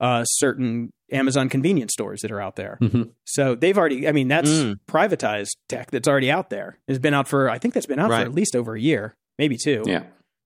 uh, 0.00 0.24
certain 0.24 0.90
Amazon 1.12 1.50
convenience 1.50 1.92
stores 1.92 2.22
that 2.22 2.30
are 2.32 2.40
out 2.40 2.56
there. 2.56 2.78
Mhm. 2.80 3.10
So 3.26 3.54
they've 3.54 3.76
already, 3.76 4.08
I 4.08 4.12
mean, 4.12 4.28
that's 4.28 4.48
Mm. 4.48 4.76
privatized 4.88 5.50
tech 5.68 5.90
that's 5.90 6.08
already 6.08 6.30
out 6.30 6.48
there. 6.48 6.78
It's 6.88 6.98
been 6.98 7.12
out 7.12 7.28
for, 7.28 7.50
I 7.50 7.58
think 7.58 7.74
that's 7.74 7.84
been 7.84 7.98
out 7.98 8.08
Right. 8.08 8.22
for 8.22 8.30
at 8.30 8.34
least 8.34 8.56
over 8.56 8.74
a 8.74 8.80
year, 8.80 9.14
maybe 9.38 9.58
two. 9.62 9.82
Yeah. 9.86 10.04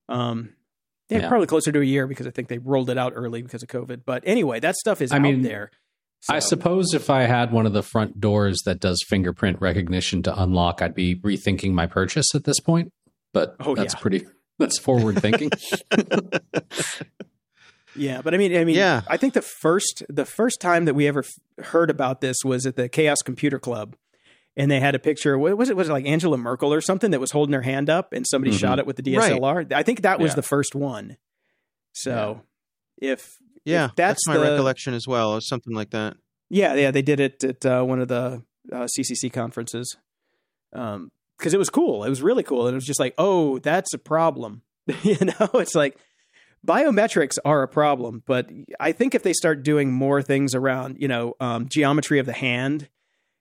Um, 0.09 0.55
yeah, 1.09 1.19
Yeah. 1.21 1.29
probably 1.29 1.47
closer 1.47 1.71
to 1.71 1.81
a 1.81 1.85
year 1.85 2.09
because 2.09 2.27
I 2.27 2.31
think 2.31 2.49
they 2.49 2.59
rolled 2.59 2.91
it 2.91 2.99
out 2.99 3.13
early 3.15 3.43
because 3.43 3.63
of 3.63 3.69
COVID. 3.69 4.01
But 4.05 4.25
anyway, 4.27 4.59
that 4.59 4.75
stuff 4.75 5.01
is 5.01 5.13
I 5.13 5.17
out 5.17 5.23
mean, 5.23 5.43
there. 5.43 5.71
I 6.31 6.39
suppose 6.39 6.95
if 6.95 7.11
I 7.11 7.23
had 7.23 7.53
one 7.53 7.67
of 7.67 7.73
the 7.73 7.83
front 7.83 8.21
doors 8.21 8.63
that 8.65 8.81
does 8.81 9.05
fingerprint 9.09 9.61
recognition 9.61 10.23
to 10.25 10.43
unlock, 10.43 10.81
I'd 10.83 10.95
be 10.95 11.17
rethinking 11.17 11.73
my 11.73 11.87
purchase 11.87 12.35
at 12.35 12.45
this 12.45 12.61
point. 12.61 12.93
But 13.33 13.57
Oh, 13.61 13.75
that's 13.75 13.95
yeah. 13.95 14.01
pretty 14.01 14.27
that's 14.59 14.79
forward 14.79 15.21
thinking. 15.21 15.51
Yeah, 17.97 18.23
but 18.23 18.35
I 18.35 18.39
mean, 18.39 18.57
I 18.57 18.65
mean, 18.65 18.75
Yeah. 18.75 19.03
I 19.07 19.17
think 19.17 19.35
the 19.35 19.43
first 19.43 20.03
the 20.09 20.25
first 20.25 20.61
time 20.61 20.85
that 20.87 20.95
we 20.95 21.07
ever 21.07 21.21
f- 21.21 21.67
heard 21.67 21.91
about 21.91 22.21
this 22.21 22.39
was 22.45 22.67
at 22.67 22.75
the 22.75 22.89
Chaos 22.89 23.19
Computer 23.25 23.61
Club, 23.61 23.95
and 24.57 24.69
they 24.69 24.81
had 24.81 24.97
a 24.97 24.99
picture. 24.99 25.39
What 25.39 25.57
was 25.57 25.71
it? 25.71 25.77
Was 25.77 25.89
it 25.89 25.93
like 25.93 26.05
Angela 26.05 26.37
Merkel 26.37 26.73
or 26.75 26.81
something 26.81 27.13
that 27.13 27.21
was 27.21 27.31
holding 27.31 27.53
her 27.53 27.63
hand 27.63 27.89
up, 27.89 28.13
and 28.13 28.27
somebody 28.27 28.53
Mhm. 28.53 28.59
shot 28.59 28.79
it 28.81 28.87
with 28.87 28.97
the 28.97 29.17
Right. 29.17 29.31
DSLR? 29.35 29.67
I 29.73 29.85
think 29.85 30.03
that 30.03 30.19
was 30.19 30.33
Yeah. 30.33 30.37
the 30.37 30.43
first 30.43 30.75
one. 30.75 31.19
So, 31.93 32.43
if 33.01 33.37
Yeah, 33.65 33.89
that's, 33.97 33.97
that's 33.97 34.29
my 34.29 34.37
the- 34.37 34.43
recollection 34.51 34.95
as 34.95 35.07
well, 35.07 35.33
or 35.33 35.41
something 35.41 35.75
like 35.75 35.91
that. 35.91 36.17
yeah, 36.51 36.75
yeah, 36.75 36.91
they 36.91 37.03
did 37.03 37.21
it 37.21 37.43
at 37.45 37.67
uh, 37.67 37.83
one 37.83 38.01
of 38.01 38.09
the 38.09 38.43
uh, 38.73 38.87
CCC 38.99 39.33
conferences, 39.33 39.97
um, 40.73 41.11
because 41.39 41.55
it 41.55 41.59
was 41.59 41.71
cool. 41.71 42.05
It 42.05 42.11
was 42.11 42.23
really 42.23 42.43
cool, 42.43 42.67
and 42.67 42.75
it 42.75 42.77
was 42.77 42.87
just 42.87 43.01
like, 43.01 43.15
oh, 43.19 43.59
that's 43.59 43.93
a 43.95 43.99
problem. 43.99 44.63
you 45.03 45.17
know, 45.21 45.51
it's 45.55 45.75
like 45.75 45.97
biometrics 46.67 47.39
are 47.45 47.63
a 47.63 47.69
problem, 47.69 48.23
but 48.27 48.51
I 48.81 48.93
think 48.93 49.15
if 49.15 49.23
they 49.23 49.33
start 49.33 49.63
doing 49.63 49.93
more 49.93 50.23
things 50.23 50.55
around, 50.55 50.97
you 51.01 51.09
know, 51.09 51.35
um, 51.41 51.69
geometry 51.69 52.19
of 52.19 52.27
the 52.27 52.33
hand 52.33 52.89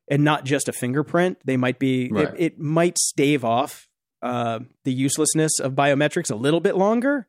and 0.09 0.23
not 0.23 0.43
just 0.45 0.67
a 0.67 0.73
fingerprint, 0.73 1.37
they 1.45 1.57
might 1.57 1.79
be. 1.79 2.09
Right. 2.11 2.27
It, 2.27 2.35
it 2.37 2.59
might 2.59 2.97
stave 2.97 3.43
off 3.45 3.87
uh, 4.21 4.59
the 4.83 4.93
uselessness 4.93 5.59
of 5.59 5.73
biometrics 5.73 6.31
a 6.31 6.35
little 6.35 6.59
bit 6.59 6.75
longer. 6.75 7.27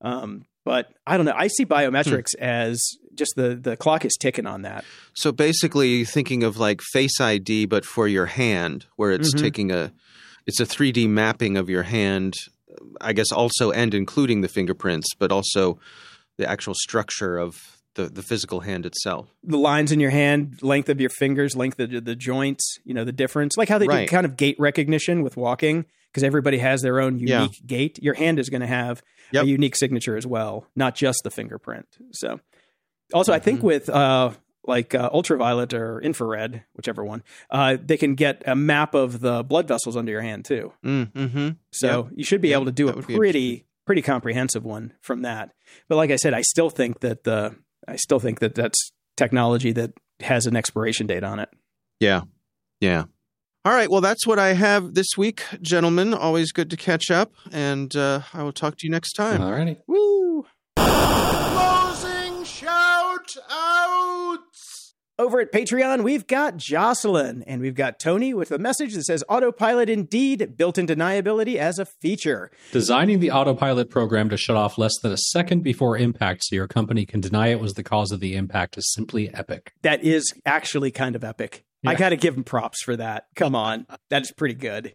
Um, 0.00 0.46
but 0.68 0.92
I 1.06 1.16
don't 1.16 1.24
know. 1.24 1.32
I 1.34 1.46
see 1.48 1.64
biometrics 1.64 2.34
as 2.38 2.76
just 3.14 3.32
the 3.36 3.54
the 3.56 3.74
clock 3.76 4.04
is 4.04 4.14
ticking 4.20 4.46
on 4.46 4.62
that. 4.62 4.84
So 5.14 5.32
basically, 5.32 6.04
thinking 6.04 6.42
of 6.44 6.58
like 6.58 6.80
Face 6.92 7.18
ID, 7.20 7.64
but 7.66 7.84
for 7.86 8.06
your 8.06 8.26
hand, 8.26 8.84
where 8.96 9.10
it's 9.10 9.32
Mhm. 9.34 9.40
taking 9.40 9.72
a, 9.72 9.92
it's 10.46 10.60
a 10.60 10.66
3D 10.66 11.08
mapping 11.08 11.56
of 11.56 11.70
your 11.70 11.84
hand, 11.84 12.34
I 13.00 13.12
guess 13.14 13.32
also 13.32 13.70
and 13.72 13.94
including 13.94 14.42
the 14.42 14.48
fingerprints, 14.48 15.08
but 15.18 15.32
also 15.32 15.78
the 16.36 16.46
actual 16.48 16.74
structure 16.74 17.38
of 17.38 17.54
the, 17.94 18.04
the 18.10 18.22
physical 18.22 18.60
hand 18.60 18.84
itself. 18.86 19.26
the 19.42 19.56
lines 19.58 19.90
in 19.90 19.98
your 20.00 20.10
hand, 20.10 20.62
length 20.62 20.88
of 20.90 21.00
your 21.00 21.10
fingers, 21.10 21.56
length 21.56 21.80
of 21.80 21.90
the, 21.90 22.00
the 22.00 22.14
joints, 22.14 22.64
you 22.84 22.92
know, 22.94 23.04
the 23.04 23.10
difference. 23.24 23.56
Like 23.56 23.68
how 23.70 23.78
they 23.78 23.86
Right. 23.88 24.06
do 24.06 24.10
kind 24.16 24.26
of 24.26 24.36
gait 24.36 24.54
recognition 24.60 25.22
with 25.22 25.36
walking, 25.36 25.86
because 26.18 26.26
everybody 26.26 26.58
has 26.58 26.82
their 26.82 27.00
own 27.00 27.18
Yeah. 27.18 27.40
unique 27.42 27.60
gait. 27.66 28.02
Your 28.02 28.14
hand 28.14 28.38
is 28.38 28.48
going 28.50 28.60
to 28.62 28.66
have 28.66 29.02
Yep. 29.32 29.44
a 29.44 29.46
unique 29.46 29.76
signature 29.76 30.16
as 30.16 30.26
well, 30.26 30.66
not 30.74 30.94
just 30.94 31.20
the 31.24 31.30
fingerprint. 31.30 31.86
So, 32.12 32.40
also, 33.12 33.32
I 33.32 33.36
Mm-hmm. 33.36 33.44
think 33.44 33.62
with 33.62 33.88
uh, 33.88 34.32
like 34.66 34.94
uh, 34.94 35.08
ultraviolet 35.12 35.72
or 35.74 36.00
infrared, 36.00 36.64
whichever 36.74 37.04
one, 37.04 37.22
uh, 37.50 37.76
they 37.82 37.96
can 37.96 38.14
get 38.14 38.42
a 38.46 38.54
map 38.56 38.94
of 38.94 39.20
the 39.20 39.42
blood 39.42 39.66
vessels 39.68 39.96
under 39.96 40.12
your 40.12 40.20
hand 40.22 40.44
too. 40.44 40.72
Mm, 40.84 41.30
hmm 41.30 41.48
So 41.72 42.08
you 42.14 42.24
should 42.24 42.40
be 42.40 42.48
Yeah, 42.48 42.56
able 42.56 42.66
to 42.66 42.72
do 42.72 42.86
that 42.86 42.98
a 42.98 43.02
pretty 43.02 43.66
pretty 43.86 44.02
comprehensive 44.02 44.64
one 44.64 44.92
from 45.00 45.22
that. 45.22 45.52
But 45.88 45.96
like 45.96 46.10
I 46.10 46.16
said, 46.16 46.34
I 46.34 46.42
still 46.42 46.68
think 46.68 47.00
that 47.00 47.24
the 47.24 47.54
I 47.86 47.96
still 47.96 48.18
think 48.20 48.40
that 48.40 48.54
that's 48.54 48.92
technology 49.16 49.72
that 49.72 49.92
has 50.20 50.46
an 50.46 50.56
expiration 50.56 51.06
date 51.06 51.24
on 51.24 51.38
it. 51.38 51.48
Yeah. 52.00 52.22
Yeah. 52.80 53.04
All 53.64 53.72
right. 53.72 53.90
Well, 53.90 54.00
that's 54.00 54.26
what 54.26 54.38
I 54.38 54.54
have 54.54 54.94
this 54.94 55.16
week, 55.16 55.42
gentlemen. 55.60 56.14
Always 56.14 56.52
good 56.52 56.70
to 56.70 56.76
catch 56.76 57.10
up, 57.10 57.32
and 57.52 57.94
uh, 57.96 58.22
I 58.32 58.42
will 58.42 58.52
talk 58.52 58.76
to 58.78 58.86
you 58.86 58.90
next 58.90 59.12
time. 59.14 59.42
All 59.42 59.50
righty. 59.52 59.78
Woo! 59.86 60.46
Closing 60.76 62.44
shout 62.44 63.36
outs. 63.50 64.94
Over 65.18 65.40
at 65.40 65.50
Patreon, 65.52 66.04
we've 66.04 66.28
got 66.28 66.56
Jocelyn 66.56 67.42
and 67.48 67.60
we've 67.60 67.74
got 67.74 67.98
Tony 67.98 68.32
with 68.32 68.52
a 68.52 68.58
message 68.58 68.94
that 68.94 69.02
says 69.02 69.24
autopilot 69.28 69.90
indeed 69.90 70.56
built 70.56 70.78
in 70.78 70.86
deniability 70.86 71.56
as 71.56 71.80
a 71.80 71.84
feature. 71.84 72.52
Designing 72.70 73.18
the 73.18 73.32
autopilot 73.32 73.90
program 73.90 74.28
to 74.28 74.36
shut 74.36 74.54
off 74.56 74.78
less 74.78 74.96
than 75.02 75.10
a 75.10 75.16
second 75.16 75.64
before 75.64 75.98
impact 75.98 76.44
so 76.44 76.54
your 76.54 76.68
company 76.68 77.04
can 77.04 77.20
deny 77.20 77.48
it 77.48 77.58
was 77.58 77.74
the 77.74 77.82
cause 77.82 78.12
of 78.12 78.20
the 78.20 78.36
impact 78.36 78.78
is 78.78 78.92
simply 78.92 79.28
epic. 79.34 79.72
That 79.82 80.04
is 80.04 80.32
actually 80.46 80.92
kind 80.92 81.16
of 81.16 81.24
epic. 81.24 81.64
I 81.86 81.94
got 81.94 82.10
to 82.10 82.16
give 82.16 82.36
him 82.36 82.44
props 82.44 82.82
for 82.82 82.96
that. 82.96 83.26
Come 83.36 83.54
on. 83.54 83.86
That's 84.10 84.32
pretty 84.32 84.54
good. 84.54 84.94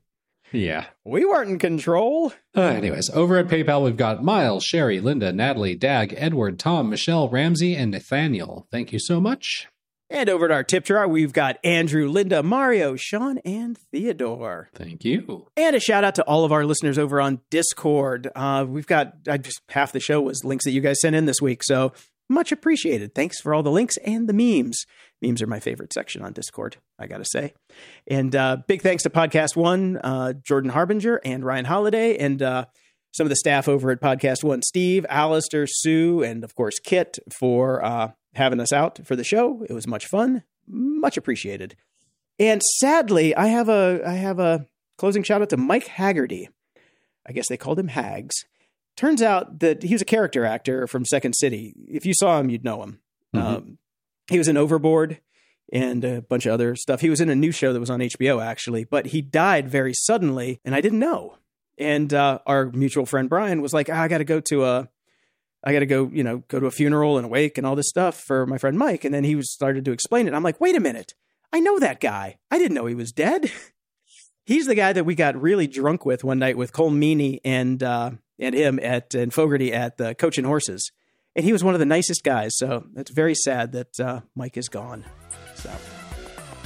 Yeah. 0.51 0.85
We 1.03 1.26
weren't 1.26 1.49
in 1.49 1.60
control. 1.60 2.31
Uh, 2.55 2.61
anyways, 2.61 3.10
over 3.10 3.38
at 3.38 3.47
PayPal, 3.47 3.84
we've 3.84 3.97
got 3.97 4.23
Miles, 4.23 4.64
Sherry, 4.64 4.99
Linda, 4.99 5.34
Natalie, 5.34 5.76
Dag, 5.76 6.14
Edward, 6.15 6.60
Tom, 6.60 6.89
Michelle, 6.89 7.27
Ramsey, 7.27 7.76
and 7.76 7.91
Nathaniel. 7.91 8.68
Thank 8.72 8.93
you 8.93 8.99
so 8.99 9.19
much. 9.19 9.68
And 10.10 10.30
over 10.30 10.45
at 10.45 10.51
our 10.51 10.64
tip 10.64 10.85
jar, 10.85 11.07
we've 11.07 11.34
got 11.34 11.57
Andrew, 11.64 12.07
Linda, 12.07 12.43
Mario, 12.43 12.95
Sean, 12.95 13.39
and 13.39 13.76
Theodore. 13.91 14.69
Thank 14.76 15.03
you. 15.03 15.47
And 15.57 15.76
a 15.76 15.80
shout 15.80 16.03
out 16.03 16.14
to 16.15 16.23
all 16.26 16.45
of 16.45 16.51
our 16.51 16.65
listeners 16.65 16.99
over 16.99 17.19
on 17.19 17.41
Discord. 17.49 18.30
Uh, 18.35 18.64
we've 18.68 18.85
got 18.85 19.14
I 19.27 19.38
just 19.38 19.61
half 19.69 19.91
the 19.91 19.99
show 19.99 20.22
was 20.22 20.43
links 20.43 20.65
that 20.65 20.72
you 20.72 20.81
guys 20.81 21.01
sent 21.01 21.15
in 21.15 21.26
this 21.26 21.41
week, 21.41 21.64
so 21.64 21.93
much 22.30 22.51
appreciated. 22.51 23.15
Thanks 23.15 23.41
for 23.41 23.55
all 23.55 23.64
the 23.64 23.72
links 23.72 23.97
and 24.05 24.30
the 24.30 24.34
memes. 24.34 24.85
Memes 25.26 25.41
are 25.41 25.48
my 25.48 25.60
favorite 25.60 25.94
section 25.94 26.22
on 26.22 26.34
Discord, 26.34 26.78
I 27.00 27.08
gotta 27.08 27.26
say. 27.26 27.54
And 28.08 28.36
uh, 28.36 28.58
big 28.68 28.82
thanks 28.82 29.04
to 29.04 29.10
Podcast 29.10 29.56
One, 29.56 29.98
uh, 29.98 30.34
Jordan 30.34 30.70
Harbinger, 30.72 31.22
and 31.24 31.44
Ryan 31.45 31.66
Holiday, 31.66 32.18
and 32.18 32.41
uh, 32.41 32.66
some 33.12 33.26
of 33.26 33.30
the 33.30 33.36
staff 33.36 33.68
over 33.68 33.91
at 33.91 34.02
Podcast 34.02 34.44
One, 34.44 34.62
Steve, 34.62 35.06
Alistair, 35.10 35.66
Sue, 35.68 36.22
and 36.24 36.44
of 36.44 36.56
course 36.56 36.80
Kit 36.80 37.20
for 37.32 37.84
uh, 37.84 38.12
having 38.36 38.60
us 38.60 38.74
out 38.74 39.06
for 39.06 39.16
the 39.16 39.24
show. 39.24 39.66
It 39.70 39.74
was 39.74 39.88
much 39.88 40.06
fun, 40.08 40.44
much 40.68 41.18
appreciated. 41.18 41.76
And 42.40 42.62
sadly, 42.80 43.36
I 43.36 43.48
have 43.48 43.70
a 43.70 44.02
I 44.06 44.14
have 44.14 44.40
a 44.40 44.66
closing 44.98 45.24
shout 45.24 45.41
out 45.41 45.50
to 45.52 45.58
Mike 45.58 45.88
Hagerty. 45.88 46.48
I 47.28 47.32
guess 47.32 47.48
they 47.48 47.58
called 47.58 47.80
him 47.80 47.88
Hags. 47.90 48.36
Turns 48.98 49.22
out 49.22 49.60
that 49.60 49.84
he 49.84 49.94
was 49.94 50.02
a 50.02 50.06
character 50.06 50.45
actor 50.45 50.86
from 50.88 51.06
Second 51.06 51.34
City. 51.34 51.74
If 51.88 52.06
you 52.06 52.14
saw 52.14 52.40
him, 52.40 52.50
you'd 52.50 52.64
know 52.64 52.84
him. 52.84 53.00
Mhm. 53.36 53.41
Um, 53.41 53.78
he 54.30 54.38
was 54.38 54.48
in 54.48 54.58
Overboard 54.58 55.20
and 55.72 56.04
a 56.04 56.22
bunch 56.22 56.45
of 56.45 56.54
other 56.54 56.76
stuff. 56.76 57.02
He 57.02 57.10
was 57.10 57.22
in 57.22 57.30
a 57.30 57.36
new 57.36 57.52
show 57.52 57.74
that 57.74 57.80
was 57.80 57.90
on 57.90 58.00
HBO 58.00 58.44
actually, 58.44 58.84
but 58.84 59.08
he 59.08 59.22
died 59.22 59.70
very 59.70 59.94
suddenly, 59.94 60.60
and 60.64 60.76
I 60.76 60.82
didn't 60.82 61.00
know. 61.00 61.38
And 61.78 62.14
uh, 62.14 62.40
our 62.45 62.68
mutual 62.68 63.06
friend 63.06 63.30
Brian 63.30 63.62
was 63.62 63.74
like, 63.74 63.90
"Ah, 63.90 64.02
"I 64.04 64.08
got 64.08 64.20
to 64.20 64.26
go 64.26 64.40
to 64.40 64.66
a, 64.66 64.90
I 65.64 65.74
got 65.74 65.80
to 65.80 65.86
go, 65.86 66.10
you 66.14 66.24
know, 66.24 66.44
go 66.48 66.60
to 66.60 66.68
a 66.68 66.72
funeral 66.72 67.18
and 67.18 67.26
a 67.26 67.30
wake 67.30 67.58
and 67.58 67.66
all 67.66 67.76
this 67.76 67.90
stuff 67.90 68.16
for 68.16 68.45
my 68.45 68.58
friend 68.58 68.78
Mike." 68.78 69.04
And 69.04 69.14
then 69.14 69.24
he 69.24 69.41
started 69.41 69.86
to 69.86 69.91
explain 69.91 70.28
it. 70.28 70.34
I'm 70.34 70.44
like, 70.44 70.62
"Wait 70.62 70.76
a 70.76 70.80
minute, 70.80 71.14
I 71.52 71.60
know 71.60 71.80
that 71.80 72.00
guy. 72.00 72.38
I 72.52 72.58
didn't 72.60 72.76
know 72.76 72.86
he 72.86 72.95
was 72.95 73.12
dead." 73.12 73.52
He's 74.45 74.66
the 74.66 74.76
guy 74.76 74.91
that 74.91 75.06
we 75.06 75.16
got 75.16 75.41
really 75.41 75.68
drunk 75.68 76.06
with 76.06 76.26
one 76.26 76.38
night 76.38 76.58
with 76.58 76.74
Cole 76.74 76.90
Meany 76.90 77.40
and 77.45 77.82
uh, 77.82 78.12
and 78.38 78.54
him 78.54 78.80
at 78.84 79.16
and 79.16 79.34
Fogarty 79.34 79.74
at 79.74 79.98
the 79.98 80.14
Coach 80.14 80.38
and 80.38 80.45
Horses, 80.45 80.91
and 81.35 81.45
he 81.45 81.51
was 81.51 81.64
one 81.64 81.73
of 81.73 81.80
the 81.80 81.85
nicest 81.85 82.23
guys. 82.23 82.57
So 82.57 82.85
it's 82.95 83.11
very 83.11 83.35
sad 83.35 83.72
that 83.73 83.99
uh, 83.99 84.22
Mike 84.35 84.57
is 84.57 84.69
gone. 84.69 85.05
So 85.55 85.72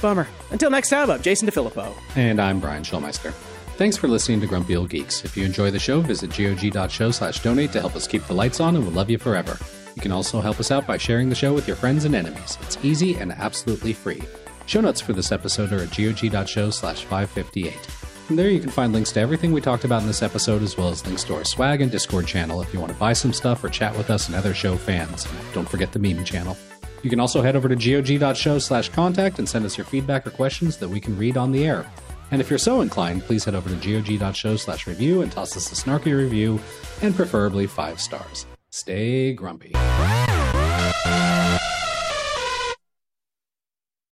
bummer. 0.00 0.28
Until 0.50 0.70
next 0.70 0.90
time, 0.90 1.10
I'm 1.10 1.22
Jason 1.22 1.48
DeFilippo. 1.48 1.94
And 2.16 2.40
I'm 2.40 2.60
Brian 2.60 2.82
Schulmeister. 2.82 3.32
Thanks 3.76 3.96
for 3.96 4.08
listening 4.08 4.40
to 4.40 4.46
Grumpy 4.46 4.76
Old 4.76 4.90
Geeks. 4.90 5.24
If 5.24 5.36
you 5.36 5.44
enjoy 5.44 5.70
the 5.70 5.78
show, 5.78 6.00
visit 6.00 6.30
gog.show 6.30 7.12
slash 7.12 7.42
donate 7.42 7.72
to 7.72 7.80
help 7.80 7.94
us 7.94 8.08
keep 8.08 8.24
the 8.24 8.34
lights 8.34 8.60
on 8.60 8.74
and 8.74 8.84
we'll 8.84 8.94
love 8.94 9.08
you 9.10 9.18
forever. 9.18 9.56
You 9.94 10.02
can 10.02 10.12
also 10.12 10.40
help 10.40 10.60
us 10.60 10.70
out 10.70 10.86
by 10.86 10.96
sharing 10.96 11.28
the 11.28 11.34
show 11.34 11.52
with 11.52 11.66
your 11.66 11.76
friends 11.76 12.04
and 12.04 12.14
enemies. 12.14 12.58
It's 12.62 12.78
easy 12.82 13.14
and 13.16 13.32
absolutely 13.32 13.92
free. 13.92 14.22
Show 14.66 14.80
notes 14.80 15.00
for 15.00 15.12
this 15.12 15.32
episode 15.32 15.72
are 15.72 15.82
at 15.82 15.96
gog.show 15.96 16.70
slash 16.70 17.04
558. 17.04 17.72
From 17.74 17.97
there, 18.36 18.50
you 18.50 18.60
can 18.60 18.70
find 18.70 18.92
links 18.92 19.12
to 19.12 19.20
everything 19.20 19.52
we 19.52 19.60
talked 19.60 19.84
about 19.84 20.02
in 20.02 20.06
this 20.06 20.22
episode, 20.22 20.62
as 20.62 20.76
well 20.76 20.88
as 20.88 21.06
links 21.06 21.24
to 21.24 21.34
our 21.34 21.44
swag 21.44 21.80
and 21.80 21.90
Discord 21.90 22.26
channel 22.26 22.60
if 22.60 22.74
you 22.74 22.80
want 22.80 22.92
to 22.92 22.98
buy 22.98 23.12
some 23.12 23.32
stuff 23.32 23.64
or 23.64 23.68
chat 23.68 23.96
with 23.96 24.10
us 24.10 24.26
and 24.26 24.36
other 24.36 24.52
show 24.52 24.76
fans. 24.76 25.26
Don't 25.54 25.68
forget 25.68 25.92
the 25.92 25.98
meme 25.98 26.24
channel. 26.24 26.56
You 27.02 27.10
can 27.10 27.20
also 27.20 27.42
head 27.42 27.56
over 27.56 27.68
to 27.68 27.76
gog.show 27.76 28.58
slash 28.58 28.88
contact 28.90 29.38
and 29.38 29.48
send 29.48 29.64
us 29.64 29.78
your 29.78 29.86
feedback 29.86 30.26
or 30.26 30.30
questions 30.30 30.76
that 30.78 30.88
we 30.88 31.00
can 31.00 31.16
read 31.16 31.36
on 31.36 31.52
the 31.52 31.64
air. 31.64 31.86
And 32.30 32.40
if 32.40 32.50
you're 32.50 32.58
so 32.58 32.82
inclined, 32.82 33.22
please 33.22 33.44
head 33.44 33.54
over 33.54 33.74
to 33.74 34.02
gog.show 34.02 34.56
slash 34.56 34.86
review 34.86 35.22
and 35.22 35.32
toss 35.32 35.56
us 35.56 35.72
a 35.72 35.74
snarky 35.74 36.16
review, 36.16 36.60
and 37.00 37.14
preferably 37.14 37.66
five 37.66 38.00
stars. 38.00 38.46
Stay 38.70 39.32
grumpy. 39.32 39.72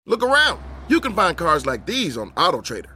Look 0.06 0.22
around. 0.22 0.62
You 0.88 1.01
can 1.01 1.12
find 1.12 1.36
cars 1.36 1.66
like 1.66 1.84
these 1.84 2.16
on 2.16 2.30
AutoTrader. 2.32 2.95